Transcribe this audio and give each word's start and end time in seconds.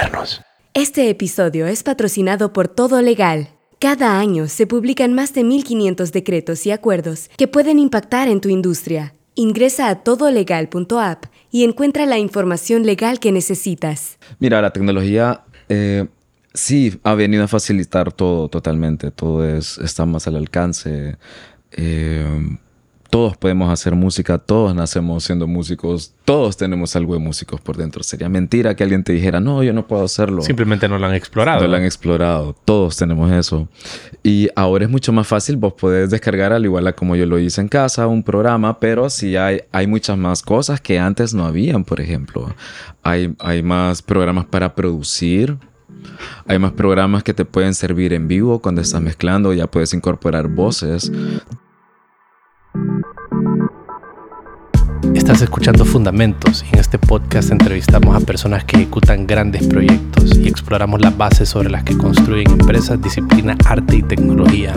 modernos. 0.00 0.40
Este 0.74 1.10
episodio 1.10 1.66
es 1.66 1.82
patrocinado 1.82 2.52
por 2.52 2.68
Todo 2.68 3.02
Legal. 3.02 3.48
Cada 3.78 4.18
año 4.18 4.48
se 4.48 4.66
publican 4.66 5.14
más 5.14 5.34
de 5.34 5.42
1.500 5.42 6.10
decretos 6.12 6.66
y 6.66 6.70
acuerdos 6.70 7.30
que 7.36 7.48
pueden 7.48 7.78
impactar 7.78 8.28
en 8.28 8.40
tu 8.40 8.48
industria. 8.48 9.14
Ingresa 9.34 9.88
a 9.88 10.02
todolegal.app 10.02 11.24
y 11.50 11.64
encuentra 11.64 12.06
la 12.06 12.18
información 12.18 12.84
legal 12.84 13.20
que 13.20 13.32
necesitas. 13.32 14.18
Mira, 14.38 14.60
la 14.60 14.72
tecnología 14.72 15.44
eh, 15.68 16.06
sí 16.52 16.98
ha 17.02 17.14
venido 17.14 17.44
a 17.44 17.48
facilitar 17.48 18.12
todo 18.12 18.48
totalmente. 18.48 19.10
Todo 19.10 19.46
es, 19.46 19.78
está 19.78 20.04
más 20.04 20.26
al 20.26 20.36
alcance. 20.36 21.16
Eh, 21.72 22.58
todos 23.10 23.36
podemos 23.36 23.70
hacer 23.72 23.96
música, 23.96 24.38
todos 24.38 24.72
nacemos 24.72 25.24
siendo 25.24 25.48
músicos, 25.48 26.14
todos 26.24 26.56
tenemos 26.56 26.94
algo 26.94 27.14
de 27.14 27.20
músicos 27.20 27.60
por 27.60 27.76
dentro. 27.76 28.04
Sería 28.04 28.28
mentira 28.28 28.76
que 28.76 28.84
alguien 28.84 29.02
te 29.02 29.12
dijera, 29.12 29.40
no, 29.40 29.64
yo 29.64 29.72
no 29.72 29.86
puedo 29.86 30.04
hacerlo. 30.04 30.42
Simplemente 30.42 30.88
no 30.88 30.96
lo 30.96 31.06
han 31.06 31.14
explorado. 31.14 31.60
No 31.60 31.68
lo 31.68 31.76
han 31.76 31.84
explorado, 31.84 32.54
todos 32.64 32.96
tenemos 32.96 33.30
eso. 33.32 33.68
Y 34.22 34.48
ahora 34.54 34.84
es 34.84 34.90
mucho 34.90 35.12
más 35.12 35.26
fácil, 35.26 35.56
vos 35.56 35.72
podés 35.72 36.08
descargar 36.10 36.52
al 36.52 36.64
igual 36.64 36.86
a 36.86 36.92
como 36.92 37.16
yo 37.16 37.26
lo 37.26 37.40
hice 37.40 37.60
en 37.60 37.68
casa, 37.68 38.06
un 38.06 38.22
programa, 38.22 38.78
pero 38.78 39.10
sí 39.10 39.36
hay, 39.36 39.62
hay 39.72 39.88
muchas 39.88 40.16
más 40.16 40.42
cosas 40.42 40.80
que 40.80 41.00
antes 41.00 41.34
no 41.34 41.44
habían, 41.44 41.84
por 41.84 42.00
ejemplo. 42.00 42.54
Hay, 43.02 43.34
hay 43.40 43.62
más 43.64 44.02
programas 44.02 44.44
para 44.44 44.76
producir, 44.76 45.56
hay 46.46 46.60
más 46.60 46.72
programas 46.72 47.24
que 47.24 47.34
te 47.34 47.44
pueden 47.44 47.74
servir 47.74 48.12
en 48.12 48.28
vivo 48.28 48.60
cuando 48.60 48.80
estás 48.80 49.02
mezclando, 49.02 49.52
ya 49.52 49.66
puedes 49.66 49.92
incorporar 49.94 50.46
voces. 50.46 51.10
Estás 55.20 55.42
escuchando 55.42 55.84
Fundamentos 55.84 56.64
en 56.72 56.78
este 56.78 56.98
podcast 56.98 57.50
entrevistamos 57.50 58.16
a 58.16 58.24
personas 58.24 58.64
que 58.64 58.76
ejecutan 58.76 59.26
grandes 59.26 59.66
proyectos 59.66 60.34
y 60.38 60.48
exploramos 60.48 60.98
las 61.02 61.14
bases 61.14 61.50
sobre 61.50 61.68
las 61.68 61.84
que 61.84 61.94
construyen 61.94 62.50
empresas, 62.50 63.00
disciplina, 63.02 63.54
arte 63.66 63.96
y 63.96 64.02
tecnología. 64.02 64.72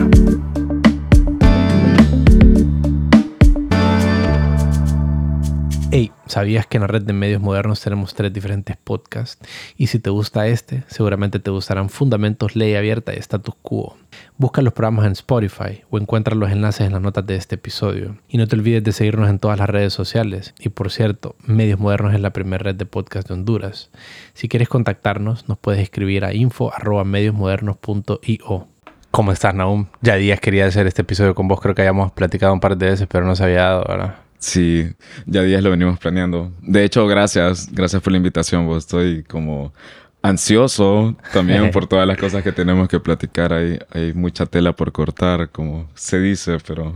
Hey, 5.96 6.10
¿sabías 6.26 6.66
que 6.66 6.78
en 6.78 6.80
la 6.80 6.88
red 6.88 7.02
de 7.02 7.12
medios 7.12 7.40
modernos 7.40 7.80
tenemos 7.80 8.16
tres 8.16 8.32
diferentes 8.32 8.76
podcasts? 8.76 9.48
Y 9.76 9.86
si 9.86 10.00
te 10.00 10.10
gusta 10.10 10.48
este, 10.48 10.82
seguramente 10.88 11.38
te 11.38 11.52
gustarán 11.52 11.88
Fundamentos, 11.88 12.56
Ley 12.56 12.74
Abierta 12.74 13.14
y 13.14 13.18
Status 13.18 13.54
Quo. 13.62 13.96
Busca 14.36 14.60
los 14.60 14.72
programas 14.72 15.06
en 15.06 15.12
Spotify 15.12 15.84
o 15.90 15.98
encuentra 15.98 16.34
los 16.34 16.50
enlaces 16.50 16.88
en 16.88 16.94
las 16.94 17.00
notas 17.00 17.24
de 17.26 17.36
este 17.36 17.54
episodio. 17.54 18.16
Y 18.26 18.38
no 18.38 18.48
te 18.48 18.56
olvides 18.56 18.82
de 18.82 18.90
seguirnos 18.90 19.30
en 19.30 19.38
todas 19.38 19.60
las 19.60 19.70
redes 19.70 19.92
sociales. 19.92 20.52
Y 20.58 20.70
por 20.70 20.90
cierto, 20.90 21.36
Medios 21.46 21.78
Modernos 21.78 22.12
es 22.12 22.20
la 22.20 22.32
primera 22.32 22.64
red 22.64 22.74
de 22.74 22.86
podcast 22.86 23.28
de 23.28 23.34
Honduras. 23.34 23.92
Si 24.32 24.48
quieres 24.48 24.68
contactarnos, 24.68 25.48
nos 25.48 25.58
puedes 25.58 25.80
escribir 25.80 26.24
a 26.24 26.34
info.mediosmodernos.io. 26.34 28.66
¿Cómo 29.12 29.30
estás, 29.30 29.54
Naum? 29.54 29.86
Ya 30.00 30.16
días 30.16 30.40
quería 30.40 30.66
hacer 30.66 30.88
este 30.88 31.02
episodio 31.02 31.36
con 31.36 31.46
vos. 31.46 31.60
Creo 31.60 31.76
que 31.76 31.82
habíamos 31.82 32.10
platicado 32.10 32.52
un 32.52 32.58
par 32.58 32.76
de 32.76 32.86
veces, 32.86 33.06
pero 33.08 33.24
no 33.24 33.36
se 33.36 33.44
había 33.44 33.60
dado, 33.60 33.84
¿verdad? 33.86 34.23
Sí, 34.44 34.92
ya 35.24 35.40
días 35.40 35.62
lo 35.62 35.70
venimos 35.70 35.98
planeando. 35.98 36.52
De 36.60 36.84
hecho, 36.84 37.06
gracias, 37.06 37.70
gracias 37.72 38.02
por 38.02 38.12
la 38.12 38.18
invitación. 38.18 38.66
Vos 38.66 38.84
estoy 38.84 39.22
como 39.22 39.72
ansioso 40.20 41.16
también 41.32 41.70
por 41.72 41.86
todas 41.86 42.06
las 42.06 42.18
cosas 42.18 42.42
que 42.42 42.52
tenemos 42.52 42.86
que 42.86 43.00
platicar. 43.00 43.54
Hay, 43.54 43.78
hay 43.90 44.12
mucha 44.12 44.44
tela 44.44 44.76
por 44.76 44.92
cortar, 44.92 45.48
como 45.48 45.88
se 45.94 46.20
dice, 46.20 46.58
pero, 46.66 46.92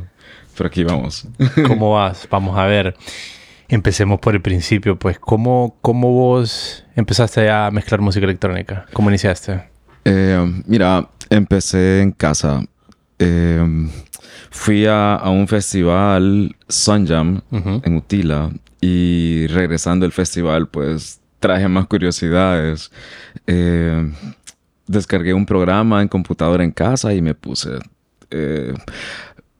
pero 0.58 0.66
aquí 0.66 0.84
vamos. 0.84 1.26
¿Cómo 1.66 1.94
vas? 1.94 2.28
Vamos 2.30 2.58
a 2.58 2.66
ver. 2.66 2.94
Empecemos 3.66 4.20
por 4.20 4.34
el 4.34 4.42
principio, 4.42 4.98
pues. 4.98 5.18
¿Cómo, 5.18 5.78
cómo 5.80 6.12
vos 6.12 6.84
empezaste 6.96 7.48
a 7.48 7.70
mezclar 7.70 8.02
música 8.02 8.26
electrónica? 8.26 8.84
¿Cómo 8.92 9.08
iniciaste? 9.08 9.62
Eh, 10.04 10.62
mira, 10.66 11.08
empecé 11.30 12.02
en 12.02 12.12
casa. 12.12 12.62
Eh, 13.18 13.88
fui 14.50 14.86
a, 14.86 15.20
un 15.26 15.46
festival 15.48 16.54
Sunjam 16.68 17.40
en 17.50 17.96
Utila 17.96 18.50
y 18.80 19.46
regresando 19.48 20.04
del 20.04 20.12
festival 20.12 20.68
pues 20.68 21.20
traje 21.40 21.68
más 21.68 21.86
curiosidades. 21.86 22.90
Eh, 23.46 24.10
descargué 24.86 25.34
un 25.34 25.46
programa 25.46 26.02
en 26.02 26.08
computadora 26.08 26.64
en 26.64 26.72
casa 26.72 27.14
y 27.14 27.22
me 27.22 27.34
puse. 27.34 27.78
Eh, 28.30 28.74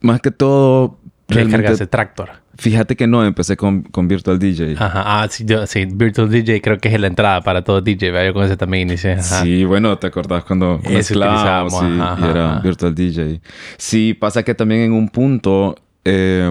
más 0.01 0.21
que 0.21 0.31
todo... 0.31 0.99
Realmente, 1.29 1.87
Tractor? 1.87 2.31
Fíjate 2.59 2.97
que 2.97 3.07
no, 3.07 3.25
empecé 3.25 3.57
con, 3.57 3.85
Virtual 4.09 4.37
DJ. 4.37 4.75
Ajá, 4.77 5.23
ah, 5.23 5.29
sí, 5.31 5.47
sí, 5.67 5.85
Virtual 5.85 6.29
DJ 6.29 6.61
creo 6.61 6.79
que 6.79 6.93
es 6.93 7.01
la 7.01 7.07
entrada 7.07 7.41
para 7.41 7.63
todo 7.63 7.81
DJ, 7.81 8.11
¿verdad? 8.11 8.27
Yo 8.27 8.35
con 8.35 8.45
ese 8.45 8.57
también 8.57 8.89
inicié. 8.89 9.23
Sí, 9.23 9.65
bueno, 9.65 9.97
¿te 9.97 10.09
acordás 10.09 10.43
cuando 10.43 10.81
mezclábamos? 10.83 11.79
Sí, 11.79 11.87
y 11.87 12.29
era 12.29 12.59
Virtual 12.59 12.93
DJ. 12.93 13.41
Sí, 13.77 14.13
pasa 14.13 14.43
que 14.43 14.57
también 14.57 14.81
en 14.81 14.93
un 14.93 15.09
punto 15.09 15.77
eh, 16.05 16.51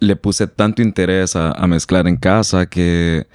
le 0.00 0.16
puse 0.16 0.46
tanto 0.46 0.80
interés 0.80 1.36
a, 1.36 1.52
a 1.52 1.66
mezclar 1.66 2.08
en 2.08 2.16
casa 2.16 2.64
que 2.64 3.26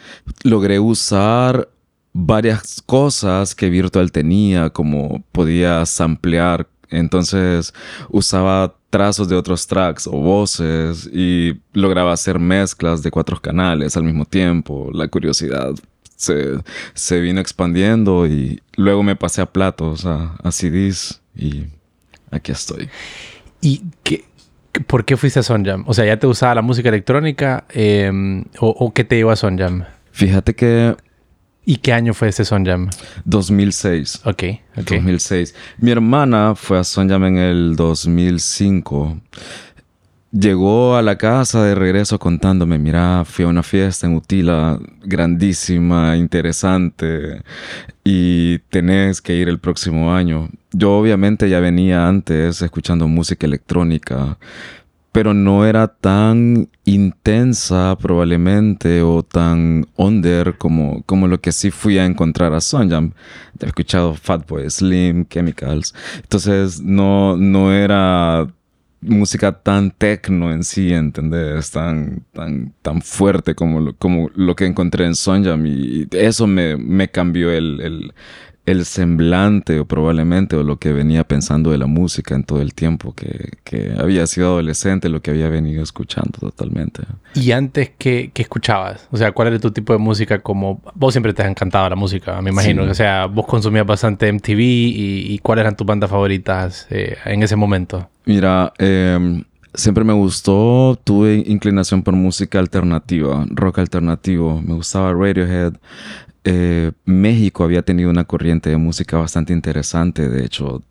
logré 0.42 0.80
usar 0.80 1.70
varias 2.14 2.82
cosas 2.84 3.54
que 3.54 3.70
Virtual 3.70 4.12
tenía, 4.12 4.72
como 4.72 5.24
podía 5.32 5.86
samplear 5.86 6.68
entonces 6.90 7.74
usaba 8.09 8.75
trazos 8.90 9.28
de 9.28 9.36
otros 9.36 9.68
tracks 9.68 10.08
o 10.08 10.12
voces 10.12 11.09
y 11.12 11.59
lograba 11.74 12.14
hacer 12.14 12.40
mezclas 12.40 13.03
de 13.03 13.12
cuatro 13.12 13.40
canales 13.40 13.98
al 13.98 14.03
mismo 14.03 14.25
tiempo. 14.25 14.90
La 14.94 15.08
curiosidad 15.08 15.74
se, 16.16 16.59
se 16.94 17.20
vino 17.20 17.40
expandiendo 17.40 18.28
y 18.28 18.62
luego 18.75 19.03
me 19.03 19.16
pasé 19.16 19.42
a 19.42 19.46
platos, 19.46 20.06
a, 20.06 20.36
a 20.44 20.52
CDs 20.52 21.22
y 21.36 21.66
aquí 22.31 22.52
estoy. 22.52 22.90
¿Y 23.62 23.84
qué, 24.04 24.25
por 24.88 25.06
qué 25.06 25.18
fuiste 25.18 25.40
a 25.40 25.44
Sonjam? 25.44 25.84
O 25.88 25.94
sea, 25.94 26.06
¿ya 26.06 26.18
te 26.18 26.28
gustaba 26.28 26.56
la 26.56 26.62
música 26.62 26.90
electrónica 26.90 27.66
em, 27.69 28.46
o, 28.59 28.69
o, 28.69 28.94
qué 28.94 29.04
te 29.04 29.16
llevó 29.16 29.31
a 29.31 29.36
Sonjam? 29.36 29.86
Fíjate 30.12 30.56
que 30.56 30.96
¿Y 31.70 31.76
qué 31.76 31.92
año 31.92 32.14
fue 32.14 32.30
ese 32.30 32.46
Sonjam? 32.46 32.90
2006. 33.26 34.22
Ok, 34.24 34.44
ok. 34.78 34.90
2006. 34.90 35.54
Mi 35.80 35.92
hermana 35.92 36.56
fue 36.56 36.80
a 36.80 36.86
Sonjam 36.86 37.26
en 37.26 37.38
el 37.38 37.76
2005. 37.76 39.20
Llegó 40.32 40.96
a 40.96 41.02
la 41.02 41.18
casa 41.18 41.66
de 41.66 41.76
regreso 41.76 42.20
contándome, 42.20 42.78
mira, 42.78 43.26
fui 43.26 43.44
a 43.44 43.50
una 43.50 43.64
fiesta 43.64 44.08
en 44.08 44.16
Utila, 44.16 44.80
grandísima, 45.04 46.16
interesante, 46.16 47.42
y 48.02 48.60
tenés 48.70 49.22
que 49.22 49.36
ir 49.36 49.50
el 49.50 49.60
próximo 49.60 50.14
año. 50.14 50.48
Yo 50.72 50.98
obviamente 50.98 51.50
ya 51.50 51.60
venía 51.60 52.08
antes 52.08 52.62
escuchando 52.62 53.10
música 53.10 53.46
electrónica, 53.46 54.38
pero 55.18 55.34
no 55.34 55.66
era 55.66 55.88
tan 55.88 56.70
intensa 56.86 57.98
probablemente 58.00 59.02
o 59.02 59.24
tan 59.24 59.88
under 59.96 60.60
como, 60.60 61.02
como 61.08 61.28
lo 61.28 61.42
que 61.42 61.52
sí 61.52 61.72
fui 61.72 61.98
a 61.98 62.06
encontrar 62.06 62.54
a 62.54 62.62
Sonjam. 62.62 63.14
He 63.60 63.66
escuchado 63.66 64.14
Fatboy 64.14 64.70
Slim, 64.70 65.26
Chemicals. 65.26 65.96
Entonces 66.18 66.80
no, 66.82 67.36
no 67.36 67.74
era 67.74 68.46
música 69.02 69.54
tan 69.54 69.90
tecno 69.90 70.54
en 70.54 70.64
sí, 70.64 70.94
¿entendés? 70.94 71.72
Tan, 71.72 72.24
tan, 72.32 72.76
tan 72.84 73.02
fuerte 73.02 73.56
como 73.56 73.80
lo, 73.80 73.96
como 73.96 74.30
lo 74.36 74.56
que 74.56 74.68
encontré 74.68 75.08
en 75.08 75.16
Sonjam 75.16 75.66
y 75.66 76.08
eso 76.12 76.46
me, 76.46 76.78
me 76.78 77.10
cambió 77.10 77.52
el 77.52 78.14
semblante 78.86 79.80
o 79.80 79.86
probablemente 79.86 80.56
o 80.56 80.64
lo 80.64 80.78
que 80.78 80.92
venía 80.92 81.24
pensando 81.24 81.72
de 81.72 81.78
la 81.78 81.88
música 81.88 82.36
en 82.36 82.44
todo 82.44 82.62
el 82.62 82.74
tiempo 82.74 83.14
que, 83.14 83.52
que 83.64 83.94
había 83.98 84.28
sido 84.28 84.48
adolescente, 84.48 85.10
lo 85.10 85.22
que 85.22 85.32
había 85.32 85.50
venido 85.50 85.82
escuchando 85.82 86.38
totalmente. 86.40 87.04
¿Y 87.34 87.52
antes 87.52 87.92
qué, 87.98 88.32
qué, 88.34 88.42
escuchabas? 88.42 89.08
O 89.12 89.18
sea, 89.18 89.32
¿cuál 89.32 89.50
era 89.50 89.60
tu 89.60 89.72
tipo 89.72 89.94
de 89.94 90.00
música? 90.00 90.40
Como 90.40 90.82
vos 90.94 91.14
siempre 91.14 91.34
te 91.34 91.44
has 91.44 91.50
encantado 91.50 91.90
la 91.90 91.96
música, 91.96 92.42
me 92.42 92.50
imagino. 92.50 92.84
O 92.84 92.94
sea, 92.94 93.26
vos 93.26 93.46
consumías 93.46 93.86
bastante 93.86 94.31
MTV 94.31 94.60
y, 94.60 95.40
¿cuáles 95.40 95.62
eran 95.62 95.75
tus 95.75 95.88
bandas 95.88 96.10
favoritas 96.10 96.88
eh, 96.90 97.16
en 97.25 97.44
ese 97.44 97.56
momento? 97.56 98.10
Mira, 98.25 98.74
eh, 98.80 99.44
siempre 99.74 100.04
me 100.04 100.13
gustó, 100.13 101.00
tuve 101.04 101.44
inclinación 101.48 102.04
por 102.04 102.13
música 102.16 102.60
alternativa, 102.60 103.46
rock 103.50 103.80
alternativo. 103.80 104.62
Me 104.62 104.74
gustaba 104.74 105.13
Radiohead, 105.13 105.74
eh, 106.50 106.94
México 107.04 107.66
había 107.66 107.82
tenido 107.82 108.10
una 108.10 108.24
corriente 108.24 108.70
de 108.70 108.78
música 108.78 109.18
bastante 109.18 109.52
interesante. 109.52 110.30
De 110.30 110.46
hecho, 110.46 110.82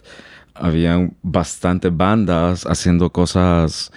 había 0.55 1.11
bastantes 1.23 1.97
bandas 1.97 2.65
haciendo 2.67 3.11
cosas 3.11 3.91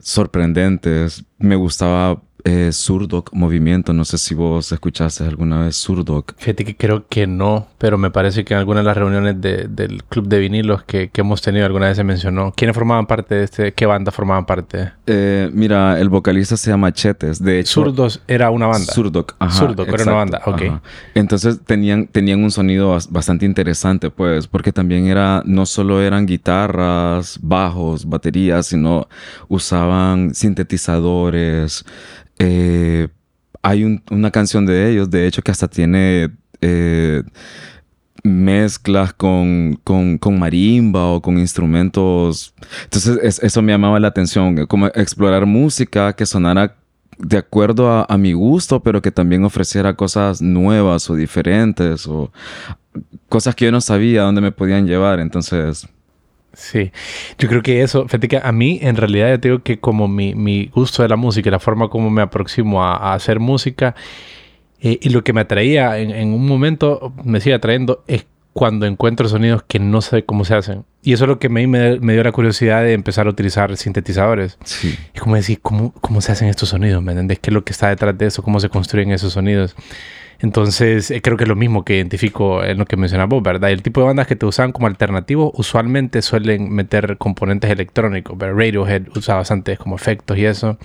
sorprendentes. 0.00 1.24
Me 1.38 1.54
gustaba 1.54 2.20
eh, 2.44 2.72
Surdoc 2.72 3.32
Movimiento. 3.32 3.92
No 3.92 4.04
sé 4.04 4.18
si 4.18 4.34
vos 4.34 4.70
escuchaste 4.70 5.24
alguna 5.24 5.64
vez 5.64 5.76
Surdoc. 5.76 6.34
Fíjate 6.36 6.64
que 6.64 6.76
creo 6.76 7.06
que 7.08 7.26
no, 7.26 7.68
pero 7.78 7.96
me 7.96 8.10
parece 8.10 8.44
que 8.44 8.52
en 8.52 8.60
alguna 8.60 8.80
de 8.80 8.84
las 8.84 8.96
reuniones 8.96 9.40
del 9.40 10.04
club 10.04 10.28
de 10.28 10.38
vinilos 10.38 10.84
que, 10.84 11.10
hemos 11.14 11.40
tenido 11.40 11.64
alguna 11.64 11.86
vez 11.86 11.96
se 11.96 12.04
mencionó. 12.04 12.52
¿Quiénes 12.54 12.74
formaban 12.74 13.06
parte 13.06 13.34
de 13.34 13.44
este? 13.44 13.72
¿Qué 13.72 13.86
banda 13.86 14.12
formaban 14.12 14.44
parte? 14.44 14.92
Eh, 15.06 15.48
mira, 15.54 15.98
el 15.98 16.10
vocalista 16.10 16.56
se 16.58 16.70
llama 16.70 16.92
Chetes. 16.92 17.42
De 17.42 17.60
hecho, 17.60 17.82
Surdos 17.82 18.20
era 18.28 18.50
una 18.50 18.66
banda. 18.66 18.92
Surdoc, 18.92 19.34
ajá. 19.38 19.58
Surdoc 19.58 19.88
era 19.88 20.02
una 20.02 20.12
banda, 20.12 20.42
ok. 20.44 20.62
Entonces 21.14 21.60
tenían, 21.64 22.06
tenían 22.08 22.44
un 22.44 22.50
sonido 22.50 22.98
bastante 23.08 23.46
interesante, 23.46 24.10
pues, 24.10 24.46
porque 24.46 24.70
también 24.70 25.06
era, 25.06 25.42
no 25.46 25.64
solo 25.64 26.02
eran 26.02 26.26
guitarras, 26.26 27.38
bajos, 27.40 28.06
baterías, 28.06 28.66
sino 28.66 29.08
usaban 29.48 30.34
sintetizadores. 30.34 31.86
Eh, 32.38 33.08
hay 33.62 34.00
una 34.10 34.30
canción 34.30 34.66
de 34.66 34.90
ellos, 34.90 35.10
de 35.10 35.26
hecho, 35.26 35.42
que 35.42 35.50
hasta 35.50 35.68
tiene 35.68 36.30
eh, 36.60 37.22
mezclas 38.22 39.12
con, 39.14 39.80
con, 39.84 40.38
marimba 40.38 41.06
o 41.12 41.22
con 41.22 41.38
instrumentos. 41.38 42.54
Entonces, 42.84 43.38
eso 43.42 43.62
me 43.62 43.72
llamaba 43.72 44.00
la 44.00 44.08
atención, 44.08 44.66
como 44.66 44.88
explorar 44.88 45.46
música 45.46 46.12
que 46.14 46.26
sonara 46.26 46.76
de 47.18 47.38
acuerdo 47.38 47.90
a, 47.90 48.06
a, 48.08 48.18
mi 48.18 48.32
gusto, 48.32 48.82
pero 48.82 49.00
que 49.00 49.12
también 49.12 49.44
ofreciera 49.44 49.94
cosas 49.94 50.42
nuevas 50.42 51.08
o 51.08 51.14
diferentes 51.14 52.06
o 52.06 52.32
cosas 53.28 53.54
que 53.54 53.66
yo 53.66 53.72
no 53.72 53.80
sabía 53.80 54.22
dónde 54.22 54.40
me 54.40 54.52
podían 54.52 54.86
llevar. 54.86 55.20
Entonces, 55.20 55.86
Sí, 56.56 56.92
yo 57.38 57.48
creo 57.48 57.62
que 57.62 57.82
eso, 57.82 58.06
fíjate 58.06 58.40
a 58.42 58.52
mí 58.52 58.78
en 58.82 58.96
realidad 58.96 59.30
yo 59.30 59.38
digo 59.38 59.62
que 59.62 59.80
como 59.80 60.08
mi, 60.08 60.34
mi 60.34 60.66
gusto 60.66 61.02
de 61.02 61.08
la 61.08 61.16
música 61.16 61.48
y 61.48 61.52
la 61.52 61.58
forma 61.58 61.88
como 61.88 62.10
me 62.10 62.22
aproximo 62.22 62.82
a, 62.84 63.12
hacer 63.14 63.40
música 63.40 63.94
eh, 64.80 64.98
y 65.00 65.08
lo 65.10 65.24
que 65.24 65.32
me 65.32 65.40
atraía 65.40 65.98
en, 65.98 66.32
un 66.32 66.46
momento, 66.46 67.12
me 67.24 67.40
sigue 67.40 67.54
atrayendo, 67.54 68.04
es 68.06 68.26
cuando 68.52 68.86
encuentro 68.86 69.28
sonidos 69.28 69.62
que 69.66 69.78
no 69.78 70.00
sé 70.02 70.24
cómo 70.24 70.44
se 70.44 70.54
hacen. 70.54 70.84
Y 71.04 71.12
eso 71.12 71.24
es 71.24 71.28
lo 71.28 71.38
que 71.38 71.50
me, 71.50 71.66
me, 71.66 72.12
dio 72.14 72.24
la 72.24 72.32
curiosidad 72.32 72.82
de 72.82 72.94
empezar 72.94 73.26
a 73.26 73.30
utilizar 73.30 73.76
sintetizadores. 73.76 74.56
Sí. 74.64 74.98
Es 75.12 75.20
como 75.20 75.36
decir, 75.36 75.60
¿cómo, 75.60 75.92
¿cómo 76.00 76.22
se 76.22 76.32
hacen 76.32 76.48
estos 76.48 76.70
sonidos? 76.70 77.02
¿Me 77.02 77.12
entiendes? 77.12 77.40
¿Qué 77.40 77.50
es 77.50 77.54
lo 77.54 77.62
que 77.62 77.72
está 77.72 77.90
detrás 77.90 78.16
de 78.16 78.26
eso? 78.26 78.42
¿Cómo 78.42 78.58
se 78.58 78.70
construyen 78.70 79.12
esos 79.12 79.34
sonidos? 79.34 79.76
Entonces, 80.38 81.10
eh, 81.10 81.20
creo 81.20 81.36
que 81.36 81.44
es 81.44 81.48
lo 81.48 81.56
mismo 81.56 81.84
que 81.84 81.96
identifico 81.96 82.64
en 82.64 82.78
lo 82.78 82.86
que 82.86 82.96
mencionas 82.96 83.28
vos, 83.28 83.42
¿verdad? 83.42 83.70
el 83.70 83.82
tipo 83.82 84.00
de 84.00 84.06
bandas 84.06 84.26
que 84.26 84.34
te 84.34 84.46
usan 84.46 84.72
como 84.72 84.86
alternativo 84.86 85.52
usualmente 85.56 86.22
suelen 86.22 86.72
meter 86.72 87.18
componentes 87.18 87.70
electrónicos, 87.70 88.36
pero 88.38 88.56
Radiohead 88.56 89.08
usa 89.14 89.36
bastantes 89.36 89.78
como 89.78 89.96
efectos 89.96 90.36
y 90.38 90.46
eso. 90.46 90.78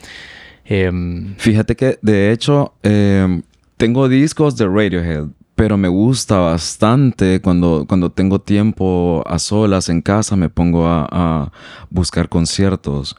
Em, 0.65 1.35
Fíjate 1.37 1.75
que, 1.75 1.97
de 2.01 2.31
hecho, 2.31 2.73
em, 2.83 3.41
tengo 3.77 4.07
discos 4.07 4.55
de 4.57 4.67
Radiohead, 4.67 5.25
pero 5.59 5.77
me 5.77 5.89
gusta 5.89 6.37
bastante 6.37 7.41
cuando, 7.41 7.83
cuando 7.85 8.09
tengo 8.09 8.39
tiempo 8.39 9.25
a 9.27 9.37
solas 9.39 9.89
en 9.89 10.01
casa, 10.01 10.37
me 10.37 10.47
pongo 10.47 10.87
a 10.87 11.51
buscar 11.89 12.29
conciertos. 12.29 13.17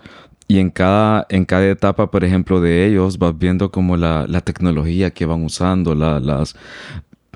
Y 0.48 0.58
en 0.58 0.70
cada, 0.70 1.26
en 1.28 1.44
cada 1.44 1.69
etapa, 1.69 2.10
por 2.10 2.25
ejemplo, 2.25 2.62
de 2.62 2.87
ellos, 2.87 3.19
vas 3.19 3.37
viendo 3.38 3.70
como 3.70 3.98
la, 3.98 4.26
la 4.26 4.40
tecnología 4.40 5.10
que 5.10 5.26
van 5.26 5.44
usando, 5.44 5.94
las... 5.94 6.56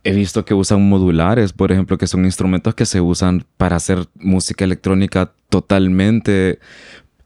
He 0.05 0.15
visto 0.15 0.47
que 0.47 0.55
usan 0.55 0.89
modulares, 0.89 1.53
por 1.53 1.71
ejemplo, 1.71 1.99
que 1.99 2.07
son 2.07 2.25
instrumentos 2.25 2.75
que 2.75 2.87
se 2.87 3.03
usan 3.03 3.45
para 3.59 3.77
hacer 3.77 4.09
música 4.15 4.65
electrónica 4.65 5.33
totalmente 5.51 6.61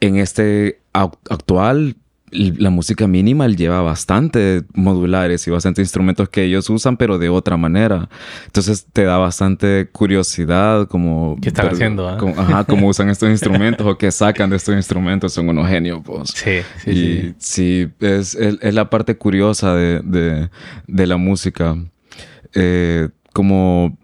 en 0.01 0.17
este 0.17 0.81
actual 0.93 1.95
la 2.31 2.71
música 2.71 3.07
minimal 3.07 3.57
lleva 3.57 3.83
bastante 3.83 4.65
modulares 4.75 5.47
y 5.47 5.51
bastante 5.51 5.81
instrumentos 5.81 6.29
que 6.29 6.45
ellos 6.45 6.69
usan, 6.71 6.97
pero 6.97 7.19
de 7.19 7.29
otra 7.29 7.57
manera. 7.57 8.09
Entonces 8.47 8.87
te 8.93 9.05
da 9.05 9.19
bastante 9.19 9.89
curiosidad 9.91 10.89
como... 10.89 11.37
¿Qué 11.41 11.49
están 11.49 11.69
haciendo? 11.69 12.09
Ah? 12.09 12.19
ajá, 12.37 12.65
cómo 12.65 12.89
usan 12.89 13.09
estos 13.09 13.29
instrumentos 13.31 13.87
o 13.87 13.97
qué 13.97 14.11
sacan 14.11 14.51
de 14.51 14.57
estos 14.57 14.75
instrumentos. 14.75 15.33
Son 15.33 15.49
unos 15.49 15.69
genios, 15.69 16.01
pues. 16.05 16.31
Sí, 16.31 16.61
sí, 16.85 16.91
y, 16.91 17.35
sí. 17.39 17.89
es, 18.01 18.35
es, 18.35 18.75
la 18.75 18.91
parte 18.91 19.17
curiosa 19.17 19.75
de, 19.75 20.01
de, 20.01 20.51
de 20.87 21.07
la 21.07 21.17
música. 21.17 21.77
Eh, 22.55 23.09
como 23.33 23.97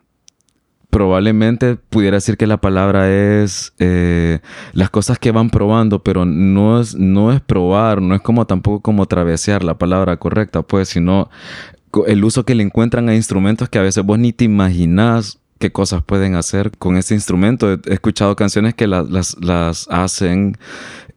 probablemente 0.94 1.74
pudiera 1.74 2.18
decir 2.18 2.36
que 2.36 2.46
la 2.46 2.58
palabra 2.58 3.10
es 3.10 3.72
eh, 3.80 4.38
las 4.74 4.90
cosas 4.90 5.18
que 5.18 5.32
van 5.32 5.50
probando, 5.50 6.04
pero 6.04 6.24
no 6.24 6.80
es, 6.80 6.94
no 6.94 7.32
es 7.32 7.40
probar, 7.40 8.00
no 8.00 8.14
es 8.14 8.20
como 8.20 8.46
tampoco 8.46 8.80
como 8.80 9.06
travesear 9.06 9.64
la 9.64 9.76
palabra 9.76 10.18
correcta, 10.18 10.62
pues, 10.62 10.90
sino 10.90 11.30
el 12.06 12.22
uso 12.22 12.44
que 12.44 12.54
le 12.54 12.62
encuentran 12.62 13.08
a 13.08 13.16
instrumentos 13.16 13.68
que 13.68 13.80
a 13.80 13.82
veces 13.82 14.04
vos 14.04 14.20
ni 14.20 14.32
te 14.32 14.44
imaginás 14.44 15.40
qué 15.58 15.72
cosas 15.72 16.04
pueden 16.04 16.36
hacer 16.36 16.70
con 16.78 16.96
este 16.96 17.14
instrumento. 17.14 17.72
He, 17.72 17.80
escuchado 17.86 18.36
canciones 18.36 18.74
que 18.74 18.86
las, 18.86 19.36
las 19.40 19.88
hacen 19.90 20.56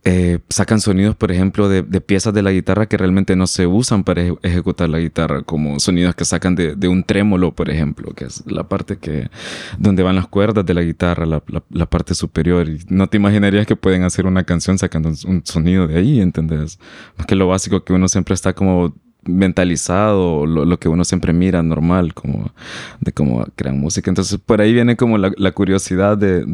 eh, 0.10 0.40
sacan 0.48 0.80
sonidos, 0.80 1.18
por 1.18 1.34
ejemplo, 1.34 1.68
de, 1.68 1.84
piezas 2.00 2.34
de 2.34 2.42
la 2.42 2.52
guitarra 2.52 2.86
que 2.86 2.96
realmente 2.96 3.36
no 3.36 3.46
se 3.46 3.68
usan 3.68 4.06
para 4.06 4.22
ejecutar 4.42 4.88
la 4.88 5.00
guitarra, 5.00 5.42
como 5.42 5.82
sonidos 5.82 6.16
que 6.16 6.24
sacan 6.24 6.56
de, 6.56 6.88
un 6.88 7.04
trémolo, 7.04 7.54
por 7.54 7.70
ejemplo, 7.70 8.14
que 8.14 8.24
es 8.24 8.42
la 8.48 8.70
parte 8.70 9.00
que 9.00 9.30
donde 9.78 10.04
van 10.04 10.16
las 10.16 10.30
cuerdas 10.30 10.66
de 10.66 10.74
la 10.74 10.82
guitarra, 10.82 11.26
la, 11.26 11.86
parte 11.88 12.16
superior. 12.16 12.70
Y 12.70 12.80
no 12.88 13.08
te 13.08 13.18
imaginarías 13.18 13.68
que 13.68 13.76
pueden 13.76 14.04
hacer 14.04 14.28
una 14.28 14.46
canción 14.46 14.78
sacando 14.78 15.10
un, 15.10 15.42
sonido 15.44 15.88
de 15.88 15.98
ahí, 15.98 16.22
¿entendés? 16.22 16.80
Más 17.18 17.28
que 17.28 17.36
lo 17.36 17.50
básico 17.50 17.84
que 17.84 17.92
uno 17.92 18.08
siempre 18.08 18.34
está 18.34 18.54
como 18.54 18.96
mentalizado, 19.28 20.46
lo, 20.46 20.80
que 20.80 20.90
uno 20.90 21.04
siempre 21.06 21.34
mira 21.34 21.62
normal, 21.64 22.14
como 22.14 22.52
de 23.00 23.12
cómo 23.12 23.46
crean 23.56 23.80
música. 23.80 24.10
Entonces, 24.10 24.40
por 24.44 24.62
ahí 24.62 24.74
viene 24.74 24.96
como 24.96 25.18
la, 25.18 25.52
curiosidad 25.52 26.18
de, 26.18 26.46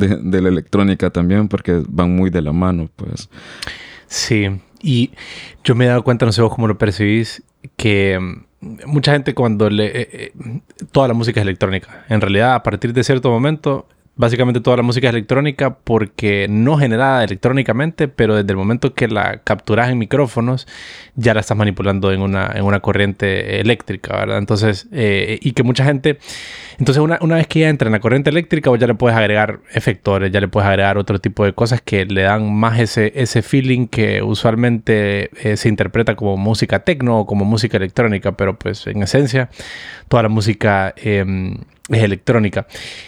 la 0.42 0.50
electrónica 0.50 1.10
también, 1.10 1.48
porque 1.48 1.84
van 1.88 2.16
muy 2.16 2.30
de 2.30 2.42
la 2.42 2.52
mano, 2.54 2.90
pues. 2.96 3.30
Sí, 4.08 4.48
y 4.82 5.12
yo 5.64 5.76
me 5.76 5.86
he 5.86 5.88
dado 5.88 6.04
cuenta, 6.04 6.26
no 6.26 6.32
sé 6.32 6.42
vos 6.42 6.54
cómo 6.54 6.68
lo 6.68 6.78
percibís, 6.78 7.44
que 7.78 8.20
mm, 8.20 8.78
mucha 8.86 9.14
gente 9.14 9.34
cuando 9.34 9.70
le... 9.70 9.86
Eh, 9.86 10.10
eh, 10.12 10.34
toda 10.92 11.08
la 11.08 11.14
música 11.14 11.40
es 11.40 11.44
electrónica. 11.44 12.06
En 12.10 12.22
realidad, 12.22 12.56
a 12.56 12.64
partir 12.64 12.94
de 12.94 13.04
cierto 13.04 13.30
momento, 13.30 13.88
básicamente 14.16 14.62
toda 14.62 14.78
la 14.78 14.84
música 14.84 15.08
es 15.08 15.14
electrónica 15.14 15.76
porque 15.84 16.48
no 16.50 16.78
generada 16.78 17.24
electrónicamente, 17.24 18.08
pero 18.08 18.36
desde 18.36 18.52
el 18.52 18.58
momento 18.58 18.94
que 18.94 19.08
la 19.08 19.40
capturas 19.44 19.90
en 19.90 19.98
micrófonos, 19.98 20.68
ya 21.16 21.34
la 21.34 21.40
estás 21.40 21.58
manipulando 21.58 22.12
en 22.12 22.22
una, 22.22 22.52
en 22.54 22.64
una 22.64 22.80
corriente 22.80 23.60
eléctrica, 23.60 24.16
¿verdad? 24.16 24.38
Entonces, 24.38 24.88
eh, 24.92 25.40
y 25.42 25.54
que 25.54 25.64
mucha 25.64 25.84
gente, 25.84 26.20
entonces 26.78 27.02
una, 27.02 27.18
una, 27.22 27.36
vez 27.36 27.48
que 27.48 27.62
ya 27.62 27.70
entra 27.70 27.88
en 27.88 27.94
la 27.94 28.00
corriente 28.00 28.30
eléctrica, 28.30 28.72
ya 28.78 28.88
le 28.88 28.94
puedes 28.94 29.18
agregar 29.18 29.62
efectores, 29.74 30.32
ya 30.32 30.40
le 30.40 30.48
puedes 30.48 30.70
agregar 30.70 30.98
otro 30.98 31.20
tipo 31.20 31.44
de 31.46 31.54
cosas 31.54 31.82
que 31.82 32.06
le 32.06 32.22
dan 32.22 32.54
más 32.54 32.80
ese, 32.80 33.14
ese 33.16 33.42
feeling 33.42 33.88
que 33.88 34.22
usualmente 34.22 35.32
eh, 35.42 35.58
se 35.58 35.70
interpreta 35.70 36.16
como 36.16 36.38
música 36.38 36.80
tecno 36.80 37.22
o 37.22 37.26
como 37.26 37.46
música 37.46 37.78
electrónica, 37.78 38.34
pero 38.34 38.58
pues 38.60 38.86
en 38.86 39.02
esencia, 39.02 39.50
toda 40.08 40.24
la 40.24 40.30
música... 40.30 40.94
Em, 40.98 41.58
es 41.90 42.04
electrónica. 42.04 42.66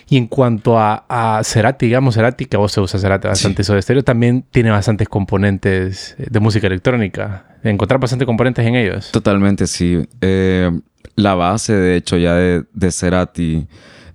Y 0.10 0.18
en 0.18 0.28
cuanto 0.28 0.78
a, 0.78 1.06
a 1.08 1.44
Cerati, 1.44 1.86
digamos 1.86 2.16
Cerati, 2.16 2.46
que 2.46 2.58
vos 2.58 2.72
se 2.72 2.82
usa 2.82 3.00
Cerati 3.00 3.28
bastante 3.28 3.62
eso 3.62 3.74
de 3.74 3.80
estéreo, 3.80 4.04
también 4.04 4.46
tiene 4.52 4.72
bastantes 4.72 5.08
componentes 5.08 6.16
de 6.18 6.40
música 6.40 6.68
electrónica. 6.68 7.46
Encontrar 7.64 8.00
bastantes 8.00 8.26
componentes 8.26 8.66
en 8.66 8.76
ellos. 8.76 9.12
Totalmente, 9.12 9.66
sí. 9.68 10.06
Eh, 10.22 10.70
la 11.16 11.36
base, 11.36 11.74
de 11.74 11.96
hecho, 11.96 12.18
ya 12.18 12.36
de, 12.36 12.64
de 12.74 12.92
Cerati 12.92 13.68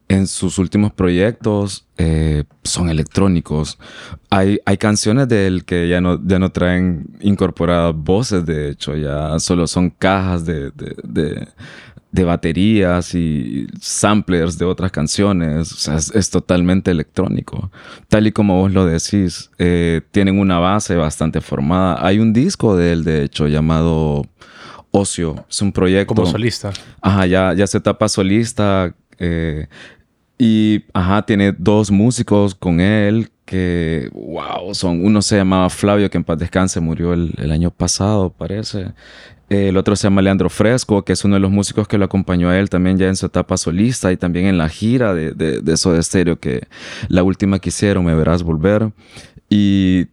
en 0.09 0.27
sus 0.27 0.59
últimos 0.59 0.93
proyectos 0.93 1.87
eh, 1.97 2.43
son 2.65 2.91
electrónicos. 2.91 3.79
Hay, 4.29 4.59
hay 4.67 4.77
canciones 4.77 5.29
de 5.29 5.47
él 5.47 5.65
que 5.65 5.89
ya 5.89 6.01
no, 6.01 6.21
ya 6.27 6.41
no 6.41 6.51
traen 6.51 7.07
incorporadas 7.21 7.95
voces, 7.95 8.45
de 8.45 8.71
hecho, 8.71 8.97
ya 8.97 9.39
solo 9.39 9.69
son 9.69 9.91
cajas 9.91 10.45
de, 10.45 10.73
de 10.73 11.47
baterías 12.13 13.15
y 13.15 13.67
samplers 13.81 14.59
de 14.59 14.65
otras 14.65 14.91
canciones. 14.91 15.73
O 15.73 15.77
sea, 15.77 15.97
es, 15.97 16.31
totalmente 16.31 16.91
electrónico. 16.91 17.71
Tal 18.09 18.27
y 18.27 18.33
como 18.33 18.61
vos 18.61 18.73
lo 18.73 18.85
decís, 18.85 19.51
eh, 19.59 20.03
tienen 20.11 20.39
una 20.39 20.59
base 20.59 20.97
bastante 20.97 21.41
formada. 21.41 22.05
Hay 22.05 22.19
un 22.19 22.33
disco 22.33 22.77
de 22.77 22.93
él, 22.93 23.05
de 23.05 23.25
hecho, 23.25 23.47
llamado 23.47 24.27
Ocio. 24.91 25.45
Es 25.49 25.63
un 25.63 25.73
proyecto. 25.73 26.15
Como 26.15 26.27
solista. 26.27 26.73
Ajá, 27.01 27.27
ya, 27.27 27.55
ya 27.55 27.67
se 27.67 27.81
tapa 27.81 28.09
solista. 28.09 28.95
Eh, 29.19 29.67
y, 30.39 30.85
ajá, 30.93 31.23
tiene 31.23 31.53
dos 31.53 31.91
músicos 31.91 32.55
con 32.55 32.81
él 32.81 33.31
que, 33.45 34.09
wow, 34.13 34.75
son, 34.75 35.05
uno 35.05 35.23
se 35.23 35.37
llamaba 35.37 35.69
Flavio, 35.69 36.09
que 36.09 36.17
en 36.17 36.25
paz 36.25 36.39
descanse, 36.39 36.81
murió 36.81 37.13
el, 37.13 37.35
el 37.37 37.51
año 37.51 37.71
pasado, 37.71 38.31
parece. 38.31 38.93
El 39.51 39.77
otro 39.77 39.97
se 39.97 40.05
llama 40.05 40.23
Leandro 40.23 40.49
Fresco, 40.49 41.05
que 41.05 41.13
es 41.13 41.25
uno 41.25 41.35
de 41.35 41.41
los 41.41 41.51
músicos 41.51 41.89
que 41.89 41.99
lo 41.99 42.05
acompañó 42.05 42.49
a 42.51 42.59
él 42.59 42.71
también 42.71 42.97
ya 42.99 43.09
en 43.09 43.17
su 43.17 43.27
etapa 43.27 43.57
solista 43.57 44.13
y 44.13 44.17
también 44.17 44.47
en 44.47 44.57
la 44.57 44.69
gira 44.69 45.13
de, 45.13 45.33
de, 45.33 45.61
de 45.61 45.73
eso 45.75 45.93
de 45.93 45.99
estéreo, 45.99 46.39
que 46.39 46.69
la 47.09 47.25
última 47.25 47.59
que 47.59 47.71
hicieron, 47.71 48.05
Me 48.05 48.15
Verás 48.15 48.45
Volver. 48.45 48.93
Y 49.49 50.07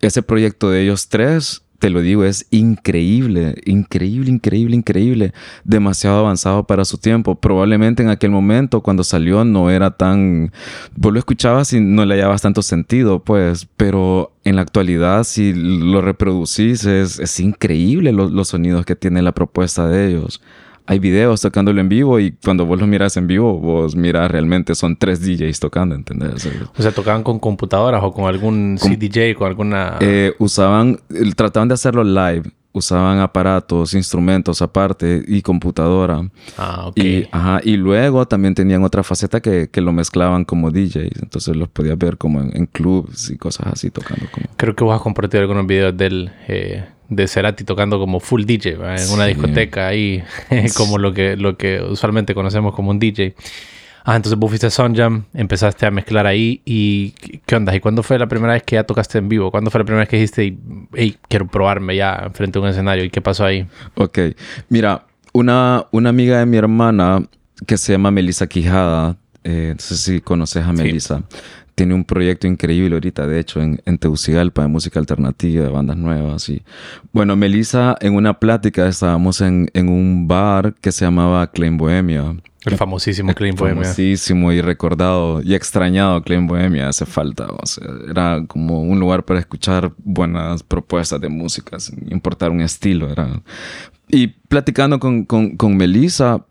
ese 0.00 0.22
proyecto 0.22 0.70
de 0.70 0.82
ellos 0.82 1.08
tres 1.08 1.62
te 1.80 1.88
lo 1.88 2.02
digo, 2.02 2.24
es 2.24 2.46
increíble, 2.50 3.56
increíble, 3.64 4.30
increíble, 4.30 4.76
increíble, 4.76 5.32
demasiado 5.64 6.18
avanzado 6.20 6.64
para 6.64 6.84
su 6.84 6.98
tiempo. 6.98 7.36
Probablemente 7.36 8.02
en 8.02 8.10
aquel 8.10 8.30
momento 8.30 8.82
cuando 8.82 9.02
salió 9.02 9.44
no 9.46 9.70
era 9.70 9.96
tan, 9.96 10.52
vos 10.94 11.12
lo 11.12 11.18
escuchabas 11.18 11.72
y 11.72 11.80
no 11.80 12.04
le 12.04 12.16
hallabas 12.16 12.42
tanto 12.42 12.60
sentido, 12.60 13.24
pues, 13.24 13.66
pero 13.78 14.32
en 14.44 14.56
la 14.56 14.62
actualidad 14.62 15.24
si 15.24 15.54
lo 15.54 16.02
reproducís 16.02 16.84
es, 16.84 17.18
es 17.18 17.40
increíble 17.40 18.12
los 18.12 18.48
sonidos 18.48 18.84
que 18.84 18.94
tiene 18.94 19.22
la 19.22 19.32
propuesta 19.32 19.88
de 19.88 20.08
ellos 20.08 20.42
hay 20.90 20.98
videos 20.98 21.40
tocándolo 21.40 21.80
en 21.80 21.88
vivo 21.88 22.18
y 22.18 22.32
cuando 22.32 22.66
vos 22.66 22.80
lo 22.80 22.84
miras 22.84 23.16
en 23.16 23.28
vivo, 23.28 23.56
vos 23.60 23.94
miras 23.94 24.28
realmente 24.28 24.74
son 24.74 24.96
tres 24.96 25.24
DJs 25.24 25.60
tocando, 25.60 25.94
¿entendés? 25.94 26.48
O 26.76 26.82
sea, 26.82 26.90
tocaban 26.90 27.22
con 27.22 27.38
computadoras 27.38 28.02
o 28.02 28.10
con 28.10 28.24
algún 28.24 28.76
CDJ, 28.76 29.36
con 29.38 29.46
alguna... 29.46 29.98
Eh, 30.00 30.34
usaban, 30.40 30.98
trataban 31.36 31.68
de 31.68 31.74
hacerlo 31.74 32.02
live. 32.02 32.42
Usaban 32.72 33.18
aparatos, 33.18 33.94
instrumentos 33.94 34.62
aparte 34.62 35.22
y 35.26 35.42
computadora. 35.42 36.28
Ah, 36.56 36.86
ok. 36.86 36.98
Y, 36.98 37.28
ajá, 37.32 37.60
y 37.64 37.76
luego 37.76 38.26
también 38.26 38.54
tenían 38.54 38.84
otra 38.84 39.02
faceta 39.02 39.40
que, 39.40 39.68
que, 39.70 39.80
lo 39.80 39.92
mezclaban 39.92 40.44
como 40.44 40.70
DJs. 40.70 41.20
Entonces 41.20 41.56
los 41.56 41.68
podías 41.68 41.98
ver 41.98 42.16
como 42.16 42.40
en, 42.40 42.66
clubs 42.66 43.30
y 43.30 43.36
cosas 43.36 43.68
así 43.72 43.90
tocando. 43.90 44.26
Como... 44.30 44.46
Creo 44.56 44.76
que 44.76 44.84
vos 44.84 44.94
has 44.94 45.02
compartido 45.02 45.40
algunos 45.40 45.66
videos 45.66 45.96
del... 45.96 46.30
Eh 46.46 46.84
de 47.10 47.26
Cerati 47.26 47.64
tocando 47.64 47.98
como 47.98 48.20
full 48.20 48.44
DJ 48.44 48.74
en 48.74 49.10
una 49.12 49.26
discoteca 49.26 49.88
ahí, 49.88 50.22
como 50.76 50.96
lo 50.96 51.12
que, 51.12 51.36
lo 51.36 51.56
que 51.56 51.82
usualmente 51.82 52.34
conocemos 52.34 52.74
como 52.74 52.90
un 52.90 53.00
DJ. 53.00 53.34
Ah, 54.04 54.16
entonces 54.16 54.38
vos 54.38 54.50
fuiste 54.50 54.66
a 54.66 55.22
empezaste 55.34 55.86
a 55.86 55.90
mezclar 55.90 56.26
ahí 56.26 56.62
y 56.64 57.10
¿qué 57.46 57.56
onda? 57.56 57.74
¿Y 57.74 57.80
cuándo 57.80 58.02
fue 58.02 58.18
la 58.18 58.26
primera 58.26 58.54
vez 58.54 58.62
que 58.62 58.76
ya 58.76 58.84
tocaste 58.84 59.18
en 59.18 59.28
vivo? 59.28 59.50
¿Cuándo 59.50 59.70
fue 59.70 59.80
la 59.80 59.84
primera 59.84 60.00
vez 60.00 60.08
que 60.08 60.16
dijiste, 60.16 60.56
hey, 60.94 61.16
quiero 61.28 61.46
probarme 61.46 61.96
ya 61.96 62.30
frente 62.32 62.58
a 62.58 62.62
un 62.62 62.68
escenario? 62.68 63.04
¿Y 63.04 63.10
qué 63.10 63.20
pasó 63.20 63.44
ahí? 63.44 63.66
Ok, 63.94 64.18
mira, 64.68 65.04
una, 65.32 65.86
una 65.92 66.10
amiga 66.10 66.38
de 66.38 66.46
mi 66.46 66.56
hermana 66.56 67.22
que 67.66 67.76
se 67.76 67.92
llama 67.92 68.10
Melissa 68.10 68.46
Quijada, 68.46 69.16
eh, 69.44 69.74
no 69.74 69.80
sé 69.80 69.96
si 69.96 70.20
conoces 70.20 70.64
a 70.64 70.72
Melissa 70.72 71.22
tiene 71.80 71.94
un 71.94 72.04
proyecto 72.04 72.46
increíble 72.46 72.94
ahorita, 72.94 73.26
de 73.26 73.40
hecho, 73.40 73.58
en, 73.62 73.80
en 73.86 73.96
Tegucigalpa 73.96 74.60
de 74.60 74.68
música 74.68 75.00
alternativa, 75.00 75.64
de 75.64 75.70
bandas 75.70 75.96
nuevas. 75.96 76.46
Y... 76.50 76.62
Bueno, 77.10 77.36
Melissa, 77.36 77.96
en 78.02 78.16
una 78.16 78.38
plática 78.38 78.86
estábamos 78.86 79.40
en, 79.40 79.70
en 79.72 79.88
un 79.88 80.28
bar 80.28 80.74
que 80.82 80.92
se 80.92 81.06
llamaba 81.06 81.50
Clean 81.50 81.78
Bohemia. 81.78 82.36
El 82.66 82.76
famosísimo 82.76 83.32
Clean 83.32 83.56
Bohemia. 83.56 83.84
Famosísimo 83.84 84.52
y 84.52 84.60
recordado 84.60 85.40
y 85.42 85.54
extrañado 85.54 86.22
Clean 86.22 86.46
Bohemia, 86.46 86.90
hace 86.90 87.06
falta. 87.06 87.46
O 87.46 87.64
sea, 87.64 87.88
era 88.10 88.44
como 88.46 88.82
un 88.82 89.00
lugar 89.00 89.24
para 89.24 89.40
escuchar 89.40 89.90
buenas 90.04 90.62
propuestas 90.62 91.18
de 91.18 91.30
música, 91.30 91.80
sin 91.80 92.12
importar 92.12 92.50
un 92.50 92.60
estilo. 92.60 93.08
Era... 93.10 93.40
Y 94.06 94.26
platicando 94.26 95.00
con, 95.00 95.24
con, 95.24 95.56
con 95.56 95.78
Melissa, 95.78 96.44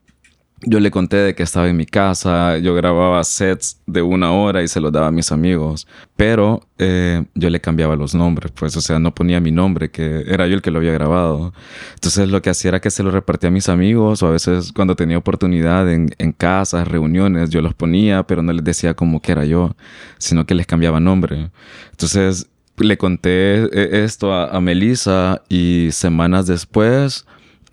yo 0.62 0.80
le 0.80 0.92
conté 0.92 1.18
de 1.18 1.36
que 1.36 1.44
estaba 1.44 1.70
en 1.70 1.78
mi 1.78 1.86
casa, 1.86 2.58
yo 2.58 2.76
grababa 2.76 3.24
sets 3.24 3.82
de 3.86 4.02
una 4.02 4.34
hora 4.34 4.62
y 4.62 4.68
se 4.68 4.82
los 4.82 4.92
daba 4.92 5.08
a 5.08 5.12
mis 5.12 5.32
amigos, 5.32 5.88
pero 6.18 6.62
eh, 6.78 7.24
yo 7.34 7.50
le 7.50 7.62
cambiaba 7.62 7.96
los 7.96 8.14
nombres, 8.14 8.52
pues, 8.52 8.76
o 8.76 8.82
sea, 8.82 9.00
no 9.00 9.14
ponía 9.16 9.40
mi 9.40 9.52
nombre, 9.52 9.90
que 9.90 10.24
era 10.28 10.48
yo 10.48 10.56
el 10.56 10.62
que 10.62 10.72
lo 10.72 10.80
había 10.80 10.92
grabado. 10.92 11.54
Entonces 11.94 12.30
lo 12.30 12.42
que 12.42 12.50
hacía 12.50 12.70
era 12.70 12.82
que 12.82 12.92
se 12.92 13.04
lo 13.04 13.12
repartía 13.12 13.50
a 13.50 13.52
mis 13.52 13.70
amigos 13.70 14.22
o 14.22 14.28
a 14.28 14.32
veces 14.32 14.74
cuando 14.74 14.96
tenía 14.96 15.18
oportunidad 15.18 15.90
en, 15.92 16.10
en 16.18 16.32
casas, 16.34 16.88
reuniones, 16.88 17.50
yo 17.50 17.62
los 17.62 17.74
ponía, 17.74 18.24
pero 18.24 18.42
no 18.42 18.52
les 18.52 18.64
decía 18.64 18.94
como 18.94 19.22
que 19.22 19.32
era 19.32 19.46
yo, 19.46 19.76
sino 20.18 20.46
que 20.46 20.56
les 20.56 20.68
cambiaba 20.68 21.00
nombre. 21.00 21.52
Entonces 21.92 22.50
le 22.78 22.98
conté 22.98 23.64
eh, 23.64 24.04
esto 24.04 24.34
a, 24.34 24.48
a 24.50 24.62
Melissa 24.62 25.42
y 25.48 25.90
semanas 25.92 26.48
después 26.48 27.26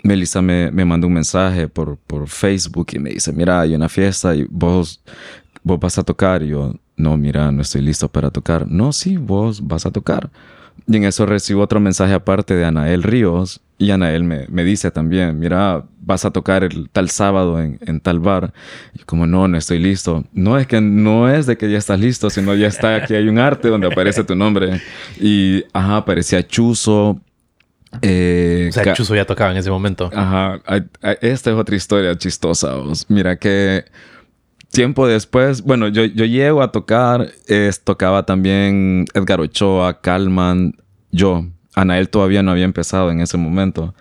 Melissa 0.03 0.43
me, 0.43 0.71
me 0.71 0.85
mandó 0.85 1.07
un 1.07 1.15
mensaje 1.15 1.69
por, 1.69 1.97
por 1.99 2.29
Facebook 2.29 2.89
y 2.93 2.99
me 2.99 3.11
dice, 3.11 3.33
mira, 3.33 3.61
hay 3.61 3.75
una 3.75 3.89
fiesta 3.89 4.35
y 4.35 4.47
vos, 4.49 5.01
vos 5.63 5.81
vas 5.81 5.99
a 5.99 6.05
tocar. 6.05 6.43
Y 6.43 6.49
yo, 6.49 6.75
no, 6.97 7.17
mira, 7.17 7.51
no 7.53 7.63
estoy 7.63 7.83
listo 7.83 8.09
para 8.09 8.31
tocar. 8.31 8.67
No, 8.69 8.93
sí, 8.93 9.17
vos 9.17 9.67
vas 9.67 9.87
a 9.87 9.91
tocar. 9.91 10.31
Y 10.87 10.97
en 10.97 11.05
eso 11.05 11.27
recibo 11.27 11.63
otro 11.63 11.81
mensaje 11.81 12.15
aparte 12.15 12.55
de 12.55 12.65
Anael 12.65 13.03
Ríos. 13.03 13.61
Y 13.79 13.91
Anael 13.91 14.25
me, 14.25 14.47
me 14.49 14.65
dice 14.65 14.91
también, 14.91 15.39
mira, 15.39 15.85
vas 16.01 16.25
a 16.25 16.31
tocar 16.31 16.65
el 16.65 16.89
tal 16.91 17.11
sábado 17.11 17.61
en, 17.61 17.79
en, 17.83 18.01
tal 18.01 18.21
bar. 18.21 18.53
Y 18.95 19.01
como, 19.01 19.27
no, 19.27 19.49
no 19.49 19.59
estoy 19.59 19.79
listo. 19.79 20.25
No 20.33 20.59
es 20.59 20.67
que 20.67 20.81
no 20.81 21.29
es 21.29 21.47
de 21.47 21.57
que 21.57 21.71
ya 21.71 21.79
estás 21.79 22.01
listo, 22.01 22.31
sino 22.31 22.55
ya 22.55 22.69
está, 22.69 22.97
aquí 22.97 23.15
hay 23.15 23.29
un 23.29 23.39
arte 23.39 23.69
donde 23.69 23.89
aparece 23.89 24.25
tu 24.25 24.35
nombre. 24.35 24.81
Y, 25.21 25.65
ajá, 25.73 25.99
aparecía 25.99 26.47
Chuzo, 26.47 27.21
eh, 28.03 28.67
o 28.71 28.73
sea, 28.73 28.93
Chuzo 28.95 29.15
ya 29.15 29.25
tocaba 29.25 29.51
en 29.51 29.57
ese 29.57 29.71
momento. 29.71 30.11
Ajá. 30.15 30.61
Esta 31.21 31.51
es 31.51 31.57
otra 31.57 31.77
historia 31.77 32.17
chistosa. 32.17 32.75
Mira 33.09 33.37
que 33.37 33.85
tiempo 34.71 35.07
después, 35.07 35.63
bueno, 35.63 35.89
yo, 35.89 36.05
yo 36.05 36.25
llego 36.25 36.63
a 36.63 36.73
tocar, 36.73 37.31
tocaba 37.85 38.25
también 38.25 39.07
Edgar 39.15 39.41
Ochoa, 39.41 40.01
Calman, 40.01 40.75
yo. 41.11 41.47
Anael 41.75 42.09
todavía 42.09 42.43
no 42.43 42.53
había 42.53 42.65
empezado 42.65 43.11
en 43.11 43.21
ese 43.21 43.37
momento 43.37 43.95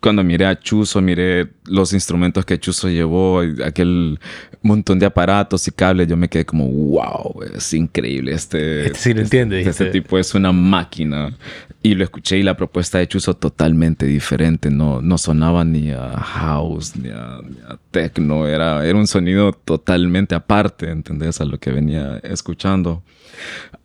cuando 0.00 0.22
miré 0.22 0.46
a 0.46 0.58
Chuzo, 0.58 1.00
miré 1.00 1.48
los 1.64 1.92
instrumentos 1.92 2.44
que 2.44 2.58
Chuzo 2.58 2.88
llevó, 2.88 3.40
aquel 3.64 4.18
montón 4.62 4.98
de 4.98 5.06
aparatos 5.06 5.66
y 5.68 5.70
cables, 5.70 6.08
yo 6.08 6.16
me 6.16 6.28
quedé 6.28 6.44
como, 6.44 6.68
wow, 6.68 7.42
es 7.54 7.72
increíble. 7.74 8.32
Este, 8.32 8.86
este 8.86 8.98
sí 8.98 9.14
lo 9.14 9.20
entiende. 9.22 9.58
Este, 9.60 9.70
este, 9.70 9.86
tipo 9.86 10.18
es 10.18 10.34
una 10.34 10.52
máquina. 10.52 11.36
Y 11.82 11.94
lo 11.94 12.04
escuché 12.04 12.38
y 12.38 12.42
la 12.42 12.56
propuesta 12.56 12.98
de 12.98 13.06
Chuzo 13.06 13.34
totalmente 13.34 14.06
diferente. 14.06 14.70
No, 14.70 15.00
no 15.00 15.16
sonaba 15.16 15.64
ni 15.64 15.90
a 15.90 16.10
house, 16.18 16.96
ni 16.96 17.10
a, 17.10 17.40
ni 17.48 17.58
a 17.68 17.78
techno. 17.90 18.46
Era, 18.46 18.84
era 18.84 18.98
un 18.98 19.06
sonido 19.06 19.52
totalmente 19.52 20.34
aparte, 20.34 20.90
¿entendés? 20.90 21.40
A 21.40 21.44
lo 21.44 21.58
que 21.58 21.70
venía 21.70 22.18
escuchando. 22.24 23.02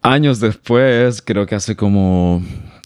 Años 0.01 0.39
después, 0.39 1.21
creo 1.21 1.45
que 1.45 1.55
hace 1.55 1.75
como 1.75 2.43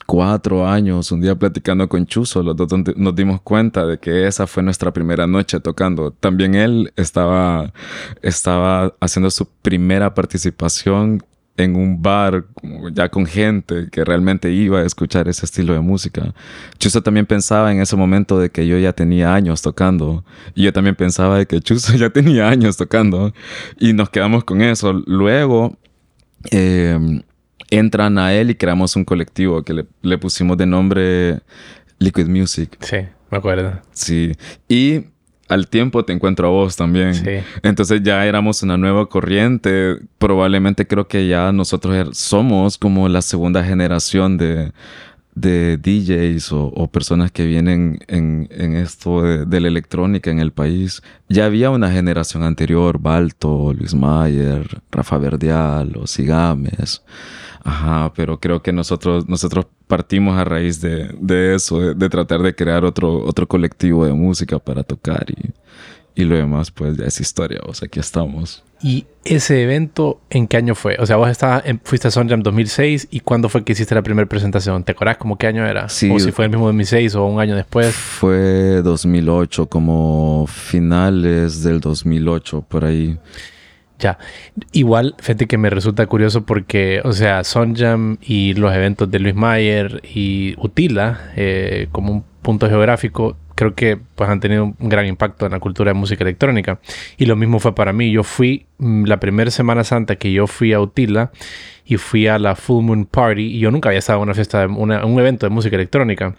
cuatro 0.08 0.66
años, 0.66 1.12
un 1.12 1.22
día 1.22 1.36
platicando 1.36 1.88
con 1.88 2.08
Chuzo, 2.08 2.42
los 2.42 2.56
dos 2.56 2.70
nos 2.96 3.14
dimos 3.14 3.42
cuenta 3.42 3.86
de 3.86 4.00
que 4.00 4.26
esa 4.26 4.48
fue 4.48 4.64
nuestra 4.64 4.92
primera 4.92 5.28
noche 5.28 5.60
tocando. 5.60 6.12
También 6.12 6.56
él 6.56 6.94
estaba, 6.96 7.74
estaba 8.22 8.96
haciendo 9.02 9.30
su 9.30 9.46
primera 9.62 10.16
participación 10.16 11.22
en 11.58 11.76
un 11.76 12.02
bar 12.02 12.46
ya 12.94 13.10
con 13.10 13.26
gente 13.26 13.90
que 13.92 14.06
realmente 14.06 14.50
iba 14.52 14.80
a 14.80 14.86
escuchar 14.86 15.28
ese 15.28 15.46
estilo 15.46 15.74
de 15.74 15.82
música. 15.82 16.34
Chuzo 16.80 17.02
también 17.04 17.26
pensaba 17.26 17.72
en 17.74 17.82
ese 17.82 17.98
momento 17.98 18.40
de 18.40 18.50
que 18.50 18.66
yo 18.66 18.78
ya 18.78 18.94
tenía 18.94 19.34
años 19.34 19.62
tocando 19.62 20.24
y 20.56 20.64
yo 20.64 20.72
también 20.72 20.96
pensaba 20.96 21.38
de 21.38 21.48
que 21.48 21.60
Chuzo 21.60 21.96
ya 21.98 22.12
tenía 22.12 22.48
años 22.48 22.78
tocando 22.78 23.34
y 23.78 23.92
nos 23.92 24.10
quedamos 24.10 24.46
con 24.46 24.62
eso. 24.62 24.94
Luego 25.06 25.78
eh, 26.52 27.22
entran 27.70 28.18
a 28.18 28.34
él 28.34 28.52
y 28.52 28.56
creamos 28.56 28.96
un 28.96 29.06
colectivo 29.06 29.64
que 29.64 29.86
le, 30.02 30.18
pusimos 30.18 30.58
de 30.58 30.66
nombre 30.66 31.40
Liquid 32.00 32.28
Music. 32.28 32.78
Sí, 32.82 32.98
me 33.30 33.38
acuerdo. 33.38 33.80
Sí. 33.92 34.34
Y 34.68 35.06
al 35.48 35.68
tiempo 35.68 36.04
te 36.04 36.14
encuentro 36.14 36.48
a 36.48 36.52
vos 36.52 36.76
también. 36.76 37.14
Sí. 37.14 37.40
Entonces 37.64 38.02
ya 38.04 38.26
éramos 38.26 38.64
una 38.64 38.78
nueva 38.78 39.08
corriente. 39.08 39.98
Probablemente 40.18 40.88
creo 40.88 41.08
que 41.08 41.28
ya 41.28 41.52
nosotros 41.52 41.96
er, 41.96 42.16
somos 42.16 42.78
como 42.78 43.08
la 43.10 43.22
segunda 43.22 43.64
generación 43.64 44.38
de, 44.38 44.72
de 45.38 45.78
DJs 45.78 46.52
o, 46.52 46.88
personas 46.92 47.32
que 47.32 47.46
vienen 47.46 48.00
en, 48.08 48.48
esto 48.76 49.22
de, 49.22 49.60
la 49.62 49.68
electrónica 49.68 50.32
en 50.32 50.40
el 50.40 50.52
país. 50.52 51.04
Ya 51.30 51.46
había 51.46 51.70
una 51.70 51.92
generación 51.92 52.44
anterior, 52.44 53.00
Balto, 53.00 53.72
Luis 53.74 53.94
Mayer, 53.94 54.82
Rafa 54.92 55.18
Verdial, 55.18 55.92
los 55.94 56.12
Sigames. 56.12 57.04
Ajá, 57.68 58.14
pero 58.16 58.40
creo 58.40 58.62
que 58.62 58.72
nosotros, 58.72 59.28
nosotros 59.28 59.66
partimos 59.88 60.38
a 60.38 60.46
raíz 60.46 60.80
de, 60.80 61.14
de 61.20 61.54
eso, 61.54 61.94
de, 61.94 62.10
tratar 62.10 62.42
de 62.42 62.56
crear 62.56 62.86
otro, 62.86 63.26
otro 63.26 63.46
colectivo 63.46 64.06
de 64.06 64.14
música 64.14 64.58
para 64.58 64.84
tocar 64.84 65.26
y, 65.30 65.52
y 66.16 66.24
lo 66.24 66.38
demás, 66.38 66.72
pues 66.72 66.96
ya 66.96 67.04
es 67.04 67.20
historia, 67.20 67.60
o 67.66 67.74
sea, 67.74 67.88
aquí 67.88 68.00
estamos. 68.00 68.64
¿Y 68.82 69.06
ese 69.26 69.64
evento 69.64 70.22
en 70.30 70.48
qué 70.48 70.56
año 70.56 70.76
fue? 70.76 70.96
O 70.98 71.06
sea, 71.06 71.18
vos 71.18 71.30
estabas 71.30 71.66
fuiste 71.84 72.08
a 72.08 72.12
Sonjam 72.12 72.42
2006 72.42 73.10
y 73.12 73.20
¿cuándo 73.20 73.50
fue 73.50 73.66
que 73.66 73.74
hiciste 73.74 73.94
la 73.94 74.02
primera 74.02 74.30
presentación? 74.30 74.86
¿Te 74.86 74.94
acordás 74.94 75.18
como 75.18 75.38
qué 75.38 75.48
año 75.48 75.68
era? 75.68 75.90
Sí. 75.90 76.10
O 76.10 76.20
si 76.20 76.32
fue 76.32 76.46
el 76.46 76.52
mismo 76.52 76.68
2006 76.68 77.16
o 77.16 77.26
un 77.26 77.42
año 77.42 77.58
después. 77.58 77.94
Fue 77.94 78.82
2008, 78.82 79.66
como 79.66 80.48
finales 80.48 81.64
del 81.64 81.82
2008, 81.82 82.62
por 82.62 82.86
ahí. 82.86 83.20
Ya, 84.00 84.20
igual, 84.74 85.16
fíjate 85.18 85.48
que 85.48 85.58
me 85.58 85.72
resulta 85.72 86.06
curioso 86.06 86.46
porque, 86.46 87.02
o 87.04 87.14
sea, 87.14 87.44
Sonjam 87.44 88.18
y 88.22 88.54
los 88.54 88.74
eventos 88.76 89.10
de 89.10 89.20
Luis 89.20 89.34
Mayer 89.34 90.02
y 90.04 90.54
Utila, 90.60 91.32
eh, 91.36 91.88
como 91.92 92.12
un 92.12 92.24
punto 92.44 92.70
geográfico, 92.70 93.36
creo 93.56 93.74
que 93.74 93.98
pues 93.98 94.30
han 94.30 94.40
tenido 94.40 94.66
un 94.66 94.90
gran 94.90 95.08
impacto 95.08 95.48
en 95.48 95.52
la 95.52 95.60
cultura 95.60 95.92
de 95.92 95.96
música 95.96 96.24
electrónica. 96.24 96.80
Y 97.18 97.26
lo 97.26 97.36
mismo 97.36 97.60
fue 97.60 97.74
para 97.74 97.92
mí. 97.92 98.12
Yo 98.12 98.24
fui 98.24 98.68
mm, 98.78 99.06
la 99.06 99.20
primera 99.20 99.50
Semana 99.50 99.84
Santa 99.84 100.16
que 100.16 100.32
yo 100.32 100.46
fui 100.46 100.74
a 100.74 100.80
Utila 100.80 101.32
y 101.84 101.98
fui 101.98 102.28
a 102.28 102.38
la 102.38 102.56
Full 102.56 102.84
Moon 102.84 103.06
Party 103.06 103.56
y 103.56 103.60
yo 103.60 103.72
nunca 103.72 103.90
había 103.90 104.00
estado 104.00 104.20
en 104.20 104.24
una 104.24 104.36
fiesta, 104.36 104.60
de 104.60 104.68
un 104.68 105.20
evento 105.20 105.48
de 105.48 105.50
música 105.50 105.76
electrónica. 105.76 106.36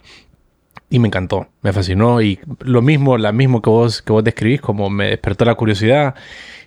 Y 0.89 0.99
me 0.99 1.07
encantó, 1.07 1.47
me 1.61 1.71
fascinó 1.71 2.21
y 2.21 2.39
lo 2.61 2.81
mismo, 2.81 3.17
la 3.17 3.31
mismo 3.31 3.61
que 3.61 3.69
vos, 3.69 4.01
que 4.01 4.11
vos 4.11 4.23
describís, 4.23 4.59
como 4.59 4.89
me 4.89 5.09
despertó 5.09 5.45
la 5.45 5.55
curiosidad 5.55 6.15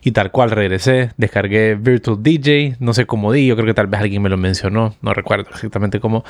y 0.00 0.12
tal 0.12 0.30
cual 0.30 0.50
regresé, 0.50 1.10
descargué 1.16 1.74
Virtual 1.74 2.22
DJ, 2.22 2.76
no 2.78 2.92
sé 2.94 3.06
cómo 3.06 3.32
di, 3.32 3.46
yo 3.46 3.56
creo 3.56 3.66
que 3.66 3.74
tal 3.74 3.86
vez 3.86 4.00
alguien 4.00 4.22
me 4.22 4.28
lo 4.28 4.36
mencionó, 4.36 4.94
no 5.00 5.14
recuerdo 5.14 5.50
exactamente 5.50 6.00
cómo. 6.00 6.24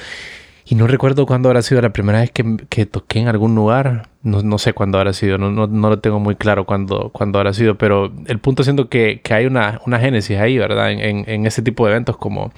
Y 0.64 0.76
no 0.76 0.86
recuerdo 0.86 1.26
cuándo 1.26 1.48
habrá 1.48 1.60
sido 1.62 1.82
la 1.82 1.92
primera 1.92 2.20
vez 2.20 2.30
que, 2.30 2.56
que 2.68 2.86
toqué 2.86 3.18
en 3.18 3.28
algún 3.28 3.54
lugar. 3.54 4.08
No, 4.22 4.42
no 4.42 4.58
sé 4.58 4.72
cuándo 4.72 4.98
habrá 4.98 5.12
sido, 5.12 5.36
no, 5.36 5.50
no, 5.50 5.66
no, 5.66 5.88
lo 5.88 5.98
tengo 5.98 6.20
muy 6.20 6.36
claro 6.36 6.64
cuándo, 6.66 7.10
cuándo 7.10 7.38
habrá 7.40 7.52
sido, 7.52 7.76
pero 7.76 8.12
el 8.26 8.38
punto 8.38 8.62
siendo 8.62 8.88
que, 8.88 9.20
que 9.24 9.34
hay 9.34 9.46
una, 9.46 9.80
una 9.86 9.98
génesis 9.98 10.38
ahí, 10.38 10.58
¿verdad? 10.58 10.92
En, 10.92 11.00
en, 11.00 11.24
en, 11.28 11.46
ese 11.46 11.62
tipo 11.62 11.84
de 11.84 11.92
eventos 11.92 12.16
como, 12.16 12.52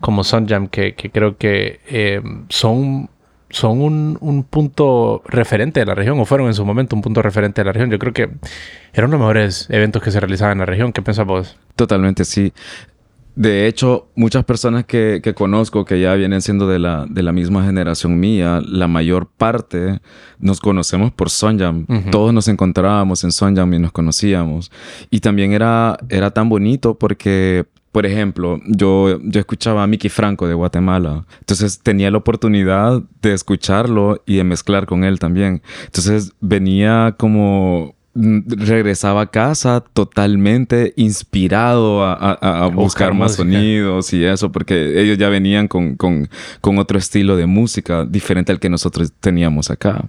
como 0.00 0.24
Sunjam, 0.24 0.68
que, 0.68 0.94
que 0.94 1.10
creo 1.10 1.38
que 1.38 1.80
eh, 1.88 2.20
son 2.50 3.08
son 3.50 3.80
un, 3.80 4.18
un, 4.20 4.44
punto 4.44 5.22
referente 5.26 5.80
de 5.80 5.86
la 5.86 5.94
región, 5.94 6.18
o 6.20 6.24
fueron 6.24 6.48
en 6.48 6.54
su 6.54 6.64
momento 6.64 6.94
un 6.94 7.02
punto 7.02 7.22
referente 7.22 7.60
de 7.62 7.64
la 7.66 7.72
región. 7.72 7.90
Yo 7.90 7.98
creo 7.98 8.12
que 8.12 8.30
eran 8.92 9.10
los 9.10 9.18
mejores 9.18 9.66
eventos 9.70 10.02
que 10.02 10.10
se 10.10 10.20
realizaban 10.20 10.52
en 10.52 10.58
la 10.58 10.66
región. 10.66 10.92
¿Qué 10.92 11.02
piensas 11.02 11.26
vos? 11.26 11.56
Totalmente, 11.76 12.24
sí. 12.24 12.52
De 13.38 13.68
hecho, 13.68 14.08
muchas 14.16 14.44
personas 14.44 14.84
que, 14.84 15.20
que, 15.22 15.32
conozco 15.32 15.84
que 15.84 16.00
ya 16.00 16.14
vienen 16.14 16.42
siendo 16.42 16.66
de 16.66 16.80
la, 16.80 17.06
de 17.08 17.22
la 17.22 17.30
misma 17.30 17.64
generación 17.64 18.18
mía, 18.18 18.60
la 18.66 18.88
mayor 18.88 19.28
parte 19.28 20.00
nos 20.40 20.58
conocemos 20.58 21.12
por 21.12 21.30
Sonjam. 21.30 21.86
Todos 22.10 22.34
nos 22.34 22.48
encontrábamos 22.48 23.22
en 23.22 23.30
Sonjam 23.30 23.72
y 23.74 23.78
nos 23.78 23.92
conocíamos. 23.92 24.72
Y 25.08 25.20
también 25.20 25.52
era, 25.52 25.96
era 26.08 26.32
tan 26.32 26.48
bonito 26.48 26.98
porque 26.98 27.66
por 27.98 28.06
ejemplo, 28.06 28.60
yo, 28.64 29.18
yo 29.24 29.40
escuchaba 29.40 29.82
a 29.82 29.88
Mickey 29.88 30.08
Franco 30.08 30.46
de 30.46 30.54
Guatemala, 30.54 31.24
entonces 31.40 31.80
tenía 31.80 32.12
la 32.12 32.18
oportunidad 32.18 33.02
de 33.22 33.32
escucharlo 33.32 34.22
y 34.24 34.36
de 34.36 34.44
mezclar 34.44 34.86
con 34.86 35.02
él 35.02 35.18
también. 35.18 35.62
Entonces 35.86 36.32
venía 36.40 37.16
como 37.18 37.96
mm, 38.14 38.42
regresaba 38.46 39.22
a 39.22 39.30
casa 39.32 39.80
totalmente 39.80 40.92
inspirado 40.94 42.04
a, 42.04 42.70
buscar 42.72 43.14
más 43.14 43.34
sonidos 43.34 44.12
y 44.12 44.24
eso, 44.24 44.52
porque 44.52 45.02
ellos 45.02 45.18
ya 45.18 45.28
venían 45.28 45.66
con, 45.66 45.96
con, 45.96 46.28
con 46.60 46.78
otro 46.78 47.00
estilo 47.00 47.34
de 47.34 47.46
música 47.46 48.04
diferente 48.04 48.52
al 48.52 48.60
que 48.60 48.70
nosotros 48.70 49.12
teníamos 49.18 49.72
acá. 49.72 50.08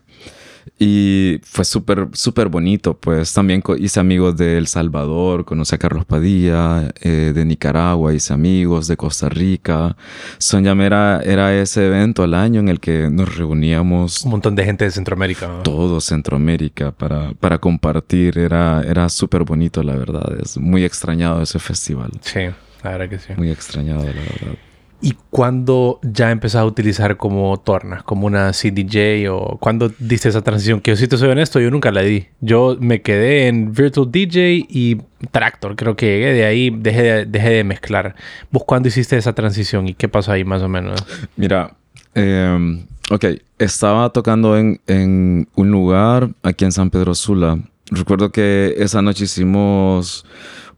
Y 0.77 1.39
fue 1.43 1.65
súper, 1.65 2.07
súper 2.13 2.49
bonito, 2.49 2.95
pues 2.97 3.33
también 3.33 3.63
hice 3.79 3.99
amigos 3.99 4.37
de 4.37 4.57
El 4.57 4.67
Salvador, 4.67 5.45
conocí 5.45 5.75
a 5.75 5.77
Carlos 5.77 6.05
Padilla, 6.05 6.91
eh, 7.01 7.31
de 7.33 7.45
Nicaragua, 7.45 8.13
hice 8.13 8.33
amigos 8.33 8.87
de 8.87 8.97
Costa 8.97 9.29
Rica. 9.29 9.95
Soñame 10.37 10.85
era, 10.85 11.21
era 11.21 11.53
ese 11.53 11.87
evento 11.87 12.23
al 12.23 12.33
año 12.33 12.59
en 12.59 12.69
el 12.69 12.79
que 12.79 13.09
nos 13.09 13.35
reuníamos. 13.35 14.23
Un 14.23 14.31
montón 14.31 14.55
de 14.55 14.65
gente 14.65 14.85
de 14.85 14.91
Centroamérica. 14.91 15.63
Todo 15.63 15.99
Centroamérica 16.01 16.91
para, 16.91 17.33
para 17.33 17.57
compartir. 17.57 18.37
Era, 18.37 18.81
era 18.83 19.09
súper 19.09 19.43
bonito, 19.43 19.83
la 19.83 19.95
verdad. 19.95 20.37
Es 20.41 20.57
muy 20.57 20.83
extrañado 20.83 21.41
ese 21.41 21.59
festival. 21.59 22.11
Sí, 22.21 22.41
la 22.83 22.91
verdad 22.91 23.09
que 23.09 23.19
sí. 23.19 23.33
Muy 23.37 23.49
extrañado, 23.51 24.03
la 24.03 24.11
verdad. 24.11 24.57
¿Y 25.01 25.15
cuándo 25.29 25.99
ya 26.03 26.29
empezás 26.29 26.61
a 26.61 26.65
utilizar 26.65 27.15
como 27.15 27.57
tornas, 27.57 28.03
como 28.03 28.27
una 28.27 28.51
CDJ 28.51 29.29
o 29.31 29.57
cuándo 29.57 29.91
diste 29.97 30.27
esa 30.27 30.41
transición? 30.41 30.81
Que 30.81 30.91
yo 30.91 30.97
si 30.97 31.07
te 31.07 31.17
soy 31.17 31.29
honesto, 31.29 31.61
yo 31.61 31.71
nunca 31.71 31.91
la 31.91 32.01
di. 32.01 32.27
Yo 32.41 32.75
me 32.81 33.01
quedé 33.01 33.47
en 33.47 33.71
Virtual 33.71 34.11
DJ 34.11 34.65
y 34.67 34.97
Tractor, 35.31 35.77
creo 35.77 35.95
que 35.95 36.05
llegué 36.05 36.33
de 36.33 36.45
ahí, 36.45 36.69
dejé 36.69 37.01
de, 37.03 37.25
dejé 37.25 37.49
de 37.49 37.63
mezclar. 37.63 38.15
¿Vos 38.51 38.63
cuándo 38.65 38.89
hiciste 38.89 39.15
esa 39.15 39.33
transición 39.33 39.87
y 39.87 39.93
qué 39.93 40.09
pasó 40.09 40.33
ahí 40.33 40.43
más 40.43 40.61
o 40.61 40.67
menos? 40.67 41.01
Mira, 41.37 41.75
eh, 42.15 42.85
ok, 43.09 43.25
estaba 43.57 44.09
tocando 44.09 44.57
en, 44.57 44.81
en 44.87 45.47
un 45.55 45.71
lugar 45.71 46.29
aquí 46.43 46.65
en 46.65 46.73
San 46.73 46.89
Pedro 46.89 47.15
Sula. 47.15 47.57
Recuerdo 47.91 48.31
que 48.31 48.75
esa 48.77 49.01
noche 49.01 49.23
hicimos 49.23 50.25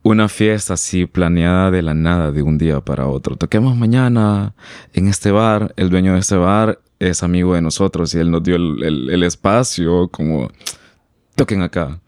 una 0.03 0.29
fiesta 0.29 0.73
así 0.73 1.05
planeada 1.05 1.71
de 1.71 1.81
la 1.81 1.93
nada, 1.93 2.31
de 2.31 2.41
un 2.41 2.57
día 2.57 2.81
para 2.81 3.07
otro. 3.07 3.35
Toquemos 3.35 3.75
mañana 3.75 4.55
en 4.93 5.07
este 5.07 5.31
bar. 5.31 5.73
El 5.77 5.89
dueño 5.89 6.13
de 6.13 6.19
este 6.19 6.37
bar 6.37 6.79
es 6.99 7.23
amigo 7.23 7.55
de 7.55 7.61
nosotros 7.61 8.13
y 8.13 8.19
él 8.19 8.31
nos 8.31 8.43
dio 8.43 8.55
el, 8.55 8.83
el, 8.83 9.09
el 9.09 9.23
espacio 9.23 10.07
como 10.09 10.49
toquen 11.35 11.61
acá. 11.61 11.99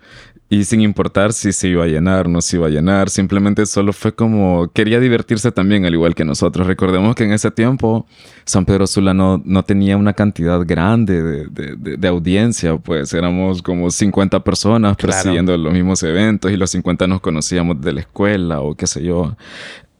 Y 0.53 0.65
sin 0.65 0.81
importar 0.81 1.33
si 1.33 1.51
se 1.51 1.67
iba 1.67 1.83
a 1.83 1.87
llenar, 1.87 2.29
no 2.29 2.39
se 2.39 2.57
iba 2.57 2.67
a 2.67 2.69
llenar, 2.69 3.09
simplemente 3.09 3.65
solo 3.65 3.91
fue 3.91 4.13
como 4.13 4.69
quería 4.71 4.99
divertirse 4.99 5.51
también, 5.51 5.83
al 5.83 5.95
igual 5.95 6.13
que 6.13 6.23
nosotros. 6.25 6.67
Recordemos 6.67 7.15
que 7.15 7.23
en 7.23 7.31
ese 7.31 7.49
tiempo 7.49 8.05
San 8.45 8.63
Pedro 8.63 8.85
Sula 8.85 9.15
no, 9.15 9.41
no 9.43 9.63
tenía 9.63 9.97
una 9.97 10.13
cantidad 10.13 10.61
grande 10.63 11.23
de, 11.23 11.47
de, 11.47 11.97
de, 11.97 12.07
audiencia, 12.07 12.77
pues 12.77 13.15
éramos 13.15 13.63
como 13.63 13.89
50 13.89 14.43
personas 14.43 14.95
presidiendo 14.95 15.57
los 15.57 15.73
mismos 15.73 16.03
eventos 16.03 16.51
y 16.51 16.55
los 16.55 16.69
50 16.69 17.07
nos 17.07 17.19
conocíamos 17.19 17.81
de 17.81 17.93
la 17.93 18.01
escuela 18.01 18.61
o 18.61 18.75
qué 18.75 18.85
sé 18.85 19.03
yo. 19.03 19.35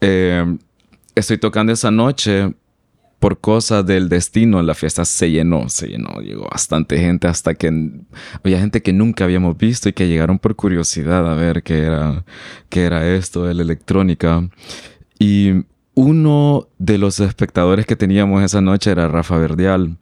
Eh, 0.00 0.56
estoy 1.16 1.38
tocando 1.38 1.72
esa 1.72 1.90
noche 1.90 2.54
por 3.24 3.40
cosas 3.40 3.86
del 3.86 4.10
destino, 4.10 4.62
la 4.62 4.74
fiesta 4.74 5.06
se 5.06 5.30
llenó, 5.30 5.70
se 5.70 5.86
llenó, 5.86 6.20
llegó 6.20 6.46
bastante 6.46 6.98
gente 6.98 7.26
hasta 7.26 7.54
que 7.54 7.72
había 8.42 8.60
gente 8.60 8.82
que 8.82 8.92
nunca 8.92 9.24
habíamos 9.24 9.56
visto 9.56 9.88
y 9.88 9.94
que 9.94 10.08
llegaron 10.08 10.38
por 10.38 10.56
curiosidad 10.56 11.26
a 11.26 11.34
ver 11.34 11.62
qué 11.62 11.84
era, 11.84 12.26
qué 12.68 12.82
era 12.82 13.08
esto 13.14 13.46
de 13.46 13.54
la 13.54 13.62
electrónica. 13.62 14.46
Y 15.18 15.64
uno 15.94 16.68
de 16.76 16.98
los 16.98 17.18
espectadores 17.18 17.86
que 17.86 17.96
teníamos 17.96 18.42
esa 18.42 18.60
noche 18.60 18.90
era 18.90 19.08
Rafa 19.08 19.38
Verdial. 19.38 19.96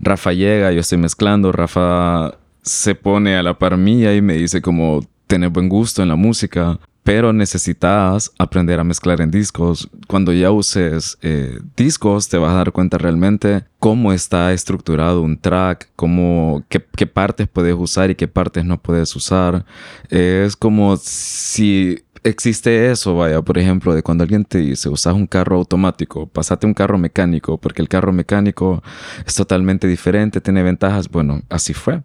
Rafa 0.00 0.32
llega, 0.32 0.72
yo 0.72 0.80
estoy 0.80 0.96
mezclando, 0.96 1.52
Rafa 1.52 2.38
se 2.62 2.94
pone 2.94 3.36
a 3.36 3.42
la 3.42 3.58
par 3.58 3.76
mía 3.76 4.16
y 4.16 4.22
me 4.22 4.36
dice 4.38 4.62
como, 4.62 5.06
tenés 5.26 5.52
buen 5.52 5.68
gusto 5.68 6.02
en 6.02 6.08
la 6.08 6.16
música, 6.16 6.80
pero 7.04 7.32
necesitas 7.32 8.32
aprender 8.38 8.80
a 8.80 8.84
mezclar 8.84 9.20
en 9.20 9.30
discos. 9.30 9.88
Cuando 10.08 10.32
ya 10.32 10.50
uses 10.50 11.18
eh, 11.22 11.60
discos, 11.76 12.28
te 12.28 12.38
vas 12.38 12.52
a 12.52 12.56
dar 12.56 12.72
cuenta 12.72 12.98
realmente 12.98 13.64
cómo 13.78 14.12
está 14.12 14.52
estructurado 14.52 15.20
un 15.20 15.38
track, 15.38 15.90
cómo, 15.94 16.64
qué, 16.68 16.84
qué 16.96 17.06
partes 17.06 17.46
puedes 17.46 17.74
usar 17.78 18.10
y 18.10 18.14
qué 18.14 18.26
partes 18.26 18.64
no 18.64 18.80
puedes 18.80 19.14
usar. 19.14 19.66
es 20.08 20.56
como 20.56 20.96
si 20.96 22.02
existe 22.24 22.90
eso, 22.90 23.14
vaya, 23.14 23.42
por 23.42 23.58
ejemplo, 23.58 23.94
de 23.94 24.02
cuando 24.02 24.24
alguien 24.24 24.44
te 24.44 24.58
dice, 24.58 24.88
usas 24.88 25.14
un 25.14 25.26
carro 25.26 25.56
automático, 25.56 26.26
pasate 26.26 26.66
un 26.66 26.72
carro 26.72 26.98
mecánico, 26.98 27.58
porque 27.58 27.82
el 27.82 27.88
carro 27.88 28.12
mecánico 28.12 28.82
es 29.26 29.34
totalmente 29.34 29.86
diferente, 29.86 30.40
tiene 30.40 30.62
ventajas. 30.62 31.10
Bueno, 31.10 31.42
así 31.50 31.74
fue 31.74 32.02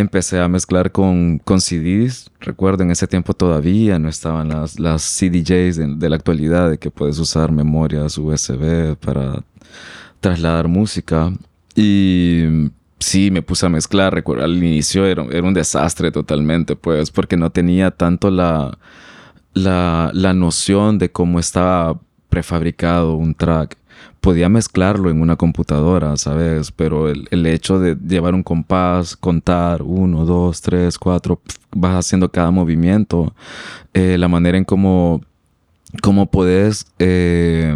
empecé 0.00 0.40
a 0.40 0.48
mezclar 0.48 0.92
con, 0.92 1.38
con 1.38 1.60
CDs. 1.60 2.30
Recuerdo, 2.40 2.82
en 2.82 2.90
ese 2.90 3.06
tiempo 3.06 3.34
todavía 3.34 3.98
no 3.98 4.08
estaban 4.08 4.48
las, 4.48 4.78
las 4.78 5.02
CDJs 5.02 5.98
de, 5.98 6.08
la 6.08 6.16
actualidad, 6.16 6.70
de 6.70 6.78
que 6.78 6.90
puedes 6.90 7.18
usar 7.18 7.52
memorias 7.52 8.18
USB 8.18 8.96
para 8.96 9.42
trasladar 10.20 10.68
música. 10.68 11.32
Y 11.74 12.70
sí, 12.98 13.30
me 13.30 13.42
puse 13.42 13.66
a 13.66 13.68
mezclar. 13.68 14.14
Recuerdo, 14.14 14.44
al 14.44 14.56
inicio 14.56 15.06
era, 15.06 15.24
era 15.30 15.46
un 15.46 15.54
desastre 15.54 16.10
totalmente, 16.10 16.76
pues, 16.76 17.10
porque 17.10 17.36
no 17.36 17.50
tenía 17.50 17.90
tanto 17.90 18.30
la, 18.30 18.78
la, 19.54 20.10
la 20.14 20.34
noción 20.34 20.98
de 20.98 21.10
cómo 21.10 21.38
estaba 21.38 22.00
prefabricado 22.28 23.14
un 23.14 23.34
track 23.34 23.76
podía 24.20 24.48
mezclarlo 24.48 25.10
en 25.10 25.20
una 25.20 25.36
computadora, 25.36 26.16
¿sabes? 26.16 26.72
Pero 26.72 27.08
el, 27.08 27.26
el, 27.30 27.46
hecho 27.46 27.78
de 27.78 27.96
llevar 27.96 28.34
un 28.34 28.42
compás, 28.42 29.16
contar 29.16 29.82
uno, 29.82 30.24
dos, 30.24 30.60
tres, 30.60 30.98
cuatro, 30.98 31.40
vas 31.74 31.94
haciendo 31.94 32.30
cada 32.30 32.50
movimiento, 32.50 33.34
eh, 33.94 34.18
la 34.18 34.28
manera 34.28 34.58
en 34.58 34.64
cómo, 34.64 35.22
cómo 36.02 36.26
puedes 36.26 36.86
eh, 36.98 37.74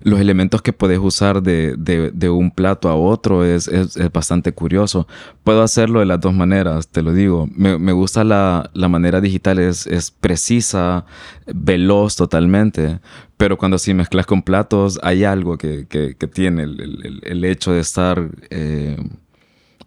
los 0.00 0.20
elementos 0.20 0.62
que 0.62 0.72
puedes 0.72 0.98
usar 0.98 1.42
de, 1.42 1.74
de, 1.76 2.10
de 2.10 2.30
un 2.30 2.50
plato 2.50 2.88
a 2.88 2.96
otro 2.96 3.44
es, 3.44 3.68
es, 3.68 3.96
bastante 4.12 4.52
curioso. 4.52 5.06
Puedo 5.44 5.62
hacerlo 5.62 6.00
de 6.00 6.06
las 6.06 6.20
dos 6.20 6.34
maneras, 6.34 6.88
te 6.88 7.02
lo 7.02 7.12
digo. 7.12 7.48
Me, 7.54 7.78
me 7.78 7.92
gusta 7.92 8.24
la, 8.24 8.70
la, 8.74 8.88
manera 8.88 9.20
digital, 9.20 9.58
es, 9.58 9.86
es 9.86 10.10
precisa, 10.10 11.06
veloz 11.46 12.16
totalmente. 12.16 13.00
Pero 13.36 13.58
cuando 13.58 13.78
sí 13.78 13.94
mezclas 13.94 14.26
con 14.26 14.42
platos, 14.42 14.98
hay 15.02 15.24
algo 15.24 15.58
que, 15.58 15.86
que, 15.88 16.14
tiene 16.26 16.64
el, 16.64 16.80
el, 16.80 17.20
el, 17.22 17.44
hecho 17.44 17.72
de 17.72 17.80
estar... 17.80 18.30
Eh, 18.50 18.96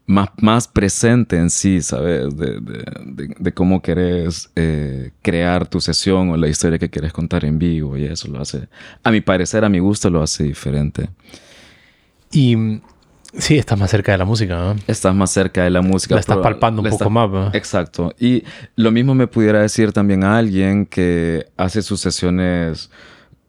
más, 0.10 0.30
más 0.42 0.68
presente 0.68 1.38
en 1.38 1.52
sí, 1.52 1.82
¿sabes? 1.84 2.36
De, 2.36 2.60
de, 2.60 2.84
de, 3.06 3.36
de 3.38 3.52
cómo 3.54 3.82
querés 3.82 4.50
eh, 4.56 5.12
crear 5.22 5.68
tu 5.68 5.80
sesión 5.80 6.32
o 6.32 6.38
la 6.38 6.48
historia 6.48 6.80
que 6.80 6.90
quieres 6.90 7.14
contar 7.14 7.46
en 7.46 7.60
vivo 7.60 7.96
y 7.96 8.06
eso 8.06 8.28
lo 8.28 8.42
hace, 8.42 8.68
a 9.04 9.12
mi 9.12 9.22
parecer, 9.22 9.64
a 9.64 9.70
mi 9.70 9.78
gusto, 9.78 10.10
lo 10.10 10.24
hace 10.24 10.44
diferente. 10.46 11.10
Y 12.32 12.82
Sí, 13.38 13.60
estás 13.60 13.78
más 13.78 13.92
cerca 13.92 14.12
de 14.12 14.18
la 14.18 14.26
música, 14.26 14.56
¿no? 14.58 14.76
Estás 14.88 15.14
más 15.14 15.30
cerca 15.30 15.64
de 15.64 15.70
la 15.70 15.84
música. 15.84 16.16
La 16.16 16.22
estás 16.22 16.38
pero 16.38 16.42
palpando 16.44 16.82
un 16.82 16.90
poco 16.90 17.04
estás- 17.04 17.12
más, 17.12 17.30
¿no? 17.30 17.52
Exacto. 17.54 18.16
Y 18.20 18.44
lo 18.76 18.90
mismo 18.90 19.14
me 19.14 19.28
pudiera 19.28 19.62
decir 19.62 19.94
también 19.94 20.24
a 20.24 20.40
alguien 20.40 20.88
que 20.88 21.46
hace 21.56 21.84
sus 21.84 22.02
sesiones 22.02 22.90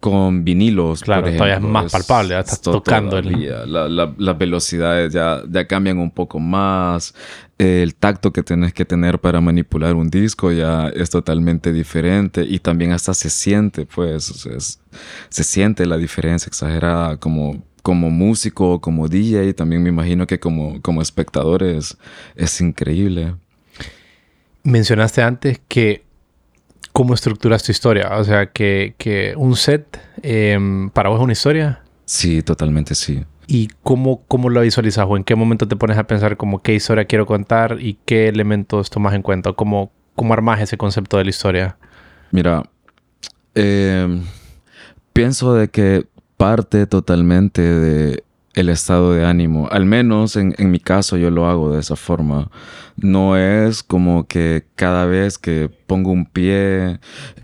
con 0.00 0.44
vinilos. 0.44 1.02
Claro, 1.02 1.24
por 1.26 1.32
todavía 1.34 1.56
es 1.56 1.60
más 1.62 1.92
palpable, 1.92 2.30
ya 2.30 2.40
estás 2.40 2.54
esto 2.54 2.72
tocando 2.72 3.18
el-. 3.18 3.48
La- 3.70 3.88
la- 3.88 4.14
las 4.16 4.38
velocidades 4.38 5.12
ya, 5.12 5.42
ya 5.48 5.66
cambian 5.66 5.98
un 5.98 6.10
poco 6.10 6.38
más. 6.40 7.14
El 7.58 7.94
tacto 7.94 8.32
que 8.32 8.42
tienes 8.42 8.72
que 8.72 8.86
tener 8.86 9.18
para 9.18 9.42
manipular 9.42 9.94
un 9.94 10.08
disco 10.08 10.50
ya 10.52 10.88
es 10.88 11.10
totalmente 11.10 11.72
diferente. 11.72 12.42
Y 12.48 12.58
también 12.60 12.92
hasta 12.92 13.12
se 13.12 13.28
siente, 13.28 13.84
pues, 13.84 14.30
o 14.30 14.34
sea, 14.34 14.56
es- 14.56 14.80
se 15.28 15.44
siente 15.44 15.84
la 15.84 15.98
diferencia 15.98 16.48
exagerada 16.48 17.18
como, 17.18 17.62
como 17.82 18.08
músico, 18.10 18.80
como 18.80 19.06
DJ. 19.08 19.52
También 19.52 19.82
me 19.82 19.90
imagino 19.90 20.26
que 20.26 20.40
como, 20.40 20.80
como 20.80 21.02
espectador 21.02 21.62
es, 21.62 21.98
es 22.36 22.58
increíble. 22.62 23.34
Mencionaste 24.62 25.22
antes 25.22 25.60
que 25.68 26.04
cómo 27.00 27.14
estructuras 27.14 27.62
tu 27.62 27.72
historia. 27.72 28.10
O 28.18 28.24
sea, 28.24 28.50
que, 28.50 28.94
que 28.98 29.32
un 29.34 29.56
set 29.56 29.98
em, 30.20 30.90
para 30.90 31.08
vos 31.08 31.18
es 31.18 31.24
una 31.24 31.32
historia. 31.32 31.80
Sí, 32.04 32.42
totalmente 32.42 32.94
sí. 32.94 33.24
¿Y 33.46 33.68
cómo, 33.82 34.22
cómo 34.28 34.50
lo 34.50 34.60
visualizas? 34.60 35.06
¿O 35.08 35.16
en 35.16 35.24
qué 35.24 35.34
momento 35.34 35.66
te 35.66 35.76
pones 35.76 35.96
a 35.96 36.06
pensar 36.06 36.36
como 36.36 36.60
qué 36.60 36.74
historia 36.74 37.06
quiero 37.06 37.24
contar 37.24 37.78
y 37.80 37.96
qué 38.04 38.28
elementos 38.28 38.90
tomas 38.90 39.14
en 39.14 39.22
cuenta? 39.22 39.54
¿Cómo, 39.54 39.90
cómo 40.14 40.34
armas 40.34 40.60
ese 40.60 40.76
concepto 40.76 41.16
de 41.16 41.24
la 41.24 41.30
historia? 41.30 41.78
Mira, 42.32 42.64
eh, 43.54 44.20
pienso 45.14 45.54
de 45.54 45.68
que 45.68 46.06
parte 46.36 46.86
totalmente 46.86 47.62
de 47.62 48.24
el 48.54 48.68
estado 48.68 49.12
de 49.12 49.24
ánimo. 49.24 49.68
Al 49.70 49.86
menos 49.86 50.36
en, 50.36 50.54
en 50.58 50.70
mi 50.70 50.80
caso 50.80 51.16
yo 51.16 51.30
lo 51.30 51.46
hago 51.46 51.72
de 51.72 51.80
esa 51.80 51.96
forma. 51.96 52.50
No 52.96 53.36
es 53.36 53.82
como 53.82 54.26
que 54.26 54.66
cada 54.74 55.06
vez 55.06 55.38
que 55.38 55.70
pongo 55.86 56.10
un 56.10 56.26
pie 56.26 57.00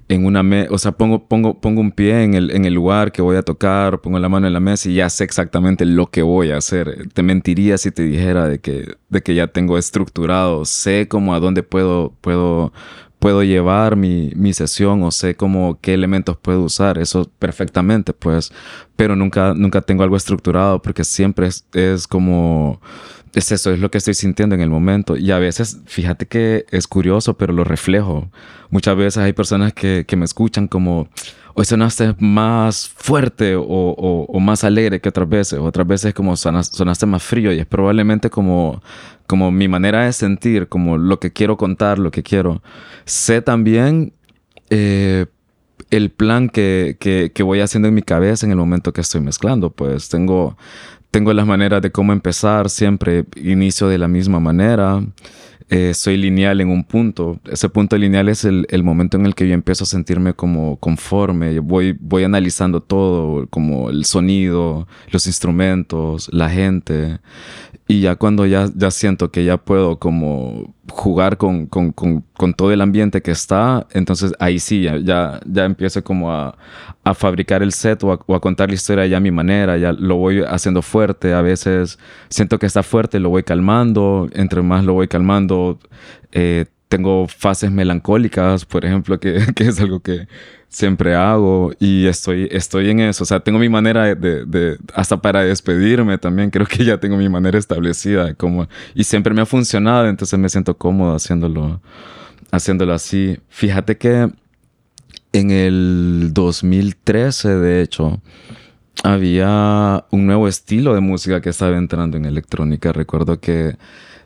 en 0.09 0.25
una 0.25 0.43
mesa, 0.43 0.73
o 0.73 0.79
sea, 0.79 0.93
pongo, 0.93 1.27
pongo, 1.27 1.61
pongo 1.61 1.81
un 1.81 1.91
pie 1.93 2.23
en 2.23 2.35
el, 2.35 2.51
en 2.51 2.65
el 2.65 2.75
lugar 2.75 3.11
que 3.11 3.23
voy 3.23 3.37
a 3.37 3.43
tocar, 3.43 4.01
pongo 4.01 4.19
la 4.19 4.29
mano 4.29 4.47
en 4.47 4.53
la 4.53 4.61
mesa 4.61 4.89
y 4.89 4.95
ya 4.95 5.11
sé 5.11 5.25
exactamente 5.25 5.85
lo 5.85 6.07
que 6.09 6.23
voy 6.23 6.51
a 6.51 6.59
hacer. 6.59 7.09
Te 7.13 7.23
mentiría 7.23 7.79
si 7.79 7.91
te 7.91 8.03
dijera 8.03 8.47
de 8.47 8.61
que, 8.61 8.97
de 9.09 9.23
que 9.23 9.35
ya 9.35 9.49
tengo 9.49 9.79
estructurado, 9.79 10.65
sé 10.65 11.09
cómo 11.09 11.35
a 11.35 11.41
dónde 11.41 11.63
puedo, 11.63 12.15
puedo, 12.21 12.73
puedo 13.27 13.43
llevar 13.43 13.97
mi, 13.97 14.31
mi 14.37 14.53
sesión 14.53 15.03
o 15.03 15.11
sé 15.11 15.35
cómo 15.35 15.81
qué 15.81 15.95
elementos 15.95 16.37
puedo 16.37 16.63
usar, 16.63 16.97
eso 16.97 17.29
perfectamente, 17.41 18.13
pues, 18.13 18.53
pero 18.95 19.17
nunca, 19.17 19.53
nunca 19.53 19.81
tengo 19.81 20.05
algo 20.05 20.17
estructurado 20.17 20.81
porque 20.81 21.03
siempre 21.03 21.49
es, 21.49 21.67
es 21.73 22.07
como, 22.07 22.81
es 23.35 23.51
eso, 23.51 23.73
es 23.73 23.81
lo 23.81 23.91
que 23.91 23.99
estoy 23.99 24.15
sintiendo 24.15 24.55
en 24.55 24.61
el 24.61 24.71
momento. 24.71 25.17
Y 25.17 25.33
a 25.33 25.41
veces, 25.41 25.81
fíjate 25.87 26.27
que 26.27 26.67
es 26.71 26.87
curioso, 26.87 27.37
pero 27.37 27.53
lo 27.53 27.65
reflejo. 27.65 28.31
Muchas 28.71 28.97
veces 28.97 29.19
hay 29.19 29.33
personas 29.33 29.73
que, 29.73 30.05
que 30.07 30.15
me 30.15 30.25
escuchan 30.25 30.69
como, 30.69 31.09
hoy 31.59 31.65
sonaste 31.65 32.15
más 32.19 32.87
fuerte 32.89 33.57
o, 33.57 33.65
o- 33.67 34.41
más 34.41 34.63
alegre 34.63 35.01
que 35.01 35.09
otras 35.09 35.29
veces. 35.29 35.59
Otras 35.59 35.87
veces 35.87 36.13
como 36.15 36.35
sonas- 36.37 36.71
sonaste 36.71 37.07
más 37.07 37.23
frío 37.23 37.51
y 37.53 37.59
es 37.59 37.67
probablemente 37.67 38.29
como, 38.31 38.83
como 39.27 39.51
mi 39.51 39.67
manera 39.67 40.05
de 40.05 40.13
sentir, 40.13 40.69
como 40.69 40.99
lo 40.99 41.19
que 41.19 41.33
quiero 41.33 41.57
contar, 41.57 41.99
lo 41.99 42.11
que 42.11 42.23
quiero. 42.23 42.63
Sé 43.07 43.41
también 43.41 44.13
eh, 44.71 45.27
el 45.91 46.11
plan 46.11 46.51
que, 46.51 46.97
que, 47.01 47.33
que 47.35 47.43
voy 47.43 47.61
haciendo 47.61 47.89
en 47.89 47.95
mi 47.95 48.03
cabeza 48.03 48.45
en 48.45 48.53
el 48.53 48.59
momento 48.59 48.93
que 48.93 49.01
estoy 49.01 49.23
mezclando. 49.23 49.71
Pues 49.71 50.11
tengo, 50.11 50.59
tengo 51.11 51.33
las 51.33 51.47
maneras 51.47 51.81
de 51.81 51.91
cómo 51.91 52.13
empezar, 52.13 52.69
siempre 52.69 53.25
inicio 53.37 53.89
de 53.89 53.97
la 53.99 54.09
misma 54.09 54.41
manera. 54.41 55.03
Eh, 55.69 55.95
soy 55.95 56.17
lineal 56.17 56.61
en 56.61 56.69
un 56.69 56.85
punto. 56.85 57.41
Ese 57.51 57.69
punto 57.69 57.97
lineal 57.99 58.29
es 58.29 58.45
el, 58.45 58.67
el 58.71 58.85
momento 58.85 59.17
en 59.17 59.27
el 59.27 59.35
que 59.35 59.49
yo 59.49 59.55
empiezo 59.55 59.85
a 59.85 59.87
sentirme 59.87 60.35
como 60.35 60.77
conforme. 60.77 61.59
Voy, 61.61 61.97
voy 62.01 62.25
analizando 62.25 62.81
todo, 62.81 63.47
como 63.49 63.91
el 63.91 64.05
sonido, 64.05 64.87
los 65.11 65.27
instrumentos, 65.27 66.29
la 66.33 66.49
gente. 66.49 67.19
Y 67.89 68.01
ya 68.01 68.17
cuando 68.17 68.47
ya, 68.47 68.69
ya 68.75 68.91
siento 68.91 69.31
que 69.31 69.45
ya 69.45 69.59
puedo 69.59 69.99
como 69.99 70.75
jugar 70.91 71.37
con, 71.37 71.67
con, 71.67 71.93
con, 71.93 72.25
con 72.37 72.55
todo 72.55 72.73
el 72.73 72.81
ambiente 72.81 73.23
que 73.23 73.31
está, 73.31 73.87
entonces 73.93 74.33
ahí 74.41 74.59
sí, 74.59 74.83
ya, 74.83 74.99
ya, 74.99 75.41
ya 75.47 75.65
empiezo 75.65 76.03
como 76.03 76.33
a, 76.33 76.57
a 77.05 77.15
fabricar 77.15 77.63
el 77.63 77.73
set 77.73 78.03
o 78.03 78.13
a, 78.13 78.19
o 78.27 78.35
a 78.35 78.41
contar 78.41 78.69
la 78.69 78.75
historia 78.75 79.07
ya 79.07 79.19
a 79.19 79.21
mi 79.21 79.31
manera, 79.31 79.77
ya 79.77 79.93
lo 79.93 80.17
voy 80.17 80.43
haciendo 80.43 80.83
fuerte, 80.83 81.33
a 81.33 81.43
veces 81.43 81.99
siento 82.29 82.59
que 82.59 82.67
está 82.67 82.83
fuerte, 82.83 83.21
lo 83.21 83.31
voy 83.31 83.45
calmando, 83.45 84.29
entre 84.33 84.63
más 84.63 84.85
lo 84.85 84.95
voy 84.95 85.07
calmando, 85.07 85.46
eh, 86.33 86.67
tengo 86.89 87.27
fases 87.29 87.71
melancólicas, 87.71 88.65
por 88.65 88.85
ejemplo, 88.85 89.19
que, 89.21 89.39
es 89.57 89.81
algo 89.81 90.01
que 90.01 90.29
siempre 90.69 91.15
hago 91.15 91.73
y 91.81 92.07
estoy, 92.07 92.49
estoy 92.51 92.91
en 92.91 93.01
eso. 93.01 93.25
O 93.25 93.27
sea, 93.27 93.41
tengo 93.41 93.59
mi 93.59 93.69
manera 93.69 94.15
de, 94.15 94.45
de- 94.47 94.79
hasta 94.95 95.21
para 95.21 95.43
despedirme 95.45 96.19
también, 96.19 96.51
creo 96.51 96.67
que 96.67 96.85
ya 96.85 96.99
tengo 96.99 97.17
mi 97.17 97.29
manera 97.29 97.59
establecida 97.59 98.27
de 98.27 98.35
cómo, 98.35 98.69
y 98.95 99.05
siempre 99.05 99.35
me 99.35 99.43
ha 99.43 99.47
funcionado, 99.47 100.09
entonces 100.09 100.39
me 100.39 100.49
siento 100.49 100.77
cómodo 100.77 101.15
haciéndolo, 101.17 101.81
haciéndolo 102.51 102.93
así. 102.95 103.39
Fíjate 103.49 103.97
que 103.99 104.31
en 105.33 105.51
el 105.51 106.31
2013, 106.33 107.57
de 107.57 107.83
hecho, 107.83 108.21
había 109.05 110.05
un 110.11 110.27
nuevo 110.27 110.49
estilo 110.49 110.95
de 110.95 111.01
música 111.01 111.41
que 111.41 111.51
estaba 111.51 111.77
entrando 111.77 112.17
en 112.17 112.25
electrónica. 112.25 112.93
Recuerdo 112.93 113.41
que 113.41 113.77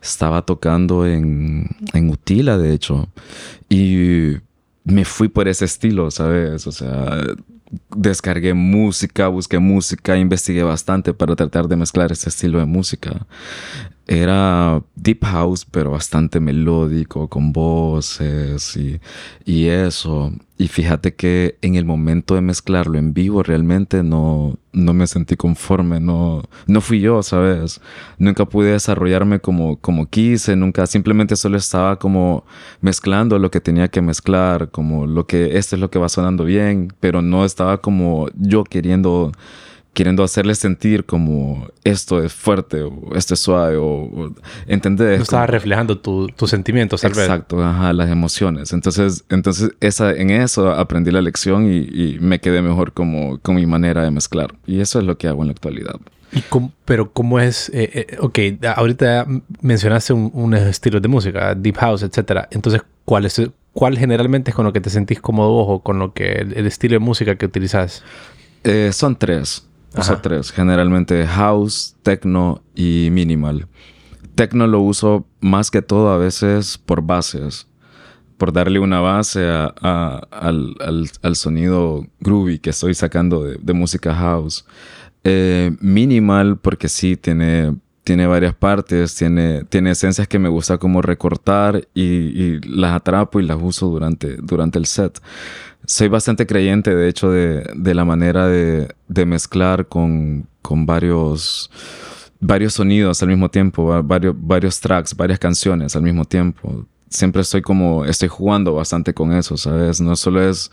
estaba 0.03 0.43
tocando 0.43 1.07
en, 1.07 1.69
en 1.93 2.11
Utila, 2.11 2.59
de 2.59 2.73
hecho, 2.73 3.09
y 3.69 4.37
me 4.85 5.05
fui 5.05 5.29
por 5.29 5.49
ese 5.49 5.65
estilo, 5.65 6.11
¿sabes? 6.11 6.67
O 6.67 6.73
sea, 6.73 7.21
descargué 7.95 8.55
música, 8.55 9.29
busqué 9.29 9.59
música, 9.59 10.17
investigué 10.17 10.63
bastante 10.63 11.15
para 11.15 11.37
tratar 11.37 11.69
de 11.69 11.77
mezclar 11.77 12.13
ese 12.13 12.29
estilo 12.29 12.59
de 12.59 12.67
música. 12.67 13.27
Era 14.13 14.83
deep 14.97 15.25
house, 15.25 15.65
pero 15.65 15.93
bastante 15.93 16.41
melódico, 16.41 17.29
con 17.29 17.53
voces 17.53 18.77
y, 18.77 19.01
y 19.45 19.69
eso. 19.69 20.33
Y 20.59 20.67
fíjate 20.67 21.15
que 21.15 21.57
en 21.63 21.77
el 21.77 21.85
momento 21.85 22.35
de 22.35 22.41
mezclarlo 22.41 22.99
en 22.99 23.15
vivo 23.15 23.45
realmente 23.45 24.03
no, 24.03 24.59
no 24.73 24.95
me 24.95 25.07
sentí 25.07 25.37
conforme, 25.37 26.01
no, 26.01 26.43
no 26.67 26.81
fui 26.81 27.01
yo, 27.01 27.23
¿sabes? 27.23 27.81
Nunca 28.19 28.47
pude 28.47 28.73
desarrollarme 28.73 29.39
como, 29.39 29.77
como 29.77 30.07
quise, 30.11 30.57
nunca, 30.57 30.89
simplemente 30.89 31.37
solo 31.37 31.57
estaba 31.57 31.97
como 32.01 32.45
mezclando 32.81 33.39
lo 33.39 33.53
que 33.53 33.61
tenía 33.61 33.87
que 33.87 34.03
mezclar, 34.03 34.71
como 34.73 35.07
lo 35.07 35.25
que, 35.25 35.57
esto 35.57 35.77
es 35.77 35.81
lo 35.81 35.89
que 35.89 36.01
va 36.01 36.09
sonando 36.09 36.45
bien, 36.45 36.93
pero 36.99 37.23
no 37.23 37.45
estaba 37.45 37.81
como 37.81 38.27
yo 38.35 38.65
queriendo 38.65 39.31
queriendo 39.93 40.23
hacerle 40.23 40.55
sentir 40.55 41.05
como 41.05 41.69
esto 41.85 42.23
es 42.23 42.33
fuerte 42.33 42.83
o 42.83 43.15
esto 43.17 43.35
es 43.35 43.41
suave 43.41 43.77
o, 43.77 43.85
o 43.87 44.35
entender 44.67 45.17
No 45.17 45.23
estabas 45.25 45.51
reflejando 45.51 45.99
tu- 45.99 46.29
tus 46.29 46.49
sentimientos, 46.51 47.01
tal 47.01 47.11
vez. 47.11 47.21
Exacto, 47.21 47.63
ajá, 47.63 47.93
las 47.93 48.09
emociones. 48.11 48.73
Entonces, 48.73 49.25
entonces 49.31 49.71
esa, 49.81 50.13
en 50.13 50.31
eso 50.31 50.71
aprendí 50.71 51.11
la 51.11 51.21
lección 51.21 51.67
y, 51.71 51.79
y 51.79 52.19
me 52.21 52.39
quedé 52.41 52.63
mejor 52.63 52.93
como 52.93 53.39
con 53.41 53.57
mi 53.57 53.67
manera 53.67 54.03
de 54.05 54.11
mezclar. 54.11 54.55
Y 54.67 54.81
eso 54.81 55.01
es 55.01 55.05
lo 55.05 55.19
que 55.19 55.27
hago 55.29 55.43
en 55.43 55.49
la 55.49 55.53
actualidad. 55.53 55.97
¿Y 56.33 56.43
cómo- 56.43 56.73
pero 56.85 57.11
cómo 57.13 57.41
es, 57.41 57.69
eh, 57.71 58.07
eh, 58.11 58.17
ok, 58.21 58.39
ahorita 58.77 59.27
mencionaste 59.61 60.13
un, 60.13 60.31
unos 60.33 60.61
estilos 60.63 61.03
de 61.03 61.09
música, 61.09 61.55
deep 61.57 61.77
house, 61.79 62.05
etcétera. 62.05 62.47
Entonces, 62.53 62.83
¿cuál 63.05 63.25
es, 63.27 63.43
cuál 63.73 63.99
generalmente 63.99 64.51
es 64.53 64.55
con 64.55 64.65
lo 64.65 64.73
que 64.73 64.81
te 64.81 64.91
sentís 64.91 65.21
cómodo 65.21 65.51
vos 65.51 65.67
o 65.69 65.79
con 65.83 65.99
lo 65.99 66.13
que 66.13 66.31
el, 66.33 66.53
el 66.57 66.67
estilo 66.69 66.93
de 66.95 66.99
música 67.01 67.35
que 67.35 67.47
utilizas? 67.47 68.05
Eh, 68.63 68.91
son 68.93 69.17
tres. 69.17 69.67
O 69.97 70.03
sea, 70.03 70.23
tres. 70.23 70.53
Generalmente 70.53 71.27
house, 71.27 71.97
techno 72.03 72.63
y 72.75 73.09
minimal. 73.11 73.67
Techno 74.35 74.67
lo 74.67 74.81
uso 74.81 75.27
más 75.41 75.71
que 75.71 75.83
todo 75.83 76.11
a 76.11 76.19
veces 76.19 76.79
por 76.79 77.03
bases. 77.03 77.67
Por 78.39 78.53
darle 78.53 78.79
una 78.79 79.01
base 79.01 79.47
a- 79.49 79.75
a- 79.83 80.21
al, 80.31 80.75
al- 80.81 81.11
al 81.23 81.37
sonido 81.37 82.07
groovy 82.21 82.59
que 82.59 82.71
estoy 82.71 82.95
sacando 82.95 83.45
de, 83.45 83.59
de 83.61 83.73
música 83.73 84.15
house. 84.15 84.65
Eh, 85.25 85.77
minimal 85.81 86.57
porque 86.57 86.89
sí 86.89 87.17
tiene, 87.17 87.77
tiene 88.05 88.27
varias 88.27 88.55
partes, 88.55 89.15
tiene, 89.15 89.65
tiene 89.65 89.91
esencias 89.91 90.27
que 90.27 90.39
me 90.39 90.49
gusta 90.49 90.79
como 90.79 91.03
recortar 91.03 91.87
y, 91.93 92.03
y 92.05 92.61
las 92.63 92.93
atrapo 92.95 93.41
y 93.41 93.43
las 93.47 93.59
uso 93.61 93.89
durante, 93.89 94.37
durante 94.39 94.79
el 94.79 94.87
set. 94.87 95.21
Soy 95.87 96.09
bastante 96.09 96.47
creyente, 96.47 96.95
de 96.95 97.09
hecho, 97.09 97.31
de, 97.31 97.65
de 97.75 97.95
la 97.95 98.05
manera 98.05 98.47
de, 98.47 98.89
de 99.09 99.27
mezclar 99.27 99.87
con, 99.87 100.47
con 100.63 100.87
varios, 100.87 101.71
varios 102.39 102.75
sonidos 102.75 103.23
al 103.23 103.29
mismo 103.29 103.49
tiempo, 103.51 103.85
va- 103.87 104.03
varios, 104.03 104.35
varios 104.39 104.79
tracks, 104.81 105.17
varias 105.17 105.39
canciones 105.39 105.97
al 105.97 106.03
mismo 106.03 106.25
tiempo. 106.25 106.87
siempre 107.09 107.43
estoy 107.43 107.61
como, 107.61 108.05
estoy 108.05 108.29
jugando 108.29 108.73
bastante 108.75 109.13
con 109.13 109.33
eso, 109.33 109.57
¿sabes? 109.57 110.01
No 110.01 110.15
solo 110.15 110.49
es 110.49 110.71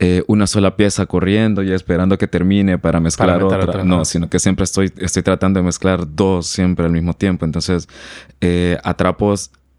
eh, 0.00 0.24
una 0.26 0.46
sola 0.48 0.74
pieza 0.76 1.06
corriendo 1.06 1.62
y 1.62 1.70
esperando 1.72 2.18
que 2.18 2.26
termine 2.26 2.76
para 2.76 2.98
mezclar 2.98 3.38
otra, 3.46 3.58
no, 3.84 4.04
sino 4.04 4.28
que 4.28 4.38
siempre 4.40 4.64
estoy, 4.64 4.92
estoy 4.98 5.22
tratando 5.22 5.60
de 5.60 5.64
mezclar 5.64 6.04
dos 6.16 6.48
siempre 6.48 6.86
al 6.86 6.90
mismo 6.92 7.12
tiempo. 7.14 7.44
Entonces, 7.44 7.88
eh, 8.40 8.76
atrapo 8.82 9.32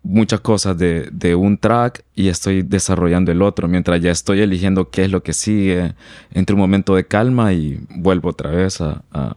muchas 0.04 0.40
cosas 0.40 0.78
de, 0.78 1.10
de, 1.12 1.36
un 1.36 1.58
track 1.58 2.04
y 2.16 2.30
estoy 2.30 2.62
desarrollando 2.62 3.32
el 3.32 3.42
otro, 3.42 3.68
mientras 3.68 4.02
ya 4.02 4.12
estoy 4.12 4.42
eligiendo 4.42 4.90
qué 4.90 5.06
es 5.06 5.12
lo 5.12 5.22
que 5.22 5.34
sigue, 5.34 5.94
entre 6.32 6.54
un 6.54 6.60
momento 6.60 6.96
de 6.96 7.06
calma 7.06 7.54
y 7.54 7.80
vuelvo 7.90 8.30
otra 8.30 8.52
vez 8.52 8.82
a... 8.82 9.04
a, 9.12 9.36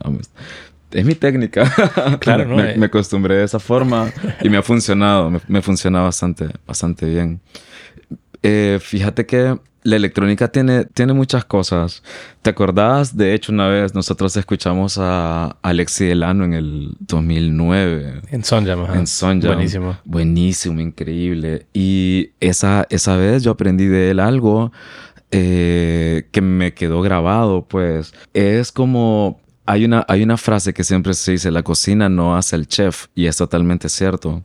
es 0.92 1.04
mi 1.04 1.14
técnica. 1.14 1.72
Claro, 2.20 2.46
¿no? 2.46 2.56
me, 2.56 2.76
me, 2.76 2.86
acostumbré 2.86 3.36
de 3.36 3.44
esa 3.44 3.60
forma 3.60 4.10
y 4.42 4.48
me 4.48 4.56
ha 4.56 4.62
funcionado, 4.62 5.30
me, 5.30 5.40
me 5.46 5.62
funciona 5.62 6.00
bastante, 6.00 6.48
bastante 6.66 7.06
bien. 7.06 7.40
Eh, 8.42 8.78
fíjate 8.80 9.26
que 9.26 9.58
la 9.82 9.96
electrónica 9.96 10.48
tiene, 10.48 10.84
tiene 10.84 11.12
muchas 11.12 11.44
cosas. 11.44 12.02
¿Te 12.42 12.50
acordás? 12.50 13.16
De 13.16 13.34
hecho, 13.34 13.52
una 13.52 13.68
vez 13.68 13.94
nosotros 13.94 14.36
escuchamos 14.36 14.98
a 14.98 15.56
Alexi 15.62 16.06
Delano 16.06 16.44
en 16.44 16.52
el 16.52 16.96
2009. 17.00 18.22
En 18.30 18.44
Sonjam, 18.44 18.94
En 18.94 19.06
Sonjam. 19.06 19.54
Buenísimo. 19.54 19.98
Buenísimo, 20.04 20.80
increíble. 20.80 21.66
Y 21.72 22.30
esa, 22.40 22.86
esa 22.90 23.16
vez 23.16 23.42
yo 23.42 23.52
aprendí 23.52 23.86
de 23.86 24.10
él 24.10 24.20
algo 24.20 24.70
eh, 25.30 26.28
que 26.30 26.40
me 26.40 26.74
quedó 26.74 27.00
grabado, 27.00 27.66
pues. 27.66 28.12
Es 28.34 28.72
como 28.72 29.40
hay 29.64 29.84
una, 29.84 30.04
hay 30.08 30.22
una 30.22 30.36
frase 30.36 30.74
que 30.74 30.84
siempre 30.84 31.14
se 31.14 31.32
dice, 31.32 31.50
la 31.50 31.62
cocina 31.62 32.08
no 32.08 32.36
hace 32.36 32.56
el 32.56 32.66
chef, 32.66 33.06
y 33.14 33.26
es 33.26 33.36
totalmente 33.36 33.88
cierto. 33.88 34.44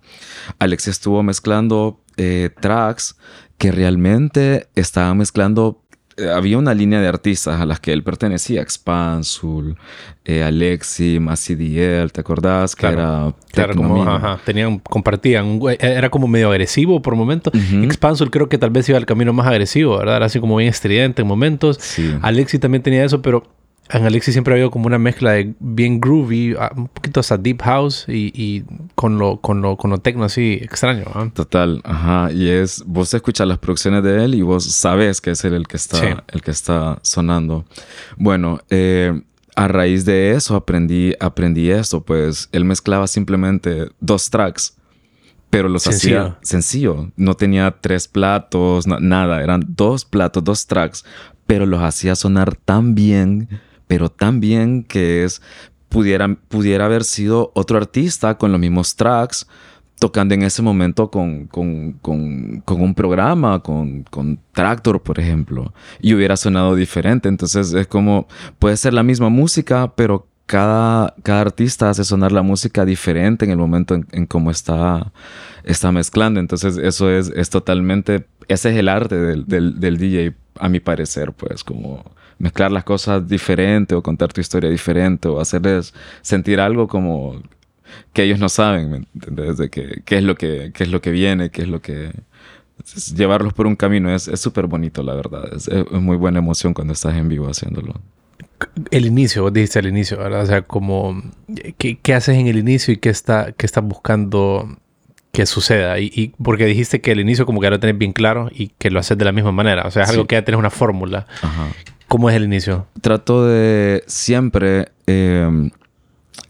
Alexi 0.60 0.92
estuvo 0.92 1.24
mezclando 1.24 2.00
eh, 2.18 2.50
tracks 2.62 3.18
que 3.58 3.72
realmente 3.72 4.68
estaba 4.76 5.14
mezclando 5.14 5.82
eh, 6.18 6.30
había 6.30 6.58
una 6.58 6.74
línea 6.74 7.02
de 7.02 7.10
artistas 7.10 7.60
a 7.60 7.66
las 7.66 7.82
que 7.82 7.92
él 7.92 8.02
pertenecía, 8.02 8.62
Expansul, 8.62 9.78
eh, 10.24 10.44
Alexi, 10.44 11.20
Masidiel, 11.20 12.14
¿te 12.14 12.22
acordás? 12.22 12.74
Que 12.74 12.88
era 12.88 13.34
claro, 13.52 13.76
como, 13.76 14.06
tenían, 14.46 14.80
compartían, 14.80 15.60
era 15.78 16.10
como 16.10 16.28
medio 16.30 16.52
agresivo 16.52 17.02
por 17.02 17.16
momentos. 17.16 17.54
Expansul 17.54 18.32
creo 18.32 18.48
que 18.48 18.58
tal 18.58 18.70
vez 18.70 18.88
iba 18.88 18.98
al 18.98 19.06
camino 19.06 19.34
más 19.34 19.48
agresivo, 19.48 19.98
¿verdad? 19.98 20.16
Era 20.16 20.28
así 20.28 20.40
como 20.40 20.56
bien 20.56 20.70
estridente 20.70 21.22
en 21.22 21.28
momentos. 21.28 21.98
Alexi 22.22 22.60
también 22.60 22.82
tenía 22.82 23.04
eso, 23.04 23.22
pero 23.22 23.44
en 23.90 24.06
Alexi 24.06 24.32
siempre 24.32 24.54
ha 24.54 24.56
habido 24.56 24.72
como 24.72 24.88
una 24.88 24.98
mezcla 24.98 25.34
de 25.34 25.54
bien 25.60 26.00
groovy, 26.00 26.56
ah, 26.60 26.72
un 26.76 26.88
poquito 26.88 27.20
hasta 27.20 27.38
deep 27.38 27.62
house 27.62 28.06
y, 28.08 28.64
con 28.96 29.18
lo 29.18 29.38
con 29.42 29.62
lo 29.62 29.78
con 29.78 29.92
lo 29.92 30.00
techno 30.00 30.24
así 30.24 30.60
extraño. 30.62 31.06
¿ah? 31.14 31.30
Total, 31.34 31.82
ajá. 31.84 32.32
Y 32.32 32.50
es 32.50 32.84
vos 32.86 33.14
escuchas 33.14 33.48
las 33.48 33.60
producciones 33.60 34.04
de 34.04 34.26
él 34.26 34.36
y 34.36 34.42
vos 34.42 34.64
sabes 34.64 35.22
que 35.22 35.32
es 35.32 35.46
él 35.46 35.54
el 35.54 35.68
que 35.68 35.78
está 35.78 36.24
el 36.28 36.42
que 36.42 36.52
está 36.52 37.00
sonando. 37.04 37.66
Bueno, 38.18 38.60
eh, 38.70 39.22
a 39.56 39.68
raíz 39.68 40.04
de 40.06 40.32
eso 40.32 40.56
aprendí 40.56 41.14
aprendí 41.20 41.70
esto, 41.70 42.02
pues 42.04 42.50
él 42.52 42.66
mezclaba 42.66 43.08
simplemente 43.08 43.90
dos 44.00 44.30
tracks 44.30 44.78
pero 45.52 45.70
los 45.70 45.88
hacía 45.88 46.38
sencillo. 46.42 47.12
No 47.16 47.36
tenía 47.36 47.78
tres 47.80 48.10
platos, 48.10 48.88
nada. 48.88 49.42
Eran 49.42 49.64
dos 49.70 50.04
platos, 50.04 50.44
dos 50.44 50.68
tracks, 50.68 51.06
pero 51.48 51.66
los 51.66 51.82
hacía 51.82 52.16
sonar 52.16 52.56
tan 52.58 52.94
bien 52.94 53.48
pero 53.88 54.10
también 54.10 54.84
que 54.84 55.24
es, 55.24 55.42
pudiera, 55.90 56.28
pudiera 56.48 56.86
haber 56.86 57.04
sido 57.04 57.52
otro 57.56 57.78
artista 57.78 58.38
con 58.38 58.52
los 58.52 58.60
mismos 58.60 58.96
tracks, 58.96 59.48
tocando 60.00 60.34
en 60.34 60.44
ese 60.44 60.62
momento 60.62 61.10
con, 61.10 61.48
con, 61.48 61.94
con, 62.02 62.62
con 62.62 62.82
un 62.82 62.94
programa, 62.94 63.60
con, 63.62 64.04
con, 64.04 64.40
Tractor, 64.52 65.02
por 65.02 65.20
ejemplo, 65.20 65.74
y 66.02 66.14
hubiera 66.14 66.38
sonado 66.38 66.76
diferente. 66.76 67.30
Entonces 67.30 67.74
es 67.74 67.88
como, 67.88 68.28
puede 68.60 68.78
ser 68.78 68.94
la 68.94 69.04
misma 69.04 69.30
música, 69.30 69.94
pero 69.96 70.28
cada, 70.46 71.16
cada 71.24 71.42
artista 71.42 71.90
hace 71.90 72.04
sonar 72.04 72.32
la 72.32 72.42
música 72.42 72.86
diferente 72.86 73.46
en 73.46 73.52
el 73.52 73.58
momento 73.58 73.96
en, 73.96 74.26
cómo 74.26 74.52
está, 74.52 75.12
está 75.64 75.92
mezclando. 75.92 76.40
Entonces 76.40 76.78
eso 76.78 77.10
es, 77.10 77.30
es 77.36 77.50
totalmente, 77.50 78.28
ese 78.48 78.72
es 78.72 78.78
el 78.78 78.90
arte 78.90 79.16
del, 79.16 79.46
del, 79.48 79.80
del 79.80 79.98
DJ, 79.98 80.36
a 80.60 80.70
mi 80.70 80.80
parecer, 80.80 81.34
pues 81.34 81.64
como 81.64 82.04
mezclar 82.40 82.72
las 82.72 82.84
cosas 82.84 83.28
diferente 83.28 83.96
o 83.96 84.04
contar 84.04 84.34
tu 84.34 84.42
historia 84.42 84.70
diferente 84.70 85.28
o 85.28 85.40
hacerles 85.40 85.94
sentir 86.22 86.60
algo 86.60 86.88
como 86.88 87.42
que 88.14 88.24
ellos 88.24 88.40
no 88.40 88.50
saben, 88.50 88.92
¿me 88.92 88.98
entiendes? 89.14 89.58
De 89.58 89.70
que, 89.70 90.02
qué 90.06 90.18
es 90.18 90.24
lo 90.24 90.36
que, 90.36 90.72
qué 90.74 90.84
es 90.84 90.90
lo 90.90 91.02
que 91.02 91.12
viene, 91.12 91.50
qué 91.50 91.62
es 91.62 91.68
lo 91.68 91.82
que... 91.82 92.12
llevarlos 93.16 93.54
por 93.54 93.68
un 93.68 93.76
camino 93.76 94.14
es 94.14 94.24
súper 94.36 94.68
bonito, 94.68 95.04
la 95.04 95.14
verdad. 95.14 95.54
Es, 95.54 95.70
muy 95.92 96.18
buena 96.18 96.40
emoción 96.40 96.74
cuando 96.74 96.94
estás 96.94 97.16
en 97.16 97.30
vivo 97.30 97.48
haciéndolo. 97.48 98.02
El 98.92 99.06
inicio, 99.06 99.44
vos 99.44 99.54
dijiste 99.54 99.80
al 99.80 99.88
inicio, 99.88 100.18
¿verdad? 100.18 100.42
O 100.42 100.46
sea, 100.46 100.62
como, 100.62 101.22
¿qué, 101.78 102.00
qué 102.00 102.14
haces 102.14 102.38
en 102.38 102.48
el 102.48 102.58
inicio 102.58 102.94
y 102.94 102.98
qué, 102.98 103.10
está, 103.10 103.52
qué 103.52 103.66
estás 103.66 103.84
buscando 103.84 104.78
que 105.36 105.46
suceda. 105.46 106.00
Y, 106.00 106.34
porque 106.42 106.66
dijiste 106.66 107.02
que 107.02 107.12
el 107.12 107.20
inicio 107.20 107.46
como 107.46 107.60
que 107.60 107.70
lo 107.70 107.80
tenés 107.80 107.98
bien 107.98 108.14
claro 108.14 108.50
y 108.54 108.70
que 108.70 108.90
lo 108.90 109.00
haces 109.00 109.18
de 109.18 109.26
la 109.26 109.32
misma 109.32 109.52
manera. 109.52 109.84
O 109.86 109.92
sea, 109.92 110.04
es 110.04 110.10
algo 110.10 110.26
que 110.26 110.36
ya 110.36 110.46
tenés 110.46 110.58
una 110.58 110.70
fórmula. 110.70 111.28
Ajá. 111.42 111.68
¿Cómo 112.08 112.30
es 112.30 112.36
el 112.36 112.44
inicio? 112.44 112.88
Trato 113.02 113.46
de 113.46 114.04
siempre 114.08 114.90
eh, 115.08 115.70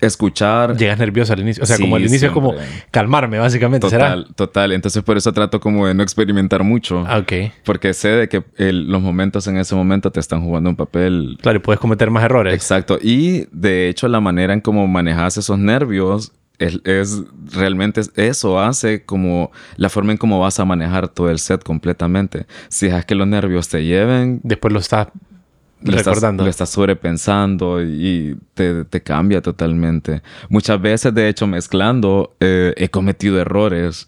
escuchar. 0.01 0.75
Llegas 0.77 0.99
nervioso 0.99 1.33
al 1.33 1.39
inicio. 1.39 1.63
O 1.63 1.65
sea, 1.65 1.77
como 1.77 1.97
el 1.97 2.05
inicio 2.05 2.27
es 2.27 2.33
como 2.33 2.53
calmarme, 2.91 3.39
básicamente. 3.39 3.87
Total, 3.87 4.27
total. 4.35 4.71
Entonces, 4.71 5.03
por 5.03 5.17
eso 5.17 5.31
trato 5.33 5.59
como 5.59 5.87
de 5.87 5.93
no 5.93 6.03
experimentar 6.03 6.63
mucho. 6.63 7.03
Ah, 7.07 7.19
ok. 7.19 7.51
Porque 7.63 7.93
sé 7.93 8.09
de 8.09 8.29
que 8.29 8.43
los 8.57 9.01
momentos 9.01 9.47
en 9.47 9.57
ese 9.57 9.75
momento 9.75 10.11
te 10.11 10.19
están 10.19 10.43
jugando 10.43 10.69
un 10.69 10.75
papel. 10.75 11.37
Claro, 11.41 11.57
y 11.57 11.61
puedes 11.61 11.79
cometer 11.79 12.09
más 12.11 12.23
errores. 12.23 12.53
Exacto. 12.53 12.97
Y 13.01 13.47
de 13.51 13.89
hecho, 13.89 14.07
la 14.07 14.19
manera 14.19 14.53
en 14.53 14.61
cómo 14.61 14.87
manejas 14.87 15.37
esos 15.37 15.57
nervios 15.57 16.31
es, 16.57 16.79
es, 16.85 17.21
realmente 17.51 18.01
eso 18.15 18.59
hace 18.59 19.03
como 19.03 19.51
la 19.75 19.89
forma 19.89 20.13
en 20.13 20.17
cómo 20.17 20.39
vas 20.39 20.59
a 20.59 20.65
manejar 20.65 21.09
todo 21.09 21.29
el 21.29 21.39
set 21.39 21.63
completamente. 21.63 22.45
Si 22.69 22.87
dejas 22.87 23.05
que 23.05 23.15
los 23.15 23.27
nervios 23.27 23.67
te 23.67 23.83
lleven. 23.83 24.39
Después 24.43 24.73
lo 24.73 24.79
estás 24.79 25.07
lo 25.85 25.97
recordando. 25.97 26.43
Estás, 26.43 26.45
lo 26.45 26.49
estás 26.49 26.69
sobrepensando 26.69 27.81
y 27.83 28.37
te, 28.53 28.85
te, 28.85 29.01
cambia 29.01 29.41
totalmente. 29.41 30.21
Muchas 30.49 30.81
veces, 30.81 31.13
de 31.13 31.29
hecho, 31.29 31.47
mezclando, 31.47 32.35
eh, 32.39 32.73
he 32.77 32.89
cometido 32.89 33.39
errores. 33.39 34.07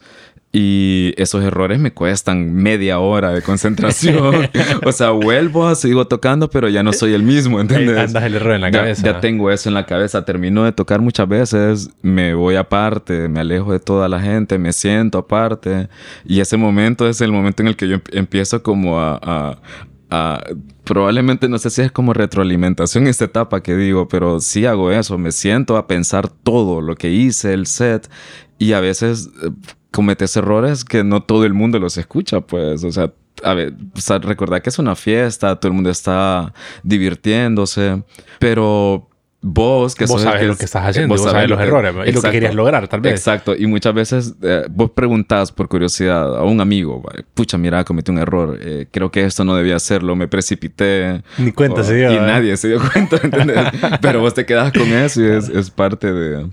Y 0.54 1.13
esos 1.18 1.44
errores 1.44 1.78
me 1.78 1.94
cuestan 1.94 2.54
media 2.54 3.00
hora 3.00 3.32
de 3.32 3.42
concentración. 3.42 4.50
o 4.86 4.92
sea, 4.92 5.12
vuelvo, 5.12 5.76
sigo 5.76 6.08
tocando, 6.08 6.50
pero 6.50 6.70
ya 6.70 6.84
no 6.84 6.94
soy 6.94 7.13
el 7.13 7.22
mismo, 7.22 7.60
¿entiendes? 7.60 7.98
andas 7.98 8.24
el 8.24 8.36
error 8.36 8.54
en 8.54 8.62
la 8.62 8.72
cabeza. 8.72 9.04
Ya 9.04 9.20
tengo 9.20 9.52
eso 9.52 9.70
en 9.70 9.76
la 9.76 9.86
cabeza. 9.86 10.24
Termino 10.24 10.63
de 10.63 10.72
tocar 10.72 11.02
muchas 11.02 11.28
veces, 11.28 11.90
me 12.02 12.34
voy 12.34 12.56
aparte, 12.56 13.28
me 13.28 13.42
alejo 13.42 13.74
de 13.74 13.80
toda 13.80 14.08
la 14.08 14.22
gente, 14.22 14.58
me 14.58 14.72
siento 14.72 15.18
aparte. 15.18 15.90
Y 16.26 16.40
ese 16.40 16.56
momento 16.56 17.08
es 17.10 17.20
el 17.20 17.32
momento 17.32 17.62
en 17.62 17.68
el 17.68 17.76
que 17.76 17.90
yo 17.90 17.98
empiezo 18.12 18.63
como 18.63 19.00
a, 19.00 19.60
probablemente 20.84 21.50
no 21.50 21.58
sé 21.58 21.70
si 21.70 21.82
es 21.82 21.91
como 21.91 22.13
retroalimentación 22.13 23.08
esta 23.08 23.26
etapa 23.26 23.62
que 23.62 23.76
digo, 23.76 24.08
pero 24.08 24.39
sí 24.39 24.65
hago 24.65 24.91
eso, 24.91 25.17
me 25.17 25.32
siento 25.32 25.76
a 25.78 25.88
pensar 25.88 26.30
todo 26.30 26.82
lo 26.82 26.96
que 26.96 27.12
hice, 27.12 27.54
el 27.54 27.65
set, 27.65 28.10
y 28.58 28.74
a 28.74 28.80
veces 28.80 29.30
eh, 29.43 29.52
cometes 29.91 30.36
errores 30.38 30.86
que 30.86 31.04
no 31.04 31.24
todo 31.24 31.46
el 31.46 31.54
mundo 31.54 31.80
los 31.80 31.98
escucha, 31.98 32.41
pues, 32.41 32.84
o 32.84 32.91
sea, 32.91 33.13
a 33.43 33.54
ver, 33.54 33.74
o 33.74 34.20
recordar 34.20 34.62
que 34.62 34.70
es 34.70 34.80
una 34.80 34.96
fiesta, 34.96 35.60
todo 35.60 35.70
el 35.70 35.76
mundo 35.76 35.89
está 35.89 36.54
divirtiéndose, 36.84 38.04
pero 38.39 39.07
vos 39.41 39.95
que 39.95 40.06
vos 40.06 40.21
sabes 40.21 40.47
lo 40.47 40.56
que 40.56 40.65
estás 40.65 40.88
haciendo, 40.88 41.13
vos, 41.13 41.23
sabes 41.23 41.50
los 41.50 41.60
errores, 41.60 41.93
es 42.06 42.15
lo 42.15 42.21
que 42.21 42.32
querías 42.32 42.56
lograr, 42.56 42.88
tal 42.88 43.02
vez. 43.02 43.13
Exacto, 43.13 43.56
y 43.56 43.67
muchas 43.67 43.93
veces 43.93 44.36
eh, 44.41 44.65
vos 44.69 44.91
preguntás 44.91 45.52
por 45.52 45.67
curiosidad 45.67 46.38
a 46.38 46.43
un 46.43 46.60
amigo, 46.60 47.04
pucha, 47.34 47.58
mira, 47.58 47.84
cometí 47.84 48.12
un 48.12 48.17
error, 48.17 48.58
eh, 48.62 48.88
creo 48.91 49.12
que 49.12 49.26
esto 49.26 49.43
no 49.43 49.56
debía 49.56 49.76
hacerlo, 49.76 50.15
me 50.15 50.28
precipité. 50.28 51.21
Ni 51.38 51.52
cuenta 51.52 51.84
se 51.84 51.95
dio. 51.95 52.12
Y 52.12 52.15
nadie 52.15 52.58
se 52.58 52.69
dio 52.69 52.80
cuenta, 52.93 53.17
¿entendés? 53.21 53.67
Pero 54.02 54.21
vos 54.21 54.34
te 54.34 54.45
quedas 54.45 54.71
con 54.73 54.88
eso 54.88 55.21
y 55.21 55.28
es, 55.28 55.50
es 55.50 55.69
parte 55.69 56.12
de 56.12 56.50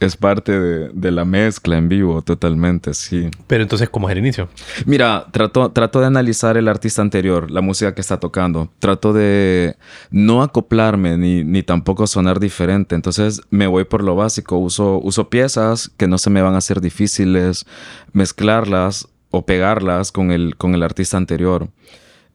es 0.00 0.16
parte 0.16 0.58
de, 0.58 1.10
la 1.10 1.24
mezcla 1.24 1.76
en 1.76 1.88
vivo, 1.88 2.22
totalmente, 2.22 2.94
sí. 2.94 3.28
Pero 3.46 3.62
entonces, 3.62 3.88
¿cómo 3.88 4.08
es 4.08 4.12
el 4.12 4.18
inicio? 4.18 4.48
Mira, 4.86 5.26
trato, 5.32 5.72
trato 5.72 6.00
de 6.00 6.06
analizar 6.06 6.56
el 6.56 6.68
artista 6.68 7.02
anterior, 7.02 7.50
la 7.50 7.62
música 7.62 7.94
que 7.94 8.00
está 8.00 8.20
tocando. 8.20 8.70
Trato 8.78 9.12
de 9.12 9.76
no 10.10 10.42
acoplarme 10.42 11.16
ni, 11.16 11.42
ni 11.42 11.64
tampoco 11.64 12.06
sonar 12.06 12.38
diferente. 12.38 12.94
Entonces, 12.94 13.40
me 13.50 13.66
voy 13.66 13.84
por 13.84 14.04
lo 14.04 14.14
básico. 14.14 14.56
Uso, 14.58 15.00
uso 15.02 15.28
piezas 15.30 15.90
que 15.96 16.06
no 16.06 16.18
se 16.18 16.30
me 16.30 16.42
van 16.42 16.54
a 16.54 16.58
hacer 16.58 16.80
difíciles 16.80 17.66
mezclarlas 18.12 19.08
o 19.30 19.44
pegarlas 19.46 20.12
con 20.12 20.30
el, 20.30 20.56
con 20.56 20.74
el 20.74 20.82
artista 20.84 21.16
anterior. 21.16 21.70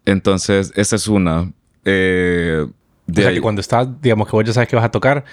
Entonces, 0.05 0.73
esa 0.75 0.97
es 0.97 1.07
una. 1.07 1.53
Eh, 1.85 2.67
o 3.09 3.13
sea, 3.13 3.33
que 3.33 3.41
cuando 3.41 3.61
estás, 3.61 3.87
digamos 4.01 4.27
que 4.27 4.35
vos 4.35 4.45
ya 4.45 4.53
sabes 4.53 4.69
que 4.69 4.75
vas 4.75 4.85
a 4.85 4.91
tocar, 4.91 5.25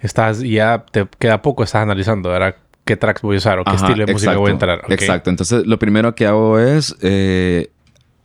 estás 0.00 0.42
y 0.42 0.52
ya 0.52 0.84
te 0.90 1.06
queda 1.18 1.42
poco, 1.42 1.62
estás 1.62 1.82
analizando, 1.82 2.30
¿verdad? 2.30 2.56
qué 2.88 2.96
tracks 2.96 3.20
voy 3.20 3.36
a 3.36 3.38
usar 3.38 3.58
o 3.58 3.64
qué 3.64 3.74
estilo 3.74 4.06
de 4.06 4.12
música 4.12 4.34
voy 4.36 4.48
a 4.48 4.52
entrar. 4.52 4.82
Exacto. 4.88 5.28
Entonces, 5.28 5.66
lo 5.66 5.78
primero 5.78 6.14
que 6.14 6.26
hago 6.26 6.58
es 6.58 6.96
eh, 7.02 7.70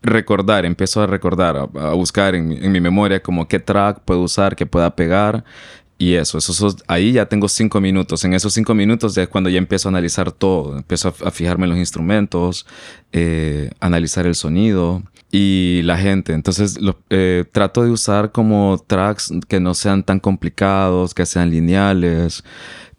recordar, 0.01 0.65
empiezo 0.65 1.01
a 1.01 1.07
recordar, 1.07 1.57
a, 1.57 1.93
buscar 1.93 2.33
en, 2.33 2.53
en, 2.53 2.71
mi 2.71 2.79
memoria 2.79 3.21
como 3.21 3.45
qué 3.49 3.59
track 3.59 3.99
puedo 4.05 4.21
usar, 4.21 4.55
que 4.55 4.65
pueda 4.65 4.95
pegar. 4.95 5.43
Y 5.97 6.15
eso, 6.15 6.37
eso, 6.37 6.75
ahí 6.87 7.11
ya 7.11 7.25
tengo 7.25 7.49
cinco 7.49 7.81
minutos. 7.81 8.23
En 8.23 8.33
esos 8.33 8.53
cinco 8.53 8.73
minutos 8.73 9.15
ya 9.15 9.23
es 9.23 9.29
cuando 9.29 9.49
ya 9.49 9.57
empiezo 9.57 9.89
a 9.89 9.91
analizar 9.91 10.31
todo. 10.31 10.77
Empiezo 10.77 11.13
a, 11.23 11.31
fijarme 11.31 11.65
en 11.65 11.71
los 11.71 11.79
instrumentos, 11.79 12.65
eh, 13.11 13.69
analizar 13.81 14.25
el 14.25 14.35
sonido 14.35 15.03
y 15.35 15.81
la 15.81 15.97
gente. 15.97 16.31
Entonces 16.31 16.77
eh, 17.09 17.43
trato 17.51 17.83
de 17.83 17.89
usar 17.89 18.31
como 18.31 18.77
tracks 18.85 19.33
que 19.47 19.59
no 19.59 19.73
sean 19.73 20.03
tan 20.03 20.19
complicados, 20.19 21.15
que 21.15 21.25
sean 21.25 21.49
lineales, 21.49 22.43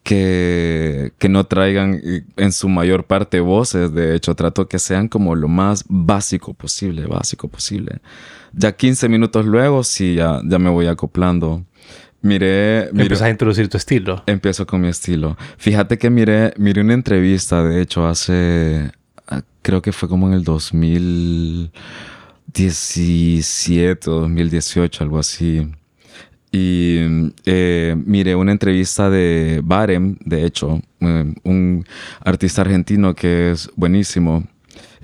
que, 0.03 1.13
que 1.19 1.29
no 1.29 1.47
traigan 1.47 2.01
eh, 2.03 2.25
en 2.37 2.51
su 2.51 2.69
mayor 2.69 3.05
parte 3.05 3.39
voces. 3.39 3.95
De 3.95 4.17
hecho, 4.17 4.35
trato 4.35 4.67
que 4.67 4.81
sean 4.81 5.07
como 5.07 5.37
lo 5.37 5.47
más 5.47 5.85
básico 5.89 6.55
posible, 6.55 7.07
básico 7.07 7.47
posible. 7.47 8.01
Ya 8.53 8.73
15 8.73 9.09
minutos 9.09 9.47
luego, 9.47 9.85
sí, 9.85 10.17
ya, 10.17 10.41
ya 10.45 10.59
me 10.59 10.71
voy 10.71 10.89
acoplando. 10.89 11.65
Miré, 12.21 12.89
Empiezas 12.89 13.23
a 13.23 13.31
introducir 13.31 13.69
tu 13.69 13.77
estilo. 13.77 14.25
Empiezo 14.27 14.67
con 14.67 14.81
mi 14.81 14.89
estilo. 14.89 15.37
Fíjate 15.57 15.99
que 15.99 16.11
miré, 16.11 16.53
miré 16.57 16.81
una 16.81 16.95
entrevista, 16.95 17.63
de 17.63 17.81
hecho, 17.81 18.09
hace, 18.09 18.91
ah, 19.29 19.43
creo 19.63 19.83
que 19.83 19.93
fue 19.93 20.09
como 20.09 20.27
en 20.27 20.33
el 20.35 20.43
2017 22.47 24.11
o 24.11 24.21
2018, 24.21 25.05
algo 25.05 25.19
así. 25.19 25.69
Y 26.53 27.33
eh, 27.47 27.97
miré 28.07 28.37
una 28.37 28.53
entrevista 28.53 29.11
de 29.11 29.61
Barem, 29.65 30.17
de 30.25 30.45
hecho, 30.45 30.81
eh, 31.01 31.35
un 31.43 31.85
artista 32.21 32.63
argentino 32.63 33.15
que 33.15 33.51
es 33.51 33.69
buenísimo. 33.75 34.45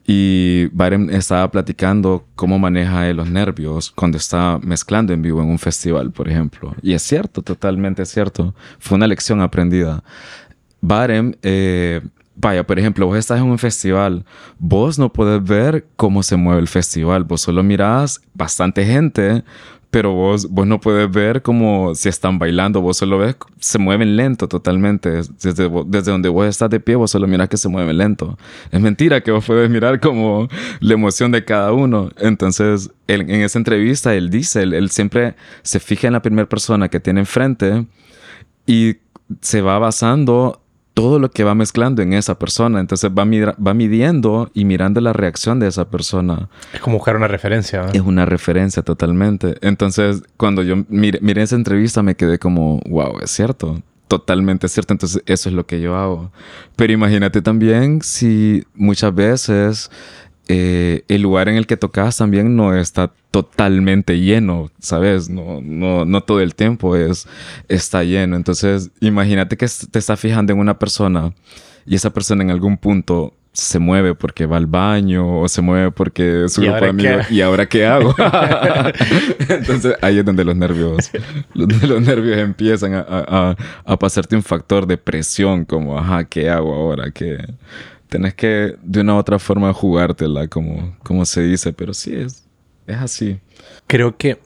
Y 0.07 0.66
Byron 0.72 1.11
estaba 1.11 1.50
platicando 1.50 2.26
cómo 2.35 2.59
maneja 2.59 3.09
él 3.09 3.16
los 3.16 3.31
nervios 3.31 3.90
cuando 3.90 4.18
está 4.18 4.59
mezclando 4.62 5.12
en 5.12 5.22
vivo 5.22 5.42
en 5.42 5.48
un 5.48 5.59
festival, 5.59 6.11
por 6.11 6.29
ejemplo. 6.29 6.74
Y 6.83 6.94
es 6.94 7.03
cierto, 7.03 7.42
totalmente 7.42 8.05
cierto. 8.07 8.55
Fue 8.79 8.96
una 8.96 9.07
lección 9.07 9.40
aprendida. 9.40 10.03
Barem, 10.81 11.35
eh, 11.42 12.00
vaya, 12.40 12.66
por 12.66 12.79
ejemplo, 12.79 13.07
vos 13.07 13.18
estás 13.18 13.38
en 13.38 13.44
un 13.44 13.59
festival, 13.59 14.24
vos 14.59 14.98
no 14.98 15.12
puedes 15.12 15.42
ver 15.42 15.87
cómo 15.96 16.22
se 16.22 16.37
mueve 16.37 16.61
el 16.61 16.68
festival, 16.68 17.24
vos 17.24 17.42
solo 17.42 17.62
mirás 17.62 18.20
bastante 18.35 18.85
gente, 18.85 19.44
pero 19.90 20.12
vos, 20.12 20.48
vos 20.48 20.66
no 20.66 20.81
puedes 20.81 21.11
ver 21.11 21.42
cómo 21.42 21.94
se 21.96 22.09
están 22.09 22.38
bailando, 22.38 22.81
vos 22.81 22.96
solo 22.96 23.18
ves, 23.18 23.37
se 23.59 23.79
mueven 23.79 24.16
lento 24.16 24.46
totalmente. 24.46 25.11
Desde, 25.11 25.68
desde 25.87 26.12
donde 26.12 26.29
vos 26.29 26.46
estás 26.46 26.70
de 26.70 26.79
pie, 26.79 26.94
vos 26.94 27.11
solo 27.11 27.26
miras 27.26 27.48
que 27.48 27.57
se 27.57 27.68
mueven 27.68 27.98
lento. 27.98 28.38
Es 28.70 28.81
mentira 28.81 29.20
que 29.20 29.33
vos 29.33 29.44
puedes 29.44 29.68
mirar 29.68 29.98
como 29.98 30.48
la 30.79 30.94
emoción 30.94 31.33
de 31.33 31.44
cada 31.44 31.72
uno. 31.72 32.11
Entonces, 32.18 32.90
en 33.09 33.29
esa 33.31 33.59
entrevista, 33.59 34.14
él 34.14 34.31
dice, 34.31 34.62
él 34.62 34.90
siempre 34.90 35.35
se 35.62 35.81
fija 35.81 36.07
en 36.07 36.12
la 36.12 36.22
primera 36.22 36.48
persona 36.48 36.88
que 36.88 37.00
tiene 37.00 37.20
enfrente 37.20 37.85
y 38.66 38.98
se 39.40 39.61
va 39.61 39.81
basando 39.81 40.62
todo 41.00 41.18
lo 41.18 41.30
que 41.30 41.44
va 41.44 41.54
mezclando 41.54 42.02
en 42.02 42.12
esa 42.12 42.38
persona. 42.38 42.80
Entonces 42.80 43.10
va, 43.10 43.24
va 43.24 43.74
midiendo 43.74 44.50
y 44.54 44.64
mirando 44.64 45.00
la 45.00 45.12
reacción 45.12 45.58
de 45.58 45.68
esa 45.68 45.88
persona. 45.88 46.48
Es 46.72 46.80
como 46.80 46.96
buscar 46.96 47.16
una 47.16 47.28
referencia. 47.28 47.86
Es 47.92 48.02
una 48.02 48.26
referencia 48.26 48.82
totalmente. 48.82 49.56
Entonces, 49.62 50.22
cuando 50.36 50.62
yo 50.62 50.84
miré, 50.88 51.18
miré, 51.22 51.42
esa 51.42 51.56
entrevista, 51.56 52.02
me 52.02 52.14
quedé 52.14 52.38
como, 52.38 52.80
wow, 52.88 53.18
es 53.22 53.30
cierto. 53.30 53.80
Totalmente 54.08 54.68
cierto. 54.68 54.92
Entonces, 54.92 55.22
eso 55.26 55.48
es 55.48 55.54
lo 55.54 55.66
que 55.66 55.80
yo 55.80 55.96
hago. 55.96 56.32
Pero 56.76 56.92
imagínate 56.92 57.42
también 57.42 58.02
si 58.02 58.64
muchas 58.74 59.14
veces 59.14 59.90
eh, 60.52 61.04
el 61.06 61.22
lugar 61.22 61.48
en 61.48 61.54
el 61.54 61.68
que 61.68 61.76
tocas 61.76 62.16
también 62.16 62.56
no 62.56 62.76
está 62.76 63.12
totalmente 63.30 64.18
lleno, 64.18 64.68
¿sabes? 64.80 65.30
No, 65.30 65.60
no, 65.62 66.04
no 66.04 66.22
todo 66.22 66.40
el 66.40 66.56
tiempo 66.56 66.96
es, 66.96 67.28
está 67.68 68.02
lleno. 68.02 68.34
Entonces, 68.34 68.90
imagínate 68.98 69.56
que 69.56 69.68
te 69.92 70.00
estás 70.00 70.18
fijando 70.18 70.52
en 70.52 70.58
una 70.58 70.76
persona 70.76 71.32
y 71.86 71.94
esa 71.94 72.10
persona 72.12 72.42
en 72.42 72.50
algún 72.50 72.78
punto 72.78 73.32
se 73.52 73.78
mueve 73.78 74.16
porque 74.16 74.44
va 74.46 74.56
al 74.56 74.66
baño 74.66 75.40
o 75.40 75.48
se 75.48 75.62
mueve 75.62 75.92
porque 75.92 76.46
es 76.46 76.58
un 76.58 76.64
grupo 76.64 76.80
de 76.80 76.88
amigos. 76.88 77.30
¿Y 77.30 77.42
ahora 77.42 77.66
qué 77.66 77.86
hago? 77.86 78.12
Entonces 79.48 79.94
ahí 80.02 80.18
es 80.18 80.24
donde 80.24 80.44
los 80.44 80.56
nervios, 80.56 81.12
los 81.54 82.02
nervios 82.02 82.38
empiezan 82.38 82.94
a, 82.94 83.04
a, 83.08 83.56
a, 83.84 83.98
pasarte 84.00 84.34
un 84.34 84.42
factor 84.42 84.84
de 84.84 84.96
presión, 84.96 85.64
como, 85.64 85.96
ajá, 85.96 86.24
¿qué 86.24 86.50
hago 86.50 86.74
ahora? 86.74 87.12
¿Qué? 87.12 87.38
Tenés 88.11 88.35
que 88.35 88.75
de 88.83 89.01
una 89.01 89.14
u 89.14 89.16
otra 89.16 89.38
forma 89.38 89.73
jugártela, 89.73 90.49
como, 90.49 90.96
como 91.03 91.25
se 91.25 91.42
dice, 91.42 91.73
pero 91.73 91.94
sí 91.94 92.14
es, 92.14 92.46
es 92.87 92.96
así. 92.96 93.40
Creo 93.87 94.16
que 94.16 94.38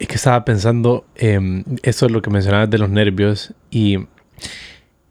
es 0.00 0.08
que 0.08 0.14
estaba 0.16 0.44
pensando, 0.44 1.06
eh, 1.14 1.62
eso 1.82 2.06
es 2.06 2.12
lo 2.12 2.22
que 2.22 2.30
mencionabas 2.30 2.68
de 2.68 2.78
los 2.78 2.90
nervios 2.90 3.54
y 3.70 3.98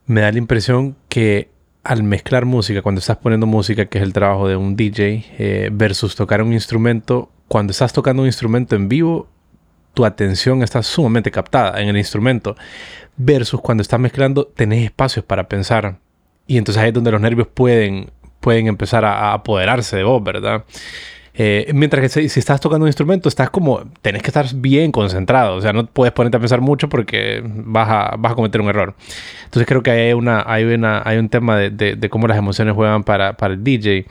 me 0.06 0.22
da 0.22 0.32
la 0.32 0.38
impresión 0.38 0.98
que 1.08 1.50
al 1.84 2.04
mezclar 2.04 2.46
música, 2.46 2.82
cuando 2.82 3.00
estás 3.00 3.18
poniendo 3.18 3.48
música, 3.48 3.86
que 3.86 4.00
es 4.00 4.04
el 4.04 4.12
trabajo 4.12 4.48
de 4.48 4.56
un 4.56 4.76
DJ, 4.76 5.26
eh, 5.38 5.70
versus 5.72 6.16
tocar 6.16 6.42
un 6.42 6.54
instrumento, 6.54 7.32
cuando 7.48 7.72
estás 7.72 7.94
tocando 7.94 8.22
un 8.22 8.28
instrumento 8.28 8.76
en 8.76 8.90
vivo, 8.90 9.30
tu 9.94 10.06
atención 10.06 10.64
está 10.64 10.84
sumamente 10.84 11.32
captada 11.32 11.82
en 11.82 11.90
el 11.90 11.98
instrumento, 11.98 12.56
versus 13.18 13.62
cuando 13.62 13.82
estás 13.82 14.00
mezclando, 14.00 14.46
tenés 14.46 14.84
espacios 14.84 15.24
para 15.26 15.48
pensar 15.48 16.00
y 16.52 16.58
entonces 16.58 16.84
ahí 16.84 16.90
es 16.90 16.94
donde 16.94 17.12
los 17.12 17.22
nervios 17.22 17.48
pueden, 17.48 18.12
pueden 18.42 18.68
empezar 18.68 19.06
a, 19.06 19.32
apoderarse 19.32 19.96
de 19.96 20.04
vos, 20.04 20.22
¿verdad? 20.22 20.66
Eh, 21.34 21.72
mientras 21.74 22.02
que 22.02 22.28
si, 22.28 22.40
estás 22.40 22.60
tocando 22.60 22.84
un 22.84 22.90
instrumento, 22.90 23.30
estás 23.30 23.50
como, 23.50 23.86
tenés 24.02 24.22
que 24.22 24.28
estar 24.28 24.46
bien 24.56 24.92
concentrado, 24.92 25.56
o 25.56 25.62
sea, 25.62 25.72
no 25.72 25.86
puedes 25.86 26.12
ponerte 26.12 26.36
a 26.36 26.42
pensar 26.42 26.60
mucho 26.60 26.90
porque 26.90 27.42
vas 27.46 27.88
a, 27.88 28.16
vas 28.18 28.34
a 28.34 28.36
cometer 28.36 28.60
un 28.60 28.68
error. 28.68 28.96
Entonces 29.46 29.66
creo 29.66 29.82
que 29.82 29.92
hay, 29.92 30.12
una, 30.12 30.44
hay, 30.46 30.66
una, 30.66 31.02
hay 31.06 31.20
un 31.20 31.30
tema 31.30 31.56
de, 31.56 31.70
de, 31.70 32.10
cómo 32.10 32.28
las 32.28 32.38
emociones 32.38 32.76
juegan 32.76 33.06
para, 33.06 33.38
para 33.38 33.54
el 33.54 33.64
DJ. 33.64 34.06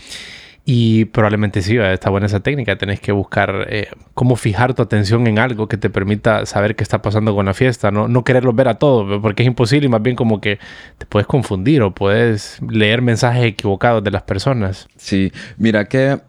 Y 0.73 1.07
probablemente 1.07 1.63
sí, 1.63 1.79
está 1.79 2.11
buena 2.11 2.27
esa 2.27 2.39
técnica. 2.39 2.79
Tenés 2.79 3.01
que 3.01 3.11
buscar 3.11 3.67
eh, 3.69 3.89
cómo 4.15 4.37
fijar 4.37 4.73
tu 4.73 4.83
atención 4.83 5.27
en 5.27 5.41
algo 5.41 5.67
que 5.67 5.77
te 5.77 5.91
permita 5.91 6.47
saber 6.47 6.77
qué 6.77 6.85
está 6.85 7.03
pasando 7.03 7.35
con 7.35 7.47
la 7.47 7.55
fiesta. 7.55 7.91
No, 7.91 8.07
no 8.07 8.23
quererlo 8.23 8.53
ver 8.53 8.69
a 8.69 8.75
todo, 8.75 9.21
porque 9.21 9.43
es 9.43 9.49
imposible 9.49 9.87
y 9.87 9.89
más 9.89 10.01
bien 10.01 10.15
como 10.15 10.41
que 10.41 10.61
te 10.97 11.07
puedes 11.07 11.27
confundir 11.27 11.83
o 11.83 11.93
puedes 11.93 12.61
leer 12.63 13.03
mensajes 13.03 13.47
equivocados 13.47 14.05
de 14.05 14.13
las 14.13 14.23
personas. 14.23 14.87
Sí, 14.95 15.33
mira 15.59 15.87
que 15.87 16.11
eh, 16.13 16.21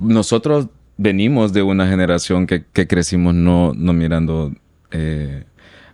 nosotros 0.00 0.68
venimos 0.96 1.52
de 1.52 1.62
una 1.62 1.86
generación 1.86 2.46
que, 2.46 2.64
que 2.72 2.86
crecimos 2.86 3.34
no, 3.34 3.74
no 3.74 3.92
mirando 3.92 4.54
eh, 4.90 5.44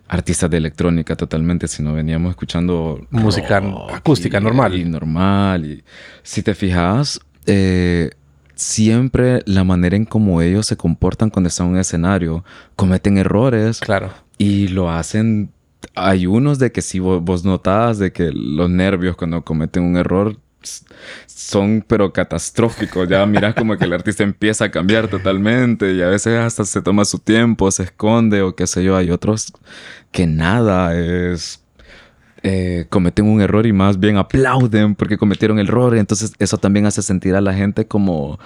artistas 0.08 0.50
de 0.50 0.58
electrónica 0.58 1.16
totalmente, 1.16 1.68
sino 1.68 1.94
veníamos 1.94 2.30
escuchando 2.30 3.06
música 3.10 3.62
acústica 3.92 4.40
normal. 4.40 4.74
Y 4.74 4.84
normal. 4.84 5.64
Y 5.64 5.84
si 6.22 6.42
te 6.42 6.54
fijas, 6.54 7.20
eh, 7.46 8.10
siempre 8.54 9.42
la 9.46 9.64
manera 9.64 9.96
en 9.96 10.04
cómo 10.04 10.40
ellos 10.40 10.66
se 10.66 10.76
comportan 10.76 11.30
cuando 11.30 11.48
están 11.48 11.68
en 11.68 11.72
un 11.74 11.78
escenario, 11.78 12.44
cometen 12.76 13.18
errores. 13.18 13.80
Claro. 13.80 14.12
Y 14.38 14.68
lo 14.68 14.90
hacen. 14.90 15.50
Hay 15.94 16.26
unos 16.26 16.58
de 16.58 16.72
que 16.72 16.82
si 16.82 16.98
vos, 16.98 17.22
vos 17.22 17.44
notas 17.44 17.98
de 17.98 18.12
que 18.12 18.30
los 18.32 18.70
nervios 18.70 19.16
cuando 19.16 19.44
cometen 19.44 19.82
un 19.82 19.96
error 19.96 20.36
son 21.26 21.84
pero 21.86 22.12
catastróficos. 22.12 23.08
Ya 23.08 23.24
miras 23.26 23.54
como 23.54 23.76
que 23.76 23.84
el 23.84 23.92
artista 23.92 24.22
empieza 24.22 24.66
a 24.66 24.70
cambiar 24.70 25.08
totalmente 25.08 25.92
y 25.92 26.02
a 26.02 26.08
veces 26.08 26.38
hasta 26.38 26.64
se 26.64 26.82
toma 26.82 27.04
su 27.04 27.18
tiempo, 27.18 27.70
se 27.70 27.84
esconde 27.84 28.42
o 28.42 28.54
qué 28.54 28.66
sé 28.66 28.84
yo. 28.84 28.96
Hay 28.96 29.10
otros 29.10 29.52
que 30.12 30.26
nada 30.26 30.96
es... 30.96 31.60
Eh, 32.46 32.84
cometen 32.90 33.24
un 33.24 33.40
error 33.40 33.64
y 33.64 33.72
más 33.72 33.98
bien 33.98 34.18
aplauden 34.18 34.94
porque 34.94 35.16
cometieron 35.16 35.58
el 35.58 35.68
error. 35.68 35.96
Entonces 35.96 36.34
eso 36.38 36.58
también 36.58 36.84
hace 36.84 37.00
sentir 37.00 37.34
a 37.34 37.40
la 37.40 37.54
gente 37.54 37.86
como, 37.86 38.38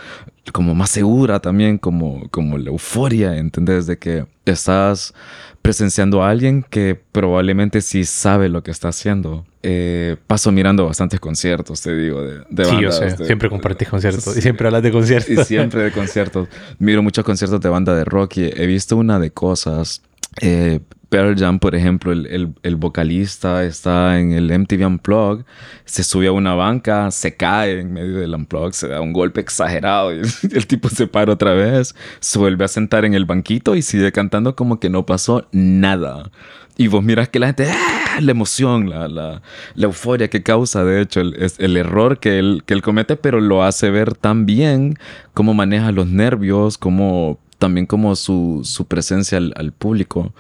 como 0.53 0.77
más 0.77 0.91
segura 0.91 1.41
también, 1.41 1.79
como, 1.79 2.29
como 2.31 2.59
la 2.59 2.71
euforia, 2.71 3.37
¿entendés? 3.37 3.87
De 3.87 3.99
que 3.99 4.25
estás 4.45 5.15
presenciando 5.63 6.23
a 6.23 6.31
alguien 6.31 6.63
que 6.63 6.95
probablemente 7.11 7.81
sí 7.81 8.05
sabe 8.05 8.49
lo 8.49 8.63
que 8.63 8.71
está 8.71 8.89
haciendo. 8.89 9.45
Eh, 9.63 10.17
paso 10.27 10.53
mirando 10.53 10.87
bastantes 10.87 11.19
conciertos, 11.19 11.81
te 11.83 11.97
digo, 11.97 12.23
de, 12.23 12.43
de 12.49 12.65
Sí, 12.65 12.81
yo 12.81 12.93
sé. 12.93 13.17
siempre 13.25 13.49
compartís 13.49 13.89
conciertos. 13.89 14.37
y 14.37 14.41
siempre 14.41 14.69
hablas 14.69 14.83
de 14.83 14.93
conciertos. 14.93 15.31
Y 15.31 15.45
siempre 15.45 15.83
de 15.83 15.91
conciertos. 15.91 16.49
Miro 16.79 17.03
muchos 17.03 17.25
conciertos 17.25 17.61
de 17.61 17.69
banda 17.69 17.95
de 17.95 18.05
rock 18.05 18.37
y 18.37 18.45
he 18.45 18.67
visto 18.67 18.97
una 18.97 19.19
de 19.19 19.31
cosas. 19.31 20.03
Eh, 20.41 20.81
Pearl 21.09 21.37
Jam, 21.37 21.59
por 21.59 21.75
ejemplo, 21.75 22.13
el, 22.13 22.53
el, 22.63 22.77
vocalista 22.77 23.65
está 23.65 24.19
en 24.19 24.33
el 24.33 24.57
MTV 24.57 24.87
Unplugged, 24.87 25.45
se 25.87 26.05
sube 26.05 26.27
a 26.27 26.33
una 26.33 26.55
banca, 26.55 27.11
se 27.11 27.35
cae 27.35 27.81
en 27.81 27.95
medio 27.95 28.19
del 28.19 28.35
Unplugged, 28.35 28.73
se 28.73 28.89
da 28.89 29.01
un 29.01 29.15
golpe 29.15 29.41
exagerado 29.41 30.15
y 30.15 30.19
el, 30.53 30.67
tipo 30.67 30.91
se 30.91 31.07
para 31.07 31.33
otra 31.33 31.55
vez, 31.55 31.95
se 32.21 32.39
vuelve 32.39 32.67
a 32.67 32.69
sentar 32.69 33.07
en 33.07 33.15
el 33.15 33.25
banquito 33.25 33.75
y 33.75 33.81
sigue 33.81 34.13
cantando 34.13 34.55
como 34.55 34.81
que 34.81 34.91
no 34.91 35.07
pasó 35.07 35.47
nada. 35.51 36.31
Y 36.77 36.89
vos 36.89 37.03
miras 37.03 37.31
que 37.31 37.39
la 37.39 37.47
gente, 37.47 37.71
¡ah! 37.71 38.08
la 38.23 38.31
emoción, 38.31 38.89
la, 38.91 39.09
la, 39.09 39.43
la, 39.75 39.85
euforia 39.87 40.29
que 40.29 40.43
causa, 40.43 40.85
de 40.85 41.01
hecho, 41.01 41.21
el, 41.21 41.35
es 41.35 41.59
el 41.59 41.77
error 41.77 42.19
que 42.21 42.39
él, 42.39 42.63
que 42.67 42.75
él 42.75 42.83
comete, 42.83 43.17
pero 43.17 43.41
lo 43.41 43.63
hace 43.63 43.91
ver 43.91 44.15
tan 44.15 44.47
bien 44.47 44.95
cómo 45.35 45.55
maneja 45.55 45.93
los 45.93 46.07
nervios, 46.09 46.79
cómo 46.79 47.39
también 47.59 47.87
como 47.87 48.15
su, 48.17 48.61
su 48.65 48.87
presencia 48.87 49.39
al, 49.39 49.53
al, 49.57 49.73
público. 49.73 50.33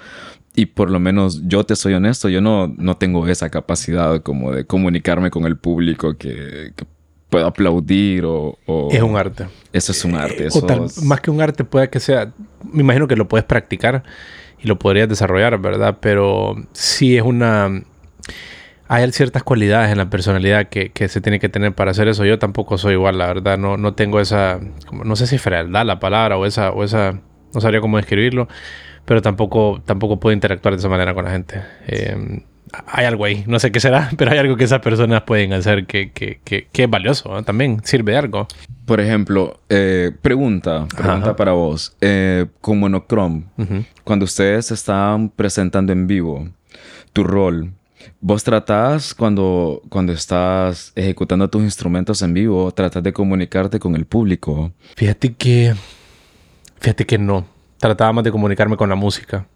Y 0.54 0.66
por 0.66 0.90
lo 0.90 0.98
menos 1.00 1.42
yo 1.46 1.64
te 1.64 1.76
soy 1.76 1.94
honesto, 1.94 2.28
yo 2.28 2.40
no, 2.40 2.68
no 2.78 2.96
tengo 2.96 3.26
esa 3.28 3.48
capacidad 3.50 4.22
como 4.22 4.52
de 4.52 4.64
comunicarme 4.64 5.30
con 5.30 5.44
el 5.44 5.56
público 5.56 6.16
que, 6.16 6.72
que 6.74 6.84
puedo 7.30 7.46
aplaudir 7.46 8.24
o, 8.24 8.58
o, 8.66 8.88
Es 8.90 9.02
un 9.02 9.16
arte. 9.16 9.46
Eso 9.72 9.92
es 9.92 10.04
un 10.04 10.12
Eh, 10.14 10.18
arte. 10.18 10.44
o 10.44 10.48
Eso 10.48 10.62
tal- 10.66 10.84
es- 10.84 11.02
Más 11.02 11.20
que 11.20 11.30
un 11.30 11.40
arte 11.40 11.62
puede 11.64 11.90
que 11.90 12.00
sea... 12.00 12.32
Me 12.72 12.80
imagino 12.80 13.06
que 13.06 13.14
lo 13.16 13.28
puedes 13.28 13.44
practicar 13.44 14.02
y 14.60 14.68
lo 14.68 14.78
podrías 14.78 15.08
desarrollar, 15.08 15.58
¿verdad? 15.58 15.98
Pero 16.00 16.56
sí 16.72 17.16
es 17.16 17.22
una... 17.22 17.82
Hay 18.88 19.10
ciertas 19.12 19.42
cualidades 19.42 19.92
en 19.92 19.98
la 19.98 20.08
personalidad 20.08 20.68
que, 20.68 20.90
que 20.90 21.08
se 21.08 21.20
tiene 21.20 21.38
que 21.38 21.48
tener 21.48 21.74
para 21.74 21.90
hacer 21.90 22.08
eso. 22.08 22.24
Yo 22.24 22.38
tampoco 22.38 22.78
soy 22.78 22.94
igual, 22.94 23.18
la 23.18 23.26
verdad. 23.26 23.58
No, 23.58 23.76
no 23.76 23.94
tengo 23.94 24.18
esa... 24.18 24.60
no 24.92 25.14
sé 25.14 25.26
si 25.26 25.36
frialdad 25.38 25.84
la 25.84 26.00
palabra 26.00 26.38
o 26.38 26.46
esa... 26.46 26.70
O 26.72 26.84
esa 26.84 27.20
no 27.52 27.60
sabría 27.60 27.80
cómo 27.80 27.98
describirlo. 27.98 28.48
Pero 29.04 29.22
tampoco, 29.22 29.82
tampoco 29.84 30.18
puedo 30.20 30.34
interactuar 30.34 30.74
de 30.74 30.78
esa 30.78 30.88
manera 30.88 31.14
con 31.14 31.24
la 31.24 31.30
gente. 31.30 31.62
Eh, 31.86 32.42
hay 32.86 33.04
algo 33.06 33.24
ahí. 33.24 33.44
No 33.46 33.58
sé 33.58 33.72
qué 33.72 33.80
será, 33.80 34.10
pero 34.16 34.30
hay 34.30 34.38
algo 34.38 34.56
que 34.56 34.64
esas 34.64 34.80
personas 34.80 35.22
pueden 35.22 35.52
hacer 35.52 35.86
que, 35.86 36.10
que, 36.12 36.40
que, 36.44 36.68
que 36.70 36.84
es 36.84 36.90
valioso. 36.90 37.32
¿no? 37.32 37.42
También 37.42 37.80
sirve 37.84 38.12
de 38.12 38.18
algo. 38.18 38.46
Por 38.84 39.00
ejemplo, 39.00 39.60
eh, 39.68 40.12
pregunta, 40.22 40.86
pregunta 40.86 41.26
Ajá. 41.26 41.36
para 41.36 41.52
vos. 41.52 41.94
Eh, 42.00 42.46
con 42.60 42.80
Monochrome, 42.80 43.44
cuando 44.02 44.24
ustedes 44.24 44.70
están 44.70 45.28
presentando 45.28 45.92
en 45.92 46.06
vivo 46.06 46.48
tu 47.12 47.22
rol, 47.22 47.72
vos 48.20 48.42
tratás 48.44 49.14
cuando, 49.14 49.82
cuando 49.90 50.12
estás 50.12 50.92
ejecutando 50.94 51.48
tus 51.48 51.62
instrumentos 51.62 52.22
en 52.22 52.32
vivo, 52.32 52.72
tratás 52.72 53.02
de 53.02 53.12
comunicarte 53.12 53.78
con 53.78 53.94
el 53.94 54.06
público. 54.06 54.72
Fíjate 54.96 55.34
que. 55.34 55.74
Fíjate 56.80 57.04
que 57.04 57.18
no. 57.18 57.46
Trataba 57.78 58.12
más 58.14 58.24
de 58.24 58.30
comunicarme 58.32 58.76
con 58.76 58.88
la 58.88 58.94
música. 58.94 59.46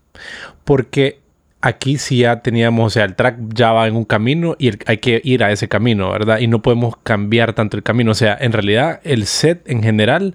Porque 0.65 1.22
aquí 1.63 1.97
sí 1.99 2.19
ya 2.19 2.41
teníamos, 2.43 2.87
o 2.87 2.91
sea, 2.91 3.05
el 3.05 3.15
track 3.15 3.37
ya 3.55 3.73
va 3.73 3.87
en 3.89 3.97
un 3.97 4.05
camino 4.05 4.57
y 4.59 4.73
hay 4.87 4.99
que 4.99 5.21
ir 5.25 5.43
a 5.45 5.51
ese 5.53 5.69
camino, 5.69 6.11
¿verdad? 6.11 6.39
Y 6.41 6.47
no 6.49 6.61
podemos 6.61 6.97
cambiar 7.03 7.55
tanto 7.55 7.77
el 7.77 7.83
camino. 7.83 8.11
O 8.11 8.15
sea, 8.15 8.37
en 8.41 8.53
realidad 8.53 9.01
el 9.05 9.27
set 9.27 9.63
en 9.71 9.83
general 9.83 10.35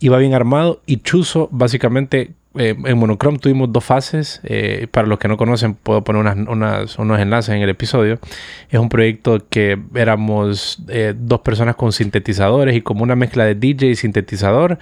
iba 0.00 0.18
bien 0.18 0.34
armado 0.34 0.82
y 0.86 0.96
Chuzo 0.98 1.48
básicamente 1.52 2.32
eh, 2.56 2.76
en 2.84 2.98
Monochrome 2.98 3.38
tuvimos 3.38 3.72
dos 3.72 3.84
fases. 3.84 4.40
eh, 4.44 4.86
para 4.90 5.06
los 5.08 5.18
que 5.18 5.26
no 5.28 5.36
conocen, 5.36 5.74
puedo 5.74 6.02
poner 6.04 6.20
unas, 6.20 6.36
unas- 6.48 6.98
unos 6.98 7.18
enlaces 7.20 7.54
en 7.54 7.62
el 7.62 7.68
episodio. 7.68 8.18
Es 8.70 8.78
un 8.78 8.88
proyecto 8.88 9.44
que 9.50 9.76
éramos 9.94 10.78
eh, 10.88 11.14
dos 11.16 11.40
personas 11.40 11.74
con 11.76 11.92
sintetizadores 11.92 12.76
y 12.76 12.80
como 12.80 13.02
una 13.02 13.16
mezcla 13.16 13.44
de 13.44 13.54
DJ 13.56 13.88
y 13.88 13.96
sintetizador. 13.96 14.78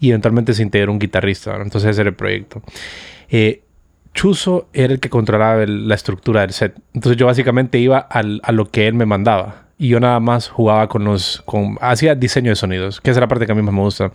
Y 0.00 0.08
eventualmente 0.10 0.52
se 0.52 0.62
integró 0.64 0.90
un 0.92 0.98
guitarrista. 0.98 1.56
¿no? 1.56 1.62
Entonces 1.62 1.90
ese 1.92 2.00
era 2.00 2.10
el 2.10 2.16
proyecto. 2.16 2.60
Chuzo 4.14 4.68
era 4.72 4.92
el 4.92 5.00
que 5.00 5.08
controlaba 5.08 5.62
el- 5.62 5.88
la 5.88 5.94
estructura 5.94 6.42
del 6.42 6.52
set. 6.52 6.74
Entonces 6.94 7.16
yo 7.16 7.26
básicamente 7.26 7.78
iba 7.78 7.98
al- 7.98 8.40
a 8.44 8.52
lo 8.52 8.70
que 8.70 8.86
él 8.86 8.94
me 8.94 9.06
mandaba. 9.06 9.66
Y 9.78 9.88
yo 9.88 10.00
nada 10.00 10.20
más 10.20 10.48
jugaba 10.48 10.88
con 10.88 11.04
los... 11.04 11.42
Con, 11.44 11.76
hacía 11.80 12.14
diseño 12.14 12.50
de 12.50 12.56
sonidos, 12.56 13.00
que 13.00 13.10
es 13.10 13.16
la 13.16 13.26
parte 13.26 13.46
que 13.46 13.52
a 13.52 13.54
mí 13.54 13.62
más 13.62 13.74
me 13.74 13.80
gusta. 13.80 14.12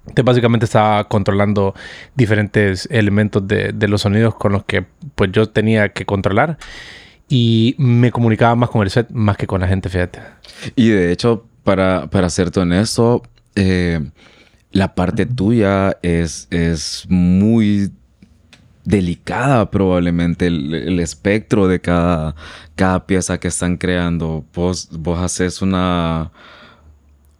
Entonces 0.00 0.24
básicamente 0.24 0.64
estaba 0.64 1.04
controlando 1.08 1.74
diferentes 2.14 2.88
elementos 2.92 3.46
de, 3.46 3.72
de 3.72 3.88
los 3.88 4.02
sonidos 4.02 4.36
con 4.36 4.52
los 4.52 4.64
que 4.64 4.86
pues 5.16 5.32
yo 5.32 5.48
tenía 5.48 5.88
que 5.90 6.06
controlar. 6.06 6.56
Y 7.28 7.74
me 7.78 8.12
comunicaba 8.12 8.54
más 8.54 8.70
con 8.70 8.82
el 8.82 8.90
set 8.90 9.08
más 9.10 9.36
que 9.36 9.48
con 9.48 9.60
la 9.60 9.66
gente, 9.66 9.88
fíjate. 9.88 10.20
Y 10.76 10.90
de 10.90 11.10
hecho, 11.10 11.44
para, 11.64 12.06
para 12.08 12.30
serte 12.30 12.60
honesto, 12.60 13.22
eh, 13.56 14.00
la 14.70 14.94
parte 14.94 15.26
tuya 15.26 15.96
es, 16.02 16.46
es 16.52 17.04
muy 17.08 17.90
delicada 18.86 19.70
probablemente 19.70 20.46
el, 20.46 20.74
el 20.74 21.00
espectro 21.00 21.68
de 21.68 21.80
cada, 21.80 22.34
cada 22.74 23.06
pieza 23.06 23.38
que 23.38 23.48
están 23.48 23.76
creando. 23.76 24.44
Vos, 24.54 24.88
vos 24.92 25.18
haces 25.20 25.60
una, 25.60 26.30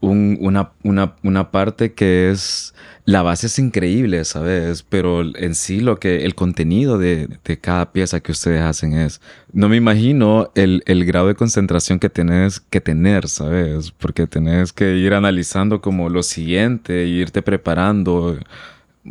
un- 0.00 0.36
una, 0.40 0.72
una, 0.82 1.14
una 1.22 1.50
parte 1.50 1.94
que 1.94 2.30
es... 2.30 2.74
La 3.08 3.22
base 3.22 3.46
es 3.46 3.60
increíble, 3.60 4.24
¿sabes? 4.24 4.82
Pero 4.82 5.22
en 5.36 5.54
sí 5.54 5.78
lo 5.78 6.00
que... 6.00 6.24
El 6.24 6.34
contenido 6.34 6.98
de, 6.98 7.28
de 7.44 7.56
cada 7.56 7.92
pieza 7.92 8.18
que 8.18 8.32
ustedes 8.32 8.60
hacen 8.62 8.94
es... 8.94 9.20
No 9.52 9.68
me 9.68 9.76
imagino 9.76 10.50
el, 10.56 10.82
el 10.86 11.04
grado 11.04 11.28
de 11.28 11.36
concentración 11.36 12.00
que 12.00 12.10
tenés 12.10 12.58
que 12.58 12.80
tener, 12.80 13.28
¿sabes? 13.28 13.92
Porque 13.92 14.26
tenés 14.26 14.72
que 14.72 14.96
ir 14.96 15.14
analizando 15.14 15.80
como 15.80 16.08
lo 16.08 16.24
siguiente, 16.24 17.04
e 17.04 17.06
irte 17.06 17.42
preparando. 17.42 18.36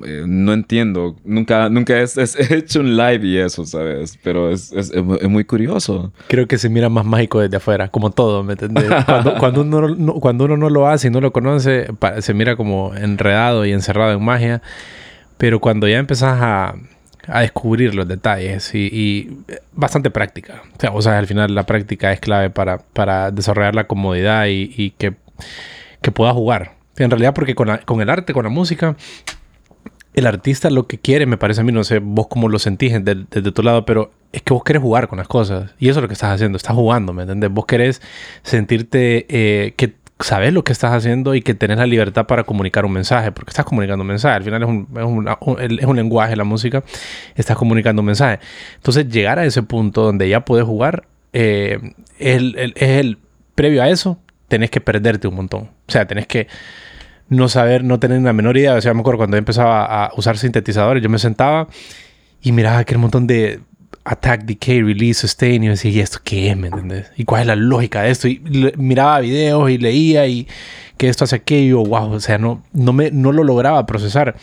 Eh, 0.04 0.24
no 0.28 0.52
entiendo. 0.54 1.16
Nunca, 1.24 1.70
nunca 1.70 1.94
he, 1.98 2.04
he 2.50 2.56
hecho 2.56 2.80
un 2.82 2.98
live 2.98 3.26
y 3.26 3.38
eso, 3.38 3.66
¿sabes? 3.66 4.18
Pero 4.24 4.52
es, 4.52 4.72
es, 4.74 4.92
es 4.92 5.04
mu- 5.04 5.16
es 5.16 5.30
muy 5.30 5.46
curioso. 5.46 6.12
Creo 6.28 6.48
que 6.48 6.58
se 6.58 6.68
mira 6.70 6.90
más 6.90 7.06
mágico 7.06 7.40
desde 7.40 7.58
afuera, 7.58 7.88
como 7.88 8.12
todo, 8.12 8.44
¿me 8.44 8.54
entiendes? 8.54 8.86
Cuando, 9.06 9.36
cuando, 9.38 9.62
uno, 9.62 9.88
no, 9.96 10.14
cuando 10.16 10.46
uno 10.46 10.58
no 10.58 10.70
lo 10.70 10.88
hace 10.88 11.08
y 11.08 11.12
no 11.12 11.22
lo 11.22 11.32
conoce, 11.32 11.88
se 12.20 12.34
mira 12.34 12.56
como 12.56 12.94
enredado 12.96 13.66
y 13.66 13.72
encerrado 13.72 14.12
en 14.14 14.24
magia. 14.24 14.62
Pero 15.38 15.60
cuando 15.60 15.88
ya 15.88 15.98
empezás 15.98 16.40
a, 16.42 16.76
a 17.28 17.42
descubrir 17.42 17.94
los 17.96 18.08
detalles 18.08 18.74
y, 18.76 18.88
y 18.92 19.38
bastante 19.74 20.10
práctica. 20.12 20.62
O 20.78 20.80
sea, 20.80 20.92
o 20.92 21.02
sea, 21.02 21.18
al 21.18 21.28
final 21.28 21.54
la 21.56 21.66
práctica 21.66 22.12
es 22.12 22.20
clave 22.20 22.50
para, 22.50 22.78
para 22.80 23.32
desarrollar 23.32 23.76
la 23.76 23.86
comodidad 23.88 24.46
y, 24.48 24.74
y 24.76 24.92
que, 24.92 25.14
que 26.02 26.12
puedas 26.12 26.34
jugar. 26.34 26.74
En 26.98 27.12
realidad, 27.12 27.34
porque 27.34 27.56
con, 27.56 27.68
la- 27.68 27.80
con 27.80 28.00
el 28.00 28.10
arte, 28.10 28.32
con 28.32 28.46
la 28.46 28.50
música, 28.50 28.96
el 30.16 30.28
artista 30.28 30.70
lo 30.70 30.88
que 30.88 30.98
quiere, 30.98 31.26
me 31.26 31.38
parece 31.38 31.62
a 31.62 31.64
mí, 31.64 31.72
no 31.72 31.84
sé 31.84 32.00
vos 32.00 32.28
cómo 32.28 32.50
lo 32.50 32.60
sentís 32.60 32.94
desde, 33.04 33.26
desde 33.30 33.52
tu 33.52 33.62
lado, 33.64 33.86
pero 33.86 34.12
es 34.32 34.42
que 34.42 34.54
vos 34.54 34.64
querés 34.64 34.82
jugar 34.82 35.08
con 35.08 35.18
las 35.20 35.28
cosas. 35.28 35.74
Y 35.80 35.90
eso 35.90 36.00
es 36.00 36.02
lo 36.04 36.08
que 36.08 36.14
estás 36.14 36.32
haciendo, 36.34 36.58
estás 36.58 36.76
jugando, 36.76 37.14
¿me 37.14 37.24
entiendes? 37.24 37.52
Vos 37.52 37.66
querés 37.66 38.02
sentirte 38.44 39.26
eh, 39.30 39.74
que 39.78 39.94
sabes 40.20 40.54
lo 40.54 40.64
que 40.64 40.72
estás 40.72 40.94
haciendo 40.94 41.36
y 41.36 41.42
que 41.42 41.54
tenés 41.54 41.78
la 41.78 41.86
libertad 41.86 42.26
para 42.26 42.44
comunicar 42.44 42.86
un 42.86 42.94
mensaje, 42.94 43.32
porque 43.32 43.50
estás 43.52 43.66
comunicando 43.66 44.02
un 44.04 44.08
mensaje. 44.08 44.36
Al 44.36 44.44
final 44.44 44.64
es 44.64 44.70
un, 44.70 44.88
es 44.96 45.04
un- 45.04 45.80
es 45.80 45.86
un 45.86 45.96
lenguaje, 45.98 46.36
la 46.36 46.44
música, 46.46 46.84
estás 47.36 47.58
comunicando 47.58 48.02
un 48.02 48.06
mensaje. 48.08 48.40
Entonces, 48.76 49.10
llegar 49.10 49.40
a 49.40 49.46
ese 49.46 49.64
punto 49.64 50.04
donde 50.04 50.30
ya 50.30 50.46
puedes 50.46 50.66
jugar, 50.66 51.06
eh, 51.34 51.80
es, 52.20 52.38
el, 52.38 52.58
el- 52.58 52.74
es 52.78 52.90
el 52.90 53.18
previo 53.56 53.84
a 53.84 53.90
eso, 53.90 54.18
tenés 54.48 54.70
que 54.70 54.80
perderte 54.80 55.28
un 55.28 55.36
montón. 55.36 55.64
O 55.88 55.92
sea, 55.92 56.06
tenés 56.08 56.28
que 56.28 56.48
no 57.30 57.50
saber, 57.50 57.84
no 57.84 58.00
tener 58.00 58.22
la 58.22 58.34
menor 58.34 58.58
idea. 58.58 58.76
O 58.76 58.82
sea, 58.82 58.94
me 58.94 59.02
acuerdo 59.02 59.18
cuando 59.18 59.36
yo 59.36 59.40
empezaba 59.40 59.86
a 59.86 60.12
usar 60.16 60.38
sintetizadores, 60.38 61.02
yo 61.02 61.10
me 61.10 61.20
sentaba 61.20 61.68
y 62.42 62.52
miraba 62.52 62.80
aquel 62.80 62.98
montón 62.98 63.28
de 63.28 63.62
attack, 64.04 64.44
decay, 64.44 64.82
release, 64.82 65.22
sustain. 65.22 65.64
Y 65.64 65.68
yo 65.68 65.72
decía, 65.72 65.92
¿y 65.92 66.00
esto 66.00 66.20
qué 66.24 66.52
es? 66.52 66.58
¿Me 66.58 66.68
entiendes? 66.68 67.12
¿Y 67.18 67.26
cuál 67.26 67.42
es 67.42 67.48
la 67.48 67.56
lógica 67.56 68.04
de 68.04 68.12
esto? 68.12 68.28
Y 68.28 68.42
miraba 68.78 69.20
videos 69.20 69.70
y 69.70 69.78
leía 69.78 70.28
y 70.28 70.48
que 70.98 71.10
esto 71.10 71.24
hace 71.24 71.38
aquello. 71.38 71.84
Wow, 71.84 72.14
o 72.14 72.20
sea, 72.20 72.38
no, 72.38 72.64
no, 72.74 72.94
me, 72.94 73.12
no 73.12 73.32
lo 73.32 73.44
lograba 73.44 73.86
procesar. 73.86 74.36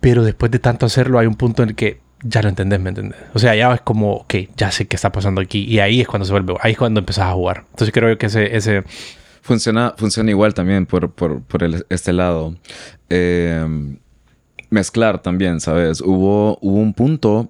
Pero 0.00 0.22
después 0.22 0.52
de 0.52 0.58
tanto 0.58 0.86
hacerlo, 0.86 1.18
hay 1.18 1.26
un 1.26 1.34
punto 1.34 1.62
en 1.62 1.70
el 1.70 1.74
que 1.74 2.00
ya 2.22 2.42
lo 2.42 2.48
entendés, 2.48 2.80
¿me 2.80 2.90
entendés? 2.90 3.18
O 3.34 3.38
sea, 3.38 3.54
ya 3.54 3.74
es 3.74 3.80
como, 3.80 4.12
ok, 4.14 4.34
ya 4.56 4.70
sé 4.70 4.86
qué 4.86 4.96
está 4.96 5.10
pasando 5.12 5.40
aquí. 5.40 5.64
Y 5.64 5.80
ahí 5.80 6.00
es 6.00 6.08
cuando 6.08 6.24
se 6.24 6.32
vuelve, 6.32 6.54
ahí 6.60 6.72
es 6.72 6.78
cuando 6.78 7.00
empezás 7.00 7.26
a 7.26 7.32
jugar. 7.32 7.64
Entonces 7.70 7.92
creo 7.92 8.16
que 8.16 8.26
ese, 8.26 8.56
ese 8.56 8.84
Funciona, 9.46 9.94
funciona 9.96 10.30
igual 10.30 10.54
también 10.54 10.86
por, 10.86 11.12
por, 11.12 11.40
por 11.42 11.62
el- 11.62 11.86
este 11.88 12.12
lado. 12.12 12.56
Eh, 13.08 13.96
mezclar 14.70 15.22
también, 15.22 15.60
¿sabes? 15.60 16.00
Hubo, 16.00 16.58
hubo 16.60 16.76
un 16.80 16.92
punto, 16.92 17.48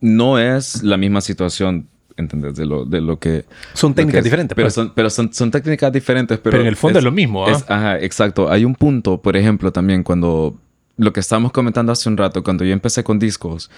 no 0.00 0.38
es 0.38 0.84
la 0.84 0.96
misma 0.96 1.20
situación, 1.20 1.88
¿entendés? 2.16 2.54
De 2.54 2.64
lo, 2.64 2.84
de 2.84 3.00
lo 3.00 3.18
que... 3.18 3.44
son 3.74 3.90
lo 3.90 3.94
que 3.96 4.02
técnicas 4.02 4.18
es- 4.18 4.24
diferentes. 4.24 4.54
Pero, 4.54 4.66
pues. 4.66 4.74
son, 4.74 4.92
pero 4.94 5.10
son, 5.10 5.32
son 5.32 5.50
técnicas 5.50 5.92
diferentes, 5.92 6.38
pero... 6.38 6.52
Pero 6.52 6.62
en 6.62 6.68
el 6.68 6.76
fondo 6.76 7.00
es 7.00 7.04
lo 7.04 7.10
mismo, 7.10 7.44
¿ah? 7.46 7.50
es- 7.50 7.64
ajá, 7.68 7.98
exacto. 7.98 8.48
Hay 8.48 8.64
un 8.64 8.76
punto, 8.76 9.20
por 9.20 9.36
ejemplo, 9.36 9.72
también 9.72 10.04
cuando... 10.04 10.56
Lo 10.96 11.12
que 11.12 11.20
estábamos 11.20 11.50
comentando 11.52 11.90
hace 11.90 12.08
un 12.08 12.16
rato, 12.16 12.44
cuando 12.44 12.64
yo 12.64 12.72
empecé 12.72 13.02
con 13.02 13.18
discos, 13.18 13.70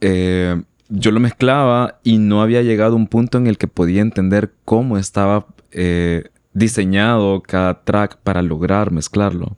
eh, 0.00 0.62
yo 0.88 1.10
lo 1.10 1.18
mezclaba 1.18 1.98
y 2.04 2.18
no 2.18 2.42
había 2.42 2.62
llegado 2.62 2.92
a 2.92 2.96
un 2.96 3.08
punto 3.08 3.38
en 3.38 3.46
el 3.48 3.56
que 3.58 3.66
podía 3.66 4.02
entender 4.02 4.52
cómo 4.64 4.96
estaba 4.98 5.46
eh, 5.72 6.24
diseñado 6.58 7.42
cada 7.42 7.82
track 7.84 8.18
para 8.22 8.42
lograr 8.42 8.90
mezclarlo. 8.90 9.56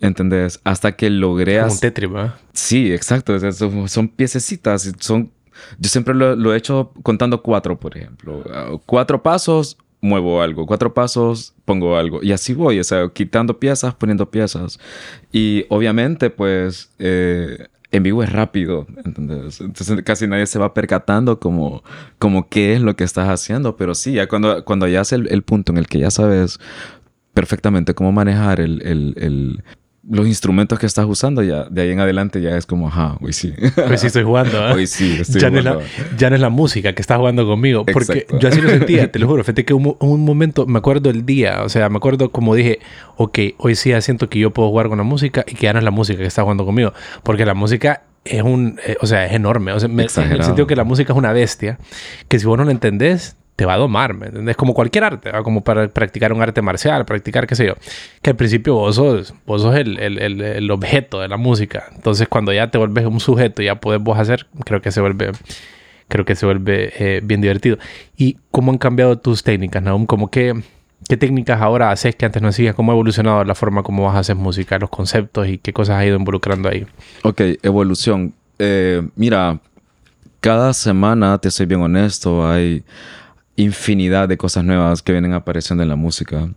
¿Entendés? 0.00 0.60
Hasta 0.64 0.92
que 0.92 1.10
logré... 1.10 1.60
como 1.60 1.72
un 1.72 1.78
Tetris, 1.78 2.10
¿verdad? 2.10 2.34
Sí, 2.52 2.92
exacto. 2.92 3.38
Son, 3.52 3.88
son 3.88 4.08
piececitas. 4.08 4.92
Son, 4.98 5.30
yo 5.78 5.88
siempre 5.88 6.12
lo, 6.12 6.34
lo 6.34 6.52
he 6.52 6.56
hecho 6.56 6.92
contando 7.04 7.40
cuatro, 7.40 7.78
por 7.78 7.96
ejemplo. 7.96 8.42
Ah, 8.52 8.70
Cuatro 8.84 9.22
pasos, 9.22 9.78
muevo 10.00 10.42
algo. 10.42 10.66
Cuatro 10.66 10.92
pasos, 10.92 11.54
pongo 11.64 11.96
algo. 11.96 12.20
Y 12.20 12.32
así 12.32 12.52
voy. 12.52 12.80
O 12.80 12.84
sea, 12.84 13.08
quitando 13.10 13.60
piezas, 13.60 13.94
poniendo 13.94 14.28
piezas. 14.28 14.80
Y 15.30 15.66
obviamente, 15.68 16.30
pues, 16.30 16.90
eh, 16.98 17.68
en 17.92 18.02
vivo 18.02 18.22
es 18.22 18.32
rápido, 18.32 18.86
¿entendés? 19.04 19.60
Entonces 19.60 20.02
casi 20.02 20.26
nadie 20.26 20.46
se 20.46 20.58
va 20.58 20.72
percatando 20.72 21.38
como, 21.38 21.84
como 22.18 22.48
qué 22.48 22.74
es 22.74 22.80
lo 22.80 22.96
que 22.96 23.04
estás 23.04 23.28
haciendo, 23.28 23.76
pero 23.76 23.94
sí, 23.94 24.14
ya 24.14 24.26
cuando, 24.26 24.64
cuando 24.64 24.88
ya 24.88 25.02
es 25.02 25.12
el, 25.12 25.28
el 25.30 25.42
punto 25.42 25.72
en 25.72 25.78
el 25.78 25.86
que 25.86 25.98
ya 25.98 26.10
sabes 26.10 26.58
perfectamente 27.34 27.94
cómo 27.94 28.10
manejar 28.10 28.60
el, 28.60 28.82
el, 28.82 29.14
el, 29.18 29.64
los 30.08 30.26
instrumentos 30.26 30.78
que 30.80 30.86
estás 30.86 31.06
usando, 31.06 31.42
ya 31.42 31.64
de 31.70 31.82
ahí 31.82 31.90
en 31.90 32.00
adelante 32.00 32.40
ya 32.40 32.56
es 32.56 32.66
como, 32.66 32.88
ajá, 32.88 33.16
hoy 33.20 33.32
sí. 33.32 33.54
Hoy 33.88 33.98
sí 33.98 34.08
estoy 34.08 34.24
jugando. 34.24 34.58
¿eh? 34.68 34.72
Hoy 34.72 34.86
sí, 34.88 35.18
estoy 35.20 35.40
ya, 35.40 35.48
no 35.50 35.58
es 35.58 35.64
jugando. 35.64 35.84
la, 36.10 36.16
ya 36.18 36.28
no 36.30 36.34
es 36.36 36.42
la 36.42 36.48
música 36.48 36.92
que 36.92 37.00
estás 37.02 37.18
jugando 37.18 37.46
conmigo. 37.46 37.84
Porque 37.86 38.12
Exacto. 38.12 38.38
yo 38.40 38.48
así 38.48 38.60
lo 38.60 38.68
sentía, 38.70 39.12
te 39.12 39.18
lo 39.20 39.28
juro. 39.28 39.44
Fíjate 39.44 39.64
que 39.64 39.74
un, 39.74 39.96
un 40.00 40.24
momento, 40.24 40.66
me 40.66 40.78
acuerdo 40.78 41.08
el 41.10 41.24
día, 41.24 41.62
o 41.62 41.68
sea, 41.68 41.88
me 41.88 41.98
acuerdo 41.98 42.32
como 42.32 42.54
dije, 42.56 42.80
ok, 43.16 43.38
hoy 43.58 43.74
sí 43.76 43.90
ya 43.90 44.00
siento 44.00 44.28
que 44.28 44.38
yo 44.40 44.50
puedo 44.50 44.68
jugar 44.70 44.88
con 44.88 44.98
la 44.98 45.04
música 45.04 45.44
y 45.46 45.54
que 45.54 45.62
ya 45.66 45.72
no 45.72 45.78
es 45.78 45.84
la 45.84 45.90
música 45.92 46.18
que 46.18 46.26
está 46.26 46.42
jugando 46.42 46.64
conmigo. 46.64 46.92
Porque 47.22 47.46
la 47.46 47.54
música 47.54 48.02
es 48.24 48.42
un, 48.42 48.80
eh, 48.86 48.96
o 49.00 49.06
sea, 49.06 49.24
es 49.26 49.32
enorme. 49.32 49.72
O 49.72 49.78
sea, 49.78 49.88
me- 49.88 50.02
en 50.04 50.32
el 50.32 50.42
sentido 50.42 50.66
que 50.66 50.74
la 50.76 50.84
música 50.84 51.12
es 51.12 51.18
una 51.18 51.32
bestia 51.32 51.78
que 52.28 52.38
si 52.40 52.46
vos 52.46 52.58
no 52.58 52.64
la 52.64 52.72
entendés, 52.72 53.36
te 53.56 53.66
va 53.66 53.74
a 53.74 53.78
domar, 53.78 54.14
¿me 54.14 54.26
entendés? 54.26 54.56
Como 54.56 54.74
cualquier 54.74 55.04
arte, 55.04 55.30
como 55.44 55.62
para 55.62 55.88
practicar 55.88 56.32
un 56.32 56.42
arte 56.42 56.62
marcial, 56.62 57.04
practicar, 57.04 57.46
qué 57.46 57.54
sé 57.54 57.66
yo. 57.66 57.74
Que 58.22 58.30
al 58.30 58.36
principio 58.36 58.74
vos 58.74 58.96
sos, 58.96 59.34
vos 59.46 59.62
sos 59.62 59.76
el, 59.76 59.98
el, 59.98 60.18
el, 60.18 60.40
el 60.40 60.70
objeto 60.70 61.20
de 61.20 61.28
la 61.28 61.36
música. 61.36 61.84
Entonces, 61.94 62.28
cuando 62.28 62.52
ya 62.52 62.70
te 62.70 62.78
vuelves 62.78 63.06
un 63.06 63.20
sujeto 63.20 63.62
y 63.62 63.66
ya 63.66 63.76
podés 63.76 64.00
vos 64.00 64.18
hacer, 64.18 64.46
creo 64.64 64.80
que 64.80 64.90
se 64.90 65.00
vuelve 65.00 65.32
creo 66.08 66.26
que 66.26 66.34
se 66.34 66.44
vuelve 66.44 66.92
eh, 66.98 67.20
bien 67.24 67.40
divertido. 67.40 67.78
¿Y 68.16 68.36
cómo 68.50 68.70
han 68.70 68.78
cambiado 68.78 69.18
tus 69.18 69.42
técnicas, 69.42 69.82
Naum? 69.82 70.04
Como 70.04 70.30
que, 70.30 70.62
¿Qué 71.08 71.16
técnicas 71.16 71.60
ahora 71.60 71.90
haces 71.90 72.14
que 72.14 72.26
antes 72.26 72.42
no 72.42 72.48
hacías? 72.48 72.74
¿Cómo 72.74 72.92
ha 72.92 72.94
evolucionado 72.94 73.44
la 73.44 73.54
forma 73.54 73.82
como 73.82 74.04
vas 74.04 74.16
a 74.16 74.18
hacer 74.20 74.36
música, 74.36 74.78
los 74.78 74.90
conceptos 74.90 75.48
y 75.48 75.58
qué 75.58 75.72
cosas 75.72 75.98
has 75.98 76.06
ido 76.06 76.16
involucrando 76.16 76.68
ahí? 76.68 76.86
Ok, 77.22 77.40
evolución. 77.62 78.34
Eh, 78.58 79.02
mira, 79.16 79.58
cada 80.40 80.72
semana, 80.72 81.38
te 81.38 81.50
soy 81.50 81.66
bien 81.66 81.80
honesto, 81.80 82.48
hay 82.48 82.84
infinidad 83.56 84.28
de 84.28 84.36
cosas 84.36 84.64
nuevas 84.64 85.02
que 85.02 85.12
vienen 85.12 85.32
apareciendo 85.32 85.82
en 85.82 85.88
la 85.88 85.96
música. 85.96 86.48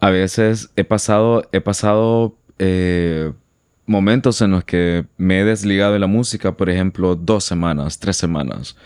A 0.00 0.10
veces 0.10 0.70
he 0.76 0.84
pasado, 0.84 1.48
he 1.52 1.60
pasado 1.60 2.36
eh, 2.58 3.32
momentos 3.86 4.40
en 4.40 4.52
los 4.52 4.64
que 4.64 5.06
me 5.16 5.40
he 5.40 5.44
desligado 5.44 5.92
de 5.92 5.98
la 5.98 6.06
música, 6.06 6.56
por 6.56 6.70
ejemplo, 6.70 7.16
dos 7.16 7.44
semanas, 7.44 7.98
tres 7.98 8.16
semanas. 8.16 8.76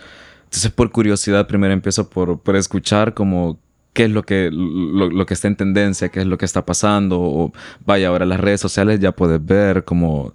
Entonces, 0.45 0.70
por 0.70 0.91
curiosidad, 0.91 1.47
primero 1.47 1.74
empiezo 1.74 2.09
por, 2.09 2.41
por 2.41 2.57
escuchar 2.57 3.14
como 3.14 3.59
qué 3.93 4.05
es 4.05 4.11
lo 4.11 4.24
que, 4.24 4.51
lo, 4.53 5.26
que 5.26 5.35
está 5.35 5.49
en 5.49 5.57
tendencia, 5.57 6.11
qué 6.11 6.20
es 6.20 6.26
lo 6.26 6.39
que 6.39 6.45
está 6.45 6.64
pasando. 6.64 7.20
O 7.20 7.53
vaya, 7.85 8.09
ahora 8.09 8.26
las 8.26 8.41
redes 8.41 8.61
sociales 8.61 9.01
ya 9.01 9.12
puedes 9.12 9.45
ver 9.45 9.85
como 9.85 10.35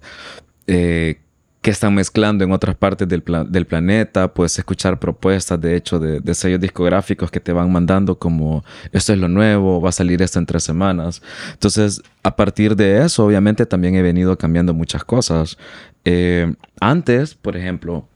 eh, 0.66 1.20
qué 1.62 1.70
están 1.70 1.94
mezclando 1.94 2.42
en 2.42 2.52
otras 2.52 2.74
partes 2.74 3.06
del, 3.06 3.22
del 3.48 3.66
planeta. 3.66 4.32
Puedes 4.32 4.58
escuchar 4.58 4.98
propuestas, 4.98 5.60
de 5.60 5.76
hecho, 5.76 5.98
de, 5.98 6.34
sellos 6.34 6.60
discográficos 6.60 7.30
que 7.30 7.40
te 7.40 7.52
van 7.52 7.70
mandando 7.70 8.18
como 8.18 8.64
esto 8.92 9.12
es 9.12 9.18
lo 9.18 9.28
nuevo, 9.28 9.80
va 9.80 9.90
a 9.90 9.92
salir 9.92 10.22
esto 10.22 10.38
en 10.38 10.46
tres 10.46 10.62
semanas. 10.62 11.22
Entonces, 11.52 12.02
a 12.22 12.34
partir 12.34 12.76
de 12.76 13.04
eso, 13.04 13.26
obviamente, 13.26 13.66
también 13.66 13.94
he 13.94 14.02
venido 14.02 14.36
cambiando 14.38 14.72
muchas 14.72 15.04
cosas. 15.04 15.58
Eh, 16.04 16.52
antes, 16.80 17.34
por 17.34 17.56
ejemplo, 17.56 18.08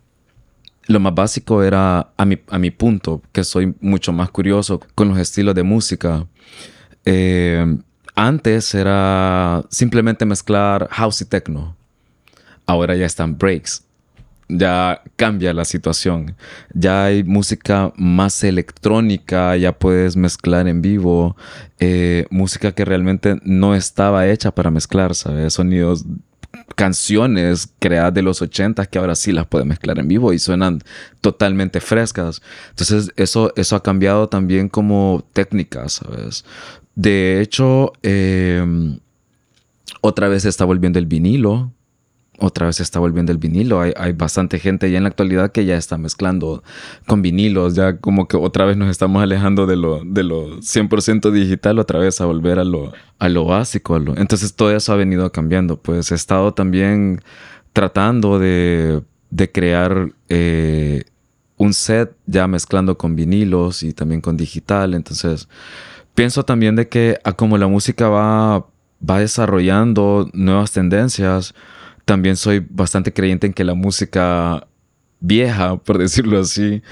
lo 0.87 1.01
más 1.01 1.15
básico 1.15 1.63
era 1.63 2.09
a 2.17 2.25
mi, 2.25 2.39
a 2.49 2.59
mi 2.59 2.71
punto, 2.71 3.23
que 3.33 3.45
soy 3.45 3.75
mucho 3.81 4.13
más 4.13 4.31
curioso 4.31 4.81
con 4.95 5.09
los 5.09 5.19
estilos 5.19 5.55
de 5.55 5.63
música. 5.63 6.27
Eh, 7.05 7.77
antes 8.15 8.75
era 8.75 9.65
simplemente 9.69 10.25
mezclar 10.25 10.89
house 10.91 11.21
y 11.21 11.25
techno. 11.27 11.77
Ahora 12.67 12.95
ya 12.97 13.07
están 13.07 13.37
breaks. 13.39 13.85
Ya 14.49 15.03
cambia 15.17 15.55
la 15.55 15.65
situación. 15.65 16.37
Ya 16.75 17.05
hay 17.07 17.25
música 17.25 17.93
más 17.97 18.45
electrónica, 18.45 19.57
ya 19.57 19.73
puedes 19.73 20.17
mezclar 20.17 20.69
en 20.69 20.83
vivo. 20.83 21.37
eh, 21.81 22.27
música 22.31 22.73
que 22.73 22.85
realmente 22.85 23.39
no 23.43 23.75
estaba 23.75 24.27
hecha 24.29 24.51
para 24.55 24.71
mezclar, 24.71 25.15
¿sabes? 25.15 25.55
Sonidos 25.55 26.05
canciones 26.77 27.73
creadas 27.79 28.15
de 28.15 28.23
los 28.23 28.43
80 28.43 28.87
que 28.87 28.99
ahora 28.99 29.15
sí 29.15 29.33
las 29.33 29.47
puede 29.47 29.65
mezclar 29.65 29.99
en 29.99 30.09
vivo 30.09 30.33
y 30.33 30.39
suenan 30.39 30.81
totalmente 31.21 31.81
frescas. 31.81 32.43
Entonces, 32.71 33.13
eso, 33.17 33.53
eso 33.57 33.77
ha 33.77 33.83
cambiado 33.83 34.29
también 34.29 34.69
como 34.69 35.25
técnica, 35.33 35.89
¿sabes? 35.89 36.45
De 36.95 37.41
hecho, 37.41 37.93
eh, 38.03 38.65
otra 40.01 40.29
vez 40.29 40.43
se 40.43 40.49
está 40.49 40.65
volviendo 40.65 40.99
el 40.99 41.07
vinilo. 41.07 41.73
Otra 42.39 42.67
vez 42.67 42.77
se 42.77 42.83
está 42.83 42.99
volviendo 42.99 43.33
el 43.33 43.39
vinilo. 43.39 43.81
Hay, 43.81 43.93
hay 43.97 44.13
bastante 44.13 44.59
gente 44.59 44.91
ya 44.91 44.99
en 44.99 45.05
la 45.05 45.11
actualidad 45.11 45.53
que 45.53 45.65
ya 45.65 45.77
está 45.77 45.99
mezclando 45.99 46.63
con 47.07 47.23
vinilos. 47.23 47.75
Ya 47.75 47.99
como 47.99 48.27
que 48.27 48.37
otra 48.37 48.65
vez 48.65 48.77
nos 48.77 48.91
estamos 48.91 49.23
alejando 49.23 49.67
de 49.67 49.77
lo, 49.77 50.03
de 50.05 50.25
lo 50.25 50.59
100% 50.59 51.31
digital, 51.31 51.79
otra 51.79 51.99
vez 51.99 52.21
a 52.21 52.27
volver 52.27 52.59
a 52.59 52.65
lo, 52.65 52.93
a 53.19 53.29
lo 53.29 53.45
básico. 53.45 53.97
Entonces 53.97 54.55
todo 54.55 54.75
eso 54.75 54.93
ha 54.93 54.97
venido 54.97 55.31
cambiando. 55.31 55.81
Pues 55.81 56.11
he 56.11 56.15
estado 56.15 56.55
también 56.55 57.21
tratando 57.73 58.39
de, 58.39 59.03
de 59.31 59.51
crear 59.51 60.13
eh, 60.29 61.05
un 61.57 61.75
set 61.75 62.17
ya 62.27 62.47
mezclando 62.47 62.97
con 62.97 63.17
vinilos 63.17 63.83
y 63.83 63.93
también 63.93 64.21
con 64.21 64.37
digital. 64.37 64.95
Entonces 64.95 65.49
pienso 66.15 66.45
también 66.45 66.77
de 66.77 66.89
que 66.89 67.19
como 67.37 67.59
la 67.59 67.67
música 67.67 68.09
va, 68.09 68.67
va 69.09 69.19
desarrollando 69.19 70.31
nuevas 70.33 70.73
tendencias, 70.73 71.55
también 72.05 72.37
soy 72.37 72.65
bastante 72.71 73.13
creyente 73.13 73.47
en 73.47 73.53
que 73.55 73.65
la 73.65 73.75
música 73.75 74.67
vieja, 75.21 75.77
por 75.79 75.99
decirlo 76.07 76.41
así, 76.41 76.83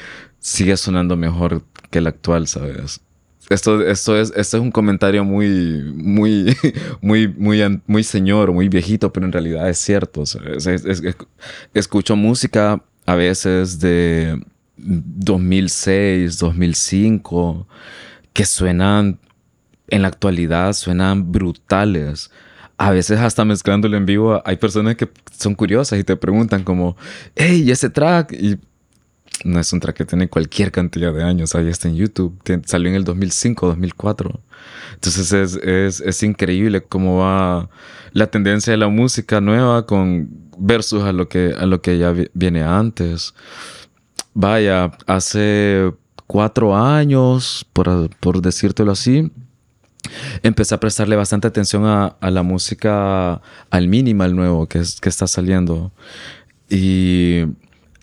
sigue 0.40 0.76
sonando 0.76 1.16
mejor 1.16 1.64
que 1.90 2.00
la 2.00 2.10
actual, 2.10 2.46
¿sabes? 2.48 3.00
Esto, 3.50 3.82
esto, 3.86 4.16
es, 4.18 4.32
esto 4.36 4.56
es 4.56 4.62
un 4.62 4.70
comentario 4.70 5.24
muy, 5.24 5.82
muy, 5.94 6.56
muy, 7.02 7.28
muy, 7.28 7.80
muy 7.86 8.02
señor, 8.04 8.52
muy 8.52 8.68
viejito, 8.68 9.12
pero 9.12 9.26
en 9.26 9.32
realidad 9.32 9.68
es 9.68 9.78
cierto. 9.78 10.24
¿sabes? 10.26 10.66
Es- 10.66 10.84
es- 10.86 11.02
es- 11.02 11.16
escucho 11.74 12.16
música 12.16 12.82
a 13.06 13.14
veces 13.14 13.78
de 13.80 14.40
2006, 14.78 16.38
2005, 16.38 17.66
que 18.32 18.44
suenan 18.44 19.18
en 19.88 20.02
la 20.02 20.08
actualidad, 20.08 20.72
suenan 20.72 21.30
brutales. 21.32 22.30
A 22.82 22.90
veces 22.90 23.20
hasta 23.20 23.44
mezclándolo 23.44 23.96
en 23.96 24.06
vivo, 24.06 24.42
hay 24.44 24.56
personas 24.56 24.96
que 24.96 25.08
son 25.38 25.54
curiosas 25.54 26.00
y 26.00 26.04
te 26.04 26.16
preguntan 26.16 26.64
como, 26.64 26.96
hey, 27.36 27.62
¿y 27.64 27.70
ese 27.70 27.90
track? 27.90 28.32
Y 28.32 28.58
no 29.44 29.60
es 29.60 29.72
un 29.72 29.78
track 29.78 29.96
que 29.98 30.04
tiene 30.04 30.28
cualquier 30.28 30.72
cantidad 30.72 31.12
de 31.12 31.22
años, 31.22 31.54
ahí 31.54 31.68
está 31.68 31.86
en 31.88 31.94
YouTube, 31.94 32.36
salió 32.66 32.88
en 32.88 32.96
el 32.96 33.04
2005, 33.04 33.66
2004. 33.68 34.40
Entonces 34.94 35.32
es, 35.32 35.54
es, 35.62 36.00
es 36.00 36.22
increíble 36.24 36.82
cómo 36.82 37.18
va 37.18 37.68
la 38.12 38.26
tendencia 38.28 38.72
de 38.72 38.76
la 38.78 38.88
música 38.88 39.40
nueva 39.40 39.86
con 39.86 40.28
versus 40.58 41.04
a 41.04 41.12
lo 41.12 41.28
que, 41.28 41.54
a 41.56 41.66
lo 41.66 41.80
que 41.82 41.98
ya 41.98 42.10
vi- 42.10 42.30
viene 42.34 42.62
antes. 42.64 43.32
Vaya, 44.34 44.90
hace 45.06 45.92
cuatro 46.26 46.76
años, 46.76 47.64
por, 47.72 48.10
por 48.18 48.40
decírtelo 48.42 48.92
así, 48.92 49.30
empecé 50.42 50.74
a 50.74 50.80
prestarle 50.80 51.16
bastante 51.16 51.48
atención 51.48 51.84
a, 51.86 52.16
la 52.20 52.42
música, 52.42 53.40
al 53.70 53.88
minimal 53.88 54.34
nuevo 54.36 54.66
que, 54.66 54.78
es, 54.78 55.00
que 55.00 55.08
está 55.08 55.26
saliendo. 55.26 55.92
Y 56.68 57.44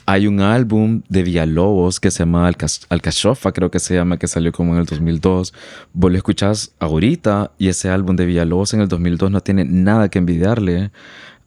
hay 0.06 0.26
un 0.26 0.42
álbum 0.42 1.04
de 1.08 1.22
Villalobos 1.24 2.00
que 2.00 2.10
se 2.10 2.20
llama 2.20 2.48
Alcachofa, 2.48 3.52
creo 3.52 3.70
que 3.70 3.80
se 3.80 3.94
llama, 3.94 4.18
que 4.18 4.28
salió 4.28 4.52
como 4.52 4.74
en 4.74 4.80
el 4.80 4.86
2002. 4.86 5.54
Vos 5.94 6.12
lo 6.12 6.18
escuchás 6.18 6.74
ahorita 6.80 7.52
y 7.58 7.68
ese 7.68 7.90
álbum 7.90 8.16
de 8.16 8.26
Villalobos 8.26 8.74
en 8.74 8.82
el 8.82 8.88
2002 8.88 9.30
no 9.30 9.42
tiene 9.42 9.66
nada 9.66 10.10
que 10.10 10.20
envidiarle 10.20 10.92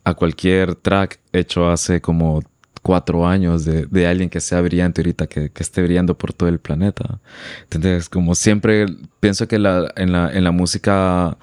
a 0.05 0.15
cualquier 0.15 0.75
track 0.77 1.21
hecho 1.33 1.69
hace 1.69 2.01
como 2.01 2.43
cuatro 2.83 3.27
años 3.27 3.65
de, 3.65 3.87
de 3.87 4.07
alguien 4.07 4.29
que 4.31 4.41
sea 4.41 4.61
brillante 4.61 5.01
ahorita, 5.03 5.27
que, 5.29 5.51
que 5.51 5.63
esté 5.63 5.83
brillando 5.83 6.17
por 6.19 6.33
todo 6.33 6.49
el 6.49 6.59
planeta. 6.59 7.21
Entonces, 7.65 8.09
como 8.09 8.35
siempre, 8.35 8.87
pienso 9.21 9.49
que 9.49 9.59
la, 9.59 9.93
en, 9.97 10.13
la, 10.13 10.33
en 10.33 10.45
la 10.45 10.51
música 10.53 11.39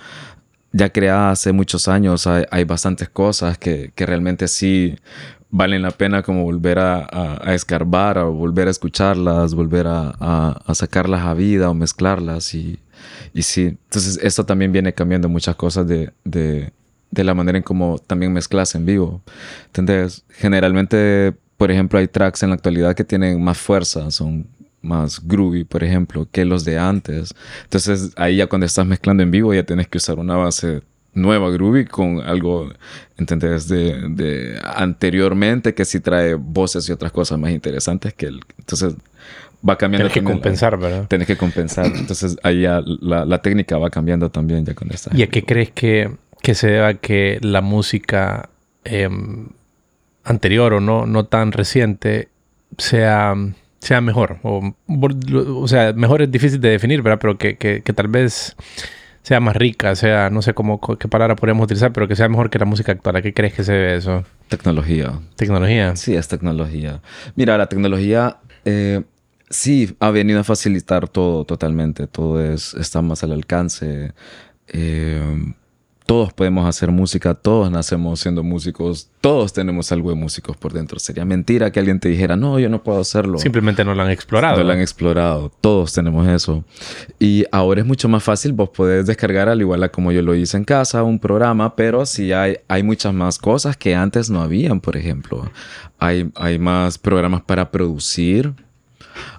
ya 0.72 0.90
creada 0.92 1.32
hace 1.32 1.52
muchos 1.52 1.88
años 1.88 2.28
hay, 2.28 2.46
hay 2.52 2.64
bastantes 2.64 3.10
cosas 3.10 3.58
que, 3.58 3.92
que 3.96 4.06
realmente 4.06 4.48
sí 4.48 4.98
valen 5.50 5.82
la 5.82 5.92
pena 5.92 6.22
como 6.22 6.44
volver 6.44 6.78
a, 6.80 7.08
a- 7.12 7.54
escarbar 7.56 8.20
o 8.20 8.32
volver 8.34 8.68
a 8.68 8.72
escucharlas, 8.72 9.56
volver 9.56 9.88
a, 9.88 10.14
a- 10.20 10.76
sacarlas 10.76 11.22
a 11.26 11.34
vida 11.34 11.70
o 11.70 11.74
mezclarlas 11.74 12.54
y, 12.54 12.80
y 13.34 13.42
sí, 13.44 13.78
entonces 13.86 14.20
esto 14.22 14.46
también 14.46 14.72
viene 14.72 14.94
cambiando 14.94 15.28
muchas 15.30 15.56
cosas 15.56 15.88
de, 15.88 16.12
de 17.12 17.24
la 17.24 17.34
manera 17.34 17.57
en 17.57 17.64
cómo 17.64 17.99
también 17.99 18.34
mezclas 18.34 18.76
en 18.76 18.86
vivo. 18.86 19.22
¿Entendés? 19.68 20.24
Generalmente, 20.30 21.34
por 21.57 21.72
ejemplo, 21.72 21.99
hay 21.99 22.07
tracks 22.07 22.43
en 22.43 22.49
la 22.49 22.55
actualidad 22.55 22.95
que 22.95 23.03
tienen 23.03 23.41
más 23.43 23.57
fuerza, 23.57 24.12
son 24.12 24.47
más 24.82 25.20
groovy, 25.26 25.64
por 25.64 25.84
ejemplo, 25.84 26.28
que 26.32 26.45
los 26.45 26.64
de 26.66 26.78
antes. 26.78 27.34
Entonces 27.64 28.12
ahí 28.16 28.38
ya 28.38 28.47
cuando 28.47 28.66
estás 28.66 28.86
mezclando 28.86 29.24
en 29.24 29.32
vivo 29.32 29.53
ya 29.53 29.64
tienes 29.64 29.88
que 29.88 29.97
usar 29.97 30.20
una 30.20 30.36
base 30.36 30.82
nueva 31.14 31.49
Groovy 31.49 31.86
con 31.86 32.22
algo, 32.22 32.72
¿entendés? 33.18 33.68
De, 33.68 34.10
de 34.10 34.60
anteriormente 34.64 35.74
que 35.74 35.86
sí 35.86 35.99
trae 35.99 36.36
voces 36.36 36.88
y 36.89 36.91
otras 36.91 37.12
cosas 37.12 37.39
más 37.39 37.51
interesantes 37.51 38.14
que 38.14 38.28
el... 38.28 38.41
Entonces 38.57 38.95
va 39.68 39.78
cambiando. 39.78 40.10
Tienes 40.10 40.14
que 40.14 40.34
compensar, 40.34 40.78
¿verdad? 40.78 41.07
Tienes 41.07 41.28
que 41.28 41.38
compensar. 41.38 41.88
Entonces 41.88 42.38
ahí 42.43 42.62
ya 42.62 42.82
la, 42.86 43.26
la, 43.26 43.41
técnica 43.41 43.78
va 43.78 43.89
cambiando 43.89 44.30
también 44.30 44.66
ya 44.66 44.74
con 44.74 44.91
esta. 44.91 45.16
¿Y 45.16 45.24
a 45.24 45.28
qué 45.28 45.43
crees 45.43 45.72
que, 45.72 46.12
que 46.42 46.56
se 46.56 46.68
deba 46.68 46.94
que 46.96 47.40
la 47.42 47.62
música 47.62 48.50
eh, 48.86 49.10
anterior 50.24 50.74
o 50.74 50.80
no, 50.80 51.06
no 51.06 51.26
tan 51.26 51.52
reciente 51.52 52.30
sea, 52.78 53.36
sea 53.80 54.02
mejor? 54.02 54.40
O, 54.44 54.74
o 54.88 55.68
sea, 55.68 55.94
mejor 55.94 56.22
es 56.22 56.32
difícil 56.32 56.62
de 56.62 56.70
definir, 56.70 57.02
¿verdad? 57.02 57.20
Pero 57.22 57.38
que, 57.38 57.58
que, 57.58 57.82
que 57.82 57.94
tal 57.94 58.08
vez 58.08 58.56
sea 59.22 59.40
más 59.40 59.56
rica, 59.56 59.96
sea, 59.96 60.30
no 60.30 60.42
sé 60.42 60.54
cómo, 60.54 60.80
qué 60.80 61.08
palabra 61.08 61.36
podríamos 61.36 61.66
utilizar, 61.66 61.92
pero 61.92 62.08
que 62.08 62.16
sea 62.16 62.30
mejor 62.30 62.50
que 62.50 62.58
la 62.60 62.66
música 62.66 62.92
actual. 62.92 63.18
¿A 63.18 63.22
qué 63.22 63.34
crees 63.34 63.54
que 63.54 63.64
se 63.64 63.74
debe 63.74 63.96
eso? 63.98 64.24
Tecnología. 64.48 65.20
¿Tecnología? 65.36 65.96
Sí, 65.96 66.16
es 66.16 66.28
tecnología. 66.28 67.02
Mira, 67.36 67.58
la 67.58 67.68
tecnología 67.68 68.38
eh, 68.66 69.04
sí 69.50 69.96
ha 70.00 70.12
venido 70.12 70.40
a 70.40 70.44
facilitar 70.44 71.08
todo 71.08 71.44
totalmente. 71.46 72.08
Todo 72.08 72.42
es, 72.42 72.74
está 72.74 73.02
más 73.02 73.24
al 73.24 73.34
alcance. 73.34 74.14
Eh, 74.68 75.54
todos 76.10 76.34
podemos 76.34 76.68
hacer 76.68 76.89
música, 76.89 77.36
todos 77.36 77.70
nacemos 77.70 78.20
siendo 78.20 78.41
músicos, 78.41 79.12
todos 79.22 79.53
tenemos 79.53 79.91
algo 79.91 80.10
de 80.10 80.16
músicos 80.16 80.57
por 80.57 80.74
dentro. 80.74 80.97
Sería 80.97 81.24
mentira 81.24 81.72
que 81.72 81.80
alguien 81.80 81.99
te 81.99 82.10
dijera, 82.10 82.36
no, 82.36 82.57
yo 82.57 82.68
no 82.68 82.82
puedo 82.82 82.99
hacerlo. 82.99 83.38
Simplemente 83.38 83.86
no 83.86 83.93
lo 83.93 84.01
han 84.01 84.10
explorado. 84.10 84.57
No 84.57 84.64
lo 84.64 84.74
han 84.74 84.80
explorado, 84.80 85.51
todos 85.62 85.93
tenemos 85.93 86.28
eso. 86.28 86.64
Y 87.20 87.45
ahora 87.51 87.82
es 87.82 87.86
mucho 87.86 88.10
más 88.10 88.24
fácil, 88.24 88.53
vos 88.53 88.70
podés 88.70 89.05
descargar 89.05 89.49
al 89.49 89.62
igual 89.62 89.84
a 89.84 89.89
como 89.89 90.12
yo 90.12 90.24
lo 90.24 90.34
hice 90.34 90.57
en 90.57 90.66
casa, 90.66 91.03
un 91.03 91.20
programa, 91.20 91.76
pero 91.76 92.03
sí 92.07 92.34
hay, 92.34 92.57
hay 92.68 92.82
muchas 92.82 93.14
más 93.14 93.38
cosas 93.38 93.78
que 93.78 93.93
antes 93.93 94.32
no 94.32 94.41
habían, 94.41 94.82
por 94.82 94.97
ejemplo. 94.97 95.51
Hay, 95.99 96.32
hay 96.34 96.57
más 96.57 96.97
programas 96.97 97.43
para 97.43 97.70
producir, 97.70 98.55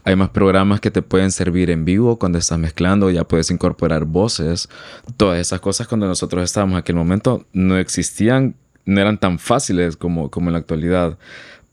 hay 0.04 0.16
más 0.16 0.30
programas 0.30 0.80
que 0.80 0.90
te 0.90 1.02
pueden 1.02 1.30
servir 1.30 1.70
en 1.70 1.84
vivo 1.84 2.18
cuando 2.18 2.38
estás 2.38 2.58
mezclando, 2.58 3.10
ya 3.10 3.24
puedes 3.24 3.50
incorporar 3.50 4.04
voces. 4.04 4.68
Todas 5.16 5.38
esas 5.38 5.60
cosas 5.60 5.88
cuando 5.88 6.06
nosotros 6.06 6.44
estábamos 6.44 6.74
en 6.74 6.78
aquel 6.78 6.96
momento 6.96 7.46
no 7.52 7.78
existían, 7.78 8.54
no 8.84 9.00
eran 9.00 9.18
tan 9.18 9.38
fáciles 9.38 9.96
como, 9.96 10.30
como 10.30 10.48
en 10.48 10.54
la 10.54 10.58
actualidad. 10.58 11.18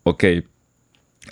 Ok, 0.03 0.23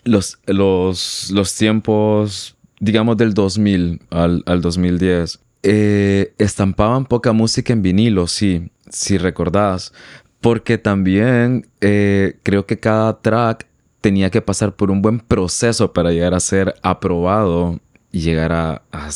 los, 0.04 0.40
los, 0.46 1.32
los 1.32 1.56
tiempos, 1.56 2.56
digamos 2.80 3.18
del 3.18 3.34
2000 3.34 4.02
al, 4.10 4.44
al 4.46 4.62
2010, 4.62 5.40
eh, 5.64 6.34
estampaban 6.38 7.06
poca 7.06 7.32
música 7.34 7.74
en 7.74 7.82
vinilo, 7.82 8.28
sí, 8.28 8.70
si 8.90 9.18
recordás. 9.18 9.94
Porque 10.42 10.78
también 10.78 11.68
eh, 11.82 12.38
creo 12.44 12.68
que 12.68 12.80
cada 12.80 13.20
track 13.20 13.66
tenía 14.06 14.30
que 14.30 14.40
pasar 14.40 14.76
por 14.76 14.92
un 14.92 15.02
buen 15.02 15.20
proceso 15.20 15.92
para 15.92 16.12
llegar 16.12 16.36
a 16.36 16.40
ser 16.40 16.76
aprobado 16.84 17.80
y 18.12 18.20
llegar 18.20 18.52
a, 18.52 18.84
a, 18.92 19.10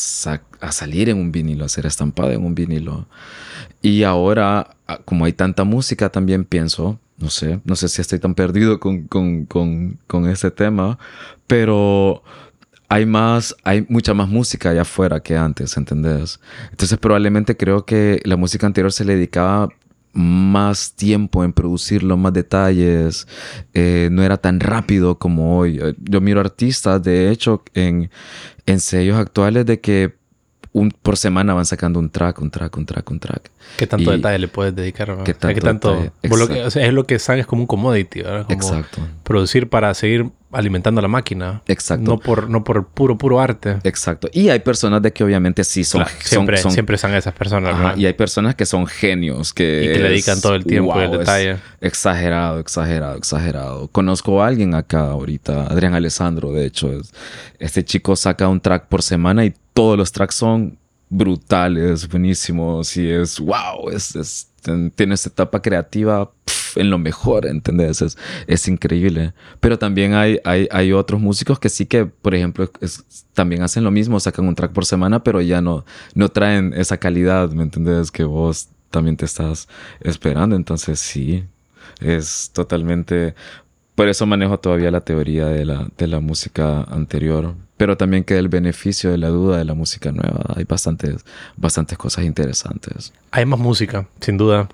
a, 0.61 0.71
salir 0.71 1.09
en 1.09 1.17
un 1.19 1.31
vinilo, 1.31 1.63
a 1.63 1.69
ser 1.69 1.85
estampado 1.85 2.31
en 2.31 2.43
un 2.43 2.55
vinilo. 2.55 3.07
Y 3.83 4.01
ahora, 4.01 4.75
como 5.05 5.25
hay 5.25 5.33
tanta 5.33 5.63
música, 5.63 6.09
también 6.09 6.43
pienso, 6.43 6.99
no 7.19 7.29
sé, 7.29 7.59
no 7.65 7.75
sé 7.75 7.87
si 7.87 8.01
estoy 8.01 8.17
tan 8.17 8.33
perdido 8.33 8.79
con, 8.79 9.03
con, 9.03 9.45
con, 9.45 9.99
con 10.07 10.27
este 10.27 10.49
tema, 10.49 10.97
pero 11.45 12.23
hay 12.87 13.05
más, 13.05 13.55
hay 13.63 13.85
mucha 13.89 14.15
más 14.15 14.27
música 14.27 14.71
allá 14.71 14.81
afuera 14.81 15.19
que 15.19 15.37
antes, 15.37 15.77
¿entendés? 15.77 16.39
Entonces 16.71 16.97
probablemente 16.97 17.55
creo 17.55 17.85
que 17.85 18.21
la 18.25 18.37
música 18.37 18.65
anterior 18.65 18.91
se 18.91 19.05
le 19.05 19.13
dedicaba 19.13 19.69
más 20.13 20.93
tiempo 20.93 21.43
en 21.43 21.53
producirlo, 21.53 22.17
más 22.17 22.33
detalles, 22.33 23.27
eh, 23.73 24.09
no 24.11 24.23
era 24.23 24.37
tan 24.37 24.59
rápido 24.59 25.17
como 25.17 25.57
hoy. 25.57 25.79
Yo 25.99 26.21
miro 26.21 26.39
artistas, 26.39 27.01
de 27.03 27.29
hecho, 27.31 27.63
en, 27.73 28.09
en 28.65 28.79
sellos 28.79 29.17
actuales 29.17 29.65
de 29.65 29.79
que 29.79 30.19
un, 30.71 30.91
por 30.91 31.17
semana 31.17 31.53
van 31.53 31.65
sacando 31.65 31.99
un 31.99 32.09
track, 32.09 32.41
un 32.41 32.51
track, 32.51 32.77
un 32.77 32.85
track, 32.85 33.11
un 33.11 33.19
track. 33.19 33.51
¿Qué 33.77 33.87
tanto 33.87 34.11
detalle 34.11 34.39
le 34.39 34.47
puedes 34.47 34.75
dedicar? 34.75 35.23
¿Qué 35.23 35.33
tanto, 35.33 36.11
lo 36.23 36.47
que, 36.47 36.63
o 36.63 36.69
sea, 36.69 36.85
es 36.85 36.93
lo 36.93 37.05
que 37.05 37.19
sabes 37.19 37.45
como 37.45 37.63
un 37.63 37.67
commodity, 37.67 38.21
¿verdad? 38.21 38.45
Como 38.45 38.55
Exacto. 38.57 39.01
Producir 39.23 39.69
para 39.69 39.93
seguir 39.93 40.31
alimentando 40.51 41.01
la 41.01 41.07
máquina. 41.07 41.61
Exacto. 41.67 42.11
No 42.11 42.19
por, 42.19 42.49
no 42.49 42.63
por 42.63 42.87
puro, 42.87 43.17
puro 43.17 43.39
arte. 43.39 43.77
Exacto. 43.83 44.29
Y 44.33 44.49
hay 44.49 44.59
personas 44.59 45.01
de 45.01 45.13
que 45.13 45.23
obviamente 45.23 45.63
sí 45.63 45.83
son... 45.83 46.03
Claro, 46.03 46.17
siempre, 46.21 46.57
son, 46.57 46.71
siempre 46.71 46.97
son 46.97 47.13
esas 47.13 47.33
personas, 47.33 47.73
ajá, 47.73 47.93
Y 47.97 48.05
hay 48.05 48.13
personas 48.13 48.55
que 48.55 48.65
son 48.65 48.87
genios, 48.87 49.53
que... 49.53 49.83
Y 49.83 49.87
que 49.93 49.99
le 49.99 50.09
dedican 50.09 50.41
todo 50.41 50.55
el 50.55 50.65
tiempo 50.65 50.93
wow, 50.93 51.01
y 51.01 51.05
el 51.05 51.11
detalle. 51.11 51.57
Exagerado, 51.81 52.59
exagerado, 52.59 53.17
exagerado. 53.17 53.87
Conozco 53.89 54.41
a 54.41 54.47
alguien 54.47 54.73
acá 54.75 55.11
ahorita, 55.11 55.67
Adrián 55.67 55.93
Alessandro, 55.93 56.51
de 56.51 56.65
hecho. 56.65 56.91
Este 57.59 57.83
chico 57.83 58.15
saca 58.15 58.47
un 58.47 58.59
track 58.59 58.87
por 58.87 59.03
semana 59.03 59.45
y 59.45 59.53
todos 59.73 59.97
los 59.97 60.11
tracks 60.11 60.35
son 60.35 60.77
brutales, 61.09 62.07
buenísimos 62.07 62.95
y 62.95 63.09
es 63.09 63.39
wow, 63.39 63.89
es, 63.89 64.15
es 64.15 64.47
tiene 64.95 65.15
esta 65.15 65.29
etapa 65.29 65.61
creativa 65.61 66.29
pff, 66.29 66.58
en 66.75 66.89
lo 66.89 66.97
mejor, 66.97 67.45
¿entendés? 67.45 68.01
Es, 68.01 68.17
es 68.47 68.67
increíble. 68.67 69.33
Pero 69.59 69.77
también 69.77 70.13
hay, 70.13 70.39
hay, 70.43 70.67
hay, 70.71 70.91
otros 70.91 71.21
músicos 71.21 71.59
que 71.59 71.69
sí 71.69 71.85
que, 71.85 72.05
por 72.05 72.35
ejemplo, 72.35 72.69
también 73.33 73.61
hacen 73.63 73.83
lo 73.83 73.91
mismo, 73.91 74.19
sacan 74.19 74.47
un 74.47 74.55
track 74.55 74.71
por 74.71 74.85
semana, 74.85 75.23
pero 75.23 75.41
ya 75.41 75.61
no, 75.61 75.85
no 76.13 76.29
traen 76.29 76.73
esa 76.75 76.97
calidad, 76.97 77.51
¿me 77.51 77.63
entendés? 77.63 78.11
Que 78.11 78.23
vos 78.23 78.69
también 78.89 79.17
te 79.17 79.25
estás 79.25 79.67
esperando. 80.01 80.55
Entonces 80.55 80.99
sí, 80.99 81.45
es 81.99 82.51
totalmente... 82.53 83.35
Por 83.95 84.07
eso 84.07 84.25
manejo 84.25 84.57
todavía 84.57 84.91
la 84.91 85.01
teoría 85.01 85.47
de 85.47 85.65
la, 85.65 85.89
de 85.97 86.07
la 86.07 86.21
música 86.21 86.83
anterior, 86.83 87.55
pero 87.75 87.97
también 87.97 88.23
queda 88.23 88.39
el 88.39 88.47
beneficio 88.47 89.11
de 89.11 89.17
la 89.17 89.27
duda 89.27 89.57
de 89.57 89.65
la 89.65 89.73
música 89.73 90.13
nueva. 90.13 90.53
Hay 90.55 90.63
bastantes, 90.63 91.25
bastantes 91.57 91.97
cosas 91.97 92.23
interesantes. 92.23 93.11
Hay 93.31 93.45
más 93.45 93.59
música, 93.59 94.07
sin 94.21 94.37
duda. 94.37 94.69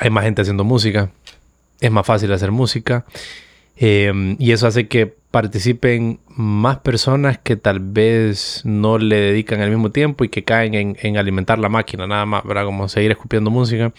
Hay 0.00 0.10
más 0.10 0.24
gente 0.24 0.42
haciendo 0.42 0.64
música. 0.64 1.10
Es 1.80 1.90
más 1.90 2.06
fácil 2.06 2.32
hacer 2.32 2.50
música. 2.50 3.04
Eh, 3.76 4.36
y 4.38 4.52
eso 4.52 4.66
hace 4.66 4.88
que 4.88 5.06
participen 5.06 6.18
más 6.28 6.78
personas 6.78 7.38
que 7.38 7.56
tal 7.56 7.80
vez 7.80 8.62
no 8.64 8.98
le 8.98 9.16
dedican 9.16 9.60
el 9.60 9.70
mismo 9.70 9.90
tiempo 9.90 10.24
y 10.24 10.28
que 10.28 10.42
caen 10.42 10.74
en, 10.74 10.96
en 11.00 11.16
alimentar 11.16 11.58
la 11.58 11.68
máquina, 11.68 12.06
nada 12.06 12.26
más, 12.26 12.44
¿verdad? 12.44 12.64
Como 12.64 12.88
seguir 12.88 13.10
escupiendo 13.10 13.50
música. 13.50 13.92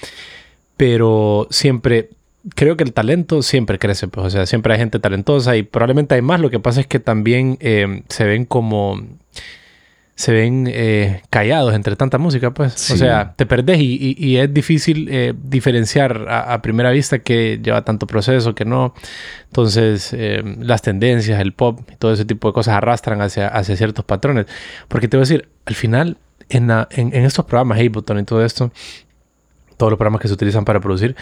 Pero 0.75 1.47
siempre 1.49 2.09
creo 2.55 2.77
que 2.77 2.83
el 2.83 2.93
talento 2.93 3.41
siempre 3.41 3.79
crece, 3.79 4.07
pues, 4.07 4.27
o 4.27 4.29
sea, 4.29 4.45
siempre 4.45 4.73
hay 4.73 4.79
gente 4.79 4.99
talentosa 4.99 5.57
y 5.57 5.63
probablemente 5.63 6.15
hay 6.15 6.21
más. 6.21 6.39
Lo 6.39 6.49
que 6.49 6.59
pasa 6.59 6.81
es 6.81 6.87
que 6.87 6.99
también 6.99 7.57
eh, 7.59 8.03
se 8.09 8.25
ven 8.25 8.45
como. 8.45 9.01
Se 10.19 10.33
ven 10.33 10.67
eh, 10.69 11.21
callados 11.29 11.73
entre 11.73 11.95
tanta 11.95 12.17
música, 12.17 12.51
pues. 12.51 12.73
Sí. 12.73 12.91
O 12.91 12.97
sea, 12.97 13.35
te 13.37 13.45
perdés 13.45 13.79
y, 13.79 13.95
y, 13.95 14.15
y 14.17 14.35
es 14.35 14.53
difícil 14.53 15.07
eh, 15.09 15.33
diferenciar 15.41 16.25
a, 16.27 16.53
a, 16.53 16.61
primera 16.61 16.91
vista 16.91 17.19
que 17.19 17.61
lleva 17.63 17.85
tanto 17.85 18.05
proceso, 18.05 18.53
que 18.53 18.65
no. 18.65 18.93
Entonces, 19.45 20.11
eh, 20.11 20.43
las 20.59 20.81
tendencias, 20.81 21.39
el 21.39 21.53
pop 21.53 21.79
y 21.89 21.95
todo 21.95 22.11
ese 22.11 22.25
tipo 22.25 22.49
de 22.49 22.53
cosas 22.53 22.73
arrastran 22.73 23.21
hacia, 23.21 23.47
hacia 23.47 23.77
ciertos 23.77 24.03
patrones. 24.03 24.47
Porque 24.89 25.07
te 25.07 25.15
voy 25.15 25.21
a 25.21 25.25
decir, 25.25 25.47
al 25.63 25.75
final, 25.75 26.17
en, 26.49 26.67
la, 26.67 26.89
en, 26.91 27.15
en 27.15 27.23
estos 27.23 27.45
programas, 27.45 27.77
Ableton 27.77 28.19
y 28.19 28.23
todo 28.25 28.43
esto, 28.43 28.73
todos 29.77 29.89
los 29.89 29.97
programas 29.97 30.19
que 30.19 30.27
se 30.27 30.33
utilizan 30.33 30.65
para 30.65 30.81
producir, 30.81 31.15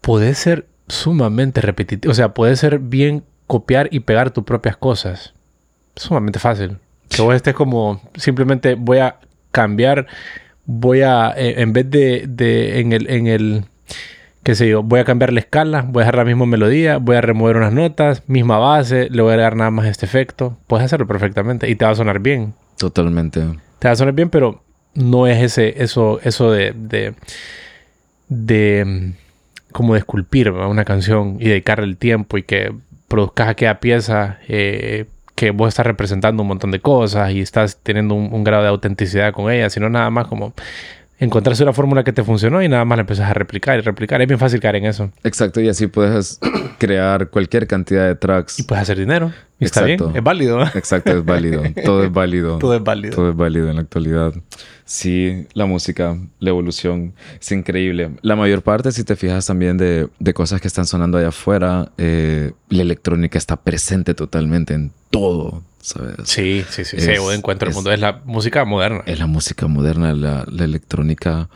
puede 0.00 0.34
ser 0.34 0.66
sumamente 0.88 1.60
repetitivo. 1.60 2.10
O 2.10 2.14
sea, 2.16 2.34
puede 2.34 2.56
ser 2.56 2.80
bien 2.80 3.22
copiar 3.46 3.86
y 3.92 4.00
pegar 4.00 4.32
tus 4.32 4.42
propias 4.42 4.76
cosas. 4.76 5.34
Sumamente 5.94 6.40
fácil. 6.40 6.78
Que 7.08 7.22
vos 7.22 7.34
estés 7.34 7.54
como 7.54 8.00
simplemente 8.16 8.74
voy 8.74 8.98
a 8.98 9.16
cambiar, 9.50 10.06
voy 10.64 11.02
a, 11.02 11.32
en 11.36 11.72
vez 11.72 11.90
de, 11.90 12.26
de 12.28 12.80
en 12.80 12.92
el, 12.92 13.08
en 13.08 13.26
el, 13.26 13.64
qué 14.42 14.54
sé 14.54 14.68
yo, 14.68 14.82
voy 14.82 15.00
a 15.00 15.04
cambiar 15.04 15.32
la 15.32 15.40
escala, 15.40 15.82
voy 15.82 16.02
a 16.02 16.04
dejar 16.04 16.16
la 16.16 16.24
misma 16.24 16.46
melodía, 16.46 16.98
voy 16.98 17.16
a 17.16 17.20
remover 17.20 17.56
unas 17.56 17.72
notas, 17.72 18.22
misma 18.26 18.58
base, 18.58 19.08
le 19.10 19.22
voy 19.22 19.34
a 19.34 19.36
dar 19.36 19.56
nada 19.56 19.70
más 19.70 19.86
este 19.86 20.06
efecto. 20.06 20.58
Puedes 20.66 20.84
hacerlo 20.84 21.06
perfectamente 21.06 21.68
y 21.70 21.76
te 21.76 21.84
va 21.84 21.92
a 21.92 21.94
sonar 21.94 22.20
bien. 22.20 22.54
Totalmente. 22.78 23.40
Te 23.78 23.88
va 23.88 23.92
a 23.92 23.96
sonar 23.96 24.14
bien, 24.14 24.30
pero 24.30 24.62
no 24.94 25.26
es 25.26 25.42
ese, 25.42 25.82
eso, 25.82 26.20
eso 26.22 26.50
de, 26.50 26.72
de, 26.76 27.14
de 28.28 29.14
como 29.72 29.94
de 29.94 30.00
esculpir 30.00 30.50
¿verdad? 30.50 30.70
una 30.70 30.84
canción 30.84 31.36
y 31.40 31.48
dedicarle 31.48 31.84
el 31.84 31.96
tiempo 31.96 32.38
y 32.38 32.42
que 32.42 32.74
produzcas 33.08 33.48
aquella 33.48 33.80
pieza 33.80 34.38
eh, 34.48 35.06
que 35.36 35.52
vos 35.52 35.68
estás 35.68 35.86
representando 35.86 36.42
un 36.42 36.48
montón 36.48 36.72
de 36.72 36.80
cosas 36.80 37.30
y 37.30 37.40
estás 37.40 37.78
teniendo 37.82 38.14
un, 38.14 38.32
un, 38.32 38.42
grado 38.42 38.64
de 38.64 38.70
autenticidad 38.70 39.32
con 39.32 39.52
ella, 39.52 39.70
sino 39.70 39.88
nada 39.88 40.10
más 40.10 40.26
como 40.26 40.54
encontraste 41.18 41.62
una 41.62 41.72
fórmula 41.72 42.04
que 42.04 42.12
te 42.12 42.22
funcionó 42.22 42.62
y 42.62 42.68
nada 42.68 42.84
más 42.84 42.96
la 42.96 43.00
empezás 43.02 43.30
a 43.30 43.34
replicar 43.34 43.78
y 43.78 43.82
replicar. 43.82 44.20
Es 44.20 44.28
bien 44.28 44.38
fácil 44.38 44.60
caer 44.60 44.76
en 44.76 44.86
eso. 44.86 45.10
Exacto, 45.24 45.60
y 45.60 45.68
así 45.68 45.86
puedes 45.86 46.38
crear 46.78 47.28
cualquier 47.30 47.66
cantidad 47.66 48.06
de 48.06 48.14
tracks. 48.14 48.58
Y 48.58 48.64
puedes 48.64 48.82
hacer 48.82 48.98
dinero. 48.98 49.32
Y 49.58 49.64
está 49.64 49.84
bien, 49.84 49.98
es 50.14 50.22
válido. 50.22 50.62
Exacto, 50.74 51.12
es 51.12 51.24
válido. 51.24 51.62
Todo 51.82 52.04
es 52.04 52.12
válido. 52.12 52.58
Todo 52.58 52.74
es 52.74 52.82
válido. 52.82 53.14
Todo 53.14 53.30
es 53.30 53.36
válido 53.36 53.70
en 53.70 53.76
la 53.76 53.82
actualidad. 53.82 54.34
Sí, 54.84 55.46
la 55.54 55.64
música, 55.64 56.18
la 56.38 56.50
evolución, 56.50 57.14
es 57.40 57.50
increíble. 57.52 58.10
La 58.20 58.36
mayor 58.36 58.62
parte, 58.62 58.92
si 58.92 59.02
te 59.02 59.16
fijas 59.16 59.46
también 59.46 59.78
de, 59.78 60.08
de 60.18 60.34
cosas 60.34 60.60
que 60.60 60.68
están 60.68 60.84
sonando 60.84 61.16
allá 61.16 61.28
afuera, 61.28 61.90
eh, 61.96 62.52
la 62.68 62.82
electrónica 62.82 63.38
está 63.38 63.56
presente 63.56 64.14
totalmente 64.14 64.74
en 64.74 64.92
todo, 65.20 65.62
¿sabes? 65.80 66.14
Sí, 66.24 66.64
sí, 66.70 66.84
sí. 66.84 66.96
Es- 66.96 67.04
sí, 67.04 67.14
yo 67.14 67.32
encuentro 67.32 67.68
el 67.68 67.74
mundo. 67.74 67.92
Es 67.92 68.00
la 68.00 68.22
música 68.24 68.64
moderna. 68.64 69.02
Es 69.06 69.18
la 69.18 69.26
música 69.26 69.66
moderna, 69.66 70.12
la, 70.14 70.44
la 70.50 70.64
electrónica. 70.64 71.48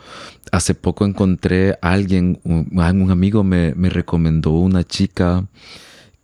Hace 0.51 0.75
poco 0.75 1.05
encontré 1.05 1.77
a 1.81 1.91
alguien, 1.91 2.39
un, 2.43 2.67
un 2.71 3.11
amigo 3.11 3.43
me, 3.43 3.73
me 3.75 3.89
recomendó 3.89 4.51
una 4.51 4.83
chica 4.83 5.45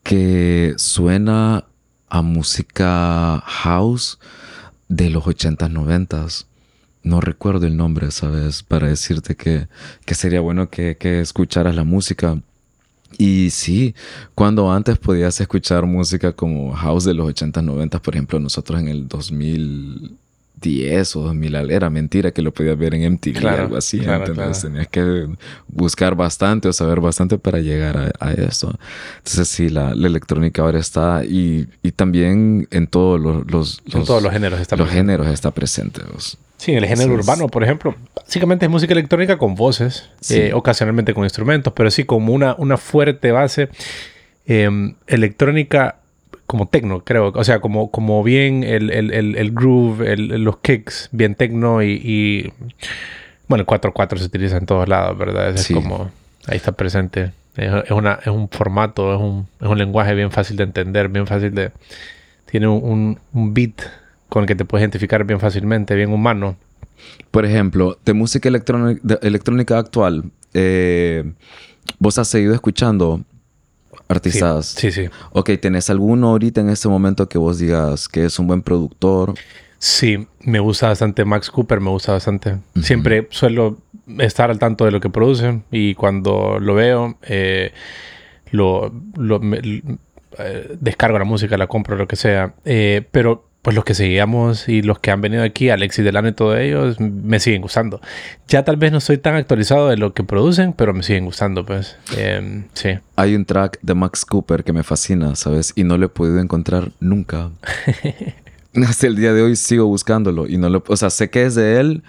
que 0.03 0.73
suena 0.77 1.65
a 2.09 2.21
música 2.21 3.41
house 3.45 4.19
de 4.87 5.09
los 5.09 5.23
80s, 5.25 5.69
90s. 5.71 6.45
No 7.03 7.21
recuerdo 7.21 7.67
el 7.67 7.77
nombre, 7.77 8.11
¿sabes? 8.11 8.63
Para 8.63 8.87
decirte 8.87 9.35
que, 9.35 9.67
que 10.05 10.15
sería 10.15 10.41
bueno 10.41 10.69
que, 10.69 10.97
que 10.97 11.21
escucharas 11.21 11.75
la 11.75 11.83
música. 11.85 12.41
Y 13.17 13.49
sí, 13.49 13.95
cuando 14.35 14.71
antes 14.71 14.97
podías 14.99 15.39
escuchar 15.41 15.85
música 15.85 16.33
como 16.33 16.73
house 16.73 17.03
de 17.05 17.15
los 17.15 17.27
80s, 17.27 17.63
90s, 17.63 17.99
por 17.99 18.13
ejemplo, 18.15 18.39
nosotros 18.39 18.79
en 18.79 18.87
el 18.89 19.07
2010 20.59 21.15
o 21.15 21.21
2000, 21.21 21.71
era 21.71 21.89
mentira 21.89 22.31
que 22.31 22.41
lo 22.41 22.51
podías 22.53 22.77
ver 22.77 22.95
en 22.95 23.13
MTV 23.13 23.33
Claro, 23.39 23.57
o 23.57 23.61
algo 23.65 23.77
así. 23.77 23.99
claro, 23.99 24.33
claro. 24.33 24.51
Tenías 24.51 24.87
que 24.87 25.27
buscar 25.67 26.15
bastante 26.15 26.67
o 26.67 26.73
saber 26.73 26.99
bastante 26.99 27.37
para 27.37 27.59
llegar 27.59 27.97
a, 27.97 28.11
a 28.25 28.33
eso. 28.33 28.77
Entonces 29.19 29.47
sí, 29.47 29.69
la, 29.69 29.93
la 29.95 30.07
electrónica 30.07 30.61
ahora 30.63 30.79
está 30.79 31.23
y, 31.23 31.67
y 31.83 31.91
también 31.91 32.67
en 32.71 32.87
todos 32.87 33.19
los, 33.19 33.49
los, 33.51 33.81
En 33.93 34.03
todos 34.03 34.21
los 34.23 34.31
géneros 34.31 34.59
está 34.59 34.75
los 34.75 34.87
presente. 34.87 35.11
géneros 35.13 35.33
está 35.33 35.51
presente. 35.51 36.01
vos. 36.11 36.37
Sí, 36.57 36.71
en 36.71 36.79
el 36.79 36.85
género 36.85 37.11
Entonces- 37.11 37.27
urbano, 37.27 37.47
por 37.49 37.63
ejemplo, 37.63 37.95
básicamente 38.15 38.65
es 38.65 38.71
música 38.71 38.93
electrónica 38.93 39.37
con 39.37 39.53
voces, 39.53 40.09
Sí. 40.21 40.35
eh, 40.39 40.53
ocasionalmente 40.53 41.13
con 41.13 41.23
instrumentos, 41.23 41.71
pero 41.75 41.91
sí 41.91 42.03
como 42.03 42.33
una, 42.33 42.55
una 42.57 42.77
fuerte 42.77 43.31
base 43.31 43.69
eh, 44.47 44.67
electrónica 45.05 45.97
como 46.47 46.67
tecno, 46.67 47.03
creo. 47.03 47.31
O 47.35 47.43
sea, 47.43 47.59
como, 47.59 47.91
como 47.91 48.23
bien 48.23 48.63
el, 48.63 48.89
el, 48.89 49.13
el, 49.13 49.35
el 49.35 49.51
groove, 49.51 50.15
los 50.17 50.57
kicks, 50.57 51.09
bien 51.11 51.35
tecno 51.35 51.83
y, 51.83 51.91
y- 52.03 52.53
bueno, 53.47 53.61
el 53.61 53.67
4-4 53.67 54.17
se 54.17 54.25
utiliza 54.25 54.57
en 54.57 54.65
todos 54.65 54.89
lados, 54.89 55.17
¿verdad? 55.17 55.49
Es 55.49 55.61
Sí. 55.63 55.73
como, 55.73 56.09
ahí 56.47 56.57
está 56.57 56.71
presente. 56.71 57.31
Es, 57.55 57.91
una, 57.91 58.13
es 58.21 58.27
un 58.27 58.49
formato, 58.49 59.13
es 59.15 59.19
un, 59.21 59.47
es 59.61 59.67
un 59.67 59.77
lenguaje 59.77 60.13
bien 60.15 60.31
fácil 60.31 60.57
de 60.57 60.63
entender, 60.63 61.09
bien 61.09 61.27
fácil 61.27 61.53
de... 61.55 61.71
Tiene 62.49 62.67
un, 62.67 62.81
un- 62.83 63.19
un 63.33 63.53
beat 63.53 63.81
con 64.29 64.43
el 64.43 64.47
que 64.47 64.55
te 64.55 64.63
puedes 64.65 64.83
identificar 64.83 65.23
bien 65.25 65.39
fácilmente, 65.39 65.95
bien 65.95 66.11
humano. 66.11 66.55
Por 67.31 67.45
ejemplo, 67.45 67.97
de 68.05 68.13
música 68.13 68.47
electrónica, 68.49 68.99
de- 69.03 69.19
electrónica 69.21 69.77
actual, 69.79 70.25
eh, 70.53 71.23
¿vos 71.99 72.17
has 72.19 72.27
seguido 72.27 72.53
escuchando 72.53 73.21
artistas? 74.09 74.65
Sí, 74.67 74.91
sí. 74.91 75.09
Ok, 75.31 75.51
¿tenés 75.61 75.89
alguno 75.89 76.29
ahorita 76.29 76.61
en 76.61 76.69
este 76.69 76.87
momento 76.87 77.27
que 77.29 77.37
vos 77.37 77.59
digas 77.59 78.07
que 78.07 78.25
es 78.25 78.39
un 78.39 78.47
buen 78.47 78.61
productor? 78.61 79.33
Sí, 79.79 80.27
me 80.41 80.59
gusta 80.59 80.87
bastante 80.87 81.23
Max 81.25 81.51
Cooper, 81.51 81.79
me 81.79 81.89
gusta 81.89 82.11
bastante. 82.13 82.57
Siempre 82.81 83.27
suelo 83.29 83.77
estar 84.19 84.49
al 84.49 84.57
tanto 84.59 84.85
de 84.85 84.91
lo 84.91 84.99
que 84.99 85.09
producen 85.09 85.63
y 85.71 85.93
cuando 85.95 86.57
lo 86.59 86.73
veo, 86.73 87.17
eh, 87.23 87.73
lo, 88.51 88.91
lo- 89.17 89.39
me- 89.39 89.59
eh, 90.39 90.77
descargo 90.79 91.17
la 91.19 91.25
música, 91.25 91.57
la 91.57 91.67
compro, 91.67 91.95
lo 91.95 92.07
que 92.07 92.15
sea. 92.15 92.53
Eh, 92.65 93.07
pero 93.11 93.46
pues 93.67 93.75
los 93.75 93.83
que 93.83 93.95
seguíamos 93.95 94.69
y 94.69 94.81
los 94.81 94.99
que 94.99 95.11
han 95.11 95.19
venido 95.19 95.43
aquí, 95.43 95.69
Alexis 95.69 96.05
Delano 96.05 96.29
y 96.29 96.31
todos 96.31 96.57
ellos, 96.57 97.01
me 97.01 97.37
siguen 97.41 97.61
gustando. 97.61 97.99
Ya 98.47 98.63
tal 98.63 98.77
vez 98.77 98.93
no 98.93 98.99
estoy 98.99 99.17
tan 99.17 99.35
actualizado 99.35 99.89
de 99.89 99.97
lo 99.97 100.13
que 100.13 100.23
producen, 100.23 100.71
pero 100.71 100.93
me 100.93 101.03
siguen 101.03 101.25
gustando, 101.25 101.65
pues. 101.65 101.97
Eh, 102.15 102.63
sí. 102.71 102.91
Hay 103.17 103.35
un 103.35 103.43
track 103.43 103.77
de 103.81 103.93
Max 103.93 104.23
Cooper 104.23 104.63
que 104.63 104.71
me 104.71 104.83
fascina, 104.83 105.35
¿sabes? 105.35 105.73
Y 105.75 105.83
no 105.83 105.97
lo 105.97 106.05
he 106.05 106.07
podido 106.07 106.39
encontrar 106.39 106.93
nunca. 107.01 107.49
Hasta 108.87 109.05
el 109.05 109.17
día 109.17 109.33
de 109.33 109.41
hoy 109.41 109.57
sigo 109.57 109.85
buscándolo 109.85 110.47
y 110.47 110.55
no 110.55 110.69
lo... 110.69 110.81
O 110.87 110.95
sea, 110.95 111.09
sé 111.09 111.29
que 111.29 111.45
es 111.45 111.55
de 111.55 111.81
él 111.81 112.03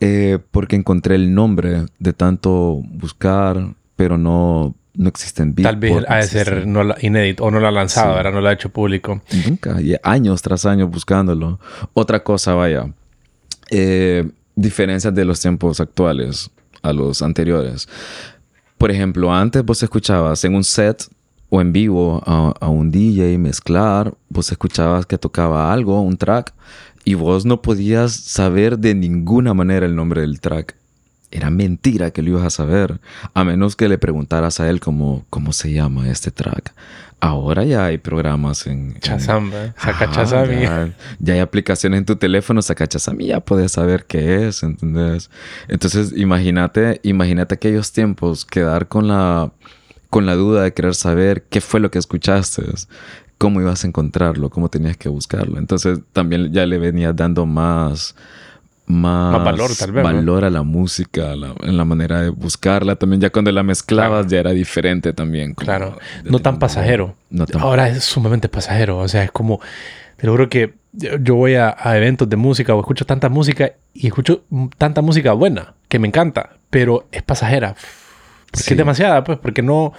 eh, 0.00 0.38
porque 0.50 0.76
encontré 0.76 1.16
el 1.16 1.34
nombre 1.34 1.84
de 1.98 2.14
tanto 2.14 2.80
buscar, 2.82 3.74
pero 3.96 4.16
no, 4.16 4.74
no 4.96 5.08
existen 5.08 5.54
Tal 5.54 5.76
vez 5.76 5.92
Beatport, 5.92 6.10
ha 6.10 6.16
de 6.16 6.22
ser 6.24 6.48
existen- 6.48 6.66
no 6.72 6.82
la- 6.84 6.96
inédito 7.00 7.44
o 7.44 7.50
no 7.50 7.60
lo 7.60 7.68
ha 7.68 7.70
lanzado, 7.70 8.12
Sí. 8.12 8.16
¿verdad? 8.16 8.32
No 8.32 8.40
lo 8.40 8.48
ha 8.48 8.52
hecho 8.52 8.70
público. 8.70 9.20
Nunca, 9.46 9.80
y 9.80 9.94
años 10.02 10.42
tras 10.42 10.64
años 10.66 10.90
buscándolo. 10.90 11.58
Otra 11.92 12.22
cosa, 12.22 12.54
vaya, 12.54 12.86
eh, 13.70 14.28
diferencias 14.54 15.14
de 15.14 15.24
los 15.24 15.40
tiempos 15.40 15.80
actuales 15.80 16.50
a 16.82 16.92
los 16.92 17.22
anteriores. 17.22 17.88
Por 18.78 18.90
ejemplo, 18.90 19.34
antes 19.34 19.64
vos 19.64 19.82
escuchabas 19.82 20.44
en 20.44 20.54
un 20.54 20.64
set 20.64 21.04
o 21.48 21.60
en 21.60 21.72
vivo 21.72 22.22
a, 22.26 22.52
a 22.60 22.68
un 22.68 22.90
DJ 22.90 23.38
mezclar, 23.38 24.14
vos 24.28 24.50
escuchabas 24.50 25.06
que 25.06 25.16
tocaba 25.18 25.72
algo, 25.72 26.00
un 26.00 26.16
track, 26.16 26.52
y 27.04 27.14
vos 27.14 27.44
no 27.46 27.62
podías 27.62 28.12
saber 28.12 28.78
de 28.78 28.94
ninguna 28.94 29.54
manera 29.54 29.86
el 29.86 29.94
nombre 29.94 30.22
del 30.22 30.40
track. 30.40 30.74
Era 31.30 31.50
mentira 31.50 32.12
que 32.12 32.22
lo 32.22 32.30
ibas 32.30 32.44
a 32.44 32.50
saber, 32.50 33.00
a 33.34 33.42
menos 33.44 33.74
que 33.76 33.88
le 33.88 33.98
preguntaras 33.98 34.60
a 34.60 34.70
él 34.70 34.78
cómo, 34.80 35.24
cómo 35.28 35.52
se 35.52 35.72
llama 35.72 36.08
este 36.08 36.30
track. 36.30 36.72
Ahora 37.18 37.64
ya 37.64 37.86
hay 37.86 37.98
programas 37.98 38.66
en... 38.66 38.90
en- 38.92 39.00
Chazam, 39.00 39.50
¿eh? 39.52 39.72
Saca 39.78 40.10
Chazam 40.10 40.52
y- 40.52 40.62
Ya, 40.62 40.90
ya 41.18 41.34
hay 41.34 41.40
aplicaciones 41.40 41.98
en 41.98 42.04
tu 42.04 42.16
teléfono, 42.16 42.62
saca 42.62 42.86
Chazam 42.86 43.20
y 43.20 43.26
ya 43.28 43.40
puedes 43.40 43.72
saber 43.72 44.04
qué 44.04 44.46
es, 44.46 44.62
¿entendés? 44.62 45.30
Entonces, 45.68 46.12
imagínate, 46.16 47.00
imagínate 47.02 47.54
aquellos 47.54 47.90
tiempos, 47.92 48.44
quedar 48.44 48.86
con 48.86 49.08
la, 49.08 49.50
con 50.10 50.26
la 50.26 50.34
duda 50.36 50.62
de 50.62 50.74
querer 50.74 50.94
saber 50.94 51.42
qué 51.50 51.60
fue 51.60 51.80
lo 51.80 51.90
que 51.90 51.98
escuchaste, 51.98 52.62
cómo 53.38 53.60
ibas 53.60 53.82
a 53.84 53.88
encontrarlo, 53.88 54.48
cómo 54.50 54.68
tenías 54.68 54.96
que 54.96 55.08
buscarlo. 55.08 55.58
Entonces, 55.58 55.98
también 56.12 56.52
ya 56.52 56.66
le 56.66 56.78
venías 56.78 57.16
dando 57.16 57.46
más... 57.46 58.14
Más, 58.88 59.32
Más 59.32 59.44
valor, 59.44 59.70
tal 59.76 59.90
vez, 59.92 60.04
¿no? 60.04 60.12
valor 60.12 60.44
a 60.44 60.50
la 60.50 60.62
música, 60.62 61.32
a 61.32 61.36
la- 61.36 61.54
en 61.62 61.76
la 61.76 61.84
manera 61.84 62.22
de 62.22 62.28
buscarla. 62.30 62.94
También 62.96 63.20
ya 63.20 63.30
cuando 63.30 63.50
la 63.50 63.64
mezclabas 63.64 64.28
ya 64.28 64.38
era 64.38 64.52
diferente 64.52 65.12
también. 65.12 65.54
como 65.54 65.64
Claro, 65.66 65.98
no 66.24 66.38
tan 66.38 66.58
pasajero. 66.60 67.16
No 67.30 67.46
tan 67.46 67.60
Ahora 67.62 67.88
es 67.88 68.04
sumamente 68.04 68.48
pasajero. 68.48 68.98
O 68.98 69.08
sea, 69.08 69.24
es 69.24 69.32
como, 69.32 69.60
te 70.16 70.26
lo 70.26 70.32
juro 70.32 70.48
que 70.48 70.74
yo 70.92 71.34
voy 71.34 71.56
a, 71.56 71.76
a 71.78 71.96
eventos 71.96 72.28
de 72.30 72.36
música 72.36 72.74
o 72.74 72.80
escucho 72.80 73.04
tanta 73.04 73.28
música 73.28 73.72
y 73.92 74.06
escucho 74.06 74.44
tanta 74.78 75.02
música 75.02 75.32
buena 75.32 75.74
que 75.88 75.98
me 75.98 76.06
encanta, 76.08 76.50
pero 76.70 77.08
es 77.10 77.22
pasajera. 77.22 77.74
Porque 78.52 78.62
Sí. 78.62 78.74
es 78.74 78.78
demasiada, 78.78 79.24
pues, 79.24 79.38
porque 79.38 79.62
no, 79.62 79.92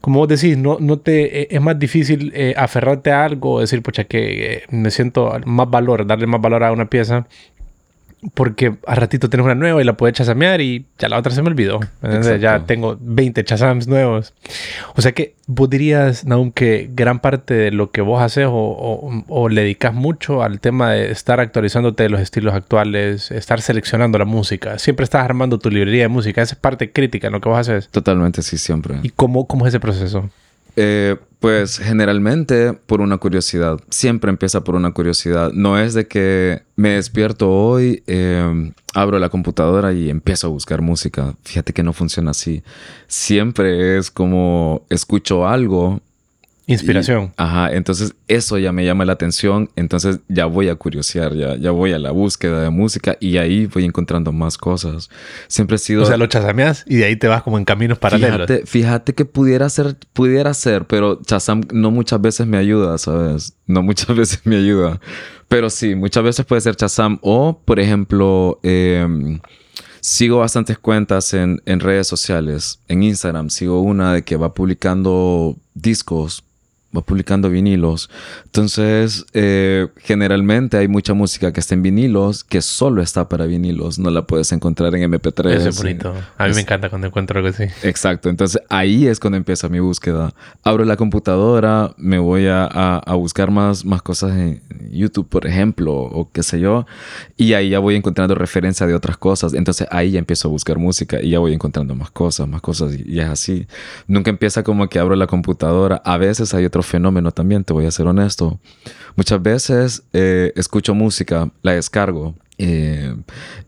como 0.00 0.18
vos 0.20 0.28
decís, 0.28 0.58
no, 0.58 0.76
no 0.80 0.98
te, 0.98 1.42
eh, 1.42 1.48
es 1.50 1.60
más 1.60 1.78
difícil 1.78 2.32
eh, 2.34 2.52
aferrarte 2.56 3.10
a 3.12 3.24
algo 3.24 3.60
decir, 3.60 3.80
pucha, 3.82 4.04
que 4.04 4.54
eh, 4.54 4.62
me 4.70 4.90
siento 4.90 5.32
más 5.46 5.70
valor, 5.70 6.06
darle 6.06 6.26
más 6.26 6.40
valor 6.40 6.64
a 6.64 6.72
una 6.72 6.86
pieza. 6.86 7.26
Porque 8.34 8.74
a 8.86 8.94
ratito 8.94 9.28
tienes 9.28 9.44
una 9.44 9.54
nueva 9.54 9.80
y 9.80 9.84
la 9.84 9.96
puedes 9.96 10.16
chasamear 10.16 10.60
y 10.60 10.86
ya 10.98 11.08
la 11.08 11.18
otra 11.18 11.32
se 11.32 11.42
me 11.42 11.48
olvidó. 11.48 11.80
Ya 12.40 12.64
tengo 12.66 12.96
20 13.00 13.44
chasams 13.44 13.86
nuevos. 13.86 14.32
O 14.96 15.02
sea 15.02 15.12
que 15.12 15.34
vos 15.46 15.68
dirías, 15.70 16.24
Naum, 16.24 16.50
que 16.50 16.90
gran 16.92 17.20
parte 17.20 17.54
de 17.54 17.70
lo 17.70 17.90
que 17.90 18.00
vos 18.00 18.20
haces 18.22 18.46
o, 18.46 18.52
o- 18.52 19.24
o 19.28 19.48
le 19.48 19.60
dedicas 19.62 19.92
mucho 19.94 20.42
al 20.42 20.60
tema 20.60 20.92
de 20.92 21.10
estar 21.12 21.40
actualizándote 21.40 22.02
de 22.04 22.08
los 22.08 22.20
estilos 22.20 22.54
actuales, 22.54 23.30
estar 23.30 23.60
seleccionando 23.60 24.18
la 24.18 24.24
música. 24.24 24.78
Siempre 24.78 25.04
estás 25.04 25.22
armando 25.22 25.58
tu 25.58 25.70
librería 25.70 26.02
de 26.04 26.08
música. 26.08 26.42
Esa 26.42 26.54
es 26.54 26.60
parte 26.60 26.90
crítica 26.90 27.26
en 27.28 27.34
lo 27.34 27.40
que 27.40 27.48
vos 27.50 27.58
haces. 27.58 27.88
Totalmente, 27.90 28.42
sí, 28.42 28.56
siempre. 28.58 28.96
¿Y 29.02 29.10
cómo, 29.10 29.46
cómo 29.46 29.66
es 29.66 29.70
ese 29.72 29.78
proceso? 29.80 30.28
Eh, 30.74 31.16
pues 31.46 31.78
generalmente 31.78 32.72
por 32.72 33.00
una 33.00 33.18
curiosidad. 33.18 33.78
Siempre 33.88 34.30
empieza 34.30 34.64
por 34.64 34.74
una 34.74 34.90
curiosidad. 34.90 35.52
No 35.52 35.78
es 35.78 35.94
de 35.94 36.08
que 36.08 36.62
me 36.74 36.94
despierto 36.94 37.48
hoy, 37.52 38.02
eh, 38.08 38.72
abro 38.94 39.20
la 39.20 39.28
computadora 39.28 39.92
y 39.92 40.10
empiezo 40.10 40.48
a 40.48 40.50
buscar 40.50 40.82
música. 40.82 41.36
Fíjate 41.44 41.72
que 41.72 41.84
no 41.84 41.92
funciona 41.92 42.32
así. 42.32 42.64
Siempre 43.06 43.96
es 43.96 44.10
como 44.10 44.86
escucho 44.90 45.46
algo 45.46 46.00
Inspiración. 46.68 47.32
ajá, 47.36 47.72
entonces 47.72 48.14
eso 48.26 48.58
ya 48.58 48.72
me 48.72 48.84
llama 48.84 49.04
la 49.04 49.12
atención, 49.12 49.70
entonces 49.76 50.18
ya 50.26 50.46
voy 50.46 50.68
a 50.68 50.74
curiosear, 50.74 51.32
ya, 51.36 51.54
ya 51.54 51.70
voy 51.70 51.92
a 51.92 51.98
la 52.00 52.10
búsqueda 52.10 52.60
de 52.60 52.70
música 52.70 53.16
y 53.20 53.36
ahí 53.36 53.66
voy 53.66 53.84
encontrando 53.84 54.32
más 54.32 54.58
cosas. 54.58 55.08
Siempre 55.46 55.76
he 55.76 55.78
sido... 55.78 56.02
O 56.02 56.06
sea, 56.06 56.16
lo 56.16 56.26
chasameas 56.26 56.84
y 56.88 56.96
de 56.96 57.04
ahí 57.04 57.14
te 57.14 57.28
vas 57.28 57.44
como 57.44 57.56
en 57.58 57.64
caminos 57.64 57.98
paralelos. 57.98 58.48
Fíjate, 58.48 58.66
fíjate 58.66 59.14
que 59.14 59.24
pudiera 59.24 59.68
ser, 59.68 59.96
pudiera 60.12 60.52
ser, 60.54 60.86
pero 60.86 61.22
Chazam 61.22 61.60
no 61.72 61.92
muchas 61.92 62.20
veces 62.20 62.48
me 62.48 62.56
ayuda, 62.56 62.98
¿sabes? 62.98 63.54
No 63.66 63.82
muchas 63.82 64.08
veces 64.16 64.40
me 64.44 64.56
ayuda. 64.56 65.00
Pero 65.46 65.70
sí, 65.70 65.94
muchas 65.94 66.24
veces 66.24 66.44
puede 66.46 66.62
ser 66.62 66.74
Chazam 66.74 67.20
o, 67.22 67.62
por 67.64 67.78
ejemplo, 67.78 68.58
em, 68.64 69.38
sigo 70.00 70.38
bastantes 70.38 70.78
cuentas 70.78 71.32
en, 71.32 71.62
en 71.64 71.78
redes 71.78 72.08
sociales. 72.08 72.80
En 72.88 73.04
Instagram 73.04 73.50
sigo 73.50 73.82
una 73.82 74.12
de 74.14 74.22
que 74.22 74.36
va 74.36 74.52
publicando 74.52 75.56
discos 75.74 76.42
publicando 77.04 77.50
vinilos. 77.50 78.10
Entonces, 78.44 79.26
eh, 79.32 79.88
generalmente 79.98 80.76
hay 80.76 80.88
mucha 80.88 81.14
música 81.14 81.52
que 81.52 81.60
está 81.60 81.74
en 81.74 81.82
vinilos 81.82 82.44
que 82.44 82.62
solo 82.62 83.02
está 83.02 83.28
para 83.28 83.46
vinilos. 83.46 83.98
No 83.98 84.10
la 84.10 84.26
puedes 84.26 84.52
encontrar 84.52 84.94
en 84.94 85.10
MP3. 85.10 85.50
Eso 85.50 85.68
es 85.68 85.76
bonito. 85.76 86.14
A 86.38 86.46
mí 86.46 86.54
me 86.54 86.60
encanta 86.60 86.88
cuando 86.88 87.06
encuentro 87.08 87.38
algo 87.38 87.50
así. 87.50 87.64
Exacto. 87.82 88.28
Entonces, 88.28 88.60
ahí 88.68 89.06
es 89.06 89.20
cuando 89.20 89.36
empieza 89.36 89.68
mi 89.68 89.80
búsqueda. 89.80 90.32
Abro 90.62 90.84
la 90.84 90.96
computadora, 90.96 91.94
me 91.96 92.18
voy 92.18 92.46
a, 92.46 92.64
a, 92.64 93.14
buscar 93.14 93.50
más, 93.50 93.84
más 93.84 94.02
cosas 94.02 94.32
en 94.32 94.62
YouTube, 94.90 95.28
por 95.28 95.46
ejemplo, 95.46 95.94
o 95.94 96.30
qué 96.30 96.42
sé 96.42 96.60
yo. 96.60 96.86
Y 97.36 97.52
ahí 97.54 97.70
ya 97.70 97.78
voy 97.78 97.96
encontrando 97.96 98.34
referencia 98.34 98.86
de 98.86 98.94
otras 98.94 99.16
cosas. 99.16 99.54
Entonces, 99.54 99.86
ahí 99.90 100.12
ya 100.12 100.18
empiezo 100.18 100.48
a 100.48 100.50
buscar 100.50 100.78
música 100.78 101.20
y 101.20 101.30
ya 101.30 101.38
voy 101.38 101.52
encontrando 101.52 101.94
más 101.94 102.10
cosas, 102.10 102.48
más 102.48 102.60
cosas. 102.60 102.94
Y, 102.94 103.04
y 103.06 103.20
es 103.20 103.26
así. 103.26 103.66
Nunca 104.06 104.30
empieza 104.30 104.62
como 104.62 104.88
que 104.88 104.98
abro 104.98 105.16
la 105.16 105.26
computadora. 105.26 106.00
A 106.04 106.16
veces 106.18 106.54
hay 106.54 106.64
otro 106.64 106.82
fenómeno 106.86 107.30
también, 107.30 107.64
te 107.64 107.72
voy 107.72 107.86
a 107.86 107.90
ser 107.90 108.06
honesto. 108.06 108.58
Muchas 109.16 109.42
veces 109.42 110.02
eh, 110.12 110.52
escucho 110.56 110.94
música, 110.94 111.50
la 111.62 111.72
descargo. 111.72 112.34
Eh, 112.58 113.14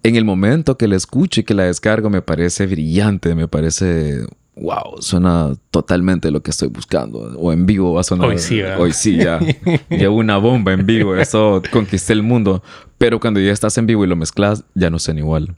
en 0.02 0.16
el 0.16 0.24
momento 0.24 0.78
que 0.78 0.88
la 0.88 0.96
escucho 0.96 1.40
y 1.40 1.44
que 1.44 1.54
la 1.54 1.64
descargo 1.64 2.08
me 2.08 2.22
parece 2.22 2.66
brillante, 2.66 3.34
me 3.34 3.48
parece 3.48 4.24
wow, 4.60 5.00
suena 5.00 5.54
totalmente 5.70 6.30
lo 6.30 6.42
que 6.42 6.50
estoy 6.50 6.68
buscando. 6.68 7.18
O 7.38 7.52
en 7.52 7.66
vivo 7.66 7.94
va 7.94 8.00
a 8.00 8.04
sonar. 8.04 8.28
Hoy 8.28 8.38
sí, 8.38 8.60
Hoy 8.62 8.92
sí, 8.92 9.16
ya. 9.16 9.40
Llevo 9.90 10.16
una 10.16 10.38
bomba 10.38 10.72
en 10.72 10.86
vivo. 10.86 11.16
Eso 11.16 11.62
conquisté 11.70 12.12
el 12.12 12.22
mundo. 12.22 12.62
Pero 12.98 13.20
cuando 13.20 13.40
ya 13.40 13.52
estás 13.52 13.78
en 13.78 13.86
vivo 13.86 14.04
y 14.04 14.08
lo 14.08 14.16
mezclas, 14.16 14.64
ya 14.74 14.90
no 14.90 14.98
suena 14.98 15.20
igual. 15.20 15.54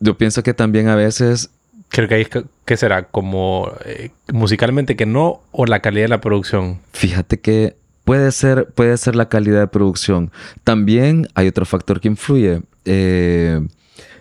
Yo 0.00 0.16
pienso 0.16 0.42
que 0.42 0.54
también 0.54 0.88
a 0.88 0.96
veces 0.96 1.50
Creo 1.90 2.06
que 2.08 2.14
ahí 2.16 2.22
es 2.22 2.28
que, 2.64 2.76
será 2.76 3.04
como 3.04 3.72
eh, 3.84 4.10
musicalmente 4.32 4.94
que 4.96 5.06
no 5.06 5.40
o 5.52 5.64
la 5.66 5.80
calidad 5.80 6.04
de 6.04 6.08
la 6.08 6.20
producción. 6.20 6.78
Fíjate 6.92 7.40
que 7.40 7.76
puede 8.04 8.30
ser, 8.32 8.66
puede 8.74 8.96
ser 8.98 9.16
la 9.16 9.28
calidad 9.28 9.60
de 9.60 9.66
producción. 9.68 10.30
También 10.64 11.28
hay 11.34 11.48
otro 11.48 11.64
factor 11.64 12.00
que 12.00 12.08
influye, 12.08 12.60
eh, 12.84 13.60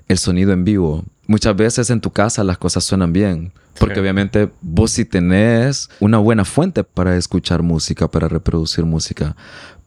el 0.07 0.18
sonido 0.18 0.53
en 0.53 0.63
vivo. 0.63 1.03
Muchas 1.28 1.55
veces 1.57 1.89
en 1.89 1.99
tu 1.99 2.11
casa 2.11 2.43
las 2.45 2.57
cosas 2.57 2.86
suenan 2.86 3.11
bien, 3.11 3.51
porque 3.78 3.95
Sí. 3.95 3.99
obviamente 4.01 4.49
vos 4.61 4.91
sí 4.91 5.03
tenés 5.03 5.89
una 5.99 6.20
buena 6.20 6.45
fuente 6.45 6.86
para 6.86 7.18
escuchar 7.18 7.63
música, 7.63 8.09
para 8.09 8.30
reproducir 8.30 8.86
música, 8.86 9.36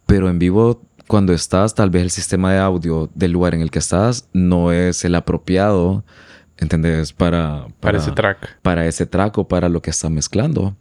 pero 0.04 0.28
en 0.28 0.38
vivo 0.38 0.82
cuando 1.06 1.32
estás, 1.32 1.74
tal 1.74 1.88
vez 1.90 2.02
el 2.02 2.10
sistema 2.10 2.52
de 2.52 2.58
audio 2.58 3.08
del 3.14 3.32
lugar 3.32 3.54
en 3.54 3.62
el 3.62 3.70
que 3.70 3.78
estás 3.78 4.28
no 4.34 4.70
es 4.70 5.02
el 5.06 5.14
apropiado, 5.14 6.04
¿entendés? 6.60 7.12
Para, 7.12 7.66
Para 7.80 7.98
ese 7.98 8.12
track. 8.12 8.58
para 8.62 8.86
ese 8.86 9.06
track 9.06 9.38
o 9.38 9.48
para 9.48 9.68
lo 9.68 9.82
que 9.82 9.90
está 9.90 10.08
mezclando. 10.08 10.76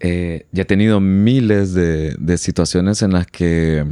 Eh, 0.00 0.46
ya 0.50 0.62
he 0.62 0.66
tenido 0.66 1.00
miles 1.00 1.74
de, 1.74 2.16
de 2.18 2.38
situaciones 2.38 3.02
en 3.02 3.12
las 3.12 3.26
que 3.26 3.84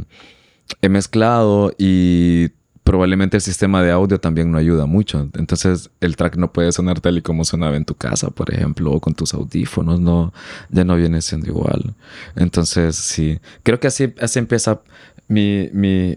he 0.81 0.89
mezclado 0.89 1.73
y 1.77 2.49
probablemente 2.83 3.37
el 3.37 3.41
sistema 3.41 3.83
de 3.83 3.91
audio 3.91 4.19
también 4.19 4.51
no 4.51 4.57
ayuda 4.57 4.87
mucho. 4.87 5.29
Entonces 5.35 5.91
el 6.01 6.15
track 6.15 6.37
no 6.37 6.51
puede 6.51 6.71
sonar 6.71 6.99
tal 6.99 7.19
y 7.19 7.21
como 7.21 7.45
sonaba 7.45 7.77
en 7.77 7.85
tu 7.85 7.93
casa, 7.93 8.31
por 8.31 8.51
ejemplo, 8.51 8.91
o 8.91 8.99
con 8.99 9.13
tus 9.13 9.35
audífonos, 9.35 9.99
no, 9.99 10.33
ya 10.69 10.83
no 10.83 10.95
viene 10.95 11.21
siendo 11.21 11.45
igual. 11.47 11.93
Entonces 12.35 12.95
sí, 12.95 13.39
creo 13.61 13.79
que 13.79 13.85
así, 13.87 14.11
así 14.19 14.39
empieza 14.39 14.81
mi, 15.29 15.69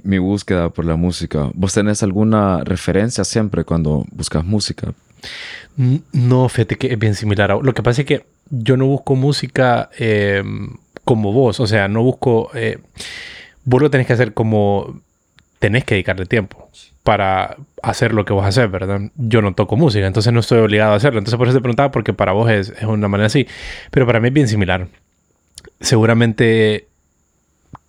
mi, 0.02 0.18
búsqueda 0.18 0.70
por 0.70 0.86
la 0.86 0.96
música. 0.96 1.50
¿Vos 1.54 1.74
tenés 1.74 2.02
alguna 2.02 2.64
referencia 2.64 3.24
siempre 3.24 3.62
cuando 3.62 4.04
buscas 4.10 4.44
música? 4.44 4.94
No, 6.12 6.48
fíjate 6.48 6.76
que 6.76 6.92
es 6.92 6.98
bien 6.98 7.14
similar. 7.14 7.56
Lo 7.62 7.74
que 7.74 7.82
pasa 7.82 8.00
es 8.00 8.06
que 8.06 8.24
yo 8.50 8.76
no 8.76 8.86
busco 8.86 9.14
música 9.14 9.90
eh, 9.98 10.42
como 11.04 11.32
vos. 11.32 11.60
O 11.60 11.66
sea, 11.66 11.88
no 11.88 12.02
busco... 12.02 12.50
eh, 12.54 12.78
vos 13.64 13.82
lo 13.82 13.90
tenés 13.90 14.06
que 14.06 14.14
hacer 14.14 14.32
como... 14.32 15.00
Tenés 15.58 15.84
que 15.84 15.94
dedicarle 15.94 16.26
tiempo 16.26 16.68
para 17.04 17.56
hacer 17.82 18.14
lo 18.14 18.24
que 18.24 18.32
vos 18.32 18.44
haces, 18.44 18.70
¿verdad? 18.70 19.00
Yo 19.16 19.42
no 19.42 19.54
toco 19.54 19.76
música, 19.76 20.06
entonces 20.06 20.32
no 20.32 20.40
estoy 20.40 20.58
obligado 20.58 20.92
a 20.92 20.96
hacerlo. 20.96 21.18
Entonces 21.18 21.36
por 21.36 21.48
eso 21.48 21.56
te 21.58 21.62
preguntaba, 21.62 21.90
porque 21.92 22.12
para 22.14 22.32
vos 22.32 22.50
es, 22.50 22.70
es 22.70 22.84
una 22.84 23.08
manera 23.08 23.26
así. 23.26 23.46
Pero 23.90 24.06
para 24.06 24.20
mí 24.20 24.28
es 24.28 24.34
bien 24.34 24.48
similar. 24.48 24.88
Seguramente... 25.80 26.88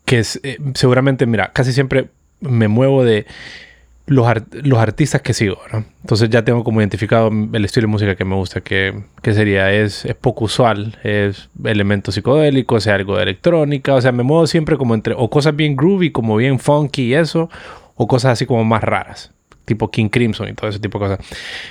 Que 0.05 0.19
es... 0.19 0.39
eh, 0.43 0.57
seguramente, 0.73 1.25
mira, 1.25 1.51
casi 1.53 1.73
siempre 1.73 2.09
me 2.41 2.67
muevo 2.67 3.03
de 3.03 3.25
los, 4.05 4.27
ar- 4.27 4.43
los 4.51 4.79
artistas 4.79 5.21
que 5.21 5.33
sigo, 5.33 5.59
¿no? 5.71 5.85
Entonces 6.01 6.29
ya 6.29 6.43
tengo 6.43 6.63
como 6.65 6.81
identificado 6.81 7.31
el 7.53 7.63
estilo 7.65 7.87
de 7.87 7.91
música 7.91 8.15
que 8.15 8.25
me 8.25 8.35
gusta, 8.35 8.59
que, 8.59 8.93
que 9.21 9.33
sería, 9.33 9.71
es, 9.71 10.03
es 10.03 10.13
poco 10.15 10.43
usual, 10.45 10.97
es 11.03 11.49
elementos 11.63 12.15
psicodélicos, 12.15 12.85
es 12.85 12.91
algo 12.91 13.15
de 13.15 13.23
electrónica, 13.23 13.93
o 13.95 14.01
sea, 14.01 14.11
me 14.11 14.23
muevo 14.23 14.45
siempre 14.45 14.75
como 14.77 14.93
entre, 14.93 15.13
o 15.17 15.29
cosas 15.29 15.55
bien 15.55 15.77
groovy, 15.77 16.11
como 16.11 16.35
bien 16.35 16.59
funky 16.59 17.03
y 17.03 17.13
eso, 17.13 17.49
o 17.95 18.07
cosas 18.07 18.33
así 18.33 18.45
como 18.45 18.65
más 18.65 18.83
raras, 18.83 19.31
tipo 19.63 19.89
King 19.89 20.09
Crimson 20.09 20.49
y 20.49 20.53
todo 20.53 20.69
ese 20.69 20.79
tipo 20.79 20.99
de 20.99 21.05
cosas. 21.05 21.25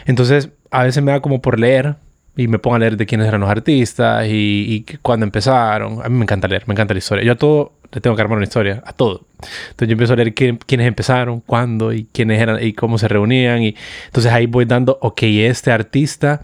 Entonces, 0.07 0.49
a 0.71 0.85
veces 0.85 1.03
me 1.03 1.13
da 1.13 1.21
como 1.21 1.43
por 1.43 1.61
leer 1.61 1.97
y 2.35 2.49
me 2.49 2.59
pongo 2.59 2.77
a 2.77 2.79
leer 2.79 2.97
de 2.97 3.05
quiénes 3.05 3.29
eran 3.29 3.43
los 3.43 3.51
artistas 3.51 4.27
y, 4.27 4.87
y 4.89 4.97
cuándo 5.03 5.25
empezaron. 5.27 6.01
A 6.03 6.09
mí 6.09 6.17
me 6.17 6.23
encanta 6.23 6.49
leer, 6.49 6.63
me 6.67 6.73
encanta 6.73 6.95
la 6.95 6.99
historia. 6.99 7.23
Yo 7.25 7.33
a 7.33 7.37
todo 7.37 7.73
le 7.93 8.01
tengo 8.01 8.17
que 8.17 8.23
armar 8.23 8.39
una 8.39 8.45
historia, 8.47 8.83
a 8.87 8.93
todo. 8.93 9.27
Entonces 9.71 9.89
yo 9.89 9.93
empiezo 9.93 10.13
a 10.15 10.17
leer 10.17 10.35
quién- 10.35 10.59
quiénes 10.67 10.87
empezaron, 10.89 11.41
cuándo 11.41 11.93
y 11.93 12.05
quiénes 12.13 12.41
eran 12.41 12.63
y 12.63 12.73
cómo 12.73 12.97
se 12.99 13.07
reunían. 13.09 13.63
Y 13.63 13.77
entonces 14.07 14.33
ahí 14.33 14.47
voy 14.47 14.65
dando, 14.65 14.99
ok, 15.01 15.23
este 15.23 15.71
artista 15.73 16.41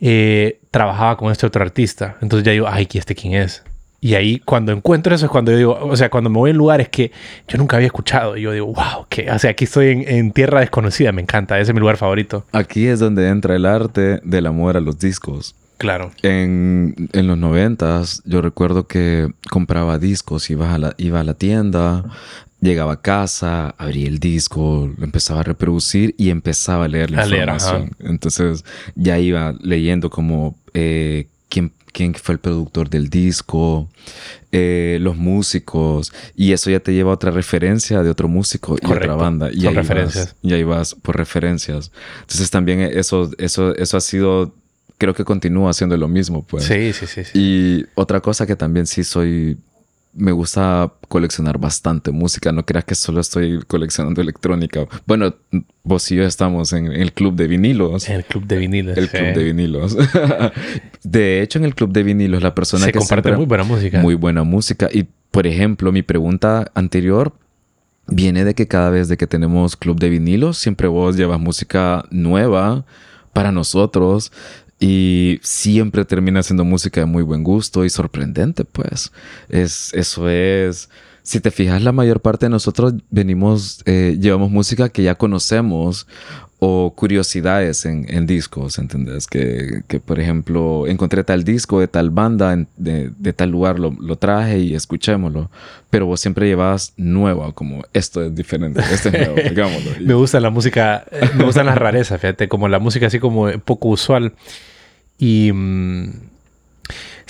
eh, 0.00 0.60
trabajaba 0.70 1.16
con 1.16 1.30
este 1.32 1.46
otro 1.46 1.62
artista. 1.62 2.16
Entonces 2.22 2.44
ya 2.44 2.52
digo, 2.52 2.66
ay, 2.68 2.88
¿y 2.90 2.98
este 2.98 3.14
quién 3.14 3.34
es? 3.34 3.62
Y 4.02 4.14
ahí 4.14 4.38
cuando 4.38 4.72
encuentro 4.72 5.14
eso 5.14 5.26
es 5.26 5.30
cuando 5.30 5.52
yo 5.52 5.58
digo, 5.58 5.78
o 5.78 5.94
sea, 5.94 6.08
cuando 6.08 6.30
me 6.30 6.38
voy 6.38 6.50
en 6.52 6.56
lugares 6.56 6.88
que 6.88 7.12
yo 7.46 7.58
nunca 7.58 7.76
había 7.76 7.86
escuchado, 7.86 8.34
y 8.36 8.40
yo 8.42 8.52
digo, 8.52 8.66
wow, 8.68 9.04
que, 9.10 9.30
o 9.30 9.38
sea, 9.38 9.50
aquí 9.50 9.64
estoy 9.64 9.88
en, 9.88 10.08
en 10.08 10.32
tierra 10.32 10.60
desconocida, 10.60 11.12
me 11.12 11.20
encanta, 11.20 11.58
ese 11.60 11.72
es 11.72 11.74
mi 11.74 11.80
lugar 11.80 11.98
favorito. 11.98 12.46
Aquí 12.52 12.86
es 12.86 12.98
donde 12.98 13.28
entra 13.28 13.54
el 13.56 13.66
arte 13.66 14.20
del 14.24 14.46
amor 14.46 14.78
a 14.78 14.80
los 14.80 14.98
discos. 14.98 15.54
Claro. 15.80 16.10
En, 16.20 17.08
en 17.14 17.26
los 17.26 17.38
noventas, 17.38 18.22
yo 18.26 18.42
recuerdo 18.42 18.86
que 18.86 19.32
compraba 19.48 19.98
discos, 19.98 20.50
iba 20.50 20.74
a, 20.74 20.78
la, 20.78 20.94
iba 20.98 21.20
a 21.20 21.24
la 21.24 21.32
tienda, 21.32 22.04
llegaba 22.60 22.92
a 22.92 23.00
casa, 23.00 23.70
abría 23.78 24.06
el 24.06 24.18
disco, 24.18 24.92
lo 24.94 25.02
empezaba 25.04 25.40
a 25.40 25.44
reproducir 25.44 26.14
y 26.18 26.28
empezaba 26.28 26.84
a 26.84 26.88
leer 26.88 27.10
la 27.10 27.22
A 27.22 27.24
leer, 27.24 27.48
información. 27.48 27.92
Entonces 28.00 28.62
ya 28.94 29.18
iba 29.18 29.54
leyendo 29.62 30.10
como 30.10 30.54
eh, 30.74 31.28
quién, 31.48 31.72
quién 31.94 32.14
fue 32.14 32.34
el 32.34 32.40
productor 32.40 32.90
del 32.90 33.08
disco, 33.08 33.88
eh, 34.52 34.98
los 35.00 35.16
músicos, 35.16 36.12
y 36.36 36.52
eso 36.52 36.68
ya 36.68 36.80
te 36.80 36.92
lleva 36.92 37.12
a 37.12 37.14
otra 37.14 37.30
referencia 37.30 38.02
de 38.02 38.10
otro 38.10 38.28
músico 38.28 38.76
y 38.76 38.84
Correcto. 38.84 39.14
otra 39.14 39.24
banda. 39.24 39.48
Y 39.50 39.60
Son 39.62 39.68
ahí 39.68 39.74
referencias. 39.76 40.26
Vas, 40.26 40.36
y 40.42 40.52
ahí 40.52 40.62
vas 40.62 40.94
por 40.94 41.16
referencias. 41.16 41.90
Entonces 42.20 42.50
también 42.50 42.80
eso, 42.80 43.30
eso, 43.38 43.74
eso 43.76 43.96
ha 43.96 44.00
sido, 44.02 44.54
creo 45.00 45.14
que 45.14 45.24
continúa 45.24 45.72
siendo 45.72 45.96
lo 45.96 46.08
mismo, 46.08 46.44
pues. 46.46 46.64
Sí, 46.64 46.92
sí, 46.92 47.06
sí. 47.06 47.24
sí. 47.24 47.30
Y 47.34 47.86
otra 47.94 48.20
cosa 48.20 48.46
que 48.46 48.54
también 48.54 48.86
sí 48.86 49.02
soy, 49.02 49.56
me 50.12 50.30
gusta 50.30 50.92
coleccionar 51.08 51.58
bastante 51.58 52.10
música. 52.10 52.52
No 52.52 52.66
creas 52.66 52.84
que 52.84 52.94
solo 52.94 53.22
estoy 53.22 53.62
coleccionando 53.66 54.20
electrónica. 54.20 54.86
Bueno, 55.06 55.34
vos 55.82 56.10
y 56.12 56.16
yo 56.16 56.24
estamos 56.24 56.74
en 56.74 56.92
el 56.92 57.14
club 57.14 57.34
de 57.34 57.46
vinilos. 57.46 58.10
En 58.10 58.16
el 58.16 58.24
club 58.24 58.46
de 58.46 58.58
viniles. 58.58 58.98
El 58.98 59.08
sí. 59.08 59.16
club 59.16 59.34
de 59.34 59.42
vinilos. 59.42 59.96
de 61.02 61.40
hecho, 61.40 61.58
en 61.58 61.64
el 61.64 61.74
club 61.74 61.92
de 61.92 62.02
vinilos, 62.02 62.42
la 62.42 62.54
persona 62.54 62.84
Se 62.84 62.92
que 62.92 62.98
comparte 62.98 63.32
muy 63.32 63.46
buena 63.46 63.64
música. 63.64 64.00
muy 64.00 64.14
buena 64.14 64.42
música. 64.42 64.90
Y, 64.92 65.06
por 65.30 65.46
ejemplo, 65.46 65.92
mi 65.92 66.02
pregunta 66.02 66.70
anterior 66.74 67.32
viene 68.06 68.44
de 68.44 68.54
que 68.54 68.68
cada 68.68 68.90
vez 68.90 69.08
de 69.08 69.16
que 69.16 69.26
tenemos 69.26 69.76
club 69.76 69.98
de 69.98 70.10
vinilos, 70.10 70.58
siempre 70.58 70.88
vos 70.88 71.16
llevas 71.16 71.40
música 71.40 72.04
nueva 72.10 72.84
para 73.32 73.50
nosotros 73.50 74.30
y 74.80 75.38
siempre 75.42 76.06
termina 76.06 76.42
siendo 76.42 76.64
música 76.64 77.00
de 77.00 77.06
muy 77.06 77.22
buen 77.22 77.44
gusto 77.44 77.84
y 77.84 77.90
sorprendente, 77.90 78.64
pues. 78.64 79.12
Es, 79.50 79.92
eso 79.92 80.28
es... 80.28 80.88
Si 81.22 81.38
te 81.38 81.50
fijas, 81.50 81.82
la 81.82 81.92
mayor 81.92 82.20
parte 82.20 82.46
de 82.46 82.50
nosotros 82.50 82.94
venimos, 83.10 83.82
eh, 83.84 84.16
llevamos 84.18 84.50
música 84.50 84.88
que 84.88 85.02
ya 85.02 85.16
conocemos 85.16 86.06
o 86.62 86.92
curiosidades 86.94 87.84
en, 87.86 88.06
en 88.08 88.26
discos, 88.26 88.78
¿entendés? 88.78 89.26
Que, 89.26 89.82
que, 89.86 89.98
por 89.98 90.18
ejemplo, 90.18 90.86
encontré 90.86 91.24
tal 91.24 91.42
disco 91.42 91.80
de 91.80 91.88
tal 91.88 92.10
banda, 92.10 92.56
de, 92.76 93.10
de, 93.18 93.32
tal 93.32 93.50
lugar, 93.50 93.78
lo, 93.78 93.96
lo, 93.98 94.16
traje 94.16 94.58
y 94.58 94.74
escuchémoslo. 94.74 95.50
Pero 95.88 96.04
vos 96.04 96.20
siempre 96.20 96.46
llevabas 96.46 96.92
nueva, 96.98 97.52
como 97.52 97.82
esto 97.94 98.22
es 98.22 98.34
diferente, 98.34 98.80
este 98.92 99.08
es 99.08 99.28
nuevo, 99.28 99.36
digámoslo. 99.48 99.90
me 100.00 100.14
gusta 100.14 100.38
la 100.38 100.50
música, 100.50 101.04
eh, 101.10 101.30
me 101.34 101.44
gustan 101.44 101.64
las 101.64 101.78
rarezas, 101.78 102.20
fíjate, 102.20 102.48
como 102.48 102.68
la 102.68 102.78
música 102.78 103.06
así 103.06 103.18
como 103.18 103.50
poco 103.60 103.88
usual. 103.88 104.34
Y... 105.20 105.52
Mmm, 105.52 106.30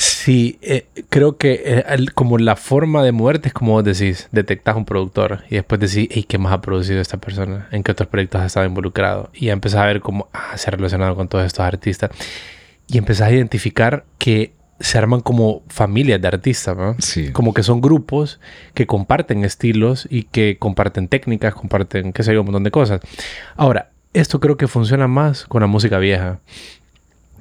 Sí, 0.01 0.59
eh, 0.62 0.86
creo 1.11 1.36
que 1.36 1.61
eh, 1.62 2.07
como 2.14 2.38
la 2.38 2.57
forma 2.57 3.03
de 3.03 3.12
moverte 3.12 3.49
es 3.49 3.53
como 3.53 3.72
vos 3.72 3.84
decís, 3.84 4.30
detectas 4.32 4.74
un 4.74 4.86
productor 4.86 5.45
y 5.51 5.57
después 5.57 5.78
decís, 5.78 6.09
hey, 6.11 6.24
¿qué 6.26 6.38
más 6.38 6.55
ha 6.55 6.62
producido 6.62 7.03
esta 7.03 7.18
persona? 7.18 7.68
¿En 7.70 7.82
qué 7.82 7.93
otros 7.93 8.09
proyectos 8.09 8.41
ha 8.41 8.47
estado 8.47 8.64
involucrado? 8.64 9.28
Y 9.34 9.51
empezás 9.51 9.80
a 9.80 9.84
ver 9.84 10.01
cómo 10.01 10.30
ah, 10.32 10.57
se 10.57 10.70
ha 10.70 10.72
relacionado 10.72 11.14
con 11.16 11.28
todos 11.28 11.45
estos 11.45 11.66
artistas. 11.66 12.11
Y 12.86 12.97
empezás 12.97 13.28
a 13.28 13.32
identificar 13.32 14.07
que 14.16 14.55
se 14.80 14.97
arman 14.97 15.20
como 15.20 15.64
familias 15.68 16.18
de 16.22 16.28
artistas, 16.28 16.74
¿no? 16.78 16.97
Sí. 16.99 17.30
Como 17.32 17.53
que 17.53 17.62
son 17.62 17.82
grupos 17.82 18.41
que 18.72 18.86
comparten 18.86 19.45
estilos 19.45 20.09
y 20.11 20.22
que 20.22 20.57
comparten 20.59 21.09
técnicas, 21.09 21.55
comparten, 21.55 22.14
qué 22.14 22.22
sé 22.22 22.32
yo, 22.32 22.41
un 22.41 22.47
montón 22.47 22.64
de 22.64 22.70
cosas. 22.70 23.03
Ahora, 23.55 23.91
esto 24.14 24.41
creo 24.41 24.57
que 24.57 24.66
funciona 24.66 25.09
más 25.09 25.45
con 25.45 25.61
la 25.61 25.66
música 25.66 25.99
vieja 25.99 26.41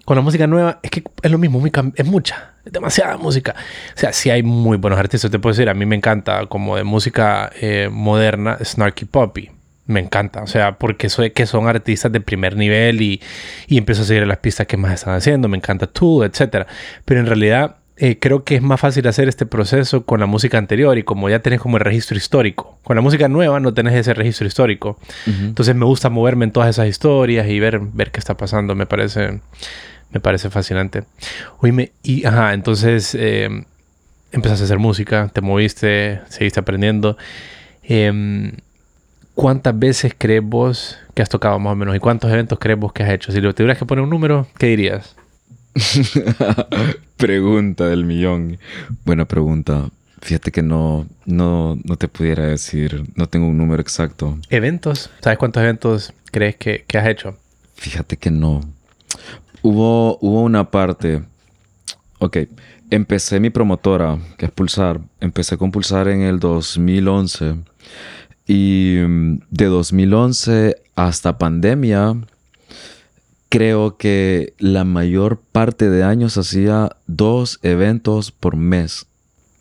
con 0.09 0.15
la 0.15 0.23
música 0.23 0.47
nueva 0.47 0.79
es 0.81 0.89
que 0.89 1.03
es 1.21 1.29
lo 1.29 1.37
mismo, 1.37 1.63
es 1.93 2.05
mucha, 2.07 2.53
es 2.65 2.73
demasiada 2.73 3.15
música. 3.17 3.53
O 3.95 3.99
sea, 3.99 4.11
sí 4.11 4.31
hay 4.31 4.41
muy 4.41 4.77
buenos 4.77 4.97
artistas, 4.97 5.29
te 5.29 5.37
puedo 5.37 5.53
decir, 5.53 5.69
a 5.69 5.75
mí 5.75 5.85
me 5.85 5.95
encanta 5.95 6.47
como 6.47 6.77
de 6.77 6.83
música 6.83 7.51
eh, 7.61 7.89
moderna, 7.91 8.57
Snarky 8.59 9.05
Poppy. 9.05 9.51
Me 9.85 9.99
encanta, 9.99 10.41
o 10.41 10.47
sea, 10.47 10.79
porque 10.79 11.09
soy 11.09 11.29
que 11.29 11.45
son 11.45 11.67
artistas 11.67 12.11
de 12.11 12.21
primer 12.21 12.55
nivel 12.55 13.03
y, 13.03 13.21
y 13.67 13.77
empiezo 13.77 14.01
a 14.01 14.05
seguir 14.05 14.25
las 14.25 14.39
pistas 14.39 14.65
que 14.65 14.77
más 14.77 14.93
están 14.93 15.13
haciendo, 15.13 15.47
me 15.47 15.57
encanta 15.57 15.85
tú, 15.85 16.23
etc. 16.23 16.65
Pero 17.05 17.19
en 17.19 17.27
realidad 17.27 17.75
eh, 17.95 18.17
creo 18.17 18.43
que 18.43 18.55
es 18.55 18.63
más 18.63 18.79
fácil 18.79 19.05
hacer 19.07 19.29
este 19.29 19.45
proceso 19.45 20.05
con 20.05 20.21
la 20.21 20.25
música 20.25 20.57
anterior 20.57 20.97
y 20.97 21.03
como 21.03 21.29
ya 21.29 21.39
tenés 21.43 21.59
como 21.59 21.77
el 21.77 21.83
registro 21.83 22.17
histórico. 22.17 22.79
Con 22.81 22.95
la 22.95 23.03
música 23.03 23.27
nueva 23.27 23.59
no 23.59 23.75
tenés 23.75 23.93
ese 23.93 24.15
registro 24.15 24.47
histórico. 24.47 24.97
Entonces 25.27 25.75
me 25.75 25.85
gusta 25.85 26.09
moverme 26.09 26.45
en 26.45 26.51
todas 26.51 26.69
esas 26.69 26.87
historias 26.87 27.47
y 27.47 27.59
ver, 27.59 27.79
ver 27.79 28.09
qué 28.09 28.19
está 28.19 28.37
pasando. 28.37 28.73
Me 28.73 28.87
parece, 28.87 29.41
me 30.11 30.19
parece 30.19 30.49
fascinante. 30.49 31.03
Oíme, 31.59 31.91
y 32.03 32.25
ajá, 32.25 32.53
entonces 32.53 33.15
eh, 33.15 33.49
empezaste 34.31 34.63
a 34.63 34.65
hacer 34.65 34.79
música, 34.79 35.29
te 35.33 35.41
moviste, 35.41 36.21
seguiste 36.29 36.59
aprendiendo. 36.59 37.17
Em, 37.83 38.53
¿Cuántas 39.35 39.77
veces 39.77 40.13
crees 40.17 40.43
vos 40.43 40.97
que 41.13 41.21
has 41.21 41.29
tocado 41.29 41.59
más 41.59 41.71
o 41.71 41.75
menos? 41.75 41.95
¿Y 41.95 41.99
cuántos 41.99 42.29
eventos 42.31 42.59
crees 42.59 42.77
vos 42.77 42.91
que 42.91 43.03
has 43.03 43.11
hecho? 43.11 43.31
Si 43.31 43.39
te 43.41 43.53
tuvieras 43.53 43.77
que 43.77 43.85
poner 43.85 44.03
un 44.03 44.09
número, 44.09 44.47
¿qué 44.57 44.67
dirías? 44.67 45.15
pregunta 47.17 47.87
del 47.87 48.03
millón. 48.03 48.59
Buena 49.05 49.25
pregunta. 49.25 49.89
Fíjate 50.21 50.51
que 50.51 50.61
no, 50.61 51.07
no, 51.25 51.77
no 51.85 51.95
te 51.95 52.09
pudiera 52.09 52.47
decir, 52.47 53.05
no 53.15 53.27
tengo 53.27 53.47
un 53.47 53.57
número 53.57 53.81
exacto. 53.81 54.37
¿Eventos? 54.49 55.09
¿Sabes 55.21 55.39
cuántos 55.39 55.63
eventos 55.63 56.13
crees 56.31 56.57
que, 56.57 56.83
que 56.85 56.97
has 56.97 57.07
hecho? 57.07 57.37
Fíjate 57.75 58.17
que 58.17 58.31
no. 58.31 58.61
Hubo, 59.61 60.17
hubo 60.21 60.41
una 60.41 60.71
parte. 60.71 61.23
Ok, 62.19 62.37
empecé 62.89 63.39
mi 63.39 63.49
promotora, 63.49 64.17
que 64.37 64.45
es 64.45 64.51
Pulsar. 64.51 64.99
Empecé 65.19 65.57
con 65.57 65.71
Pulsar 65.71 66.07
en 66.07 66.21
el 66.21 66.39
2011. 66.39 67.55
Y 68.47 68.97
mm, 69.07 69.39
de 69.49 69.65
2011 69.65 70.81
hasta 70.95 71.37
pandemia, 71.37 72.15
creo 73.49 73.97
que 73.97 74.53
la 74.57 74.83
mayor 74.83 75.39
parte 75.51 75.89
de 75.89 76.03
años 76.03 76.37
hacía 76.37 76.95
dos 77.07 77.59
eventos 77.63 78.31
por 78.31 78.55
mes. 78.55 79.05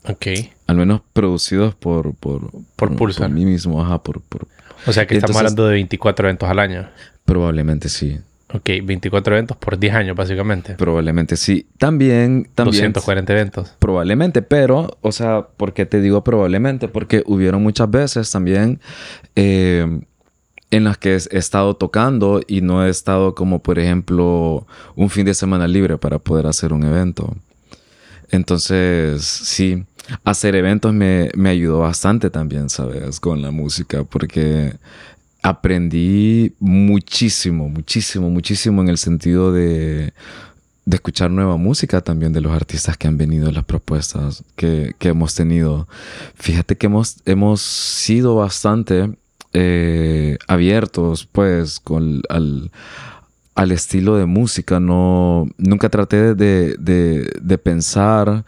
Ok. 0.07 0.27
Al 0.67 0.77
menos 0.77 1.01
producidos 1.13 1.75
por... 1.75 2.15
Por, 2.15 2.51
por, 2.75 2.95
Pulsar. 2.95 3.27
Por 3.27 3.35
mí 3.35 3.45
mismo, 3.45 3.81
ajá. 3.81 4.01
Por, 4.01 4.21
por... 4.21 4.47
O 4.85 4.93
sea 4.93 5.05
que 5.05 5.15
estamos 5.15 5.37
hablando 5.37 5.67
de 5.67 5.73
24 5.73 6.27
eventos 6.27 6.49
al 6.49 6.59
año. 6.59 6.89
Probablemente 7.25 7.89
sí. 7.89 8.19
Ok, 8.51 8.69
24 8.83 9.35
eventos 9.35 9.57
por 9.57 9.77
10 9.77 9.93
años, 9.93 10.15
básicamente. 10.15 10.73
Probablemente 10.73 11.37
sí. 11.37 11.67
También, 11.77 12.49
también. 12.55 12.91
240 12.91 13.33
eventos. 13.33 13.75
Probablemente, 13.77 14.41
pero, 14.41 14.97
o 15.01 15.11
sea, 15.11 15.47
¿por 15.55 15.73
qué 15.73 15.85
te 15.85 16.01
digo 16.01 16.23
probablemente? 16.23 16.87
Porque 16.87 17.23
hubieron 17.27 17.61
muchas 17.61 17.91
veces 17.91 18.31
también 18.31 18.79
eh, 19.35 20.01
en 20.71 20.83
las 20.83 20.97
que 20.97 21.13
he 21.13 21.37
estado 21.37 21.75
tocando 21.75 22.41
y 22.47 22.61
no 22.61 22.83
he 22.83 22.89
estado 22.89 23.35
como, 23.35 23.61
por 23.61 23.77
ejemplo, 23.77 24.65
un 24.95 25.11
fin 25.11 25.25
de 25.25 25.35
semana 25.35 25.67
libre 25.67 25.99
para 25.99 26.17
poder 26.17 26.47
hacer 26.47 26.73
un 26.73 26.83
evento. 26.83 27.35
Entonces, 28.31 29.23
sí, 29.23 29.85
hacer 30.23 30.55
eventos 30.55 30.93
me, 30.93 31.29
me 31.35 31.49
ayudó 31.49 31.79
bastante 31.79 32.29
también, 32.29 32.69
¿sabes? 32.69 33.19
Con 33.19 33.41
la 33.41 33.51
música, 33.51 34.03
porque 34.03 34.73
aprendí 35.41 36.53
muchísimo, 36.59 37.69
muchísimo, 37.69 38.29
muchísimo 38.29 38.81
en 38.81 38.89
el 38.89 38.97
sentido 38.97 39.51
de, 39.51 40.13
de 40.85 40.95
escuchar 40.95 41.31
nueva 41.31 41.57
música 41.57 42.01
también 42.01 42.33
de 42.33 42.41
los 42.41 42.51
artistas 42.51 42.97
que 42.97 43.07
han 43.07 43.17
venido, 43.17 43.51
las 43.51 43.63
propuestas 43.63 44.43
que, 44.55 44.95
que 44.97 45.09
hemos 45.09 45.35
tenido. 45.35 45.87
Fíjate 46.35 46.77
que 46.77 46.87
hemos, 46.87 47.17
hemos 47.25 47.61
sido 47.61 48.35
bastante 48.35 49.09
eh, 49.53 50.37
abiertos, 50.47 51.27
pues, 51.31 51.79
con, 51.79 52.21
al, 52.29 52.71
al, 53.55 53.71
estilo 53.71 54.17
de 54.17 54.25
música. 54.25 54.79
No, 54.79 55.47
nunca 55.57 55.89
traté 55.89 56.35
de, 56.35 56.75
de, 56.77 57.31
de 57.41 57.57
pensar 57.57 58.45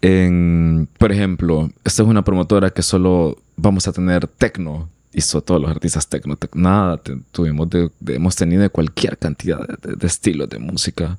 en, 0.00 0.88
por 0.98 1.12
ejemplo, 1.12 1.70
esta 1.84 2.02
es 2.02 2.08
una 2.08 2.24
promotora 2.24 2.70
que 2.70 2.82
solo 2.82 3.38
vamos 3.56 3.86
a 3.86 3.92
tener 3.92 4.26
techno 4.26 4.88
hizo 5.12 5.42
todos 5.42 5.60
los 5.60 5.70
artistas 5.70 6.08
tecno, 6.08 6.36
nada, 6.54 7.00
tuvimos 7.32 7.68
hemos 8.06 8.36
tenido 8.36 8.68
cualquier 8.70 9.18
cantidad 9.18 9.66
de, 9.66 10.06
estilos 10.06 10.48
de 10.48 10.58
música 10.58 11.18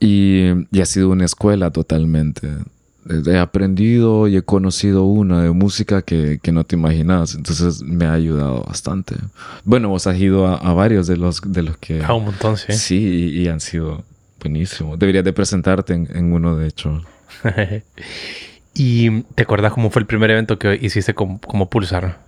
y, 0.00 0.50
y, 0.70 0.80
ha 0.80 0.86
sido 0.86 1.10
una 1.10 1.24
escuela 1.24 1.70
totalmente. 1.70 2.48
He 3.26 3.38
aprendido 3.38 4.28
y 4.28 4.36
he 4.36 4.42
conocido 4.42 5.04
una 5.04 5.42
de 5.42 5.50
música 5.50 6.02
que, 6.02 6.40
que, 6.42 6.52
no 6.52 6.64
te 6.64 6.76
imaginas, 6.76 7.34
entonces 7.34 7.82
me 7.82 8.04
ha 8.04 8.12
ayudado 8.12 8.64
bastante. 8.64 9.14
Bueno, 9.64 9.88
vos 9.88 10.06
has 10.06 10.18
ido 10.18 10.46
a, 10.46 10.72
varios 10.74 11.06
de 11.06 11.16
los, 11.16 11.40
de 11.40 11.62
los 11.62 11.78
que... 11.78 12.04
A 12.04 12.12
un 12.12 12.26
montón, 12.26 12.58
sí. 12.58 12.72
Sí, 12.72 13.30
y, 13.34 13.48
han 13.48 13.60
sido 13.60 14.04
buenísimos. 14.40 14.98
Deberías 14.98 15.24
de 15.24 15.32
presentarte 15.32 15.94
en, 15.94 16.08
en 16.14 16.32
uno, 16.32 16.56
de 16.56 16.68
hecho. 16.68 17.02
¿Y 18.74 19.22
te 19.22 19.42
acuerdas 19.42 19.72
cómo 19.72 19.90
fue 19.90 20.00
el 20.00 20.06
primer 20.06 20.30
evento 20.30 20.58
que 20.58 20.78
hiciste 20.80 21.14
como, 21.14 21.40
como 21.40 21.70
Pulsar? 21.70 22.27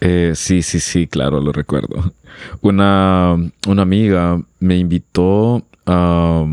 Eh, 0.00 0.32
sí, 0.34 0.62
sí, 0.62 0.80
sí, 0.80 1.06
claro, 1.06 1.40
lo 1.40 1.52
recuerdo. 1.52 2.12
Una, 2.60 3.36
una 3.66 3.82
amiga 3.82 4.40
me 4.60 4.76
invitó 4.78 5.64
a... 5.86 6.46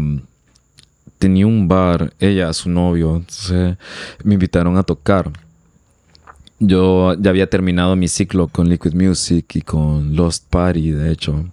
tenía 1.20 1.46
un 1.46 1.68
bar, 1.68 2.14
ella, 2.20 2.52
su 2.54 2.70
novio, 2.70 3.18
entonces 3.18 3.78
me 4.24 4.34
invitaron 4.34 4.78
a 4.78 4.84
tocar. 4.84 5.32
Yo 6.60 7.14
ya 7.20 7.30
había 7.32 7.50
terminado 7.50 7.96
mi 7.96 8.08
ciclo 8.08 8.48
con 8.48 8.70
Liquid 8.70 8.93
Music 8.93 9.56
y 9.56 9.62
con 9.62 10.16
Lost 10.16 10.46
Party, 10.50 10.91
de 10.91 11.12
hecho. 11.12 11.46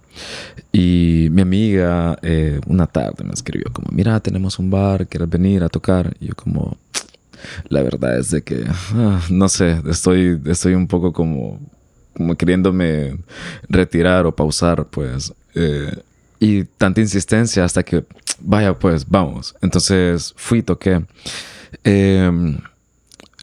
Y 0.71 1.27
mi 1.31 1.41
amiga 1.41 2.17
eh, 2.21 2.59
una 2.67 2.87
tarde 2.87 3.23
me 3.23 3.33
escribió 3.33 3.65
como, 3.73 3.89
mira, 3.91 4.19
tenemos 4.19 4.57
un 4.59 4.69
bar, 4.71 5.05
¿quieres 5.07 5.29
venir 5.29 5.63
a 5.63 5.69
tocar? 5.69 6.15
Y 6.19 6.27
yo 6.27 6.35
como, 6.35 6.77
la 7.69 7.83
verdad 7.83 8.17
es 8.17 8.31
de 8.31 8.41
que, 8.41 8.63
ah, 8.95 9.21
no 9.29 9.49
sé, 9.49 9.81
estoy, 9.87 10.41
estoy 10.45 10.73
un 10.73 10.87
poco 10.87 11.11
como 11.11 11.59
como 12.15 12.35
queriéndome 12.35 13.17
retirar 13.69 14.25
o 14.25 14.35
pausar, 14.35 14.85
pues. 14.85 15.33
Eh, 15.55 15.91
y 16.39 16.63
tanta 16.63 17.01
insistencia 17.01 17.63
hasta 17.63 17.83
que, 17.83 18.03
vaya, 18.39 18.73
pues, 18.73 19.07
vamos. 19.07 19.55
Entonces 19.61 20.33
fui, 20.35 20.61
toqué. 20.61 21.05
Em, 21.83 22.57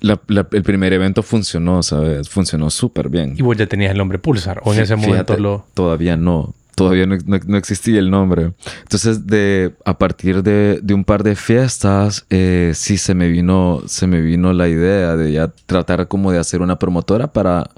el 0.02 0.62
primer 0.62 0.92
evento 0.92 1.22
funcionó, 1.22 1.82
¿sabes? 1.82 2.28
Funcionó 2.28 2.70
súper 2.70 3.08
bien. 3.08 3.34
¿Y 3.36 3.42
vos 3.42 3.56
ya 3.56 3.66
tenías 3.66 3.92
el 3.92 3.98
nombre 3.98 4.18
Pulsar? 4.18 4.60
¿O 4.64 4.72
en 4.72 4.80
ese 4.80 4.96
momento 4.96 5.36
lo...? 5.36 5.66
Todavía 5.74 6.16
no 6.16 6.54
todavía 6.80 7.04
no, 7.04 7.58
existía 7.58 7.98
el 7.98 8.10
nombre. 8.10 8.54
Entonces, 8.84 9.26
de, 9.26 9.74
a 9.84 9.98
partir 9.98 10.42
de, 10.42 10.80
un 10.94 11.04
par 11.04 11.22
de 11.22 11.36
fiestas, 11.36 12.24
eh, 12.30 12.72
sí 12.74 12.96
se 12.96 13.14
me, 13.14 13.28
vino, 13.28 13.82
se 13.84 14.06
me 14.06 14.22
vino 14.22 14.54
la 14.54 14.66
idea 14.66 15.14
de 15.14 15.30
ya 15.30 15.48
tratar 15.66 16.08
como 16.08 16.32
de 16.32 16.38
hacer 16.38 16.62
una 16.62 16.78
promotora 16.78 17.34
para, 17.34 17.68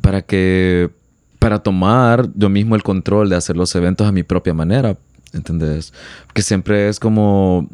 para 0.00 0.22
que 0.22 0.90
para 1.40 1.58
tomar 1.58 2.28
yo 2.36 2.48
mismo 2.48 2.76
el 2.76 2.84
control 2.84 3.28
de 3.30 3.34
hacer 3.34 3.56
los 3.56 3.74
eventos 3.74 4.06
a 4.06 4.12
mi 4.12 4.22
propia 4.22 4.54
manera, 4.54 4.96
¿entendés? 5.32 5.92
Que 6.32 6.42
siempre 6.42 6.88
es 6.88 7.00
como 7.00 7.68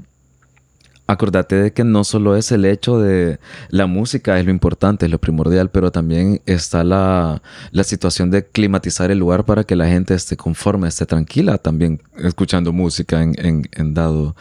acordate 1.13 1.57
de 1.57 1.73
que 1.73 1.85
no 1.85 2.05
solo 2.05 2.37
es 2.37 2.53
el 2.53 2.65
hecho 2.65 2.99
de 2.99 3.39
la 3.71 3.87
música, 3.87 4.39
es 4.39 4.45
lo 4.45 4.51
importante, 4.51 5.07
es 5.07 5.13
lo 5.13 5.19
primordial, 5.19 5.71
pero 5.71 5.93
también 5.93 6.41
está 6.47 6.85
la, 6.85 7.43
la 7.71 7.85
situación 7.85 8.31
de 8.31 8.47
climatizar 8.47 9.11
el 9.11 9.19
lugar 9.19 9.45
para 9.45 9.65
que 9.65 9.77
la 9.77 9.89
gente 9.89 10.15
esté 10.15 10.37
conforme, 10.37 10.89
esté 10.89 11.07
tranquila 11.07 11.59
también 11.59 12.03
escuchando 12.17 12.73
música 12.73 13.23
en, 13.23 13.95
dado 13.95 14.35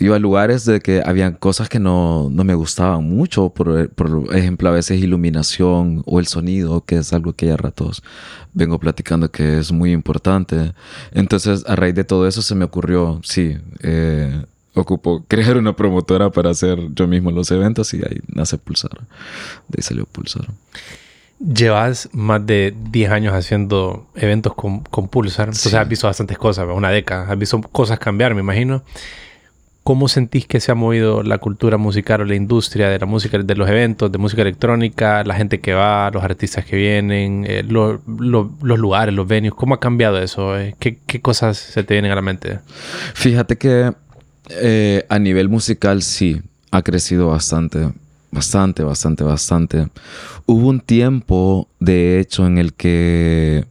iba 0.00 0.16
a 0.16 0.18
lugares 0.18 0.64
de 0.64 0.80
que 0.80 1.02
habían 1.04 1.34
cosas 1.34 1.68
que 1.68 1.78
no, 1.78 2.28
no 2.28 2.42
me 2.42 2.54
gustaban 2.54 3.04
mucho, 3.04 3.50
por, 3.50 3.88
por, 3.90 4.34
ejemplo, 4.34 4.68
a 4.68 4.72
veces 4.72 5.00
iluminación 5.00 6.02
o 6.04 6.18
el 6.18 6.26
sonido, 6.26 6.84
que 6.84 6.96
es 6.96 7.12
algo 7.12 7.32
que 7.32 7.46
ya 7.46 7.56
ratos 7.56 8.02
vengo 8.54 8.80
platicando 8.80 9.30
que 9.30 9.58
es 9.58 9.70
muy 9.70 9.92
importante. 9.92 10.74
Entonces, 11.12 11.64
a 11.68 11.76
raíz 11.76 11.94
de 11.94 12.02
todo 12.02 12.26
eso 12.26 12.42
se 12.42 12.56
me 12.56 12.64
ocurrió, 12.64 13.20
sí, 13.22 13.56
eh, 13.82 14.44
ocupo 14.74 15.24
crear 15.28 15.56
una 15.56 15.74
promotora 15.74 16.30
para 16.30 16.50
hacer 16.50 16.78
yo 16.94 17.06
mismo 17.06 17.30
los 17.30 17.50
eventos 17.50 17.94
y 17.94 17.98
ahí 17.98 18.20
nace 18.28 18.58
Pulsar. 18.58 18.92
De 19.68 19.78
ahí 19.78 19.82
salió 19.82 20.04
Pulsar. 20.06 20.46
Llevas 21.38 22.08
más 22.12 22.44
de 22.46 22.74
10 22.90 23.10
años 23.10 23.34
haciendo 23.34 24.06
eventos 24.14 24.54
con, 24.54 24.80
con 24.80 25.08
Pulsar. 25.08 25.48
Entonces 25.48 25.74
has 25.74 25.88
visto 25.88 26.06
bastantes 26.06 26.38
cosas, 26.38 26.66
una 26.72 26.90
década. 26.90 27.30
Has 27.30 27.38
visto 27.38 27.60
cosas 27.60 27.98
cambiar, 27.98 28.34
me 28.34 28.40
imagino. 28.40 28.82
¿Cómo 29.82 30.08
sentís 30.08 30.46
que 30.46 30.60
se 30.60 30.72
ha 30.72 30.74
movido 30.74 31.22
la 31.22 31.36
cultura 31.36 31.76
musical 31.76 32.22
o 32.22 32.24
la 32.24 32.34
industria 32.34 32.88
de 32.88 32.98
la 32.98 33.04
música, 33.04 33.36
de 33.36 33.54
los 33.54 33.68
eventos, 33.68 34.10
de 34.10 34.16
música 34.16 34.40
electrónica, 34.40 35.22
la 35.24 35.34
gente 35.34 35.60
que 35.60 35.74
va, 35.74 36.10
los 36.10 36.24
artistas 36.24 36.64
que 36.64 36.74
vienen, 36.74 37.44
eh, 37.46 37.62
los 37.62 38.00
lugares, 38.06 39.14
los 39.14 39.28
venues? 39.28 39.52
¿Cómo 39.52 39.74
ha 39.74 39.80
cambiado 39.80 40.18
eso? 40.18 40.58
Eh, 40.58 40.74
¿Qué, 40.78 41.00
¿Qué, 41.06 41.20
cosas 41.20 41.58
se 41.58 41.84
te 41.84 41.92
vienen 41.92 42.12
a 42.12 42.14
la 42.14 42.22
mente? 42.22 42.60
Fíjate 43.12 43.58
que 43.58 43.92
eh, 44.50 45.06
a 45.08 45.18
nivel 45.18 45.48
musical 45.48 46.02
sí, 46.02 46.40
ha 46.70 46.82
crecido 46.82 47.28
bastante. 47.28 47.92
Bastante, 48.30 48.82
bastante, 48.82 49.22
bastante. 49.22 49.88
Hubo 50.44 50.68
un 50.68 50.80
tiempo, 50.80 51.68
de 51.78 52.18
hecho, 52.18 52.46
en 52.48 52.58
el 52.58 52.74
que 52.74 53.64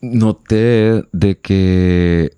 noté 0.00 1.04
de 1.12 1.36
que 1.38 2.32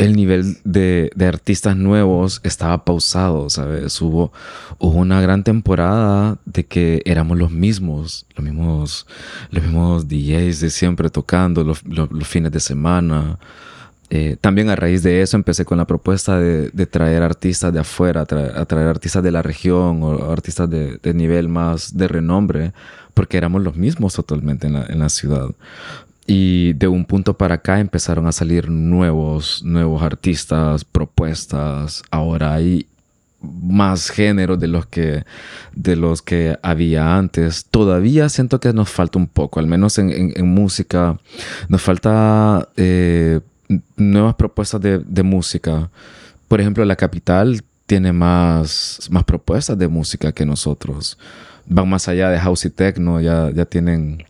el 0.00 0.16
nivel 0.16 0.56
de, 0.64 1.10
artistas 1.20 1.76
nuevos 1.76 2.40
estaba 2.42 2.84
pausado, 2.84 3.50
¿sabes? 3.50 4.00
Hubo, 4.00 4.32
una 4.78 5.20
gran 5.20 5.44
temporada 5.44 6.38
de 6.46 6.64
que 6.64 7.02
éramos 7.04 7.36
los 7.36 7.50
mismos, 7.50 8.24
los 8.34 8.44
mismos, 8.44 9.06
los 9.50 9.62
mismos 9.62 10.08
DJs 10.08 10.60
de 10.60 10.70
siempre 10.70 11.10
tocando 11.10 11.64
los, 11.64 11.82
fines 12.26 12.50
de 12.50 12.60
semana. 12.60 13.38
Eh, 14.12 14.36
también 14.40 14.68
a 14.70 14.76
raíz 14.76 15.04
de 15.04 15.22
eso 15.22 15.36
empecé 15.36 15.64
con 15.64 15.78
la 15.78 15.86
propuesta 15.86 16.40
de, 16.40 16.86
traer 16.86 17.22
artistas 17.22 17.72
de 17.72 17.78
afuera, 17.78 18.26
traer 18.26 18.88
artistas 18.88 19.22
de 19.22 19.30
la 19.30 19.40
región 19.40 20.02
o 20.02 20.32
artistas 20.32 20.68
de, 20.68 21.14
nivel 21.14 21.48
más 21.48 21.96
de 21.96 22.08
renombre, 22.08 22.72
porque 23.14 23.36
éramos 23.36 23.62
los 23.62 23.76
mismos 23.76 24.14
totalmente 24.14 24.66
en 24.66 24.98
la, 24.98 25.08
ciudad. 25.08 25.50
Y 26.26 26.72
de 26.72 26.88
un 26.88 27.04
punto 27.04 27.38
para 27.38 27.56
acá 27.56 27.78
empezaron 27.78 28.26
a 28.26 28.32
salir 28.32 28.68
nuevos, 28.68 29.62
nuevos 29.64 30.02
artistas, 30.02 30.84
propuestas. 30.84 32.02
Ahora 32.10 32.54
hay 32.54 32.86
más 33.40 34.10
género 34.10 34.56
de 34.56 34.68
los 34.68 34.86
que 34.86 35.24
de 35.72 35.94
los 35.96 36.20
que 36.20 36.58
había 36.62 37.16
antes. 37.16 37.64
Todavía 37.70 38.28
siento 38.28 38.58
que 38.58 38.72
nos 38.72 38.90
falta 38.90 39.18
un 39.18 39.28
poco, 39.28 39.60
al 39.60 39.66
menos 39.66 39.98
en, 39.98 40.32
música. 40.46 41.18
Nos 41.68 41.80
falta 41.80 42.68
eh, 42.76 43.40
nuevas 43.96 44.34
propuestas 44.34 44.80
de, 44.80 45.22
música. 45.22 45.90
Por 46.48 46.60
ejemplo, 46.60 46.84
la 46.84 46.96
capital 46.96 47.62
tiene 47.86 48.12
más, 48.12 49.08
más 49.10 49.24
propuestas 49.24 49.78
de 49.78 49.88
música 49.88 50.32
que 50.32 50.46
nosotros. 50.46 51.18
Van 51.66 51.88
más 51.88 52.08
allá 52.08 52.30
de 52.30 52.38
house 52.38 52.64
y 52.64 52.70
techno, 52.70 53.20
ya, 53.20 53.50
ya 53.50 53.64
tienen 53.64 54.24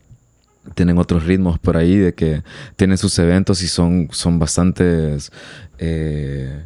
tienen 0.74 0.98
otros 0.98 1.24
ritmos 1.24 1.58
por 1.58 1.76
ahí, 1.76 1.96
de 1.96 2.14
que 2.14 2.42
tienen 2.76 2.98
sus 2.98 3.18
eventos 3.18 3.62
y 3.62 3.68
son, 3.68 4.08
son 4.12 4.38
bastantes 4.38 5.32
eh, 5.78 6.64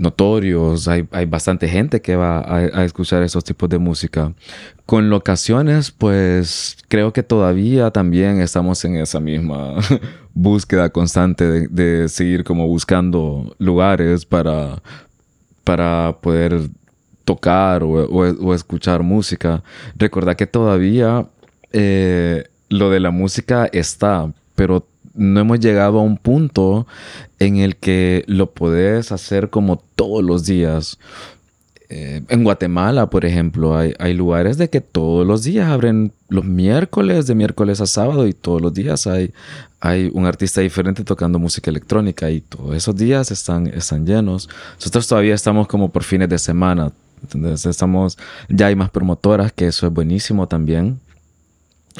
notorios, 0.00 0.88
hay, 0.88 1.06
hay, 1.12 1.26
bastante 1.26 1.68
gente 1.68 2.00
que 2.00 2.16
va 2.16 2.40
a, 2.40 2.84
escuchar 2.84 3.22
esos 3.22 3.44
tipos 3.44 3.68
de 3.68 3.78
música. 3.78 4.32
Con 4.86 5.10
locaciones, 5.10 5.90
pues 5.90 6.78
creo 6.88 7.12
que 7.12 7.22
todavía 7.22 7.90
también 7.90 8.40
estamos 8.40 8.84
en 8.84 8.96
esa 8.96 9.20
misma 9.20 9.76
búsqueda 10.34 10.88
constante 10.88 11.68
de, 11.68 12.08
seguir 12.08 12.44
como 12.44 12.66
buscando 12.66 13.54
lugares 13.58 14.24
para, 14.24 14.82
para 15.64 16.16
poder 16.20 16.70
tocar 17.24 17.82
o, 17.84 18.54
escuchar 18.54 19.02
música. 19.02 19.62
Recordad 19.96 20.36
que 20.36 20.46
todavía... 20.46 21.26
Eh, 21.72 22.44
lo 22.70 22.88
de 22.88 23.00
la 23.00 23.10
música 23.10 23.68
está, 23.72 24.32
pero 24.54 24.86
no 25.14 25.40
hemos 25.40 25.60
llegado 25.60 25.98
a 25.98 26.02
un 26.02 26.16
punto 26.16 26.86
en 27.38 27.56
el 27.56 27.76
que 27.76 28.24
lo 28.26 28.52
puedes 28.52 29.12
hacer 29.12 29.50
como 29.50 29.82
todos 29.96 30.22
los 30.22 30.44
días. 30.44 30.98
Eh, 31.88 32.22
en 32.28 32.44
Guatemala, 32.44 33.10
por 33.10 33.24
ejemplo, 33.24 33.76
hay, 33.76 33.94
hay, 33.98 34.14
lugares 34.14 34.58
de 34.58 34.70
que 34.70 34.80
todos 34.80 35.26
los 35.26 35.42
días 35.42 35.68
abren 35.68 36.12
los 36.28 36.44
miércoles, 36.44 37.26
de 37.26 37.34
miércoles 37.34 37.80
a 37.80 37.86
sábado, 37.86 38.28
y 38.28 38.32
todos 38.32 38.60
los 38.60 38.72
días 38.72 39.08
hay, 39.08 39.32
hay 39.80 40.08
un 40.14 40.24
artista 40.24 40.60
diferente 40.60 41.02
tocando 41.02 41.40
música 41.40 41.68
electrónica, 41.68 42.30
y 42.30 42.42
todos 42.42 42.76
esos 42.76 42.94
días 42.94 43.32
están, 43.32 43.66
están 43.66 44.06
llenos. 44.06 44.48
Nosotros 44.76 45.08
todavía 45.08 45.34
estamos 45.34 45.66
como 45.66 45.90
por 45.90 46.04
fines 46.04 46.28
de 46.28 46.38
semana. 46.38 46.92
Entonces, 47.22 47.66
estamos, 47.66 48.16
ya 48.48 48.68
hay 48.68 48.76
más 48.76 48.90
promotoras, 48.90 49.52
que 49.52 49.66
eso 49.66 49.88
es 49.88 49.92
buenísimo 49.92 50.46
también 50.46 51.00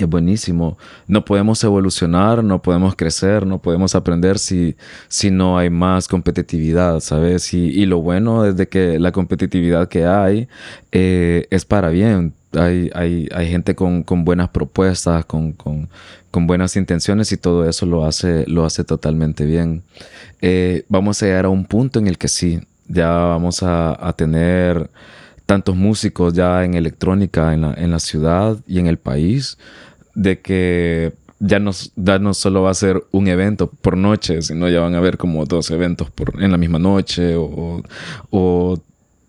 es 0.04 0.10
buenísimo. 0.10 0.78
No 1.06 1.24
podemos 1.24 1.62
evolucionar, 1.64 2.42
no 2.44 2.62
podemos 2.62 2.94
crecer, 2.96 3.46
no 3.46 3.58
podemos 3.58 3.94
aprender 3.94 4.38
si, 4.38 4.76
si 5.08 5.30
no 5.30 5.58
hay 5.58 5.70
más 5.70 6.08
competitividad, 6.08 7.00
¿sabes? 7.00 7.52
Y, 7.54 7.66
y 7.66 7.86
lo 7.86 8.00
bueno 8.00 8.44
es 8.46 8.56
de 8.56 8.68
que 8.68 8.98
la 8.98 9.12
competitividad 9.12 9.88
que 9.88 10.04
hay 10.06 10.48
eh, 10.92 11.46
es 11.50 11.64
para 11.64 11.90
bien. 11.90 12.34
Hay, 12.52 12.90
hay, 12.94 13.28
hay 13.32 13.48
gente 13.48 13.74
con, 13.76 14.02
con, 14.02 14.24
buenas 14.24 14.48
propuestas, 14.48 15.24
con, 15.24 15.52
con, 15.52 15.88
con, 16.32 16.46
buenas 16.48 16.74
intenciones 16.76 17.30
y 17.30 17.36
todo 17.36 17.68
eso 17.68 17.86
lo 17.86 18.04
hace, 18.04 18.44
lo 18.48 18.64
hace 18.64 18.82
totalmente 18.82 19.44
bien. 19.44 19.82
Eh, 20.42 20.84
vamos 20.88 21.22
a 21.22 21.26
llegar 21.26 21.44
a 21.44 21.48
un 21.48 21.64
punto 21.64 22.00
en 22.00 22.08
el 22.08 22.18
que 22.18 22.26
sí, 22.26 22.60
ya 22.88 23.08
vamos 23.08 23.62
a, 23.62 23.96
a 24.04 24.12
tener 24.14 24.90
tantos 25.50 25.74
músicos 25.74 26.32
ya 26.32 26.64
en 26.64 26.74
electrónica 26.74 27.52
en 27.52 27.62
la, 27.62 27.74
en 27.74 27.90
la 27.90 27.98
ciudad 27.98 28.58
y 28.68 28.78
en 28.78 28.86
el 28.86 28.98
país, 28.98 29.58
de 30.14 30.40
que 30.40 31.12
ya 31.38 31.58
no, 31.58 31.70
ya 31.96 32.18
no 32.18 32.34
solo 32.34 32.62
va 32.62 32.70
a 32.70 32.74
ser 32.74 33.02
un 33.12 33.28
evento 33.28 33.68
por 33.68 33.96
noche, 33.96 34.42
sino 34.42 34.68
ya 34.68 34.80
van 34.80 34.94
a 34.94 34.98
haber 34.98 35.16
como 35.16 35.44
dos 35.46 35.70
eventos 35.70 36.10
por, 36.10 36.42
en 36.42 36.52
la 36.52 36.58
misma 36.58 36.78
noche 36.78 37.34
o, 37.36 37.82
o 38.30 38.78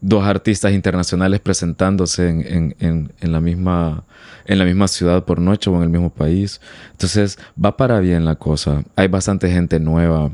dos 0.01 0.23
artistas 0.25 0.73
internacionales 0.73 1.39
presentándose 1.39 2.27
en, 2.27 2.75
en, 2.79 3.13
en, 3.19 3.31
la 3.31 3.39
misma, 3.39 4.03
en 4.45 4.59
la 4.59 4.65
misma 4.65 4.87
ciudad 4.87 5.23
por 5.23 5.39
noche 5.39 5.69
o 5.69 5.77
en 5.77 5.83
el 5.83 5.89
mismo 5.89 6.09
país. 6.09 6.59
Entonces 6.91 7.37
va 7.63 7.77
para 7.77 7.99
bien 7.99 8.25
la 8.25 8.35
cosa. 8.35 8.83
Hay 8.95 9.07
bastante 9.07 9.49
gente 9.49 9.79
nueva. 9.79 10.31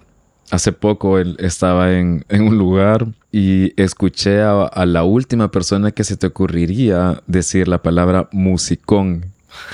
Hace 0.49 0.71
poco 0.71 1.19
él 1.19 1.35
estaba 1.39 1.93
en, 1.93 2.25
en 2.29 2.43
un 2.43 2.57
lugar 2.57 3.07
y 3.31 3.79
escuché 3.79 4.41
a, 4.41 4.85
la 4.85 5.03
última 5.03 5.51
persona 5.51 5.91
que 5.91 6.05
se 6.05 6.15
te 6.15 6.27
ocurriría 6.27 7.21
decir 7.27 7.67
la 7.67 7.83
palabra 7.83 8.29
musicón. 8.31 9.25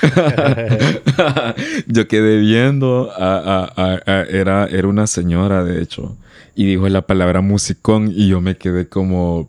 Yo 1.86 2.08
quedé 2.08 2.38
viendo, 2.38 3.10
era, 3.16 4.66
era 4.66 4.88
una 4.88 5.06
señora 5.06 5.64
de 5.64 5.82
hecho, 5.82 6.16
y 6.54 6.66
dijo 6.66 6.88
la 6.88 7.02
palabra 7.02 7.40
musicón 7.40 8.12
y 8.14 8.28
yo 8.28 8.40
me 8.40 8.56
quedé 8.56 8.88
como, 8.88 9.48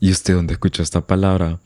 ¿y 0.00 0.10
usted 0.10 0.34
dónde 0.34 0.54
escuchó 0.54 0.82
esta 0.82 1.00
palabra? 1.00 1.58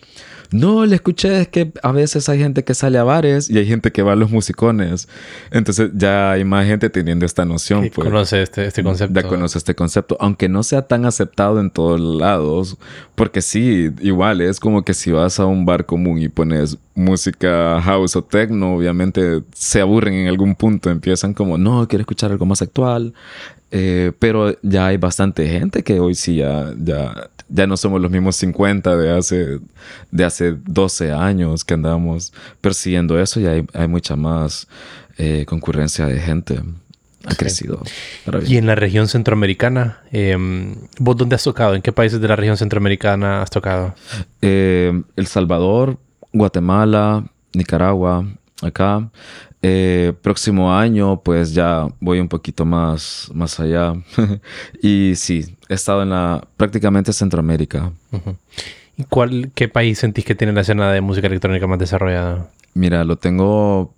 No, 0.50 0.86
le 0.86 0.94
escuché 0.94 1.42
es 1.42 1.48
que 1.48 1.72
a 1.82 1.92
veces 1.92 2.28
hay 2.28 2.38
gente 2.38 2.64
que 2.64 2.74
sale 2.74 2.98
a 2.98 3.04
bares 3.04 3.50
y 3.50 3.58
hay 3.58 3.66
gente 3.66 3.92
que 3.92 4.02
va 4.02 4.12
a 4.12 4.16
los 4.16 4.30
musicones. 4.30 5.08
Entonces 5.50 5.90
ya 5.94 6.32
hay 6.32 6.44
más 6.44 6.66
gente 6.66 6.88
teniendo 6.88 7.26
esta 7.26 7.44
noción. 7.44 7.84
Y 7.84 7.90
pues, 7.90 8.08
conoce 8.08 8.42
este, 8.42 8.66
este 8.66 8.82
concepto. 8.82 9.20
Ya 9.20 9.28
conoce 9.28 9.58
este 9.58 9.74
concepto, 9.74 10.16
aunque 10.20 10.48
no 10.48 10.62
sea 10.62 10.82
tan 10.82 11.04
aceptado 11.04 11.60
en 11.60 11.70
todos 11.70 12.00
lados, 12.00 12.78
porque 13.14 13.42
sí, 13.42 13.90
igual 14.00 14.40
es 14.40 14.58
como 14.58 14.84
que 14.84 14.94
si 14.94 15.10
vas 15.10 15.38
a 15.38 15.46
un 15.46 15.66
bar 15.66 15.84
común 15.84 16.22
y 16.22 16.28
pones 16.28 16.78
música 16.94 17.80
house 17.82 18.16
o 18.16 18.24
techno, 18.24 18.74
obviamente 18.74 19.42
se 19.52 19.80
aburren 19.80 20.14
en 20.14 20.28
algún 20.28 20.54
punto, 20.54 20.90
empiezan 20.90 21.34
como, 21.34 21.58
no, 21.58 21.86
quiero 21.88 22.02
escuchar 22.02 22.32
algo 22.32 22.46
más 22.46 22.62
actual. 22.62 23.14
Eh, 23.70 24.12
pero 24.18 24.56
ya 24.62 24.86
hay 24.86 24.96
bastante 24.96 25.46
gente 25.46 25.82
que 25.82 26.00
hoy 26.00 26.14
sí 26.14 26.36
ya, 26.36 26.72
ya, 26.78 27.28
ya 27.48 27.66
no 27.66 27.76
somos 27.76 28.00
los 28.00 28.10
mismos 28.10 28.36
50 28.36 28.96
de 28.96 29.10
hace, 29.10 29.58
de 30.10 30.24
hace 30.24 30.56
12 30.64 31.12
años 31.12 31.64
que 31.64 31.74
andamos 31.74 32.32
persiguiendo 32.60 33.20
eso 33.20 33.40
y 33.40 33.46
hay, 33.46 33.66
hay 33.74 33.88
mucha 33.88 34.16
más 34.16 34.68
eh, 35.18 35.44
concurrencia 35.46 36.06
de 36.06 36.18
gente. 36.18 36.60
ha 37.26 37.34
crecido. 37.34 37.82
Y 38.46 38.56
en 38.56 38.66
la 38.66 38.74
región 38.74 39.06
centroamericana, 39.06 40.00
em, 40.12 40.76
¿vos 40.98 41.16
dónde 41.16 41.34
has 41.34 41.42
tocado? 41.42 41.74
¿En 41.74 41.82
qué 41.82 41.92
países 41.92 42.20
de 42.20 42.28
la 42.28 42.36
región 42.36 42.56
centroamericana 42.56 43.42
has 43.42 43.50
tocado? 43.50 43.94
Eh, 44.40 45.02
El 45.16 45.26
Salvador, 45.26 45.98
Guatemala, 46.32 47.24
Nicaragua, 47.52 48.24
acá. 48.62 49.10
Eh, 49.60 50.12
próximo 50.22 50.72
año, 50.72 51.20
pues 51.22 51.52
ya 51.52 51.88
voy 52.00 52.20
un 52.20 52.28
poquito 52.28 52.64
más, 52.64 53.30
más 53.34 53.58
allá. 53.58 53.94
y 54.82 55.14
sí, 55.16 55.56
he 55.68 55.74
estado 55.74 56.02
en 56.02 56.10
la 56.10 56.46
prácticamente 56.56 57.12
Centroamérica. 57.12 57.92
¿Y 58.96 59.04
cuál, 59.04 59.50
qué 59.54 59.68
país 59.68 59.98
sentís 59.98 60.24
que 60.24 60.34
tiene 60.34 60.52
la 60.52 60.60
escena 60.60 60.92
de 60.92 61.00
música 61.00 61.26
electrónica 61.26 61.66
más 61.66 61.78
desarrollada? 61.78 62.50
Mira, 62.74 63.04
lo 63.04 63.16
tengo 63.16 63.94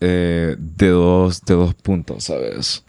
eh, 0.00 0.56
de, 0.58 0.88
dos, 0.88 1.44
de 1.44 1.54
dos 1.54 1.74
puntos, 1.74 2.24
¿sabes? 2.24 2.84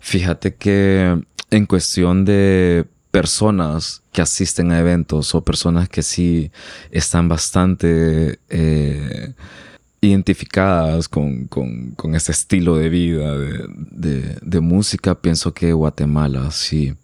Fíjate 0.00 0.54
que 0.54 1.22
en 1.50 1.66
cuestión 1.66 2.24
de 2.24 2.86
personas 3.12 4.02
que 4.10 4.22
asisten 4.22 4.72
a 4.72 4.80
eventos 4.80 5.34
o 5.34 5.44
personas 5.44 5.88
que 5.88 6.02
sí 6.02 6.50
están 6.90 7.28
bastante 7.28 8.40
eh, 8.48 9.34
identificadas 10.02 11.08
con, 11.08 11.46
con, 11.46 11.92
con, 11.92 12.14
este 12.16 12.32
estilo 12.32 12.76
de 12.76 12.88
vida, 12.88 13.38
de, 13.38 13.64
de, 13.92 14.36
de, 14.42 14.60
música, 14.60 15.14
pienso 15.14 15.54
que 15.54 15.72
Guatemala 15.72 16.50
sí. 16.50 16.94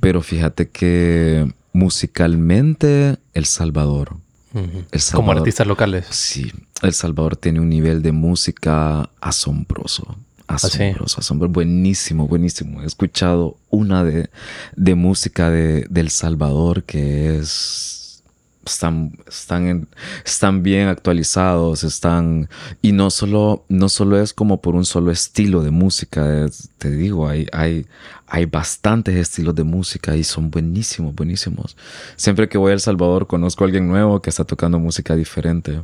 Pero 0.00 0.20
fíjate 0.20 0.68
que 0.68 1.48
musicalmente 1.72 3.18
El 3.32 3.46
Salvador. 3.46 4.16
El 4.52 5.00
Salvador 5.00 5.14
Como 5.14 5.32
artistas 5.38 5.66
locales. 5.66 6.06
Sí, 6.10 6.52
El 6.82 6.92
Salvador 6.92 7.36
tiene 7.36 7.60
un 7.60 7.68
nivel 7.68 8.02
de 8.02 8.10
música 8.10 9.08
asombroso. 9.20 10.16
Asombroso, 10.48 11.18
¿Ah, 11.18 11.20
asombroso. 11.20 11.52
Buenísimo, 11.52 12.26
buenísimo. 12.26 12.82
He 12.82 12.86
escuchado 12.86 13.56
una 13.70 14.02
de, 14.02 14.28
de 14.74 14.94
música 14.96 15.50
de, 15.50 15.86
de 15.88 16.00
El 16.00 16.10
Salvador 16.10 16.82
que 16.82 17.38
es 17.38 18.01
están, 18.64 19.12
están, 19.26 19.88
están 20.24 20.62
bien 20.62 20.88
actualizados, 20.88 21.84
están... 21.84 22.48
Y 22.80 22.92
no 22.92 23.10
solo, 23.10 23.64
no 23.68 23.88
solo 23.88 24.20
es 24.20 24.32
como 24.32 24.60
por 24.60 24.74
un 24.74 24.84
solo 24.84 25.10
estilo 25.10 25.62
de 25.62 25.70
música, 25.70 26.46
te 26.78 26.90
digo, 26.90 27.28
hay, 27.28 27.46
hay, 27.52 27.86
hay 28.26 28.46
bastantes 28.46 29.16
estilos 29.16 29.54
de 29.54 29.64
música 29.64 30.16
y 30.16 30.24
son 30.24 30.50
buenísimos, 30.50 31.14
buenísimos. 31.14 31.76
Siempre 32.16 32.48
que 32.48 32.58
voy 32.58 32.70
a 32.70 32.74
El 32.74 32.80
Salvador 32.80 33.26
conozco 33.26 33.64
a 33.64 33.66
alguien 33.66 33.88
nuevo 33.88 34.20
que 34.20 34.30
está 34.30 34.44
tocando 34.44 34.78
música 34.78 35.16
diferente. 35.16 35.80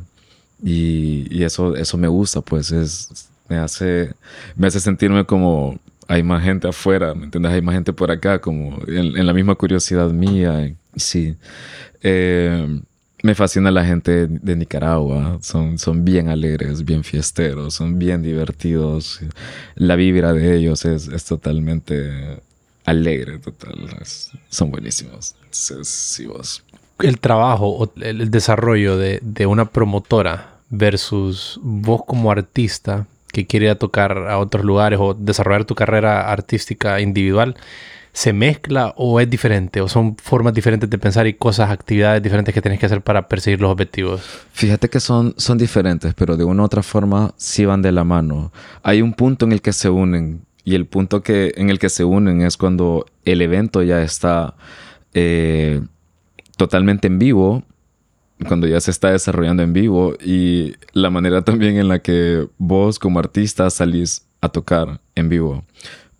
Y, 0.63 1.27
y 1.29 1.43
eso, 1.43 1.75
eso 1.75 1.97
me 1.97 2.07
gusta, 2.07 2.41
pues 2.41 2.71
es, 2.71 3.29
me 3.47 3.57
hace, 3.57 4.13
me 4.55 4.67
hace 4.67 4.79
sentirme 4.79 5.25
como 5.25 5.79
hay 6.09 6.23
más 6.23 6.43
gente 6.43 6.67
afuera, 6.67 7.13
¿me 7.13 7.25
entiendes? 7.25 7.51
Hay 7.51 7.61
más 7.61 7.75
gente 7.75 7.93
por 7.93 8.09
acá, 8.09 8.41
como 8.41 8.79
en, 8.87 9.25
la 9.25 9.31
misma 9.31 9.53
curiosidad 9.53 10.09
mía. 10.09 10.73
Sí. 10.95 11.35
Eh, 12.01 12.81
me 13.21 13.35
fascina 13.35 13.69
la 13.69 13.85
gente 13.85 14.25
de 14.25 14.55
Nicaragua. 14.55 15.37
Son, 15.43 15.77
son 15.77 16.03
bien 16.03 16.27
alegres, 16.27 16.83
bien 16.83 17.03
fiesteros, 17.03 17.75
son 17.75 17.99
bien 17.99 18.23
divertidos. 18.23 19.19
La 19.75 19.95
vibra 19.95 20.33
de 20.33 20.55
ellos 20.55 20.83
es, 20.83 21.07
es 21.09 21.25
totalmente 21.25 22.39
alegre, 22.85 23.37
total. 23.37 23.75
son 24.49 24.71
buenísimos. 24.71 25.35
sí, 25.51 26.25
vos. 26.25 26.63
El 26.97 27.19
trabajo 27.19 27.67
o 27.67 27.93
el 28.01 28.31
desarrollo 28.31 28.97
de, 28.97 29.19
de, 29.21 29.45
una 29.45 29.65
promotora 29.65 30.55
versus 30.71 31.59
vos 31.61 32.01
como 32.07 32.31
artista 32.31 33.05
que 33.31 33.47
quiere 33.47 33.73
tocar 33.75 34.29
a 34.29 34.37
otros 34.39 34.65
lugares 34.65 34.99
o 35.01 35.13
desarrollar 35.13 35.65
tu 35.65 35.75
carrera 35.75 36.31
artística 36.31 36.99
individual 36.99 37.55
se 38.11 38.33
mezcla 38.33 38.93
o 38.97 39.19
es 39.19 39.29
diferente? 39.29 39.81
¿O 39.81 39.87
son 39.87 40.17
formas 40.17 40.53
diferentes 40.53 40.89
de 40.89 40.97
pensar 40.97 41.27
y 41.27 41.33
cosas, 41.33 41.69
actividades 41.69 42.21
diferentes 42.21 42.53
que 42.53 42.61
tienes 42.61 42.79
que 42.79 42.85
hacer 42.85 43.01
para 43.01 43.27
perseguir 43.27 43.61
los 43.61 43.71
objetivos? 43.71 44.21
Fíjate 44.51 44.89
que 44.89 44.99
son, 44.99 45.33
son 45.37 45.57
diferentes, 45.57 46.13
pero 46.15 46.35
de 46.35 46.43
una 46.43 46.63
u 46.63 46.65
otra 46.65 46.83
forma 46.83 47.33
sí 47.37 47.65
van 47.65 47.81
de 47.81 47.91
la 47.91 48.03
mano. 48.03 48.51
Hay 48.83 49.01
un 49.01 49.13
punto 49.13 49.45
en 49.45 49.51
el 49.51 49.61
que 49.61 49.73
se 49.73 49.89
unen 49.89 50.41
y 50.63 50.75
el 50.75 50.85
punto 50.85 51.21
que, 51.23 51.53
en 51.55 51.69
el 51.69 51.79
que 51.79 51.89
se 51.89 52.03
unen 52.03 52.41
es 52.41 52.57
cuando 52.57 53.05
el 53.25 53.41
evento 53.41 53.83
ya 53.83 54.01
está 54.01 54.55
eh, 55.13 55.81
totalmente 56.57 57.07
en 57.07 57.19
vivo, 57.19 57.63
cuando 58.47 58.67
ya 58.67 58.79
se 58.79 58.91
está 58.91 59.11
desarrollando 59.11 59.63
en 59.63 59.73
vivo 59.73 60.15
y 60.23 60.73
la 60.93 61.09
manera 61.09 61.43
también 61.43 61.77
en 61.77 61.87
la 61.87 61.99
que 61.99 62.47
vos 62.57 62.99
como 62.99 63.19
artista 63.19 63.69
salís 63.69 64.25
a 64.41 64.49
tocar 64.49 65.01
en 65.15 65.29
vivo. 65.29 65.63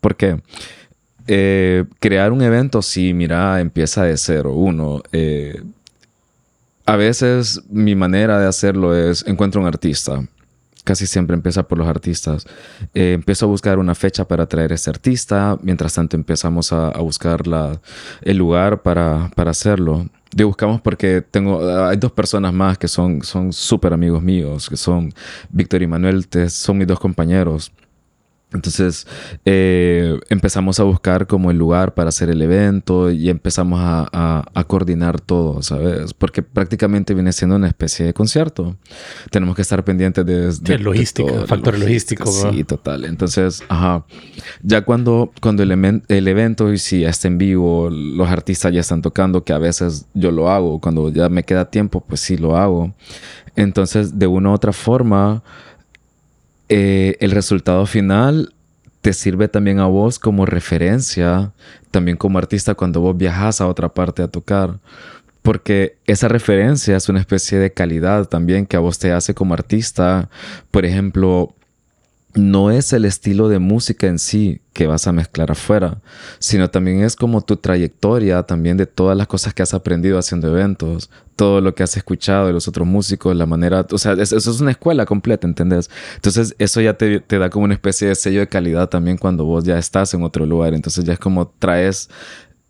¿Por 0.01 0.15
qué? 0.15 0.41
Eh, 1.27 1.85
crear 1.99 2.31
un 2.31 2.41
evento, 2.41 2.81
sí, 2.81 3.13
mira, 3.13 3.61
empieza 3.61 4.03
de 4.03 4.17
cero. 4.17 4.53
Uno, 4.53 5.01
eh, 5.11 5.61
a 6.85 6.95
veces 6.95 7.61
mi 7.69 7.95
manera 7.95 8.39
de 8.39 8.47
hacerlo 8.47 8.95
es 8.95 9.25
encuentro 9.27 9.61
un 9.61 9.67
artista. 9.67 10.27
Casi 10.83 11.05
siempre 11.05 11.35
empieza 11.35 11.67
por 11.67 11.77
los 11.77 11.87
artistas. 11.87 12.47
Eh, 12.95 13.13
empiezo 13.13 13.45
a 13.45 13.49
buscar 13.49 13.77
una 13.77 13.93
fecha 13.93 14.27
para 14.27 14.47
traer 14.47 14.71
a 14.71 14.75
ese 14.75 14.89
artista. 14.89 15.57
Mientras 15.61 15.93
tanto 15.93 16.17
empezamos 16.17 16.73
a, 16.73 16.89
a 16.89 17.01
buscar 17.01 17.45
la, 17.45 17.79
el 18.21 18.37
lugar 18.37 18.81
para, 18.81 19.29
para 19.35 19.51
hacerlo. 19.51 20.07
De 20.31 20.43
buscamos 20.43 20.79
porque 20.81 21.21
tengo, 21.21 21.59
hay 21.87 21.97
dos 21.97 22.11
personas 22.11 22.53
más 22.53 22.77
que 22.77 22.87
son 22.87 23.21
súper 23.51 23.93
amigos 23.93 24.21
míos, 24.21 24.69
que 24.69 24.77
son 24.77 25.11
Víctor 25.49 25.81
y 25.81 25.87
Manuel, 25.87 26.27
son 26.49 26.77
mis 26.77 26.87
dos 26.87 26.99
compañeros. 26.99 27.71
Entonces 28.51 29.05
eh, 29.45 30.19
empezamos 30.29 30.79
a 30.79 30.83
buscar 30.83 31.27
como 31.27 31.51
el 31.51 31.57
lugar 31.57 31.93
para 31.93 32.09
hacer 32.09 32.31
el 32.31 32.41
evento 32.41 33.11
y 33.11 33.29
empezamos 33.29 33.79
a, 33.79 34.43
a, 34.53 34.63
coordinar 34.63 35.21
todo, 35.21 35.61
¿sabes? 35.61 36.13
Porque 36.15 36.41
prácticamente 36.41 37.13
viene 37.13 37.31
siendo 37.31 37.57
una 37.57 37.67
especie 37.67 38.07
de 38.07 38.13
concierto. 38.13 38.75
Tenemos 39.29 39.55
que 39.55 39.61
estar 39.61 39.83
pendientes 39.83 40.25
de... 40.25 40.51
de, 40.51 40.79
logística, 40.79 41.45
factor 41.45 41.77
logístico. 41.77 42.25
Sí, 42.31 42.63
total. 42.63 43.05
Entonces, 43.05 43.63
ajá. 43.69 44.05
Ya 44.63 44.81
cuando, 44.81 45.31
cuando 45.41 45.61
el, 45.61 46.01
el 46.07 46.27
evento, 46.27 46.73
y 46.73 46.79
si 46.79 47.03
está 47.03 47.27
en 47.27 47.37
vivo, 47.37 47.89
los 47.91 48.29
artistas 48.29 48.73
ya 48.73 48.81
están 48.81 49.03
tocando, 49.03 49.43
que 49.43 49.53
a 49.53 49.59
veces 49.59 50.07
yo 50.15 50.31
lo 50.31 50.49
hago, 50.49 50.79
cuando 50.79 51.09
ya 51.09 51.29
me 51.29 51.43
queda 51.43 51.69
tiempo, 51.69 52.01
pues 52.01 52.21
sí 52.21 52.35
lo 52.35 52.57
hago. 52.57 52.95
Entonces, 53.55 54.17
de 54.17 54.25
una 54.25 54.49
u 54.49 54.53
otra 54.53 54.73
forma 54.73 55.43
eh, 56.69 57.17
el 57.19 57.31
resultado 57.31 57.85
final 57.85 58.53
te 59.01 59.13
sirve 59.13 59.47
también 59.47 59.79
a 59.79 59.85
vos 59.87 60.19
como 60.19 60.45
referencia, 60.45 61.51
también 61.91 62.17
como 62.17 62.37
artista 62.37 62.75
cuando 62.75 63.01
vos 63.01 63.17
viajas 63.17 63.61
a 63.61 63.67
otra 63.67 63.89
parte 63.89 64.21
a 64.21 64.27
tocar. 64.27 64.79
Porque 65.41 65.97
esa 66.05 66.27
referencia 66.27 66.97
es 66.97 67.07
una 67.09 67.19
especie 67.19 67.57
de 67.57 67.71
calidad 67.71 68.25
también 68.25 68.65
que 68.65 68.77
a 68.77 68.81
vos 68.81 68.99
te 68.99 69.11
hace 69.11 69.33
como 69.33 69.53
artista. 69.53 70.29
Por 70.69 70.85
ejemplo, 70.85 71.55
no 72.35 72.69
es 72.69 72.93
el 72.93 73.05
estilo 73.05 73.49
de 73.49 73.59
música 73.59 74.07
en 74.07 74.19
sí 74.19 74.61
que 74.73 74.85
vas 74.85 75.07
a 75.07 75.11
mezclar 75.11 75.51
afuera, 75.51 75.99
sino 76.37 76.69
también 76.69 77.01
es 77.03 77.15
como 77.15 77.41
tu 77.41 77.57
trayectoria 77.57 78.43
también 78.43 78.77
de 78.77 78.85
todas 78.85 79.17
las 79.17 79.27
cosas 79.27 79.53
que 79.53 79.63
has 79.63 79.73
aprendido 79.73 80.17
haciendo 80.19 80.47
eventos, 80.47 81.09
todo 81.35 81.59
lo 81.59 81.73
que 81.73 81.83
has 81.83 81.97
escuchado 81.97 82.47
de 82.47 82.53
los 82.53 82.67
otros 82.67 82.87
músicos, 82.87 83.35
la 83.35 83.45
manera, 83.45 83.85
o 83.91 83.97
sea, 83.97 84.13
eso 84.13 84.37
es 84.37 84.61
una 84.61 84.71
escuela 84.71 85.05
completa, 85.05 85.47
¿entendés? 85.47 85.89
Entonces 86.15 86.55
eso 86.59 86.81
ya 86.81 86.93
te, 86.93 87.19
te, 87.19 87.39
da 87.39 87.49
como 87.49 87.65
una 87.65 87.73
especie 87.73 88.09
de 88.09 88.15
sello 88.15 88.41
de 88.41 88.47
calidad 88.47 88.89
también 88.89 89.17
cuando 89.17 89.43
vos 89.45 89.63
ya 89.63 89.77
estás 89.79 90.13
en 90.13 90.23
otro 90.23 90.45
lugar, 90.45 90.73
entonces 90.73 91.03
ya 91.05 91.13
es 91.13 91.19
como 91.19 91.47
traes 91.47 92.09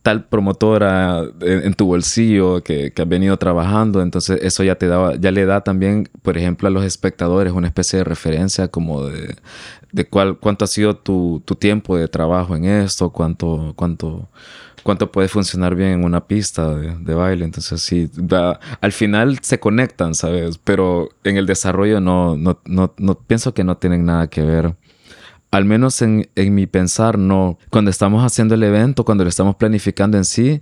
tal 0.09 0.23
promotora 0.25 1.23
en, 1.41 1.71
tu 1.75 1.85
bolsillo 1.85 2.63
que, 2.63 2.91
que, 2.91 3.03
has 3.03 3.07
venido 3.07 3.37
trabajando, 3.37 4.01
entonces 4.01 4.39
eso 4.41 4.63
ya 4.63 4.73
te 4.73 4.87
da, 4.87 5.15
ya 5.15 5.29
le 5.29 5.45
da 5.45 5.61
también, 5.61 6.09
por 6.23 6.35
ejemplo, 6.35 6.67
a 6.67 6.71
los 6.71 6.83
espectadores 6.83 7.53
una 7.53 7.67
especie 7.67 7.99
de 7.99 8.05
referencia 8.05 8.69
como 8.69 9.03
de, 9.05 9.35
de 9.91 10.05
cuál, 10.07 10.39
cuánto 10.39 10.65
ha 10.65 10.67
sido 10.67 10.95
tu, 10.95 11.43
tu, 11.45 11.53
tiempo 11.53 11.95
de 11.95 12.07
trabajo 12.07 12.55
en 12.55 12.65
esto, 12.65 13.11
cuánto, 13.11 13.73
cuánto, 13.75 14.29
cuánto 14.81 15.11
puede 15.11 15.27
funcionar 15.27 15.75
bien 15.75 15.89
en 15.89 16.03
una 16.03 16.25
pista 16.25 16.75
de, 16.75 16.95
de 16.95 17.13
baile. 17.13 17.45
Entonces 17.45 17.79
sí, 17.79 18.09
da, 18.15 18.59
al 18.81 18.91
final 18.91 19.37
se 19.43 19.59
conectan, 19.59 20.15
¿sabes? 20.15 20.57
Pero 20.57 21.09
en 21.23 21.37
el 21.37 21.45
desarrollo 21.45 22.01
no, 22.01 22.35
no, 22.35 22.59
no, 22.65 22.95
no 22.97 23.13
pienso 23.15 23.53
que 23.53 23.63
no 23.63 23.77
tienen 23.77 24.05
nada 24.05 24.27
que 24.27 24.41
ver 24.41 24.73
al 25.51 25.65
menos 25.65 26.01
en, 26.01 26.29
en, 26.35 26.53
mi 26.53 26.67
pensar, 26.67 27.17
no. 27.17 27.57
Cuando 27.69 27.91
estamos 27.91 28.23
haciendo 28.23 28.55
el 28.55 28.63
evento, 28.63 29.03
cuando 29.05 29.23
lo 29.23 29.29
estamos 29.29 29.55
planificando 29.55 30.17
en 30.17 30.25
sí, 30.25 30.61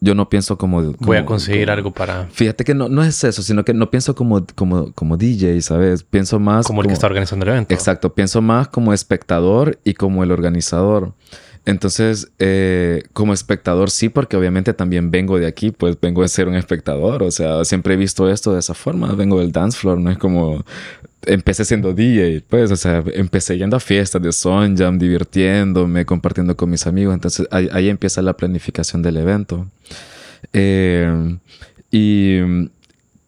yo 0.00 0.14
no 0.14 0.28
pienso 0.28 0.58
como... 0.58 0.78
como 0.78 0.96
Voy 0.98 1.16
a 1.16 1.24
conseguir 1.24 1.66
como, 1.66 1.72
algo 1.74 1.90
para... 1.92 2.26
Fíjate 2.26 2.64
que 2.64 2.74
no, 2.74 2.88
no 2.88 3.04
es 3.04 3.22
eso, 3.22 3.40
sino 3.42 3.64
que 3.64 3.72
no 3.72 3.90
pienso 3.90 4.14
como, 4.14 4.44
como, 4.54 4.92
como 4.92 5.16
DJ, 5.16 5.60
¿sabes? 5.62 6.02
Pienso 6.02 6.40
más... 6.40 6.66
Como 6.66 6.80
el 6.82 6.88
que 6.88 6.94
está 6.94 7.06
organizando 7.06 7.44
el 7.44 7.52
evento. 7.52 7.72
Exacto, 7.72 8.12
pienso 8.12 8.42
más 8.42 8.68
como 8.68 8.92
espectador 8.92 9.78
y 9.84 9.94
como 9.94 10.24
el 10.24 10.32
organizador. 10.32 11.12
Entonces, 11.64 12.32
eh, 12.40 13.04
como 13.12 13.32
espectador 13.32 13.90
sí, 13.90 14.08
porque 14.08 14.36
obviamente 14.36 14.74
también 14.74 15.12
vengo 15.12 15.38
de 15.38 15.46
aquí, 15.46 15.70
pues 15.70 15.96
vengo 16.00 16.22
de 16.22 16.28
ser 16.28 16.48
un 16.48 16.56
espectador, 16.56 17.22
o 17.22 17.30
sea, 17.30 17.64
siempre 17.64 17.94
he 17.94 17.96
visto 17.96 18.28
esto 18.28 18.52
de 18.52 18.58
esa 18.58 18.74
forma, 18.74 19.12
vengo 19.12 19.38
del 19.38 19.52
dance 19.52 19.78
floor, 19.78 19.98
no 19.98 20.10
es 20.10 20.18
como 20.18 20.64
empecé 21.26 21.64
siendo 21.64 21.92
DJ, 21.92 22.44
pues, 22.48 22.70
o 22.70 22.76
sea, 22.76 23.04
empecé 23.14 23.58
yendo 23.58 23.76
a 23.76 23.80
fiestas 23.80 24.22
de 24.22 24.30
Jam, 24.76 24.98
divirtiéndome, 24.98 26.04
compartiendo 26.04 26.56
con 26.56 26.70
mis 26.70 26.86
amigos. 26.86 27.14
Entonces 27.14 27.46
ahí, 27.50 27.68
ahí 27.72 27.88
empieza 27.88 28.22
la 28.22 28.36
planificación 28.36 29.02
del 29.02 29.16
evento. 29.16 29.66
Eh, 30.52 31.38
y 31.90 32.38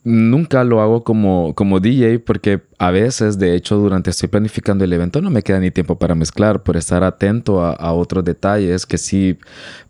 nunca 0.04 0.64
lo 0.64 0.82
hago 0.82 1.02
como, 1.02 1.54
como 1.54 1.80
DJ 1.80 2.18
porque 2.18 2.60
a 2.78 2.90
veces, 2.90 3.38
de 3.38 3.54
hecho, 3.54 3.76
durante 3.76 4.10
estoy 4.10 4.28
planificando 4.28 4.84
el 4.84 4.92
evento 4.92 5.20
no 5.22 5.30
me 5.30 5.42
queda 5.42 5.58
ni 5.60 5.70
tiempo 5.70 5.98
para 5.98 6.14
mezclar 6.14 6.62
por 6.62 6.76
estar 6.76 7.02
atento 7.02 7.64
a, 7.64 7.92
otros 7.92 8.24
detalles 8.24 8.84
que 8.84 8.98
sí, 8.98 9.38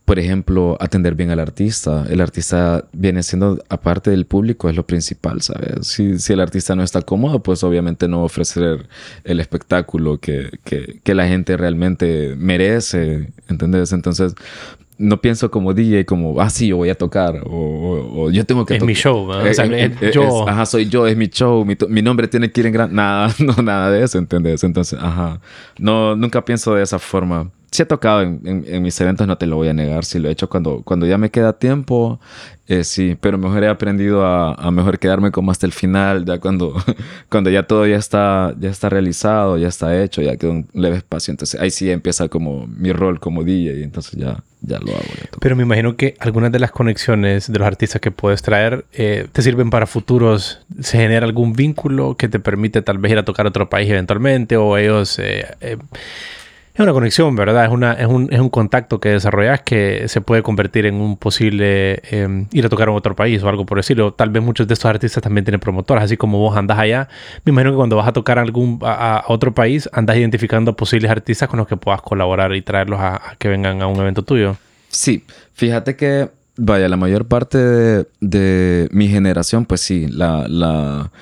por 0.05 0.19
ejemplo, 0.19 0.77
atender 0.81 1.15
bien 1.15 1.31
al 1.31 1.41
artista. 1.41 2.05
El 2.11 2.21
artista 2.21 2.85
viene 2.93 3.23
siendo, 3.23 3.63
aparte 3.71 4.11
del 4.11 4.27
público, 4.27 4.69
es 4.69 4.77
lo 4.77 4.87
principal, 4.87 5.41
¿sabes? 5.41 5.87
Si, 5.87 6.19
si 6.19 6.33
el 6.35 6.41
artista 6.41 6.75
no 6.75 6.83
está 6.83 7.01
cómodo, 7.01 7.43
pues 7.43 7.65
obviamente 7.65 8.07
no 8.07 8.23
ofrecer 8.23 8.87
el 9.25 9.41
espectáculo 9.41 10.19
que, 10.19 10.59
que, 10.65 11.01
que 11.03 11.15
la 11.15 11.27
gente 11.27 11.57
realmente 11.57 12.35
merece, 12.37 13.33
¿entendés? 13.49 13.93
Entonces, 13.93 14.35
no 14.99 15.21
pienso 15.21 15.51
como 15.51 15.75
DJ 15.75 16.05
como, 16.05 16.41
ah, 16.41 16.51
sí, 16.51 16.69
yo 16.69 16.77
voy 16.77 16.91
a 16.91 16.95
tocar 16.95 17.43
o, 17.45 18.31
yo 18.31 18.45
tengo 18.45 18.65
que... 18.65 18.77
Es 18.77 18.85
mi 18.85 18.95
show, 18.95 19.27
¿no? 19.27 19.39
o 19.39 19.55
sea, 19.55 19.65
eh, 19.67 19.93
eh, 20.01 20.11
yo. 20.15 20.49
ajá, 20.49 20.67
soy 20.67 20.89
yo, 20.89 21.07
es 21.07 21.17
mi 21.17 21.29
show, 21.29 21.65
mi, 21.65 22.03
nombre 22.03 22.29
tiene 22.29 22.51
que 22.51 22.61
ir 22.61 22.67
en 22.67 22.73
gran... 22.73 22.95
Nada, 22.95 23.35
no, 23.39 23.55
nada 23.63 23.91
de 23.91 24.05
eso, 24.05 24.19
¿entendés? 24.19 24.63
Entonces, 24.63 24.99
ajá, 25.01 25.41
no, 25.79 26.15
nunca 26.15 26.45
pienso 26.45 26.75
de 26.75 26.83
esa 26.83 26.99
forma 26.99 27.51
sí 27.75 27.83
he 27.83 27.87
tocado 27.87 28.23
en, 28.23 28.83
mis 28.83 29.01
eventos, 29.01 29.27
no 29.27 29.37
te 29.37 29.47
lo 29.47 29.57
voy 29.57 29.67
a 29.67 29.73
negar. 29.73 30.05
Sí 30.05 30.21
lo 30.21 30.29
he 30.29 30.33
hecho 30.33 30.49
cuando, 30.49 30.83
cuando 30.85 31.07
ya 31.07 31.19
me 31.19 31.31
queda 31.31 31.55
tiempo, 31.55 32.21
eh, 32.69 32.85
sí. 32.85 33.17
Pero 33.21 33.37
mejor 33.37 33.65
he 33.65 33.69
aprendido 33.69 34.25
a, 34.25 34.71
mejor 34.71 35.01
quedarme 35.01 35.33
como 35.33 35.51
hasta 35.51 35.67
el 35.67 35.73
final, 35.73 36.25
ya 36.25 36.39
cuando, 36.39 36.73
cuando 37.29 37.51
ya 37.51 37.65
todo 37.65 37.85
ya 37.85 37.97
está, 37.97 38.55
ya 38.61 38.71
está 38.71 38.91
realizado, 38.91 39.59
ya 39.59 39.67
está 39.67 40.01
hecho, 40.01 40.23
ya 40.23 40.37
queda 40.37 40.53
un 40.53 40.69
leve 40.73 40.99
espacio. 40.99 41.33
Entonces 41.33 41.61
ahí 41.61 41.71
sí 41.71 41.91
empieza 41.91 42.29
como 42.29 42.69
mi 42.69 42.93
rol 42.93 43.19
como 43.19 43.43
DJ 43.43 43.81
y 43.81 43.83
entonces 43.83 44.13
ya, 44.13 44.45
ya 44.61 44.79
lo 44.79 44.93
hago. 44.93 45.05
pero 45.41 45.57
me 45.57 45.65
imagino 45.65 45.97
que 45.97 46.15
algunas 46.21 46.53
de 46.53 46.61
las 46.61 46.71
conexiones 46.71 47.51
de 47.51 47.59
los 47.59 47.67
artistas 47.67 48.01
que 48.01 48.13
puedes 48.13 48.43
traer 48.43 48.85
eh, 48.93 49.27
te 49.33 49.43
sirven 49.43 49.71
para 49.71 49.89
futuros. 49.89 50.61
¿Se 50.79 50.99
genera 50.99 51.27
algún 51.27 51.55
vínculo 51.55 52.17
que 52.17 52.29
te 52.29 52.39
permite 52.39 52.83
tal 52.83 52.99
vez 52.99 53.11
ir 53.11 53.19
a 53.19 53.25
tocar 53.25 53.47
a 53.47 53.49
otro 53.49 53.69
país 53.69 53.91
eventualmente 53.91 54.57
o 54.57 54.79
ellos... 54.79 55.19
Eh, 55.19 55.77
es 56.75 56.81
una 56.81 56.93
conexión, 56.93 57.37
¿verdad? 57.37 57.67
Es, 57.67 57.71
una, 57.71 57.93
es, 57.93 58.09
un, 58.09 58.51
contacto 58.51 58.99
que 58.99 59.11
desarrollas 59.11 59.61
que 59.61 60.09
se 60.09 60.21
puede 60.21 60.43
convertir 60.43 60.87
en 60.87 60.97
un 60.97 61.17
posible 61.17 62.03
em, 62.11 62.49
ir 62.53 62.67
a 62.67 62.69
tocar 62.69 62.89
en 62.89 62.97
otro 62.97 63.15
país 63.15 63.41
o 63.45 63.49
algo 63.49 63.65
por 63.65 63.79
decirlo. 63.79 64.13
Tal 64.13 64.31
vez 64.31 64.43
muchos 64.43 64.67
de 64.67 64.75
estos 64.75 64.91
artistas 64.91 65.23
también 65.23 65.45
tienen 65.45 65.61
promotoras, 65.61 66.03
así 66.03 66.17
como 66.17 66.39
vos 66.39 66.57
andás 66.57 66.81
allá. 66.81 67.09
Me 67.45 67.51
imagino 67.51 67.71
que 67.71 67.77
cuando 67.77 67.95
vas 67.95 68.09
a 68.09 68.13
tocar 68.13 68.41
algún, 68.41 68.81
a, 68.83 69.23
otro 69.29 69.55
país, 69.55 69.89
andas 69.93 70.17
identificando 70.17 70.75
posibles 70.75 71.13
artistas 71.13 71.49
con 71.49 71.61
los 71.61 71.69
que 71.69 71.77
puedas 71.77 72.03
colaborar 72.03 72.53
y 72.57 72.63
traerlos 72.63 72.99
a, 73.01 73.37
que 73.39 73.47
vengan 73.47 73.81
a 73.81 73.87
un 73.87 74.01
evento 74.01 74.25
tuyo. 74.25 74.57
Sí, 74.89 75.23
fíjate 75.53 75.95
que, 75.95 76.29
vaya, 76.57 76.89
la 76.89 76.97
mayor 76.97 77.27
parte 77.27 78.05
de, 78.21 78.89
mi 78.91 79.07
generación, 79.07 79.65
pues 79.65 79.81
sí, 79.81 80.09
la, 80.09 81.13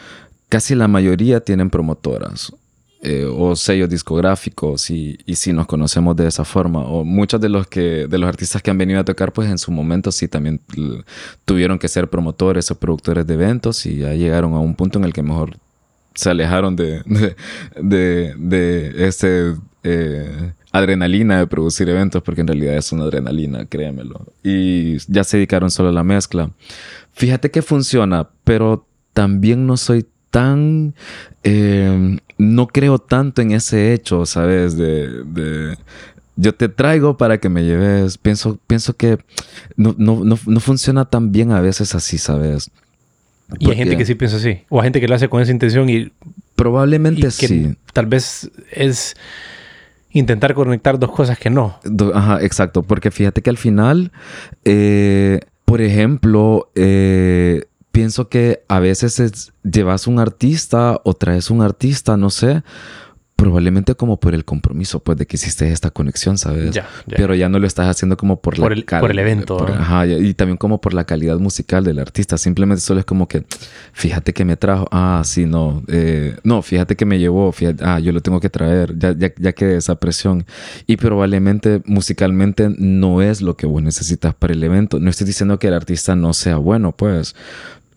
casi 0.48 0.74
la 0.74 0.88
mayoría 0.88 1.40
tienen 1.40 1.68
promotoras. 1.68 2.54
Eh, 3.04 3.24
o 3.24 3.56
sellos 3.56 3.88
discográficos 3.88 4.88
y, 4.88 5.18
y 5.26 5.34
sí 5.34 5.52
nos 5.52 5.66
conocemos 5.66 6.14
de 6.14 6.28
esa 6.28 6.44
forma. 6.44 6.78
O 6.84 7.02
muchos 7.02 7.40
de 7.40 7.48
los, 7.48 7.66
que, 7.66 8.06
de 8.06 8.16
los 8.16 8.28
artistas 8.28 8.62
que 8.62 8.70
han 8.70 8.78
venido 8.78 9.00
a 9.00 9.04
tocar, 9.04 9.32
pues 9.32 9.50
en 9.50 9.58
su 9.58 9.72
momento 9.72 10.12
sí 10.12 10.28
también 10.28 10.60
tuvieron 11.44 11.80
que 11.80 11.88
ser 11.88 12.08
promotores 12.08 12.70
o 12.70 12.78
productores 12.78 13.26
de 13.26 13.34
eventos 13.34 13.86
y 13.86 13.96
ya 13.96 14.14
llegaron 14.14 14.54
a 14.54 14.60
un 14.60 14.76
punto 14.76 15.00
en 15.00 15.04
el 15.04 15.12
que 15.12 15.24
mejor 15.24 15.56
se 16.14 16.30
alejaron 16.30 16.76
de, 16.76 17.02
de, 17.80 18.34
de, 18.38 19.08
ese 19.08 19.56
eh, 19.82 20.52
adrenalina 20.70 21.40
de 21.40 21.48
producir 21.48 21.88
eventos, 21.88 22.22
porque 22.22 22.42
en 22.42 22.46
realidad 22.46 22.76
es 22.76 22.92
una 22.92 23.02
adrenalina, 23.02 23.66
créemelo. 23.66 24.26
Y 24.44 24.98
ya 25.12 25.24
se 25.24 25.38
dedicaron 25.38 25.72
solo 25.72 25.88
a 25.88 25.92
la 25.92 26.04
mezcla. 26.04 26.52
Fíjate 27.14 27.50
que 27.50 27.62
funciona, 27.62 28.28
pero 28.44 28.86
también 29.12 29.66
no 29.66 29.76
soy 29.76 30.06
tan 30.30 30.94
eh, 31.42 32.18
no 32.42 32.66
creo 32.66 32.98
tanto 32.98 33.40
en 33.40 33.52
ese 33.52 33.92
hecho, 33.92 34.26
¿sabes? 34.26 34.76
De, 34.76 35.76
yo 36.36 36.54
te 36.54 36.68
traigo 36.68 37.16
para 37.16 37.38
que 37.38 37.48
me 37.48 37.64
lleves. 37.64 38.18
Pienso, 38.18 38.58
pienso 38.66 38.94
que 38.94 39.18
no, 39.76 40.36
funciona 40.60 41.04
tan 41.04 41.32
bien 41.32 41.52
a 41.52 41.60
veces 41.60 41.94
así, 41.94 42.18
¿sabes? 42.18 42.70
Y 43.58 43.70
hay 43.70 43.76
gente 43.76 43.96
que 43.96 44.04
sí 44.04 44.14
piensa 44.14 44.38
así. 44.38 44.60
O 44.68 44.80
hay 44.80 44.86
gente 44.86 45.00
que 45.00 45.08
lo 45.08 45.14
hace 45.14 45.28
con 45.28 45.42
esa 45.42 45.52
intención 45.52 45.88
y... 45.88 46.12
Probablemente 46.56 47.30
sí. 47.30 47.76
Tal 47.92 48.06
vez 48.06 48.50
es 48.70 49.16
intentar 50.10 50.54
conectar 50.54 50.98
dos 50.98 51.10
cosas 51.10 51.38
que 51.38 51.50
no. 51.50 51.78
Ajá, 52.14 52.42
exacto. 52.42 52.82
Porque 52.82 53.10
fíjate 53.10 53.42
que 53.42 53.50
al 53.50 53.56
final, 53.56 54.12
eh, 54.64 55.40
por 55.64 55.80
ejemplo, 55.80 56.70
eh, 56.74 57.64
pienso 57.92 58.28
que 58.28 58.64
a 58.68 58.80
veces 58.80 59.52
llevas 59.62 60.06
un 60.06 60.18
artista 60.18 61.00
o 61.04 61.14
traes 61.14 61.50
un 61.50 61.62
artista, 61.62 62.16
no 62.16 62.30
sé, 62.30 62.62
probablemente 63.42 63.96
como 63.96 64.20
por 64.20 64.34
el 64.34 64.44
compromiso, 64.44 65.00
pues, 65.00 65.18
de 65.18 65.26
que 65.26 65.34
hiciste 65.34 65.68
esta 65.72 65.90
conexión, 65.90 66.38
¿sabes? 66.38 66.78
Pero 67.08 67.34
ya 67.34 67.48
no 67.48 67.58
lo 67.58 67.66
estás 67.66 67.88
haciendo 67.88 68.16
como 68.16 68.40
por, 68.40 68.56
la 68.56 68.68
el, 68.68 68.84
por 68.84 69.10
el 69.10 69.18
evento. 69.18 69.66
ajá, 69.66 70.06
y 70.06 70.32
también 70.34 70.56
como 70.56 70.80
por 70.80 70.94
la 70.94 71.04
calidad 71.04 71.38
musical 71.38 71.82
del 71.82 71.98
artista. 71.98 72.38
Simplemente 72.38 72.80
solo 72.80 73.00
es 73.00 73.06
como 73.06 73.26
que, 73.26 73.44
fíjate 73.92 74.32
que 74.32 74.44
me 74.44 74.56
trajo, 74.56 74.86
ah, 74.92 75.22
sí, 75.24 75.44
no, 75.46 75.82
eh, 75.88 76.36
no, 76.44 76.62
fíjate 76.62 76.94
que 76.94 77.04
me 77.04 77.18
llevó, 77.18 77.52
ah, 77.80 77.98
yo 77.98 78.12
lo 78.12 78.20
tengo 78.20 78.38
que 78.38 78.48
traer, 78.48 78.96
ya, 78.96 79.12
ya, 79.12 79.32
ya 79.36 79.52
quedé 79.52 79.76
esa 79.76 79.96
presión. 79.96 80.46
Y 80.86 80.96
probablemente 80.96 81.82
musicalmente 81.84 82.72
no 82.78 83.22
es 83.22 83.42
lo 83.42 83.56
que 83.56 83.66
vos 83.66 83.82
necesitas 83.82 84.34
para 84.34 84.52
el 84.52 84.62
evento. 84.62 85.00
No 85.00 85.10
estoy 85.10 85.26
diciendo 85.26 85.58
que 85.58 85.66
el 85.66 85.74
artista 85.74 86.14
no 86.14 86.32
sea 86.32 86.58
bueno, 86.58 86.92
pues, 86.92 87.34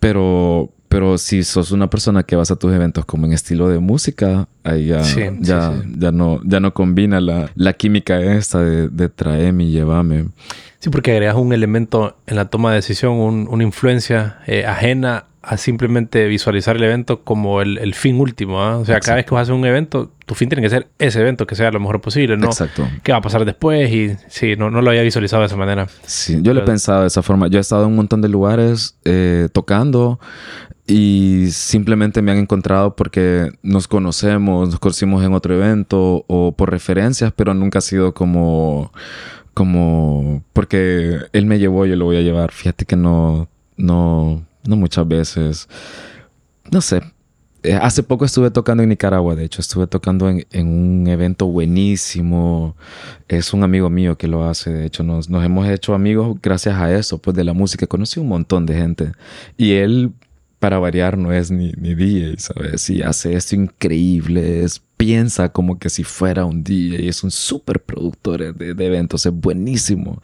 pero, 0.00 0.70
pero 0.88 1.18
si 1.18 1.42
sos 1.44 1.72
una 1.72 1.90
persona 1.90 2.22
que 2.22 2.36
vas 2.36 2.50
a 2.50 2.56
tus 2.56 2.72
eventos 2.72 3.04
como 3.04 3.26
en 3.26 3.32
estilo 3.32 3.68
de 3.68 3.78
música, 3.78 4.48
ahí 4.64 4.86
ya, 4.86 5.02
ya, 5.40 5.82
ya, 5.90 6.12
no, 6.12 6.40
ya 6.44 6.60
no 6.60 6.74
combina 6.74 7.20
la, 7.20 7.50
la 7.54 7.72
química 7.72 8.20
esta 8.20 8.60
de, 8.60 8.88
de 8.88 9.08
traerme 9.08 9.64
y 9.64 9.70
llevarme. 9.72 10.26
Sí, 10.78 10.90
porque 10.90 11.12
agregas 11.12 11.36
un 11.36 11.52
elemento 11.52 12.16
en 12.26 12.36
la 12.36 12.46
toma 12.46 12.70
de 12.70 12.76
decisión, 12.76 13.14
una 13.48 13.62
influencia 13.64 14.38
eh, 14.46 14.64
ajena 14.66 15.24
a 15.48 15.56
simplemente 15.56 16.26
visualizar 16.26 16.74
el 16.74 16.82
evento 16.82 17.22
como 17.22 17.62
el, 17.62 17.94
fin 17.94 18.20
último. 18.20 18.60
¿ah? 18.60 18.78
O 18.78 18.84
sea, 18.84 18.98
cada 18.98 19.14
vez 19.14 19.26
que 19.26 19.30
vas 19.32 19.40
a 19.40 19.42
hacer 19.42 19.54
un 19.54 19.64
evento, 19.64 20.10
tu 20.26 20.34
fin 20.34 20.48
tiene 20.48 20.60
que 20.60 20.68
ser 20.68 20.88
ese 20.98 21.20
evento, 21.20 21.46
que 21.46 21.54
sea 21.54 21.70
lo 21.70 21.78
mejor 21.78 22.00
posible, 22.00 22.36
¿no? 22.36 22.46
Exacto. 22.46 22.84
¿Qué 23.04 23.12
va 23.12 23.18
a 23.18 23.20
pasar 23.20 23.44
después? 23.44 23.88
Y 23.92 24.16
sí, 24.26 24.56
no, 24.56 24.70
no 24.70 24.82
lo 24.82 24.90
había 24.90 25.02
visualizado 25.02 25.42
de 25.42 25.46
esa 25.46 25.56
manera. 25.56 25.86
Sí, 26.02 26.40
yo 26.42 26.52
lo 26.52 26.62
he 26.62 26.64
pensado 26.64 27.02
de 27.02 27.06
esa 27.06 27.22
forma. 27.22 27.46
Yo 27.46 27.58
he 27.58 27.60
estado 27.60 27.84
en 27.84 27.90
un 27.90 27.96
montón 27.96 28.22
de 28.22 28.28
lugares 28.28 28.96
eh, 29.04 29.48
tocando 29.52 30.18
y 30.84 31.46
simplemente 31.52 32.22
me 32.22 32.32
han 32.32 32.38
encontrado 32.38 32.96
porque 32.96 33.52
nos 33.62 33.86
conocemos, 33.86 34.68
nos 34.68 34.80
conocimos 34.80 35.24
en 35.24 35.32
otro 35.32 35.54
evento 35.54 36.24
o 36.26 36.56
por 36.56 36.72
referencias, 36.72 37.32
pero 37.36 37.54
nunca 37.54 37.78
ha 37.78 37.82
sido 37.82 38.14
como 38.14 38.92
como 39.54 40.42
porque 40.52 41.18
él 41.32 41.46
me 41.46 41.60
llevó, 41.60 41.86
yo 41.86 41.94
lo 41.94 42.04
voy 42.04 42.16
a 42.16 42.22
llevar. 42.22 42.50
Fíjate 42.50 42.84
que 42.84 42.96
no 42.96 43.48
no 43.76 44.44
no 44.68 44.76
muchas 44.76 45.06
veces. 45.06 45.68
No 46.70 46.80
sé. 46.80 47.02
Eh, 47.62 47.74
hace 47.74 48.02
poco 48.02 48.24
estuve 48.24 48.50
tocando 48.50 48.82
en 48.82 48.90
Nicaragua, 48.90 49.34
de 49.34 49.44
hecho, 49.44 49.60
estuve 49.60 49.88
tocando 49.88 50.28
en, 50.28 50.44
un 50.68 51.06
evento 51.08 51.46
buenísimo. 51.46 52.76
Es 53.28 53.52
un 53.52 53.64
amigo 53.64 53.90
mío 53.90 54.16
que 54.16 54.28
lo 54.28 54.44
hace, 54.44 54.70
de 54.70 54.86
hecho, 54.86 55.02
nos, 55.02 55.28
nos 55.28 55.44
hemos 55.44 55.68
hecho 55.68 55.94
amigos 55.94 56.36
gracias 56.40 56.76
a 56.76 56.94
eso, 56.94 57.18
pues 57.18 57.36
de 57.36 57.44
la 57.44 57.54
música. 57.54 57.86
Conocí 57.86 58.20
un 58.20 58.28
montón 58.28 58.66
de 58.66 58.74
gente. 58.74 59.12
Y 59.56 59.72
él 59.72 60.12
para 60.66 60.80
variar, 60.80 61.16
no 61.16 61.32
es 61.32 61.52
ni, 61.52 61.70
ni 61.76 61.94
DJ, 61.94 62.34
¿sabes? 62.38 62.90
Y 62.90 63.00
hace 63.00 63.34
esto 63.34 63.54
increíble, 63.54 64.64
es, 64.64 64.82
piensa 64.96 65.50
como 65.50 65.78
que 65.78 65.88
si 65.90 66.02
fuera 66.02 66.44
un 66.44 66.64
DJ, 66.64 67.08
es 67.08 67.22
un 67.22 67.30
súper 67.30 67.78
productor 67.78 68.52
de, 68.52 68.74
de, 68.74 68.86
eventos, 68.86 69.24
es 69.26 69.32
buenísimo. 69.32 70.20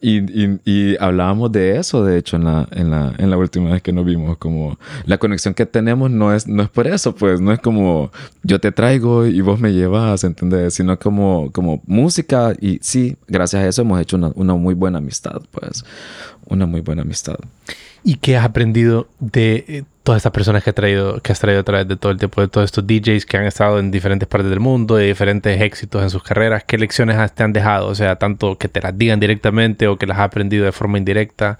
Y, 0.00 0.20
y, 0.20 0.60
y, 0.64 0.96
hablábamos 0.98 1.52
de 1.52 1.76
eso, 1.76 2.06
de 2.06 2.16
hecho, 2.16 2.36
en 2.36 2.44
la, 2.44 2.66
en, 2.70 2.90
la, 2.90 3.14
en 3.18 3.28
la 3.28 3.36
última 3.36 3.70
vez 3.70 3.82
que 3.82 3.92
nos 3.92 4.06
vimos, 4.06 4.38
como 4.38 4.78
la 5.04 5.18
conexión 5.18 5.52
que 5.52 5.66
tenemos 5.66 6.10
no 6.10 6.32
es, 6.32 6.46
no 6.46 6.62
es 6.62 6.70
por 6.70 6.86
eso, 6.86 7.14
pues, 7.14 7.42
no 7.42 7.52
es 7.52 7.60
como 7.60 8.12
yo 8.42 8.60
te 8.60 8.72
traigo 8.72 9.26
y 9.26 9.42
vos 9.42 9.60
me 9.60 9.74
llevas, 9.74 10.24
¿entendés? 10.24 10.72
Sino 10.72 10.98
como, 10.98 11.52
como 11.52 11.82
música 11.84 12.54
y 12.58 12.78
sí, 12.80 13.18
gracias 13.28 13.62
a 13.62 13.68
eso 13.68 13.82
hemos 13.82 14.00
hecho 14.00 14.16
una, 14.16 14.32
una 14.36 14.54
muy 14.54 14.72
buena 14.72 14.96
amistad, 14.96 15.42
pues, 15.50 15.84
una 16.46 16.66
muy 16.66 16.80
buena 16.80 17.02
amistad. 17.02 17.36
¿Y 18.04 18.16
qué 18.16 18.36
has 18.36 18.44
aprendido 18.44 19.08
de 19.20 19.64
eh, 19.68 19.84
todas 20.02 20.18
estas 20.18 20.32
personas 20.32 20.64
que, 20.64 20.70
has 20.70 20.74
traído, 20.76 21.20
que 21.20 21.32
has 21.32 21.38
traído 21.38 21.60
a 21.60 21.64
través 21.64 21.86
de 21.86 21.96
todo 21.96 22.10
el 22.10 22.18
tiempo, 22.18 22.40
de 22.40 22.48
todos 22.48 22.64
estos 22.64 22.86
DJs 22.86 23.26
que 23.26 23.36
han 23.36 23.44
estado 23.44 23.78
en 23.78 23.90
diferentes 23.90 24.28
partes 24.28 24.50
del 24.50 24.60
mundo, 24.60 24.96
de 24.96 25.06
diferentes 25.06 25.60
éxitos 25.60 26.02
en 26.02 26.10
sus 26.10 26.22
carreras? 26.22 26.64
¿Qué 26.64 26.78
lecciones 26.78 27.32
te 27.32 27.42
han 27.44 27.52
dejado? 27.52 27.88
O 27.88 27.94
sea, 27.94 28.16
tanto 28.16 28.58
que 28.58 28.68
te 28.68 28.80
las 28.80 28.96
digan 28.96 29.20
directamente 29.20 29.86
o 29.86 29.96
que 29.96 30.06
las 30.06 30.18
has 30.18 30.24
aprendido 30.24 30.64
de 30.64 30.72
forma 30.72 30.98
indirecta. 30.98 31.58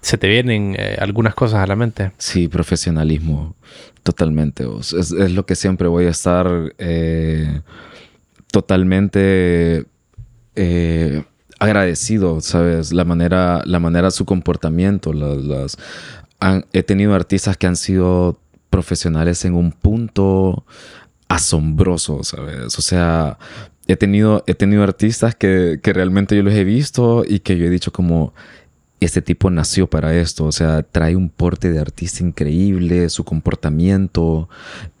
¿Se 0.00 0.18
te 0.18 0.28
vienen 0.28 0.74
eh, 0.78 0.96
algunas 0.98 1.34
cosas 1.34 1.60
a 1.60 1.66
la 1.66 1.76
mente? 1.76 2.10
Sí, 2.18 2.48
profesionalismo. 2.48 3.54
totalmente. 4.02 4.64
Es, 4.80 5.12
lo 5.12 5.46
que 5.46 5.54
siempre 5.54 5.86
voy 5.88 6.06
a 6.06 6.10
estar 6.10 6.74
eh, 6.78 7.60
totalmente 8.50 9.84
eh, 10.56 11.22
agradecido, 11.62 12.40
¿sabes? 12.40 12.92
La 12.92 13.04
manera, 13.04 13.62
la 13.64 13.78
manera 13.78 14.10
su 14.10 14.24
comportamiento. 14.24 15.12
Las, 15.12 15.76
he 16.72 16.82
tenido 16.82 17.14
artistas 17.14 17.56
que 17.56 17.66
han 17.66 17.76
sido 17.76 18.38
profesionales 18.70 19.44
en 19.44 19.54
un 19.54 19.72
punto 19.72 20.64
asombroso, 21.28 22.24
¿sabes? 22.24 22.78
O 22.78 22.82
sea, 22.82 23.38
he 23.86 23.96
tenido, 23.96 24.42
he 24.46 24.54
tenido 24.54 24.82
artistas 24.82 25.34
que, 25.34 25.78
que 25.82 25.92
realmente 25.92 26.36
yo 26.36 26.42
los 26.42 26.54
he 26.54 26.64
visto 26.64 27.24
y 27.26 27.40
que 27.40 27.56
yo 27.56 27.66
he 27.66 27.70
dicho 27.70 27.92
como, 27.92 28.34
este 29.04 29.22
tipo 29.22 29.50
nació 29.50 29.88
para 29.88 30.14
esto, 30.14 30.44
o 30.44 30.52
sea, 30.52 30.82
trae 30.82 31.16
un 31.16 31.28
porte 31.28 31.70
de 31.70 31.80
artista 31.80 32.22
increíble, 32.22 33.08
su 33.08 33.24
comportamiento, 33.24 34.48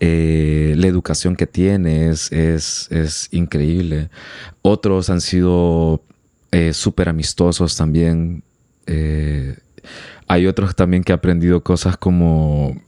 eh, 0.00 0.74
la 0.76 0.86
educación 0.86 1.36
que 1.36 1.46
tiene 1.46 2.10
es, 2.10 2.30
es, 2.32 3.28
increíble. 3.30 4.10
Otros 4.62 5.10
han 5.10 5.20
sido 5.20 6.02
eh, 6.52 6.72
súper 6.72 7.08
amistosos 7.08 7.76
también. 7.76 8.44
Eh, 8.86 9.56
hay 10.28 10.46
otros 10.46 10.74
también 10.76 11.02
que 11.02 11.12
han 11.12 11.18
aprendido 11.18 11.62
cosas 11.62 11.96
como 11.96 12.80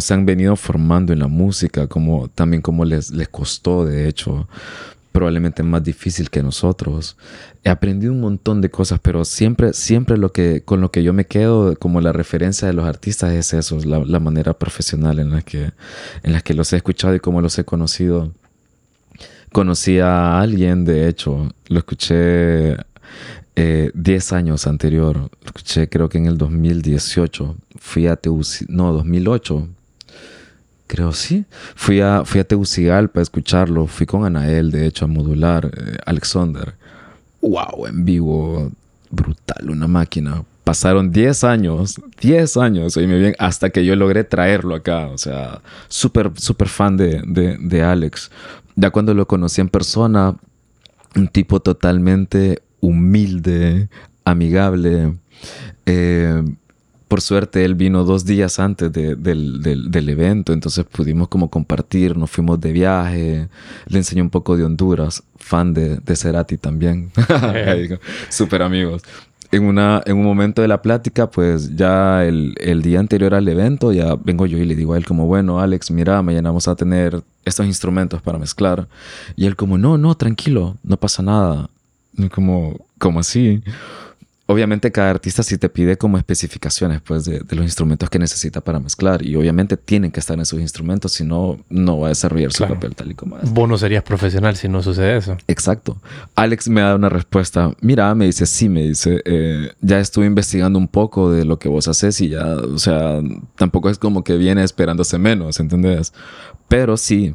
se 0.00 0.14
han 0.14 0.26
venido 0.26 0.56
formando 0.56 1.12
en 1.12 1.20
la 1.20 1.28
música, 1.28 1.86
como 1.86 2.28
también 2.28 2.60
cómo 2.60 2.84
les, 2.84 3.10
les 3.12 3.28
costó, 3.28 3.84
de 3.86 4.08
hecho 4.08 4.48
probablemente 5.12 5.62
más 5.62 5.84
difícil 5.84 6.30
que 6.30 6.42
nosotros. 6.42 7.16
He 7.62 7.70
aprendido 7.70 8.12
un 8.12 8.20
montón 8.20 8.60
de 8.60 8.70
cosas, 8.70 8.98
pero 9.00 9.24
siempre, 9.24 9.72
siempre 9.74 10.16
lo 10.16 10.32
que, 10.32 10.62
con 10.64 10.80
lo 10.80 10.90
que 10.90 11.02
yo 11.02 11.12
me 11.12 11.26
quedo 11.26 11.76
como 11.76 12.00
la 12.00 12.12
referencia 12.12 12.66
de 12.66 12.74
los 12.74 12.86
artistas 12.86 13.32
es 13.32 13.52
eso, 13.52 13.78
la, 13.84 14.00
la 14.00 14.18
manera 14.18 14.54
profesional 14.54 15.20
en 15.20 15.30
la, 15.30 15.42
que, 15.42 15.70
en 16.22 16.32
la 16.32 16.40
que 16.40 16.54
los 16.54 16.72
he 16.72 16.76
escuchado 16.76 17.14
y 17.14 17.20
cómo 17.20 17.40
los 17.40 17.58
he 17.58 17.64
conocido. 17.64 18.32
Conocí 19.52 20.00
a 20.00 20.40
alguien, 20.40 20.86
de 20.86 21.08
hecho, 21.08 21.52
lo 21.68 21.78
escuché 21.78 22.78
10 23.54 24.32
eh, 24.32 24.34
años 24.34 24.66
anterior, 24.66 25.30
escuché 25.44 25.88
creo 25.88 26.08
que 26.08 26.18
en 26.18 26.26
el 26.26 26.38
2018, 26.38 27.56
fui 27.78 28.06
a 28.06 28.16
Tegucigalpa, 28.16 28.72
no, 28.72 28.92
2008, 28.92 29.68
creo 30.92 31.12
sí. 31.12 31.46
Fui 31.74 32.00
a, 32.00 32.22
fui 32.26 32.40
a 32.40 32.44
Tegucigalpa 32.44 33.20
a 33.20 33.22
escucharlo. 33.22 33.86
Fui 33.86 34.04
con 34.04 34.26
Anael, 34.26 34.70
de 34.70 34.86
hecho, 34.86 35.06
a 35.06 35.08
modular. 35.08 35.64
Eh, 35.66 35.96
Alexander. 36.04 36.74
¡Wow! 37.40 37.86
En 37.86 38.04
vivo. 38.04 38.70
Brutal, 39.10 39.70
una 39.70 39.86
máquina. 39.86 40.44
Pasaron 40.64 41.10
10 41.10 41.44
años, 41.44 42.00
10 42.20 42.56
años, 42.56 42.96
oíme 42.96 43.34
hasta 43.38 43.70
que 43.70 43.84
yo 43.84 43.96
logré 43.96 44.22
traerlo 44.22 44.74
acá. 44.74 45.08
O 45.08 45.18
sea, 45.18 45.60
súper, 45.88 46.30
súper 46.36 46.68
fan 46.68 46.96
de, 46.96 47.22
de 47.58 47.82
Alex. 47.82 48.30
Ya 48.76 48.90
cuando 48.90 49.12
lo 49.12 49.26
conocí 49.26 49.60
en 49.60 49.68
persona, 49.68 50.36
un 51.16 51.28
tipo 51.28 51.60
totalmente 51.60 52.61
humilde, 52.82 53.88
amigable. 54.24 55.14
Eh, 55.86 56.42
por 57.08 57.20
suerte 57.20 57.64
él 57.66 57.74
vino 57.74 58.04
dos 58.04 58.24
días 58.24 58.58
antes 58.58 58.90
del, 58.90 60.08
evento, 60.08 60.54
entonces 60.54 60.84
pudimos 60.86 61.28
como 61.28 61.50
compartir, 61.50 62.16
nos 62.16 62.30
fuimos 62.30 62.58
de 62.58 62.72
viaje, 62.72 63.48
le 63.86 63.98
enseñé 63.98 64.22
un 64.22 64.30
poco 64.30 64.56
de 64.56 64.64
Honduras, 64.64 65.22
fan 65.36 65.74
de, 65.74 65.98
de 65.98 66.16
Cerati 66.16 66.56
también, 66.56 67.12
súper 68.30 68.62
amigos. 68.62 69.02
En, 69.50 69.64
una, 69.64 70.00
en 70.06 70.16
un 70.16 70.24
momento 70.24 70.62
de 70.62 70.68
la 70.68 70.80
plática, 70.80 71.30
pues 71.30 71.76
ya 71.76 72.24
el, 72.24 72.80
día 72.82 72.98
anterior 72.98 73.34
al 73.34 73.46
evento, 73.46 73.92
ya 73.92 74.14
vengo 74.14 74.46
yo 74.46 74.56
y 74.56 74.64
le 74.64 74.74
digo 74.74 74.94
a 74.94 74.96
él 74.96 75.04
como, 75.04 75.26
bueno, 75.26 75.60
Alex, 75.60 75.90
mira, 75.90 76.22
mañana 76.22 76.48
vamos 76.48 76.66
a 76.66 76.74
tener 76.74 77.22
estos 77.44 77.66
instrumentos 77.66 78.22
para 78.22 78.38
mezclar. 78.38 78.88
Y 79.36 79.44
él 79.44 79.54
como, 79.54 79.76
no, 79.76 79.98
no, 79.98 80.14
tranquilo, 80.14 80.78
no 80.82 80.96
pasa 80.96 81.22
nada. 81.22 81.68
Como, 82.30 82.86
¿cómo 82.98 83.20
así? 83.20 83.62
obviamente 84.52 84.92
cada 84.92 85.10
artista 85.10 85.42
sí 85.42 85.58
te 85.58 85.68
pide 85.68 85.96
como 85.96 86.18
especificaciones 86.18 87.00
pues 87.00 87.24
de, 87.24 87.40
los 87.50 87.64
instrumentos 87.64 88.08
que 88.10 88.18
necesita 88.18 88.60
para 88.60 88.78
mezclar 88.80 89.24
y 89.24 89.34
obviamente 89.34 89.76
tienen 89.76 90.10
que 90.10 90.20
estar 90.20 90.34
en 90.34 90.42
esos 90.42 90.60
instrumentos 90.60 91.12
si 91.12 91.24
no 91.24 91.58
no 91.68 91.98
va 91.98 92.06
a 92.06 92.08
desarrollar 92.10 92.52
su 92.52 92.66
papel 92.66 92.94
tal 92.94 93.10
y 93.10 93.14
como 93.14 93.38
es. 93.38 93.50
Vos 93.50 93.68
no 93.68 93.78
serías 93.78 94.02
profesional 94.02 94.56
si 94.56 94.68
no 94.68 94.82
sucede 94.82 95.16
eso. 95.16 95.36
Exacto. 95.48 95.96
Alex 96.34 96.68
me 96.68 96.80
da 96.80 96.94
una 96.94 97.08
respuesta. 97.08 97.72
Mira, 97.80 98.14
me 98.14 98.26
dice 98.26 98.46
sí, 98.46 98.68
me 98.68 98.82
dice 98.82 99.22
eh, 99.24 99.72
ya 99.80 99.98
estuve 99.98 100.26
investigando 100.26 100.78
un 100.78 100.88
poco 100.88 101.30
de 101.30 101.44
lo 101.44 101.58
que 101.58 101.68
vos 101.68 101.88
haces 101.88 102.20
y 102.20 102.30
ya, 102.30 102.54
o 102.56 102.78
sea, 102.78 103.20
tampoco 103.56 103.90
es 103.90 103.98
como 103.98 104.24
que 104.24 104.36
viene 104.36 104.62
esperándose 104.62 105.18
menos, 105.18 105.60
¿entendés? 105.60 106.12
Pero 106.68 106.96
sí, 106.96 107.34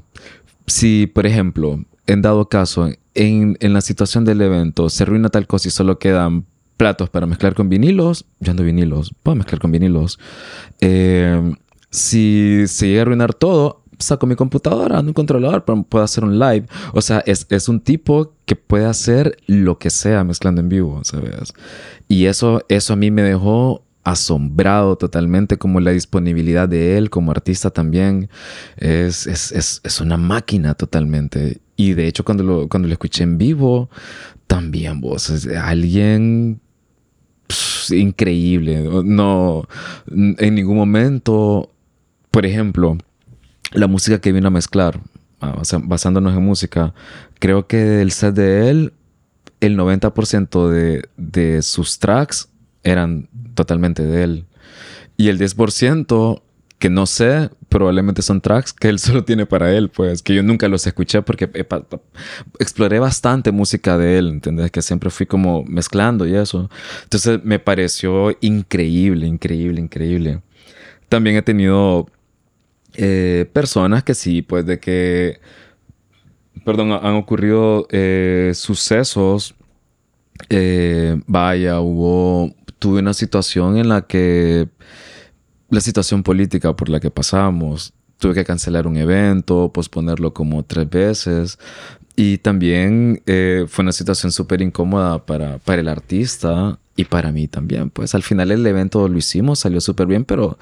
si 0.65 1.07
por 1.07 1.25
ejemplo 1.25 1.79
en 2.05 2.21
dado 2.21 2.47
caso 2.47 2.89
en, 3.17 3.57
en 3.59 3.73
la 3.73 3.81
situación 3.81 4.23
del 4.23 4.41
evento 4.41 4.89
se 4.89 5.03
arruina 5.03 5.29
tal 5.29 5.47
cosa 5.47 5.67
y 5.67 5.71
solo 5.71 5.99
quedan 5.99 6.45
platos 6.77 7.09
para 7.09 7.25
mezclar 7.25 7.55
con 7.55 7.67
vinilos, 7.67 8.25
yo 8.39 8.51
ando 8.51 8.63
vinilos, 8.63 9.13
puedo 9.23 9.35
mezclar 9.35 9.59
con 9.59 9.71
vinilos. 9.71 10.19
Eh, 10.79 11.53
si 11.89 12.63
se 12.67 12.87
llega 12.87 12.99
a 12.99 13.01
arruinar 13.01 13.33
todo, 13.33 13.81
saco 13.97 14.27
mi 14.27 14.35
computadora, 14.35 14.99
ando 14.99 15.09
un 15.09 15.13
controlador, 15.13 15.65
puedo 15.65 16.03
hacer 16.03 16.23
un 16.23 16.37
live. 16.37 16.67
O 16.93 17.01
sea, 17.01 17.23
es, 17.25 17.47
es, 17.49 17.67
un 17.67 17.81
tipo 17.81 18.33
que 18.45 18.55
puede 18.55 18.85
hacer 18.85 19.37
lo 19.47 19.79
que 19.79 19.89
sea 19.89 20.23
mezclando 20.23 20.61
en 20.61 20.69
vivo, 20.69 21.01
¿sabes? 21.03 21.53
Y 22.07 22.25
eso, 22.25 22.61
eso 22.69 22.93
a 22.93 22.95
mí 22.95 23.09
me 23.09 23.23
dejó 23.23 23.83
asombrado 24.09 24.95
totalmente 24.97 25.57
como 25.57 25.79
la 25.79 25.91
disponibilidad 25.91 26.69
de 26.69 26.97
él 26.97 27.09
como 27.09 27.31
artista 27.31 27.69
también 27.69 28.29
es, 28.77 29.27
es, 29.27 29.51
es, 29.51 29.81
es 29.83 30.01
una 30.01 30.17
máquina 30.17 30.75
totalmente 30.75 31.59
y 31.75 31.93
de 31.93 32.07
hecho 32.07 32.23
cuando 32.23 32.43
lo, 32.43 32.67
cuando 32.69 32.87
lo 32.87 32.93
escuché 32.93 33.23
en 33.23 33.37
vivo 33.37 33.89
también 34.47 35.01
vos 35.01 35.47
alguien 35.55 36.61
increíble. 37.91 38.89
No, 39.03 39.67
en 40.07 40.55
ningún 40.55 40.77
momento, 40.77 41.71
por 42.31 42.45
ejemplo, 42.45 42.97
la 43.71 43.87
música 43.87 44.19
que 44.19 44.31
vino 44.31 44.47
a 44.47 44.51
mezclar, 44.51 44.99
ah, 45.41 45.61
basándonos 45.83 46.35
en 46.35 46.43
música, 46.43 46.93
creo 47.39 47.67
que 47.67 47.77
del 47.77 48.11
set 48.11 48.35
de 48.35 48.69
él, 48.69 48.93
el 49.59 49.77
90% 49.77 50.69
de, 50.69 51.09
de 51.17 51.61
sus 51.61 51.99
tracks 51.99 52.49
eran 52.83 53.29
totalmente 53.57 54.03
de 54.03 54.23
él. 54.23 54.45
Y 55.17 55.27
el 55.27 55.37
10% 55.37 56.41
que 56.79 56.89
no 56.91 57.07
sé, 57.07 57.49
probablemente 57.69 58.21
son 58.21 58.39
tracks 58.39 58.71
que 58.71 58.87
él 58.89 58.99
solo 58.99 59.23
tiene 59.23 59.45
para 59.45 59.73
él, 59.73 59.89
pues, 59.89 60.21
que 60.21 60.35
yo 60.35 60.43
nunca 60.43 60.67
los 60.67 60.85
escuché 60.85 61.21
porque 61.21 61.49
exploré 62.59 62.99
bastante 62.99 63.51
música 63.51 63.97
de 63.97 64.17
él, 64.19 64.29
¿entendés? 64.29 64.71
Que 64.71 64.81
siempre 64.81 65.09
fui 65.09 65.25
como 65.25 65.63
mezclando 65.63 66.27
y 66.27 66.35
eso. 66.35 66.69
Entonces 67.03 67.43
me 67.43 67.59
pareció 67.59 68.35
increíble, 68.41 69.25
increíble, 69.27 69.81
increíble. 69.81 70.41
También 71.09 71.37
he 71.37 71.41
tenido 71.41 72.07
eh, 72.95 73.49
personas 73.53 74.03
que 74.03 74.13
sí, 74.13 74.41
pues, 74.41 74.65
de 74.65 74.79
que, 74.79 75.39
perdón, 76.63 76.91
han 76.91 77.15
ocurrido 77.15 77.87
eh, 77.91 78.51
sucesos. 78.53 79.55
Eh, 80.49 81.19
vaya, 81.25 81.79
hubo, 81.79 82.53
tuve 82.79 82.99
una 82.99 83.13
situación 83.13 83.77
en 83.77 83.89
la 83.89 84.01
que 84.03 84.67
la 85.69 85.81
situación 85.81 86.23
política 86.23 86.75
por 86.75 86.89
la 86.89 86.99
que 86.99 87.11
pasamos. 87.11 87.93
Tuve 88.19 88.33
que 88.33 88.45
cancelar 88.45 88.87
un 88.87 88.97
evento, 88.97 89.71
posponerlo 89.71 90.33
como 90.33 90.63
tres 90.63 90.89
veces. 90.89 91.59
Y 92.15 92.39
también 92.39 93.21
eh, 93.27 93.65
fue 93.67 93.83
una 93.83 93.91
situación 93.91 94.31
súper 94.31 94.61
incómoda 94.61 95.23
para, 95.23 95.59
para 95.59 95.81
el 95.81 95.87
artista 95.87 96.79
y 96.95 97.05
para 97.05 97.31
mí 97.31 97.47
también. 97.47 97.91
Pues 97.91 98.15
al 98.15 98.23
final 98.23 98.49
el 98.49 98.65
evento 98.65 99.07
lo 99.07 99.17
hicimos, 99.19 99.59
salió 99.59 99.79
súper 99.81 100.07
bien, 100.07 100.25
pero, 100.25 100.57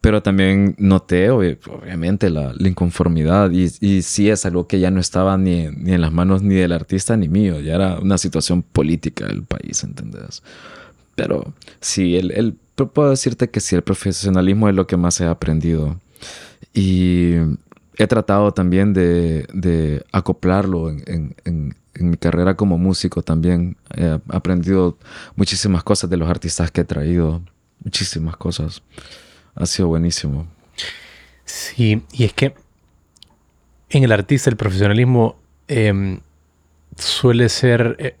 pero 0.00 0.22
también 0.22 0.76
noté 0.78 1.30
obviamente 1.30 2.30
la, 2.30 2.54
inconformidad 2.60 3.50
y, 3.50 3.72
y, 3.80 4.02
sí 4.02 4.30
es 4.30 4.46
algo 4.46 4.68
que 4.68 4.78
ya 4.78 4.92
no 4.92 5.00
estaba 5.00 5.36
ni, 5.36 5.66
ni, 5.66 5.94
en 5.94 6.00
las 6.00 6.12
manos 6.12 6.42
ni 6.42 6.54
del 6.54 6.70
artista 6.70 7.16
ni 7.16 7.28
mío, 7.28 7.58
ya 7.58 7.74
era 7.74 7.98
una 7.98 8.16
situación 8.16 8.62
política 8.62 9.26
del 9.26 9.42
país, 9.42 9.82
¿entendés? 9.82 10.44
Pero 11.20 11.52
sí, 11.80 12.16
el, 12.16 12.30
el 12.32 12.56
puedo 12.86 13.10
decirte 13.10 13.50
que 13.50 13.60
sí, 13.60 13.76
el 13.76 13.82
profesionalismo 13.82 14.68
es 14.68 14.74
lo 14.74 14.86
que 14.86 14.96
más 14.96 15.20
he 15.20 15.26
aprendido. 15.26 16.00
Y 16.72 17.34
he 17.96 18.06
tratado 18.06 18.52
también 18.52 18.92
de, 18.92 20.04
acoplarlo 20.12 20.90
en, 20.90 21.74
mi 21.94 22.16
carrera 22.16 22.56
como 22.56 22.78
músico 22.78 23.22
también. 23.22 23.76
He 23.94 24.18
aprendido 24.28 24.96
muchísimas 25.36 25.82
cosas 25.82 26.08
de 26.08 26.16
los 26.16 26.28
artistas 26.28 26.70
que 26.70 26.82
he 26.82 26.84
traído. 26.84 27.42
Muchísimas 27.84 28.36
cosas. 28.36 28.82
Ha 29.54 29.66
sido 29.66 29.88
buenísimo. 29.88 30.46
Sí, 31.44 32.02
y 32.12 32.24
es 32.24 32.32
que 32.32 32.54
en 33.90 34.04
el 34.04 34.12
artista 34.12 34.48
el 34.48 34.56
profesionalismo 34.56 35.36
em, 35.66 36.20
suele 36.96 37.48
ser, 37.48 37.96
eh, 37.98 38.16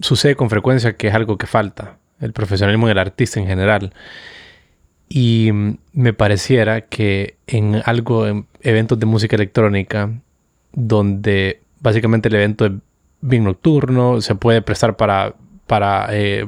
sucede 0.00 0.36
con 0.36 0.48
frecuencia 0.48 0.96
que 0.96 1.08
es 1.08 1.14
algo 1.14 1.36
que 1.36 1.46
falta 1.46 1.98
el 2.20 2.32
profesionalismo 2.32 2.88
del 2.88 2.98
artista 2.98 3.40
en 3.40 3.46
general. 3.46 3.92
Y 5.08 5.50
mm, 5.52 5.78
me 5.92 6.12
pareciera 6.12 6.82
que 6.82 7.36
en 7.46 7.82
algo, 7.84 8.26
en 8.26 8.46
eventos 8.62 8.98
de 8.98 9.06
música 9.06 9.36
electrónica, 9.36 10.10
donde 10.72 11.60
básicamente 11.80 12.28
el 12.28 12.34
evento 12.34 12.66
es 12.66 12.72
bien 13.20 13.44
nocturno, 13.44 14.20
se 14.20 14.34
puede 14.34 14.62
prestar 14.62 14.96
para, 14.96 15.34
para 15.66 16.08
eh, 16.10 16.46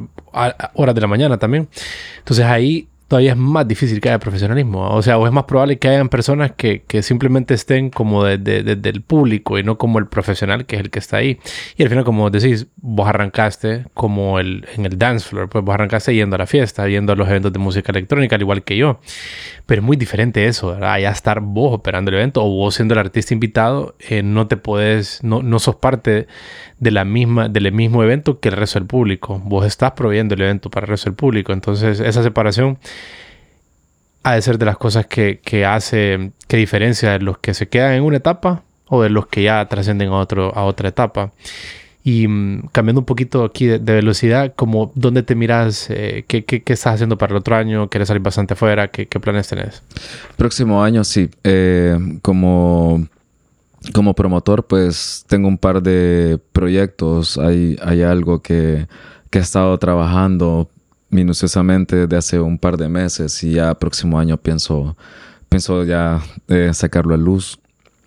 horas 0.75 0.95
de 0.95 1.01
la 1.01 1.07
mañana 1.07 1.39
también. 1.39 1.69
Entonces 2.19 2.45
ahí 2.45 2.89
todavía 3.09 3.33
es 3.33 3.39
más 3.39 3.67
difícil 3.67 4.01
que 4.01 4.11
haya 4.11 4.19
profesionalismo. 4.19 4.91
O 4.91 5.03
sea, 5.03 5.17
o 5.19 5.27
es 5.27 5.33
más 5.33 5.45
probable 5.45 5.79
que 5.79 5.89
hayan 5.89 6.11
personas 6.11 6.53
que, 6.53 6.83
que 6.87 7.03
simplemente 7.03 7.55
estén 7.55 7.89
como 7.89 8.25
desde 8.25 8.77
de, 8.77 8.89
el 8.91 9.01
público 9.01 9.59
y 9.59 9.63
no 9.63 9.79
como 9.79 9.99
el 9.99 10.07
profesional 10.07 10.67
que 10.67 10.77
es 10.77 10.83
el 10.83 10.91
que 10.91 10.99
está 10.99 11.17
ahí. 11.17 11.41
Y 11.77 11.83
al 11.83 11.89
final, 11.89 12.05
como 12.05 12.29
decís, 12.29 12.67
vos 12.77 13.09
arrancaste 13.09 13.87
como 13.95 14.39
el, 14.39 14.67
en 14.77 14.85
el 14.85 14.99
dance 14.99 15.27
floor, 15.27 15.49
pues 15.49 15.65
vos 15.65 15.75
arrancaste 15.75 16.15
yendo 16.15 16.37
a 16.37 16.39
la 16.39 16.47
fiesta, 16.47 16.87
yendo 16.87 17.15
a 17.15 17.17
los 17.17 17.29
eventos 17.29 17.53
de 17.53 17.59
música 17.59 17.91
electrónica, 17.93 18.37
al 18.37 18.43
igual 18.43 18.63
que 18.63 18.77
yo. 18.77 19.01
Pero 19.65 19.81
es 19.81 19.87
muy 19.87 19.97
diferente 19.97 20.47
eso, 20.47 20.69
¿verdad? 20.69 20.99
Ya 20.99 21.11
estar 21.11 21.41
vos 21.41 21.75
operando 21.75 22.11
el 22.11 22.17
evento 22.17 22.45
o 22.45 22.49
vos 22.49 22.75
siendo 22.75 22.93
el 22.93 23.01
artista 23.01 23.33
invitado, 23.33 23.97
eh, 24.09 24.23
no 24.23 24.49
te 24.49 24.59
puedes, 24.59 25.25
no, 25.25 25.43
no 25.43 25.59
sos 25.59 25.77
parte 25.77 26.27
de 26.79 26.91
la 26.91 27.05
misma, 27.05 27.49
del 27.49 27.73
mismo 27.73 28.03
evento 28.03 28.39
que 28.39 28.51
el 28.51 28.57
resto 28.57 28.79
del 28.79 28.87
público. 28.87 29.41
Vos 29.45 29.67
estás 29.67 29.93
proveyendo 29.93 30.35
el 30.35 30.43
evento 30.43 30.71
para 30.71 30.85
el 30.85 30.91
resto 30.91 31.11
del 31.11 31.17
público. 31.17 31.53
Entonces, 31.53 32.01
esa 32.01 32.23
separación 32.23 32.79
ha 34.29 34.35
de 34.35 34.43
ser 34.43 34.59
de 34.59 34.67
las 34.67 34.77
cosas 34.77 35.07
que, 35.07 35.41
que 35.43 35.65
hace, 35.65 36.33
que 36.47 36.57
diferencia 36.57 37.13
de 37.13 37.21
los 37.21 37.39
que 37.39 37.55
se 37.55 37.69
quedan 37.69 37.95
en 37.95 38.03
una 38.03 38.19
etapa 38.19 38.63
o 38.89 39.03
de 39.03 39.11
los 39.11 39.27
que 39.27 39.43
ya 39.43 39.67
trascienden 39.67 40.09
a, 40.09 40.17
otro, 40.17 40.55
a 40.55 40.65
otra 40.65 40.89
etapa. 40.89 41.33
Y 42.05 42.29
mm, 42.29 42.69
cambiando 42.73 43.01
un 43.01 43.07
poquito 43.07 43.45
aquí 43.45 43.67
de, 43.67 43.79
velocidad, 43.79 44.53
como 44.55 44.93
dónde 44.95 45.23
te 45.23 45.35
miras, 45.35 45.89
eh, 45.91 46.25
¿qué, 46.27 46.45
qué, 46.45 46.63
qué, 46.63 46.73
estás 46.73 46.95
haciendo 46.95 47.17
para 47.19 47.33
el 47.33 47.39
otro 47.39 47.57
año, 47.57 47.89
quieres 47.89 48.09
salir 48.09 48.23
bastante 48.23 48.55
afuera, 48.55 48.89
¿Qué, 48.89 49.07
qué, 49.07 49.21
planes 49.21 49.49
tenés? 49.49 49.83
Próximo 50.37 50.83
año, 50.83 51.05
sí. 51.05 51.31
Eh, 51.45 51.99
como 52.23 53.07
como 53.95 54.15
promotor, 54.15 54.67
pues 54.67 55.25
tengo 55.29 55.49
un 55.49 55.57
par 55.57 55.83
de 55.83 56.39
proyectos. 56.53 57.39
Hay, 57.39 57.79
hay 57.83 58.03
algo 58.03 58.43
que, 58.43 58.89
que 59.31 59.39
he 59.39 59.43
estado 59.43 59.79
trabajando 59.79 60.69
minuciosamente 61.11 61.97
desde 61.97 62.17
hace 62.17 62.41
un 62.41 62.59
par 62.59 62.77
de 62.77 62.89
meses 62.89 63.43
y 63.43 63.53
ya 63.55 63.75
próximo 63.75 64.19
año 64.19 64.37
pienso, 64.37 64.97
pienso 65.49 65.85
ya 65.85 66.23
eh, 66.49 66.71
sacarlo 66.75 67.15
a 67.15 67.19
luz. 67.19 67.59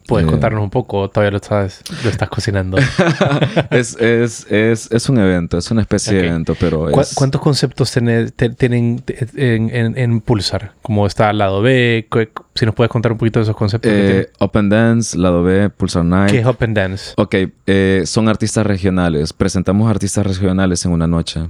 ¿Puedes 0.08 0.28
eh, 0.28 0.32
contarnos 0.32 0.64
un 0.64 0.70
poco? 0.70 1.10
Todavía 1.10 1.32
lo 1.32 1.38
estás, 1.38 1.82
lo 2.04 2.10
estás 2.10 2.30
cocinando. 2.30 2.78
es, 3.70 3.96
es, 4.00 4.46
es, 4.50 4.92
es, 4.92 5.10
un 5.10 5.20
evento, 5.20 5.58
es 5.58 5.70
una 5.72 5.82
especie 5.82 6.14
de 6.14 6.28
evento, 6.28 6.56
pero 6.60 6.88
¿Cuántos 7.16 7.42
conceptos 7.42 7.92
tienen 7.92 9.04
en, 9.36 9.98
en, 9.98 10.22
Pulsar? 10.22 10.74
Como 10.82 11.06
está 11.08 11.32
lado 11.34 11.62
B, 11.62 12.08
si 12.56 12.66
nos 12.66 12.76
puedes 12.76 12.90
contar 12.90 13.12
un 13.12 13.18
poquito 13.18 13.40
de 13.40 13.44
esos 13.44 13.56
conceptos. 13.56 13.92
Eh, 13.94 14.30
Open 14.40 14.70
Dance, 14.70 15.18
lado 15.18 15.44
B, 15.44 15.70
Pulsar 15.70 16.04
Night. 16.04 16.32
¿Qué 16.32 16.40
es 16.40 16.46
Open 16.46 16.74
Dance? 16.74 17.14
Ok, 17.18 17.36
eh, 17.68 18.04
son 18.06 18.28
artistas 18.28 18.66
regionales. 18.66 19.34
Presentamos 19.34 19.90
artistas 19.90 20.26
regionales 20.26 20.84
en 20.86 20.92
una 20.92 21.08
noche. 21.08 21.42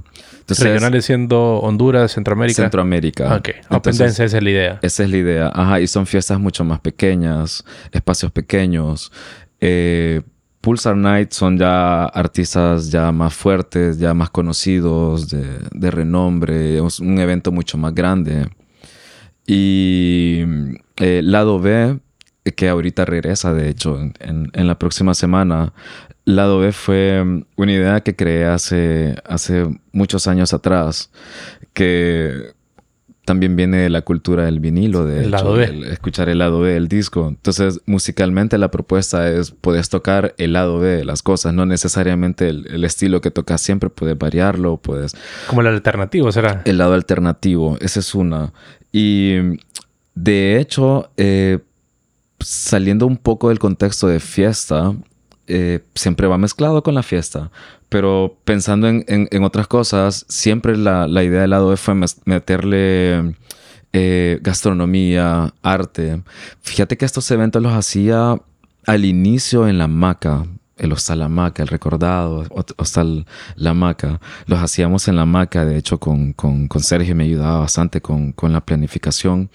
regionales 0.48 1.04
siendo 1.04 1.58
Honduras, 1.60 2.12
Centroamérica. 2.12 2.62
Centroamérica. 2.62 3.36
Ok, 3.36 3.48
Open 3.70 3.96
Dance 3.96 4.24
esa 4.24 4.36
es 4.36 4.42
la 4.42 4.50
idea. 4.50 4.78
Esa 4.82 5.04
es 5.04 5.10
la 5.10 5.16
idea. 5.16 5.50
Ajá, 5.54 5.80
y 5.80 5.86
son 5.86 6.06
fiestas 6.06 6.38
mucho 6.38 6.64
más 6.64 6.80
pequeñas, 6.80 7.64
espacios 7.92 8.30
pequeños. 8.30 8.41
Eh, 9.60 10.22
Pulsar 10.60 10.96
Night 10.96 11.32
son 11.32 11.58
ya 11.58 12.04
artistas 12.04 12.90
ya 12.90 13.10
más 13.10 13.34
fuertes, 13.34 13.98
ya 13.98 14.14
más 14.14 14.30
conocidos, 14.30 15.28
de, 15.28 15.44
de 15.72 15.90
renombre, 15.90 16.78
es 16.84 17.00
un 17.00 17.18
evento 17.18 17.50
mucho 17.50 17.76
más 17.78 17.94
grande. 17.94 18.48
Y 19.44 20.42
eh, 20.98 21.20
lado 21.24 21.58
B, 21.58 21.98
que 22.56 22.68
ahorita 22.68 23.04
regresa, 23.04 23.52
de 23.52 23.68
hecho, 23.68 23.98
en, 23.98 24.50
en, 24.52 24.66
la 24.68 24.78
próxima 24.78 25.14
semana. 25.14 25.72
Lado 26.24 26.60
B 26.60 26.70
fue 26.70 27.44
una 27.56 27.72
idea 27.72 28.00
que 28.00 28.14
creé 28.14 28.44
hace, 28.44 29.16
hace 29.24 29.66
muchos 29.92 30.28
años 30.28 30.52
atrás, 30.54 31.10
que 31.72 32.52
también 33.24 33.54
viene 33.54 33.78
de 33.78 33.90
la 33.90 34.02
cultura 34.02 34.44
del 34.44 34.58
vinilo, 34.58 35.04
de 35.04 35.30
escuchar 35.90 36.28
el 36.28 36.38
lado 36.38 36.60
B 36.60 36.72
del 36.72 36.88
disco. 36.88 37.28
Entonces, 37.28 37.80
musicalmente 37.86 38.58
la 38.58 38.70
propuesta 38.70 39.30
es, 39.30 39.52
puedes 39.52 39.88
tocar 39.88 40.34
el 40.38 40.54
lado 40.54 40.80
B 40.80 40.88
de 40.88 41.04
las 41.04 41.22
cosas, 41.22 41.54
no 41.54 41.64
necesariamente 41.64 42.48
el, 42.48 42.84
estilo 42.84 43.20
que 43.20 43.30
tocas 43.30 43.60
siempre, 43.60 43.90
puedes 43.90 44.18
variarlo, 44.18 44.76
puedes... 44.76 45.14
Como 45.46 45.60
el 45.60 45.68
alternativo, 45.68 46.32
¿será? 46.32 46.62
El 46.64 46.78
lado 46.78 46.94
alternativo, 46.94 47.78
esa 47.80 48.00
es 48.00 48.14
una. 48.14 48.52
Y 48.90 49.34
de 50.16 50.58
hecho, 50.58 51.10
eh, 51.16 51.60
saliendo 52.40 53.06
un 53.06 53.16
poco 53.16 53.50
del 53.50 53.60
contexto 53.60 54.08
de 54.08 54.18
fiesta, 54.18 54.94
eh, 55.46 55.80
siempre 55.94 56.26
va 56.26 56.38
mezclado 56.38 56.82
con 56.82 56.94
la 56.94 57.04
fiesta. 57.04 57.50
Pero 57.92 58.38
pensando 58.46 58.88
en, 58.88 59.44
otras 59.44 59.66
cosas, 59.66 60.24
siempre 60.26 60.78
la, 60.78 61.06
idea 61.22 61.42
del 61.42 61.50
lado 61.50 61.76
fue 61.76 61.94
meterle 62.24 63.34
eh, 63.92 64.38
gastronomía, 64.40 65.52
arte. 65.62 66.22
Fíjate 66.62 66.96
que 66.96 67.04
estos 67.04 67.30
eventos 67.30 67.62
los 67.62 67.74
hacía 67.74 68.40
al 68.86 69.04
inicio 69.04 69.68
en 69.68 69.76
la 69.76 69.88
maca 69.88 70.46
el 70.76 70.92
hostal 70.92 71.20
La 71.20 71.28
Maca, 71.28 71.62
el 71.62 71.68
recordado 71.68 72.44
hostal 72.76 73.26
La 73.56 73.74
Maca. 73.74 74.20
Los 74.46 74.60
hacíamos 74.60 75.08
en 75.08 75.16
La 75.16 75.26
Maca, 75.26 75.64
de 75.64 75.76
hecho 75.76 75.98
con, 75.98 76.32
con, 76.32 76.68
con 76.68 76.82
Sergio 76.82 77.14
me 77.14 77.24
ayudaba 77.24 77.60
bastante 77.60 78.00
con, 78.00 78.32
con, 78.32 78.52
la 78.52 78.64
planificación. 78.64 79.50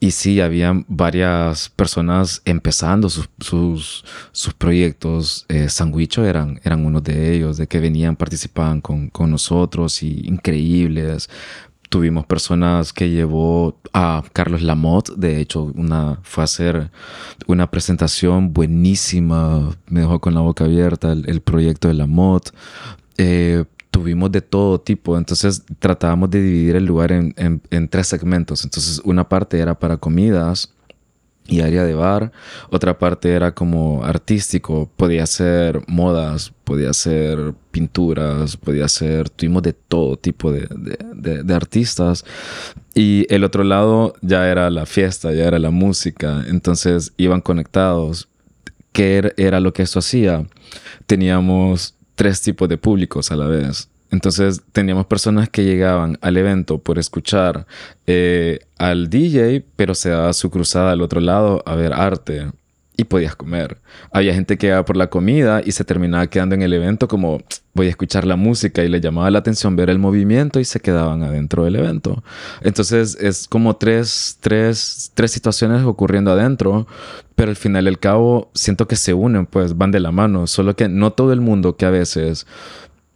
Y 0.00 0.10
sí, 0.10 0.40
había 0.40 0.72
varias 0.88 1.68
personas 1.70 2.42
empezando 2.44 3.08
sus, 3.08 3.28
sus, 3.40 4.04
sus 4.32 4.54
proyectos. 4.54 5.46
Eh, 5.48 5.68
Sandwicho 5.68 6.24
eran, 6.24 6.60
eran 6.64 6.84
uno 6.84 7.00
de 7.00 7.34
ellos, 7.34 7.56
de 7.56 7.66
que 7.66 7.80
venían, 7.80 8.16
participaban 8.16 8.80
con, 8.80 9.08
con 9.08 9.30
nosotros 9.30 10.02
y 10.02 10.26
increíbles 10.26 11.28
tuvimos 11.88 12.26
personas 12.26 12.92
que 12.92 13.10
llevó 13.10 13.78
a 13.92 14.22
Carlos 14.32 14.62
Lamotte, 14.62 15.14
de 15.16 15.40
hecho, 15.40 15.72
una, 15.74 16.18
fue 16.22 16.42
a 16.42 16.44
hacer 16.44 16.90
una 17.46 17.70
presentación 17.70 18.52
buenísima, 18.52 19.76
me 19.86 20.00
dejó 20.00 20.20
con 20.20 20.34
la 20.34 20.40
boca 20.40 20.64
abierta 20.64 21.12
el, 21.12 21.40
proyecto 21.40 21.88
de 21.88 21.94
Lamotte. 21.94 22.50
Eh, 23.18 23.64
tuvimos 23.90 24.30
de 24.30 24.42
todo 24.42 24.80
tipo, 24.80 25.16
entonces 25.16 25.62
tratábamos 25.78 26.30
de 26.30 26.42
dividir 26.42 26.76
el 26.76 26.84
lugar 26.84 27.12
en, 27.12 27.34
en 27.36 27.88
tres 27.88 28.06
segmentos. 28.08 28.64
Entonces, 28.64 29.00
una 29.04 29.28
parte 29.28 29.58
era 29.58 29.78
para 29.78 29.96
comidas, 29.96 30.70
y 31.48 31.60
área 31.60 31.84
de 31.84 31.94
bar. 31.94 32.32
Otra 32.70 32.98
parte 32.98 33.32
era 33.32 33.54
como 33.54 34.04
artístico, 34.04 34.90
podía 34.96 35.26
ser 35.26 35.82
modas, 35.86 36.52
podía 36.64 36.92
ser 36.92 37.54
pinturas, 37.70 38.56
podía 38.56 38.88
ser, 38.88 39.28
tuvimos 39.30 39.62
de 39.62 39.72
todo 39.72 40.16
tipo 40.16 40.50
de, 40.52 40.68
de, 41.14 41.54
artistas. 41.54 42.24
Y 42.94 43.26
el 43.32 43.44
otro 43.44 43.64
lado 43.64 44.14
ya 44.22 44.48
era 44.48 44.70
la 44.70 44.86
fiesta, 44.86 45.32
ya 45.32 45.44
era 45.44 45.58
la 45.58 45.70
música, 45.70 46.44
entonces 46.48 47.12
iban 47.16 47.40
conectados. 47.40 48.28
¿Qué 48.92 49.18
er, 49.18 49.34
era 49.36 49.60
lo 49.60 49.72
que 49.72 49.82
esto 49.82 49.98
hacía? 49.98 50.46
Teníamos 51.06 51.94
tres 52.14 52.40
tipos 52.40 52.68
de 52.68 52.78
públicos 52.78 53.30
a 53.30 53.36
la 53.36 53.46
vez. 53.46 53.88
Entonces 54.10 54.62
teníamos 54.72 55.06
personas 55.06 55.48
que 55.48 55.64
llegaban 55.64 56.18
al 56.20 56.36
evento 56.36 56.78
por 56.78 56.98
escuchar 56.98 57.66
eh, 58.06 58.60
al 58.78 59.10
DJ, 59.10 59.64
pero 59.76 59.94
se 59.94 60.10
daba 60.10 60.32
su 60.32 60.50
cruzada 60.50 60.92
al 60.92 61.02
otro 61.02 61.20
lado 61.20 61.62
a 61.66 61.74
ver 61.74 61.92
arte 61.92 62.50
y 62.96 63.04
podías 63.04 63.36
comer. 63.36 63.78
Había 64.10 64.34
gente 64.34 64.56
que 64.56 64.68
iba 64.68 64.84
por 64.84 64.96
la 64.96 65.08
comida 65.08 65.60
y 65.64 65.72
se 65.72 65.84
terminaba 65.84 66.26
quedando 66.28 66.54
en 66.54 66.62
el 66.62 66.72
evento 66.72 67.08
como 67.08 67.42
voy 67.74 67.88
a 67.88 67.90
escuchar 67.90 68.24
la 68.24 68.36
música 68.36 68.82
y 68.82 68.88
le 68.88 69.00
llamaba 69.00 69.30
la 69.30 69.40
atención 69.40 69.76
ver 69.76 69.90
el 69.90 69.98
movimiento 69.98 70.60
y 70.60 70.64
se 70.64 70.80
quedaban 70.80 71.22
adentro 71.22 71.64
del 71.64 71.76
evento. 71.76 72.24
Entonces 72.62 73.18
es 73.20 73.48
como 73.48 73.76
tres, 73.76 74.38
tres, 74.40 75.10
tres 75.14 75.30
situaciones 75.30 75.84
ocurriendo 75.84 76.32
adentro, 76.32 76.86
pero 77.34 77.50
al 77.50 77.56
final 77.56 77.84
del 77.84 77.98
cabo 77.98 78.50
siento 78.54 78.88
que 78.88 78.96
se 78.96 79.12
unen, 79.12 79.44
pues 79.44 79.76
van 79.76 79.90
de 79.90 80.00
la 80.00 80.10
mano, 80.10 80.46
solo 80.46 80.74
que 80.74 80.88
no 80.88 81.12
todo 81.12 81.34
el 81.34 81.42
mundo 81.42 81.76
que 81.76 81.84
a 81.84 81.90
veces 81.90 82.46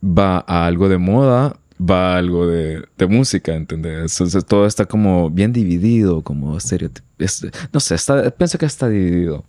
va 0.03 0.45
a 0.47 0.67
algo 0.67 0.89
de 0.89 0.99
moda, 0.99 1.57
va 1.81 2.15
a 2.15 2.19
algo 2.19 2.47
de, 2.47 2.87
música, 3.09 3.55
¿entendés? 3.55 4.13
Entonces 4.13 4.45
todo 4.45 4.67
está 4.67 4.85
como 4.87 5.31
bien 5.31 5.53
dividido, 5.53 6.23
como 6.23 6.57
estereotipo. 6.57 7.07
no 7.73 7.81
sé, 7.81 7.95
está, 7.95 8.31
pienso 8.31 8.59
que 8.59 8.67
está 8.67 8.89
dividido. 8.89 9.45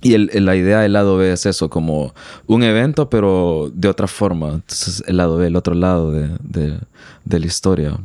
Y 0.00 0.14
el, 0.14 0.30
la 0.44 0.54
idea 0.54 0.80
del 0.80 0.92
lado 0.92 1.16
B 1.16 1.32
es 1.32 1.44
eso, 1.44 1.68
como 1.68 2.14
un 2.46 2.62
evento, 2.62 3.10
pero 3.10 3.70
de 3.74 3.88
otra 3.88 4.06
forma. 4.06 4.48
Entonces, 4.54 5.02
el 5.06 5.16
lado 5.16 5.36
B, 5.38 5.48
el 5.48 5.56
otro 5.56 5.74
lado 5.74 6.12
de, 6.12 6.30
de, 6.40 6.78
de 7.24 7.40
la 7.40 7.46
historia. 7.46 7.98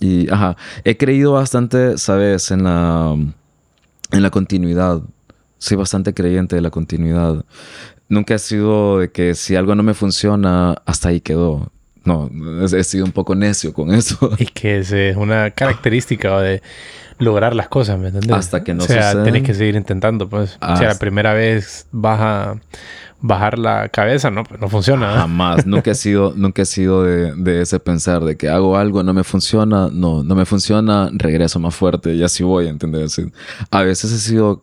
Y, 0.00 0.28
ajá, 0.30 0.56
he 0.84 0.96
creído 0.96 1.32
bastante, 1.32 1.96
¿sabes? 1.96 2.50
En 2.50 2.64
la, 2.64 3.14
en 4.10 4.22
la 4.22 4.30
continuidad. 4.30 5.00
Soy 5.58 5.76
bastante 5.76 6.12
creyente 6.12 6.56
de 6.56 6.62
la 6.62 6.70
continuidad 6.70 7.44
nunca 8.08 8.34
ha 8.34 8.38
sido 8.38 8.98
de 9.00 9.10
que 9.10 9.34
si 9.34 9.56
algo 9.56 9.74
no 9.74 9.82
me 9.82 9.94
funciona, 9.94 10.76
hasta 10.84 11.08
ahí 11.10 11.20
quedó. 11.20 11.70
no, 12.04 12.30
he 12.72 12.84
sido 12.84 13.04
un 13.04 13.12
poco 13.12 13.34
necio 13.34 13.72
con 13.72 13.92
eso. 13.92 14.30
Y 14.38 14.46
que 14.46 14.78
es 14.78 14.92
una 15.16 15.50
característica 15.50 16.40
de 16.40 16.62
lograr 17.18 17.54
las 17.54 17.68
cosas, 17.68 17.98
¿me 17.98 18.08
entiendes? 18.08 18.36
Hasta 18.36 18.62
que 18.62 18.74
no 18.74 18.84
O 18.84 18.86
sea, 18.86 19.12
suceden. 19.12 19.24
tenés 19.24 19.42
que 19.42 19.54
seguir 19.54 19.74
intentando, 19.76 20.28
pues. 20.28 20.58
O 20.60 20.76
sea, 20.76 20.88
la 20.88 20.98
primera 20.98 21.32
vez 21.32 21.86
vas 21.90 22.20
a 22.20 22.54
bajar 23.22 23.58
la 23.58 23.88
cabeza, 23.88 24.30
no, 24.30 24.44
pues 24.44 24.60
no 24.60 24.68
funciona. 24.68 25.10
¿eh? 25.12 25.16
Jamás, 25.16 25.66
nunca 25.66 25.92
he 25.92 25.94
sido, 25.94 26.34
nunca 26.36 26.62
he 26.62 26.66
sido 26.66 27.02
de, 27.02 27.34
de 27.34 27.62
ese 27.62 27.80
pensar 27.80 28.22
de 28.24 28.36
que 28.36 28.48
hago 28.50 28.76
algo, 28.76 29.02
no 29.02 29.14
me 29.14 29.24
funciona, 29.24 29.88
no, 29.90 30.22
no 30.22 30.34
me 30.34 30.44
funciona, 30.44 31.08
regreso 31.12 31.58
más 31.58 31.74
fuerte 31.74 32.14
y 32.14 32.22
así 32.22 32.44
voy, 32.44 32.68
¿entendés? 32.68 33.20
A 33.70 33.82
veces 33.82 34.12
he 34.12 34.18
sido, 34.18 34.60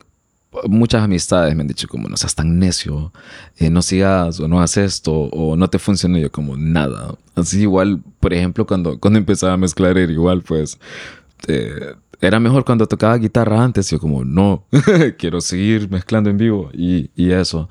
muchas 0.67 1.03
amistades 1.03 1.55
me 1.55 1.61
han 1.61 1.67
dicho 1.67 1.87
como 1.87 2.09
no 2.09 2.17
seas 2.17 2.35
tan 2.35 2.59
necio, 2.59 3.11
eh, 3.57 3.69
no 3.69 3.81
sigas 3.81 4.39
o 4.39 4.47
no 4.47 4.61
haces 4.61 4.95
esto 4.95 5.13
o 5.13 5.55
no 5.55 5.69
te 5.69 5.79
funciona 5.79 6.19
yo 6.19 6.31
como 6.31 6.57
nada. 6.57 7.15
Así 7.35 7.61
igual, 7.61 8.01
por 8.19 8.33
ejemplo, 8.33 8.65
cuando, 8.65 8.99
cuando 8.99 9.19
empezaba 9.19 9.53
a 9.53 9.57
mezclar 9.57 9.97
era 9.97 10.11
igual, 10.11 10.41
pues 10.41 10.79
eh, 11.47 11.95
era 12.21 12.39
mejor 12.39 12.63
cuando 12.63 12.87
tocaba 12.87 13.17
guitarra 13.17 13.63
antes. 13.63 13.89
Yo 13.89 13.99
como, 13.99 14.23
no, 14.23 14.65
quiero 15.17 15.41
seguir 15.41 15.89
mezclando 15.89 16.29
en 16.29 16.37
vivo 16.37 16.69
y, 16.73 17.09
y 17.15 17.31
eso. 17.31 17.69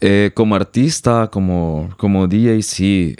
Eh, 0.00 0.30
como 0.34 0.54
artista, 0.54 1.28
como, 1.32 1.90
como 1.96 2.26
DJ, 2.26 2.62
sí, 2.62 3.16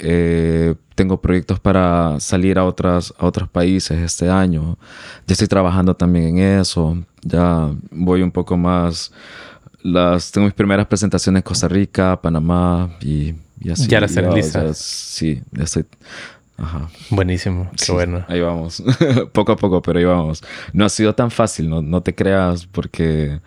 tengo 0.95 1.21
proyectos 1.21 1.59
para 1.59 2.21
salir 2.21 2.59
a, 2.59 2.65
otras, 2.65 3.15
a 3.19 3.27
otros 3.27 3.49
países 3.49 3.99
este 3.99 4.29
año. 4.29 4.79
Ya 5.27 5.33
estoy 5.33 5.49
trabajando 5.49 5.95
también 5.95 6.39
en 6.39 6.61
eso. 6.61 6.99
Ya 7.25 7.71
voy 7.91 8.23
un 8.23 8.31
poco 8.31 8.57
más... 8.57 9.13
Las, 9.83 10.33
tengo 10.33 10.47
mis 10.47 10.55
primeras 10.55 10.87
presentaciones 10.87 11.41
en 11.41 11.43
Costa 11.43 11.69
Rica, 11.69 12.19
Panamá 12.23 12.97
y, 13.03 13.35
y 13.61 13.71
así. 13.71 13.87
Ya 13.87 14.01
las 14.01 14.13
sea, 14.13 14.73
sí, 14.73 15.43
ya 15.53 15.65
estoy... 15.65 15.85
Ajá. 16.57 16.89
Buenísimo, 17.11 17.69
qué 17.73 17.85
Sí, 17.85 17.93
bueno. 17.93 18.25
Ahí 18.29 18.41
vamos. 18.41 18.83
poco 19.33 19.53
a 19.53 19.57
poco, 19.57 19.83
pero 19.83 19.99
ahí 19.99 20.05
vamos. 20.05 20.43
No 20.73 20.85
ha 20.85 20.89
sido 20.89 21.15
tan 21.15 21.31
fácil, 21.31 21.69
no, 21.69 21.83
no 21.83 22.01
te 22.01 22.15
creas, 22.15 22.67
porque 22.67 23.41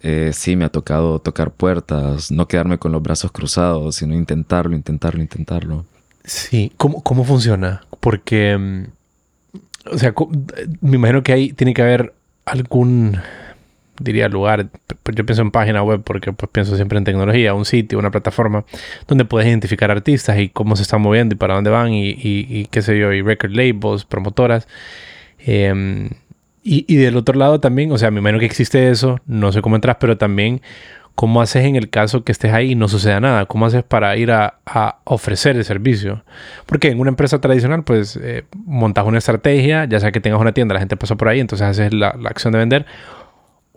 eh, 0.00 0.32
sí 0.34 0.56
me 0.56 0.64
ha 0.64 0.68
tocado 0.70 1.18
tocar 1.18 1.50
puertas, 1.50 2.30
no 2.30 2.48
quedarme 2.48 2.78
con 2.78 2.92
los 2.92 3.02
brazos 3.02 3.32
cruzados, 3.32 3.96
sino 3.96 4.14
intentarlo, 4.14 4.74
intentarlo, 4.74 5.22
intentarlo. 5.22 5.84
Sí, 6.24 6.72
¿cómo, 6.76 7.02
cómo 7.02 7.24
funciona? 7.24 7.82
Porque, 8.00 8.56
mm, 8.56 8.84
o 9.92 9.98
sea, 9.98 10.14
me 10.80 10.96
imagino 10.96 11.22
que 11.22 11.32
ahí 11.32 11.52
tiene 11.52 11.74
que 11.74 11.82
haber 11.82 12.14
algún, 12.44 13.18
diría, 13.98 14.28
lugar. 14.28 14.68
P- 15.02 15.12
Yo 15.14 15.24
pienso 15.26 15.42
en 15.42 15.50
página 15.50 15.82
web 15.82 16.02
porque 16.04 16.32
pues 16.32 16.50
pienso 16.52 16.76
siempre 16.76 16.98
en 16.98 17.04
tecnología, 17.04 17.54
un 17.54 17.64
sitio, 17.64 17.98
una 17.98 18.10
plataforma 18.10 18.64
donde 19.08 19.24
puedes 19.24 19.48
identificar 19.48 19.90
artistas 19.90 20.38
y 20.38 20.48
cómo 20.48 20.76
se 20.76 20.82
están 20.82 21.00
moviendo 21.02 21.34
y 21.34 21.38
para 21.38 21.54
dónde 21.54 21.70
van 21.70 21.92
y, 21.92 22.10
y- 22.10 22.46
y 22.48 22.66
qué 22.70 22.82
sé 22.82 22.98
yo, 22.98 23.12
y 23.12 23.22
record 23.22 23.52
labels, 23.52 24.04
promotoras. 24.04 24.68
Em, 25.38 26.10
y, 26.62 26.84
y 26.88 26.96
del 26.96 27.16
otro 27.16 27.38
lado 27.38 27.60
también, 27.60 27.92
o 27.92 27.98
sea, 27.98 28.10
me 28.10 28.20
imagino 28.20 28.38
que 28.38 28.46
existe 28.46 28.90
eso, 28.90 29.20
no 29.26 29.52
sé 29.52 29.60
cómo 29.60 29.76
entras, 29.76 29.96
pero 30.00 30.16
también 30.16 30.62
cómo 31.14 31.40
haces 31.40 31.64
en 31.64 31.76
el 31.76 31.90
caso 31.90 32.24
que 32.24 32.32
estés 32.32 32.52
ahí 32.52 32.72
y 32.72 32.74
no 32.74 32.88
suceda 32.88 33.20
nada, 33.20 33.46
cómo 33.46 33.66
haces 33.66 33.82
para 33.82 34.16
ir 34.16 34.32
a, 34.32 34.58
a 34.66 34.98
ofrecer 35.04 35.56
el 35.56 35.64
servicio. 35.64 36.24
Porque 36.66 36.88
en 36.88 37.00
una 37.00 37.10
empresa 37.10 37.40
tradicional, 37.40 37.84
pues 37.84 38.18
eh, 38.20 38.44
montas 38.64 39.06
una 39.06 39.18
estrategia, 39.18 39.84
ya 39.84 40.00
sea 40.00 40.12
que 40.12 40.20
tengas 40.20 40.40
una 40.40 40.52
tienda, 40.52 40.74
la 40.74 40.80
gente 40.80 40.96
pasa 40.96 41.16
por 41.16 41.28
ahí, 41.28 41.40
entonces 41.40 41.66
haces 41.66 41.92
la, 41.92 42.16
la 42.18 42.30
acción 42.30 42.52
de 42.52 42.58
vender. 42.58 42.86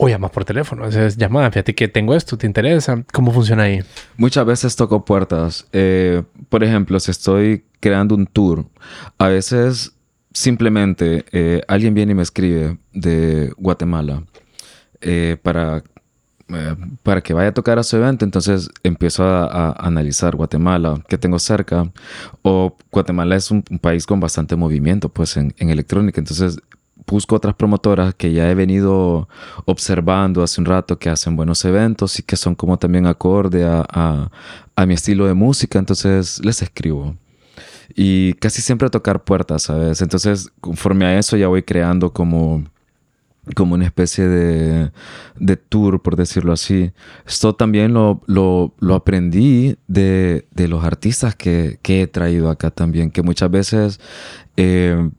O 0.00 0.08
llamas 0.08 0.30
por 0.30 0.44
teléfono, 0.44 0.84
haces 0.84 1.16
llamada, 1.16 1.50
fíjate 1.50 1.74
que 1.74 1.88
tengo 1.88 2.14
esto, 2.14 2.38
¿te 2.38 2.46
interesa? 2.46 3.02
¿Cómo 3.12 3.32
funciona 3.32 3.64
ahí? 3.64 3.82
Muchas 4.16 4.46
veces 4.46 4.76
toco 4.76 5.04
puertas. 5.04 5.66
Eh, 5.72 6.22
por 6.48 6.62
ejemplo, 6.62 7.00
si 7.00 7.10
estoy 7.10 7.64
creando 7.80 8.14
un 8.14 8.26
tour, 8.26 8.64
a 9.18 9.26
veces 9.26 9.96
simplemente 10.32 11.24
eh, 11.32 11.62
alguien 11.66 11.94
viene 11.94 12.12
y 12.12 12.14
me 12.14 12.22
escribe 12.22 12.78
de 12.92 13.52
Guatemala 13.56 14.22
eh, 15.00 15.36
para, 15.42 15.82
eh, 16.48 16.76
para 17.02 17.20
que 17.20 17.34
vaya 17.34 17.50
a 17.50 17.54
tocar 17.54 17.78
a 17.78 17.82
su 17.82 17.96
evento. 17.96 18.24
Entonces 18.24 18.70
empiezo 18.82 19.24
a, 19.24 19.72
analizar 19.72 20.36
Guatemala, 20.36 21.02
que 21.08 21.18
tengo 21.18 21.38
cerca. 21.38 21.90
O 22.42 22.76
Guatemala 22.90 23.36
es 23.36 23.50
un, 23.50 23.62
país 23.62 24.06
con 24.06 24.20
bastante 24.20 24.56
movimiento 24.56 25.08
pues, 25.08 25.36
en, 25.36 25.54
en 25.58 25.70
electrónica. 25.70 26.20
Entonces 26.20 26.58
busco 27.06 27.36
otras 27.36 27.54
promotoras 27.54 28.14
que 28.14 28.32
ya 28.32 28.50
he 28.50 28.54
venido 28.54 29.28
observando 29.64 30.42
hace 30.42 30.60
un 30.60 30.66
rato 30.66 30.98
que 30.98 31.08
hacen 31.08 31.36
buenos 31.36 31.64
eventos 31.64 32.18
y 32.18 32.22
que 32.22 32.36
son 32.36 32.54
como 32.54 32.78
también 32.78 33.06
acorde 33.06 33.64
a 33.64 34.30
mi 34.86 34.94
estilo 34.94 35.26
de 35.26 35.34
música. 35.34 35.78
Entonces 35.78 36.44
les 36.44 36.62
escribo. 36.62 37.16
Y 37.94 38.34
casi 38.34 38.62
siempre 38.62 38.90
tocar 38.90 39.24
puertas, 39.24 39.62
¿sabes? 39.62 40.02
Entonces, 40.02 40.50
conforme 40.60 41.06
a 41.06 41.18
eso 41.18 41.36
ya 41.36 41.48
voy 41.48 41.62
creando 41.62 42.12
como, 42.12 42.64
como 43.54 43.74
una 43.74 43.84
especie 43.84 44.26
de, 44.26 44.90
de 45.38 45.56
tour, 45.56 46.02
por 46.02 46.16
decirlo 46.16 46.52
así. 46.52 46.92
Esto 47.26 47.54
también 47.54 47.92
lo, 47.92 48.22
lo, 48.26 48.94
aprendí 48.94 49.76
de, 49.86 50.46
de 50.50 50.68
los 50.68 50.84
artistas 50.84 51.34
que, 51.34 51.78
que 51.82 52.02
he 52.02 52.06
traído 52.06 52.50
acá 52.50 52.70
también, 52.70 53.10
que 53.10 53.22
muchas 53.22 53.50
veces 53.50 54.00
eh, 54.56 55.10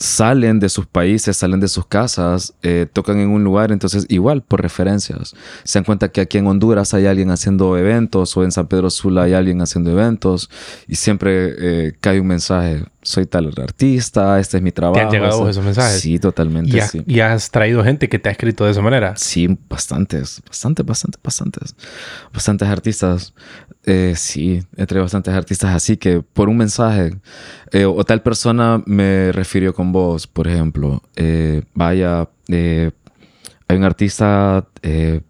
salen 0.00 0.60
de 0.60 0.70
sus 0.70 0.86
países, 0.86 1.36
salen 1.36 1.60
de 1.60 1.68
sus 1.68 1.84
casas, 1.84 2.54
eh, 2.62 2.86
tocan 2.90 3.18
en 3.18 3.28
un 3.28 3.44
lugar, 3.44 3.70
entonces 3.70 4.06
igual 4.08 4.42
por 4.42 4.62
referencias. 4.62 5.34
Se 5.62 5.78
dan 5.78 5.84
cuenta 5.84 6.08
que 6.10 6.22
aquí 6.22 6.38
en 6.38 6.46
Honduras 6.46 6.94
hay 6.94 7.04
alguien 7.04 7.30
haciendo 7.30 7.76
eventos 7.76 8.34
o 8.34 8.42
en 8.42 8.50
San 8.50 8.66
Pedro 8.66 8.88
Sula 8.88 9.24
hay 9.24 9.34
alguien 9.34 9.60
haciendo 9.60 9.90
eventos 9.90 10.48
y 10.88 10.94
siempre 10.94 11.54
eh, 11.58 11.92
cae 12.00 12.18
un 12.18 12.28
mensaje, 12.28 12.82
soy 13.02 13.26
tal 13.26 13.52
artista, 13.56 14.38
este 14.40 14.58
es 14.58 14.62
mi 14.62 14.72
trabajo. 14.72 15.10
llegado 15.10 15.38
este- 15.40 15.50
esos 15.50 15.64
mensajes? 15.64 16.00
Sí, 16.00 16.18
totalmente, 16.18 16.76
Y, 16.76 16.80
has- 16.80 16.90
sí. 16.90 17.02
y 17.06 17.20
has 17.20 17.50
traído 17.50 17.82
gente 17.82 18.08
que 18.08 18.18
te 18.18 18.28
ha 18.28 18.32
escrito 18.32 18.64
de 18.64 18.72
esa 18.72 18.82
manera. 18.82 19.14
Sí, 19.16 19.58
bastantes, 19.68 20.42
bastantes, 20.46 20.84
bastantes, 20.86 21.20
bastantes. 21.22 21.74
Bastantes 22.32 22.68
artistas. 22.68 23.34
Eh, 23.86 24.12
sí, 24.16 24.62
entre 24.76 25.00
bastantes 25.00 25.32
artistas 25.32 25.74
así 25.74 25.96
que 25.96 26.20
por 26.20 26.50
un 26.50 26.58
mensaje 26.58 27.12
eh, 27.72 27.86
o 27.86 28.04
tal 28.04 28.20
persona 28.22 28.82
me 28.84 29.32
refirió 29.32 29.72
con 29.72 29.90
vos, 29.92 30.26
por 30.26 30.46
ejemplo. 30.48 31.02
eh, 31.16 31.62
vaya, 31.72 32.28
eh, 32.48 32.90
hay 33.68 33.76
un 33.78 33.84
artista 33.84 34.66
eh, 34.82 35.22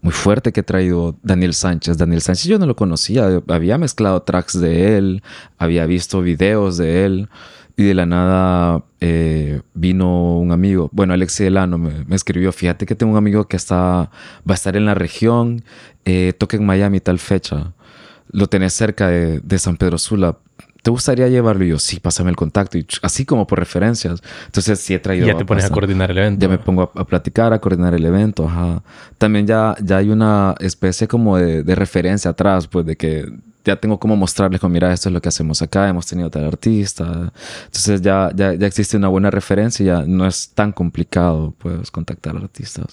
muy 0.00 0.12
fuerte 0.12 0.52
que 0.52 0.60
he 0.60 0.62
traído, 0.62 1.16
Daniel 1.22 1.54
Sánchez. 1.54 1.98
Daniel 1.98 2.22
Sánchez 2.22 2.46
yo 2.46 2.58
no 2.58 2.66
lo 2.66 2.76
conocía, 2.76 3.42
había 3.48 3.78
mezclado 3.78 4.22
tracks 4.22 4.58
de 4.58 4.96
él, 4.96 5.22
había 5.58 5.86
visto 5.86 6.22
videos 6.22 6.76
de 6.76 7.04
él. 7.04 7.28
Y 7.76 7.84
de 7.84 7.94
la 7.94 8.06
nada 8.06 8.84
eh, 9.00 9.60
vino 9.72 10.40
un 10.40 10.50
amigo, 10.50 10.90
bueno, 10.92 11.14
Alex 11.14 11.38
Delano 11.38 11.78
me, 11.78 12.04
escribió, 12.10 12.50
fíjate 12.50 12.86
que 12.86 12.96
tengo 12.96 13.12
un 13.12 13.18
amigo 13.18 13.46
que 13.46 13.56
está, 13.56 13.76
va 13.78 14.10
a 14.48 14.54
estar 14.54 14.76
en 14.76 14.84
la 14.84 14.94
región, 14.94 15.62
eh, 16.04 16.32
toca 16.36 16.56
en 16.56 16.66
Miami 16.66 16.98
tal 16.98 17.20
fecha, 17.20 17.74
lo 18.32 18.48
tenés 18.48 18.72
cerca 18.72 19.06
de 19.06 19.58
San 19.60 19.76
Pedro 19.76 19.96
Sula, 19.96 20.38
¿te 20.82 20.90
gustaría 20.90 21.28
llevarlo? 21.28 21.64
Y 21.64 21.68
yo, 21.68 21.78
sí, 21.78 22.00
pásame 22.00 22.30
el 22.30 22.36
contacto, 22.36 22.78
y 22.78 22.86
así 23.02 23.24
como 23.24 23.46
por 23.46 23.58
referencias. 23.58 24.20
Entonces 24.46 24.78
sí 24.80 24.94
he 24.94 24.98
traído... 24.98 25.26
ya 25.26 25.36
te 25.36 25.44
pones 25.44 25.64
a 25.64 25.68
bastante- 25.68 25.74
coordinar 25.80 26.10
el 26.10 26.18
evento. 26.18 26.40
ya 26.40 26.48
me 26.48 26.58
pongo 26.58 26.90
a, 26.94 27.00
a 27.00 27.04
platicar, 27.04 27.52
a 27.52 27.58
coordinar 27.58 27.94
el 27.94 28.04
evento, 28.04 28.46
ajá. 28.48 28.82
También 29.18 29.46
ya, 29.46 29.74
ya 29.82 29.98
hay 29.98 30.10
una 30.10 30.54
especie 30.60 31.06
como 31.08 31.36
de, 31.36 31.62
de 31.62 31.74
referencia 31.74 32.30
atrás, 32.30 32.66
pues 32.66 32.86
de 32.86 32.96
que 32.96 33.26
ya 33.64 33.76
tengo 33.76 33.98
como 33.98 34.16
mostrarles 34.16 34.60
como, 34.60 34.72
mira, 34.72 34.90
esto 34.94 35.10
es 35.10 35.12
lo 35.12 35.20
que 35.20 35.28
hacemos 35.28 35.60
acá, 35.60 35.88
hemos 35.88 36.06
tenido 36.06 36.30
tal 36.30 36.46
artista. 36.46 37.32
Entonces 37.66 38.00
ya, 38.00 38.30
ya, 38.34 38.54
ya 38.54 38.66
existe 38.66 38.96
una 38.96 39.08
buena 39.08 39.30
referencia 39.30 39.82
y 39.82 39.86
ya 39.88 40.04
no 40.06 40.26
es 40.26 40.50
tan 40.54 40.72
complicado, 40.72 41.54
pues, 41.58 41.90
contactar 41.90 42.34
artistas. 42.36 42.86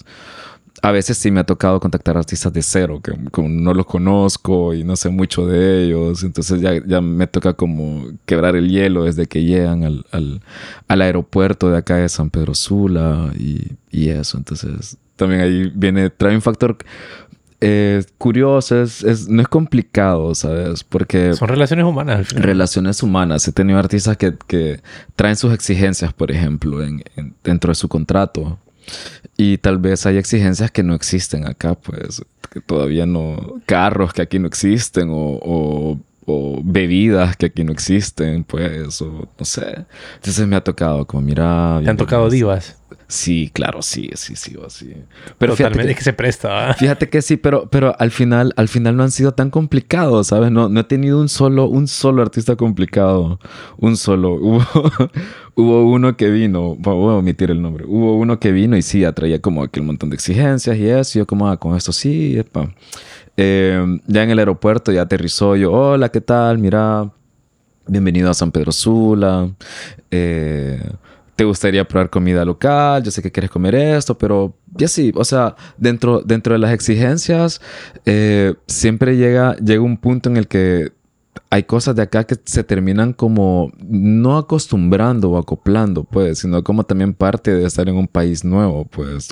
A 0.82 0.92
veces 0.92 1.16
sí 1.18 1.30
me 1.30 1.40
ha 1.40 1.44
tocado 1.44 1.80
contactar 1.80 2.16
artistas 2.16 2.52
de 2.52 2.62
cero, 2.62 3.00
que 3.02 3.12
como 3.30 3.48
no 3.48 3.72
los 3.74 3.86
conozco 3.86 4.74
y 4.74 4.84
no 4.84 4.94
sé 4.96 5.08
mucho 5.08 5.46
de 5.46 5.84
ellos. 5.84 6.22
Entonces 6.22 6.60
ya, 6.60 6.72
ya 6.86 7.00
me 7.00 7.26
toca 7.26 7.54
como 7.54 8.04
quebrar 8.26 8.56
el 8.56 8.68
hielo 8.68 9.04
desde 9.04 9.26
que 9.26 9.42
llegan 9.44 9.84
al, 9.84 10.04
al, 10.12 10.42
al 10.88 11.02
aeropuerto 11.02 11.70
de 11.70 11.78
acá 11.78 11.96
de 11.96 12.08
San 12.08 12.30
Pedro 12.30 12.54
Sula 12.54 13.32
y, 13.38 13.72
y 13.90 14.10
eso. 14.10 14.36
Entonces 14.38 14.96
también 15.16 15.40
ahí 15.40 15.72
viene, 15.74 16.10
trae 16.10 16.34
un 16.34 16.42
factor 16.42 16.76
eh, 17.62 18.04
curioso, 18.18 18.82
es, 18.82 19.02
es- 19.02 19.28
no 19.28 19.40
es 19.40 19.48
complicado, 19.48 20.34
¿sabes? 20.34 20.84
Porque 20.84 21.32
Son 21.32 21.48
relaciones 21.48 21.86
humanas 21.86 22.18
al 22.18 22.24
final. 22.26 22.44
relaciones 22.44 23.02
humanas. 23.02 23.48
He 23.48 23.52
tenido 23.52 23.78
artistas 23.78 24.16
que, 24.18 24.34
que 24.46 24.80
traen 25.16 25.36
sus 25.36 25.54
exigencias, 25.54 26.12
por 26.12 26.30
ejemplo, 26.30 26.82
en, 26.82 27.02
en- 27.16 27.34
dentro 27.42 27.70
de 27.70 27.74
su 27.76 27.88
contrato. 27.88 28.58
Y 29.36 29.58
tal 29.58 29.78
vez 29.78 30.06
hay 30.06 30.16
exigencias 30.16 30.70
que 30.70 30.82
no 30.82 30.94
existen 30.94 31.46
acá, 31.46 31.74
pues, 31.74 32.22
que 32.50 32.60
todavía 32.60 33.06
no, 33.06 33.60
carros 33.66 34.12
que 34.12 34.22
aquí 34.22 34.38
no 34.38 34.46
existen 34.46 35.08
o, 35.10 35.38
o- 35.42 36.00
o 36.26 36.60
bebidas 36.62 37.36
que 37.36 37.46
aquí 37.46 37.64
no 37.64 37.72
existen, 37.72 38.44
pues, 38.44 39.00
o 39.00 39.28
no 39.38 39.44
sé. 39.44 39.86
Entonces 40.16 40.46
me 40.46 40.56
ha 40.56 40.64
tocado 40.64 41.06
como, 41.06 41.22
mira... 41.22 41.80
¿Te 41.82 41.90
han 41.90 41.96
tocado 41.96 42.28
divas? 42.28 42.76
Sí, 43.08 43.50
claro, 43.54 43.82
sí, 43.82 44.10
sí, 44.14 44.34
sí, 44.34 44.56
sí. 44.68 44.92
Pero 45.38 45.54
Totalmente, 45.54 45.92
es 45.92 45.98
que 45.98 46.04
se 46.04 46.12
presta. 46.12 46.74
Fíjate 46.74 47.08
que 47.08 47.22
sí, 47.22 47.36
pero, 47.36 47.68
pero 47.70 47.94
al 48.00 48.10
final, 48.10 48.52
al 48.56 48.66
final 48.66 48.96
no 48.96 49.04
han 49.04 49.12
sido 49.12 49.32
tan 49.32 49.50
complicados, 49.50 50.26
¿sabes? 50.28 50.50
No, 50.50 50.68
no 50.68 50.80
he 50.80 50.84
tenido 50.84 51.20
un 51.20 51.28
solo, 51.28 51.66
un 51.66 51.86
solo 51.86 52.22
artista 52.22 52.56
complicado. 52.56 53.38
Un 53.78 53.96
solo. 53.96 54.34
Hubo, 54.46 54.60
hubo 55.54 55.90
uno 55.90 56.16
que 56.16 56.28
vino, 56.30 56.74
voy 56.76 57.14
a 57.14 57.18
omitir 57.18 57.50
el 57.50 57.62
nombre. 57.62 57.84
Hubo 57.86 58.16
uno 58.16 58.40
que 58.40 58.50
vino 58.50 58.76
y 58.76 58.82
sí, 58.82 59.04
atraía 59.04 59.40
como 59.40 59.62
aquel 59.62 59.84
montón 59.84 60.10
de 60.10 60.16
exigencias 60.16 60.76
y 60.76 60.88
eso. 60.88 61.18
Y 61.18 61.20
yo 61.20 61.26
como, 61.26 61.48
ah, 61.48 61.56
con 61.58 61.76
esto 61.76 61.92
sí, 61.92 62.36
epa. 62.36 62.68
Eh, 63.36 63.84
ya 64.06 64.22
en 64.22 64.30
el 64.30 64.38
aeropuerto 64.38 64.92
ya 64.92 65.02
aterrizó 65.02 65.56
yo, 65.56 65.72
hola, 65.72 66.08
¿qué 66.08 66.20
tal? 66.20 66.58
Mira, 66.58 67.10
bienvenido 67.86 68.30
a 68.30 68.34
San 68.34 68.50
Pedro 68.50 68.72
Sula. 68.72 69.50
Eh, 70.10 70.80
te 71.36 71.44
gustaría 71.44 71.86
probar 71.86 72.08
comida 72.08 72.46
local, 72.46 73.02
yo 73.02 73.10
sé 73.10 73.20
que 73.20 73.30
quieres 73.30 73.50
comer 73.50 73.74
esto, 73.74 74.16
pero 74.16 74.54
ya 74.74 74.88
sí, 74.88 75.12
o 75.14 75.24
sea, 75.24 75.54
dentro, 75.76 76.22
dentro 76.22 76.54
de 76.54 76.58
las 76.58 76.72
exigencias, 76.72 77.60
eh, 78.06 78.54
siempre 78.66 79.18
llega, 79.18 79.54
llega 79.56 79.82
un 79.82 79.98
punto 79.98 80.30
en 80.30 80.38
el 80.38 80.48
que 80.48 80.92
hay 81.50 81.62
cosas 81.62 81.94
de 81.96 82.02
acá 82.02 82.24
que 82.24 82.36
se 82.44 82.64
terminan 82.64 83.12
como 83.12 83.72
no 83.78 84.36
acostumbrando 84.36 85.30
o 85.30 85.38
acoplando, 85.38 86.04
pues, 86.04 86.40
sino 86.40 86.62
como 86.64 86.84
también 86.84 87.14
parte 87.14 87.52
de 87.52 87.66
estar 87.66 87.88
en 87.88 87.96
un 87.96 88.08
país 88.08 88.44
nuevo, 88.44 88.84
pues. 88.86 89.28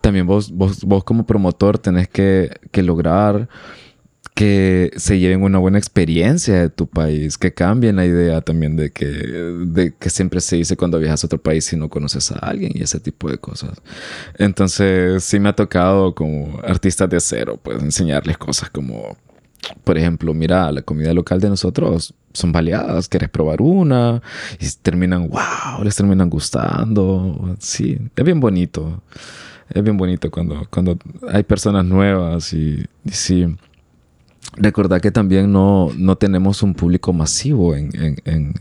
también 0.00 0.26
vos, 0.26 0.50
vos, 0.50 0.84
vos 0.84 1.04
como 1.04 1.26
promotor 1.26 1.78
tenés 1.78 2.08
que, 2.08 2.50
que 2.70 2.82
lograr 2.82 3.48
que 4.40 4.90
se 4.96 5.18
lleven 5.18 5.42
una 5.42 5.58
buena 5.58 5.76
experiencia 5.76 6.62
de 6.62 6.70
tu 6.70 6.86
país, 6.86 7.36
que 7.36 7.52
cambien 7.52 7.96
la 7.96 8.06
idea 8.06 8.40
también 8.40 8.74
de 8.74 8.90
que, 8.90 9.04
de 9.04 9.94
que 9.94 10.08
siempre 10.08 10.40
se 10.40 10.56
dice 10.56 10.78
cuando 10.78 10.98
viajas 10.98 11.24
a 11.24 11.26
otro 11.26 11.42
país 11.42 11.66
si 11.66 11.76
no 11.76 11.90
conoces 11.90 12.32
a 12.32 12.36
alguien 12.36 12.72
y 12.74 12.82
ese 12.82 13.00
tipo 13.00 13.30
de 13.30 13.36
cosas. 13.36 13.82
Entonces 14.38 15.24
sí 15.24 15.38
me 15.38 15.50
ha 15.50 15.52
tocado 15.54 16.14
como 16.14 16.58
artistas 16.62 17.10
de 17.10 17.20
cero, 17.20 17.60
pues 17.62 17.82
enseñarles 17.82 18.38
cosas 18.38 18.70
como, 18.70 19.14
por 19.84 19.98
ejemplo, 19.98 20.34
mira, 20.34 20.70
la 20.72 20.82
comida 20.82 21.12
local 21.14 21.40
de 21.40 21.48
nosotros 21.48 22.14
son 22.32 22.52
baleadas, 22.52 23.08
quieres 23.08 23.28
probar 23.28 23.60
una 23.60 24.22
y 24.58 24.66
terminan, 24.82 25.28
wow, 25.28 25.82
les 25.82 25.96
terminan 25.96 26.30
gustando. 26.30 27.56
Sí, 27.58 27.98
es 28.14 28.24
bien 28.24 28.40
bonito. 28.40 29.02
Es 29.68 29.82
bien 29.84 29.96
bonito 29.96 30.30
cuando, 30.30 30.66
cuando 30.68 30.98
hay 31.28 31.44
personas 31.44 31.84
nuevas 31.84 32.52
y, 32.52 32.84
y 33.04 33.10
sí. 33.10 33.46
Recordar 34.56 35.00
que 35.00 35.10
también 35.10 35.52
no, 35.52 35.90
no 35.96 36.16
tenemos 36.16 36.62
un 36.62 36.74
público 36.74 37.12
masivo 37.12 37.74
en, 37.74 37.90
en, 38.24 38.54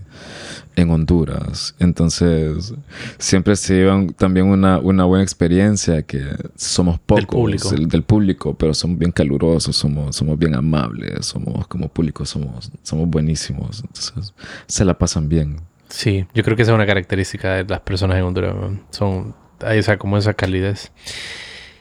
en, 0.75 0.89
Honduras. 0.91 1.75
Entonces, 1.79 2.73
siempre 3.17 3.55
se 3.55 3.73
llevan 3.75 4.09
también 4.13 4.45
una, 4.45 4.77
una 4.79 5.05
buena 5.05 5.23
experiencia 5.23 6.03
que 6.03 6.23
somos 6.55 6.99
pocos 6.99 7.71
del 7.89 8.03
público. 8.03 8.53
pero 8.53 8.73
somos 8.73 8.97
bien 8.99 9.11
calurosos, 9.11 9.75
somos, 9.75 10.15
somos 10.15 10.37
bien 10.37 10.55
amables, 10.55 11.25
somos 11.25 11.67
como 11.67 11.89
público, 11.89 12.23
somos, 12.25 12.71
somos 12.83 13.09
buenísimos. 13.09 13.81
Entonces, 13.81 14.33
se 14.67 14.85
la 14.85 14.97
pasan 14.97 15.27
bien. 15.27 15.57
Sí, 15.89 16.27
yo 16.35 16.43
creo 16.43 16.55
que 16.55 16.61
esa 16.61 16.71
es 16.71 16.75
una 16.75 16.85
característica 16.85 17.55
de 17.55 17.65
las 17.65 17.81
personas 17.81 18.17
en 18.17 18.23
Honduras. 18.23 18.55
Son, 18.91 19.35
hay 19.61 19.79
esa, 19.79 19.97
como 19.97 20.17
esa 20.17 20.33
calidez. 20.35 20.91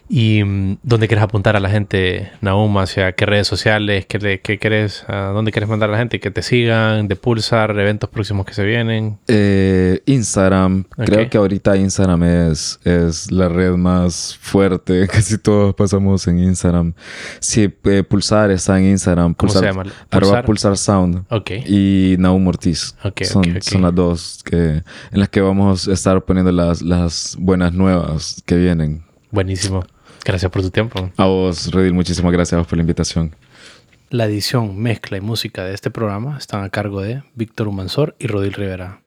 ¿Y 0.08 0.42
mm, 0.42 0.78
dónde 0.82 1.06
quieres 1.06 1.22
apuntar 1.22 1.54
a 1.56 1.60
la 1.60 1.68
gente, 1.68 2.30
Naum? 2.40 2.78
¿Hacia 2.78 3.12
qué 3.12 3.26
redes 3.26 3.46
sociales? 3.46 4.06
¿Qué, 4.06 4.40
qué 4.42 4.58
quieres, 4.58 5.04
a 5.06 5.32
dónde 5.34 5.52
quieres 5.52 5.68
mandar 5.68 5.90
a 5.90 5.92
la 5.92 5.98
gente? 5.98 6.18
Que 6.18 6.30
te 6.30 6.42
sigan, 6.42 7.08
de 7.08 7.16
Pulsar, 7.16 7.78
eventos 7.78 8.08
próximos 8.08 8.46
que 8.46 8.54
se 8.54 8.64
vienen. 8.64 9.18
Eh, 9.28 10.00
Instagram. 10.06 10.84
Creo 10.96 11.28
que 11.28 11.36
ahorita 11.36 11.76
Instagram 11.76 12.22
es, 12.24 12.80
es 12.84 13.30
la 13.30 13.48
red 13.48 13.72
más 13.72 14.38
fuerte. 14.40 15.06
Casi 15.12 15.36
todos 15.36 15.74
pasamos 15.74 16.26
en 16.26 16.38
Instagram. 16.38 16.94
Sí, 17.40 17.72
eh, 17.84 18.02
Pulsar 18.02 18.50
está 18.50 18.78
en 18.78 18.86
Instagram. 18.86 19.34
Pulsar, 19.34 19.68
¿Cómo 19.72 19.84
se 19.84 20.20
llama? 20.20 20.42
Pulsar 20.42 20.76
Sound. 20.78 21.24
Y 21.66 22.16
Naum 22.18 22.46
Ortiz. 22.46 22.94
son, 23.22 23.60
son 23.60 23.82
las 23.82 23.94
dos 23.94 24.42
que, 24.42 24.56
en 25.12 25.20
las 25.20 25.28
que 25.28 25.42
vamos 25.42 25.86
a 25.86 25.92
estar 25.92 26.24
poniendo 26.24 26.50
las, 26.50 26.80
las 26.80 27.36
buenas 27.38 27.74
nuevas 27.74 28.42
que 28.46 28.56
vienen. 28.56 29.04
Buenísimo. 29.30 29.84
Gracias 30.28 30.52
por 30.52 30.60
tu 30.60 30.70
tiempo. 30.70 31.10
A 31.16 31.24
vos, 31.24 31.72
Redil, 31.72 31.94
muchísimas 31.94 32.30
gracias 32.32 32.66
por 32.66 32.76
la 32.76 32.82
invitación. 32.82 33.34
La 34.10 34.26
edición, 34.26 34.78
mezcla 34.78 35.16
y 35.16 35.22
música 35.22 35.64
de 35.64 35.72
este 35.72 35.90
programa 35.90 36.36
están 36.36 36.62
a 36.64 36.68
cargo 36.68 37.00
de 37.00 37.22
Víctor 37.34 37.66
Humansor 37.66 38.14
y 38.18 38.26
Rodil 38.26 38.52
Rivera. 38.52 39.00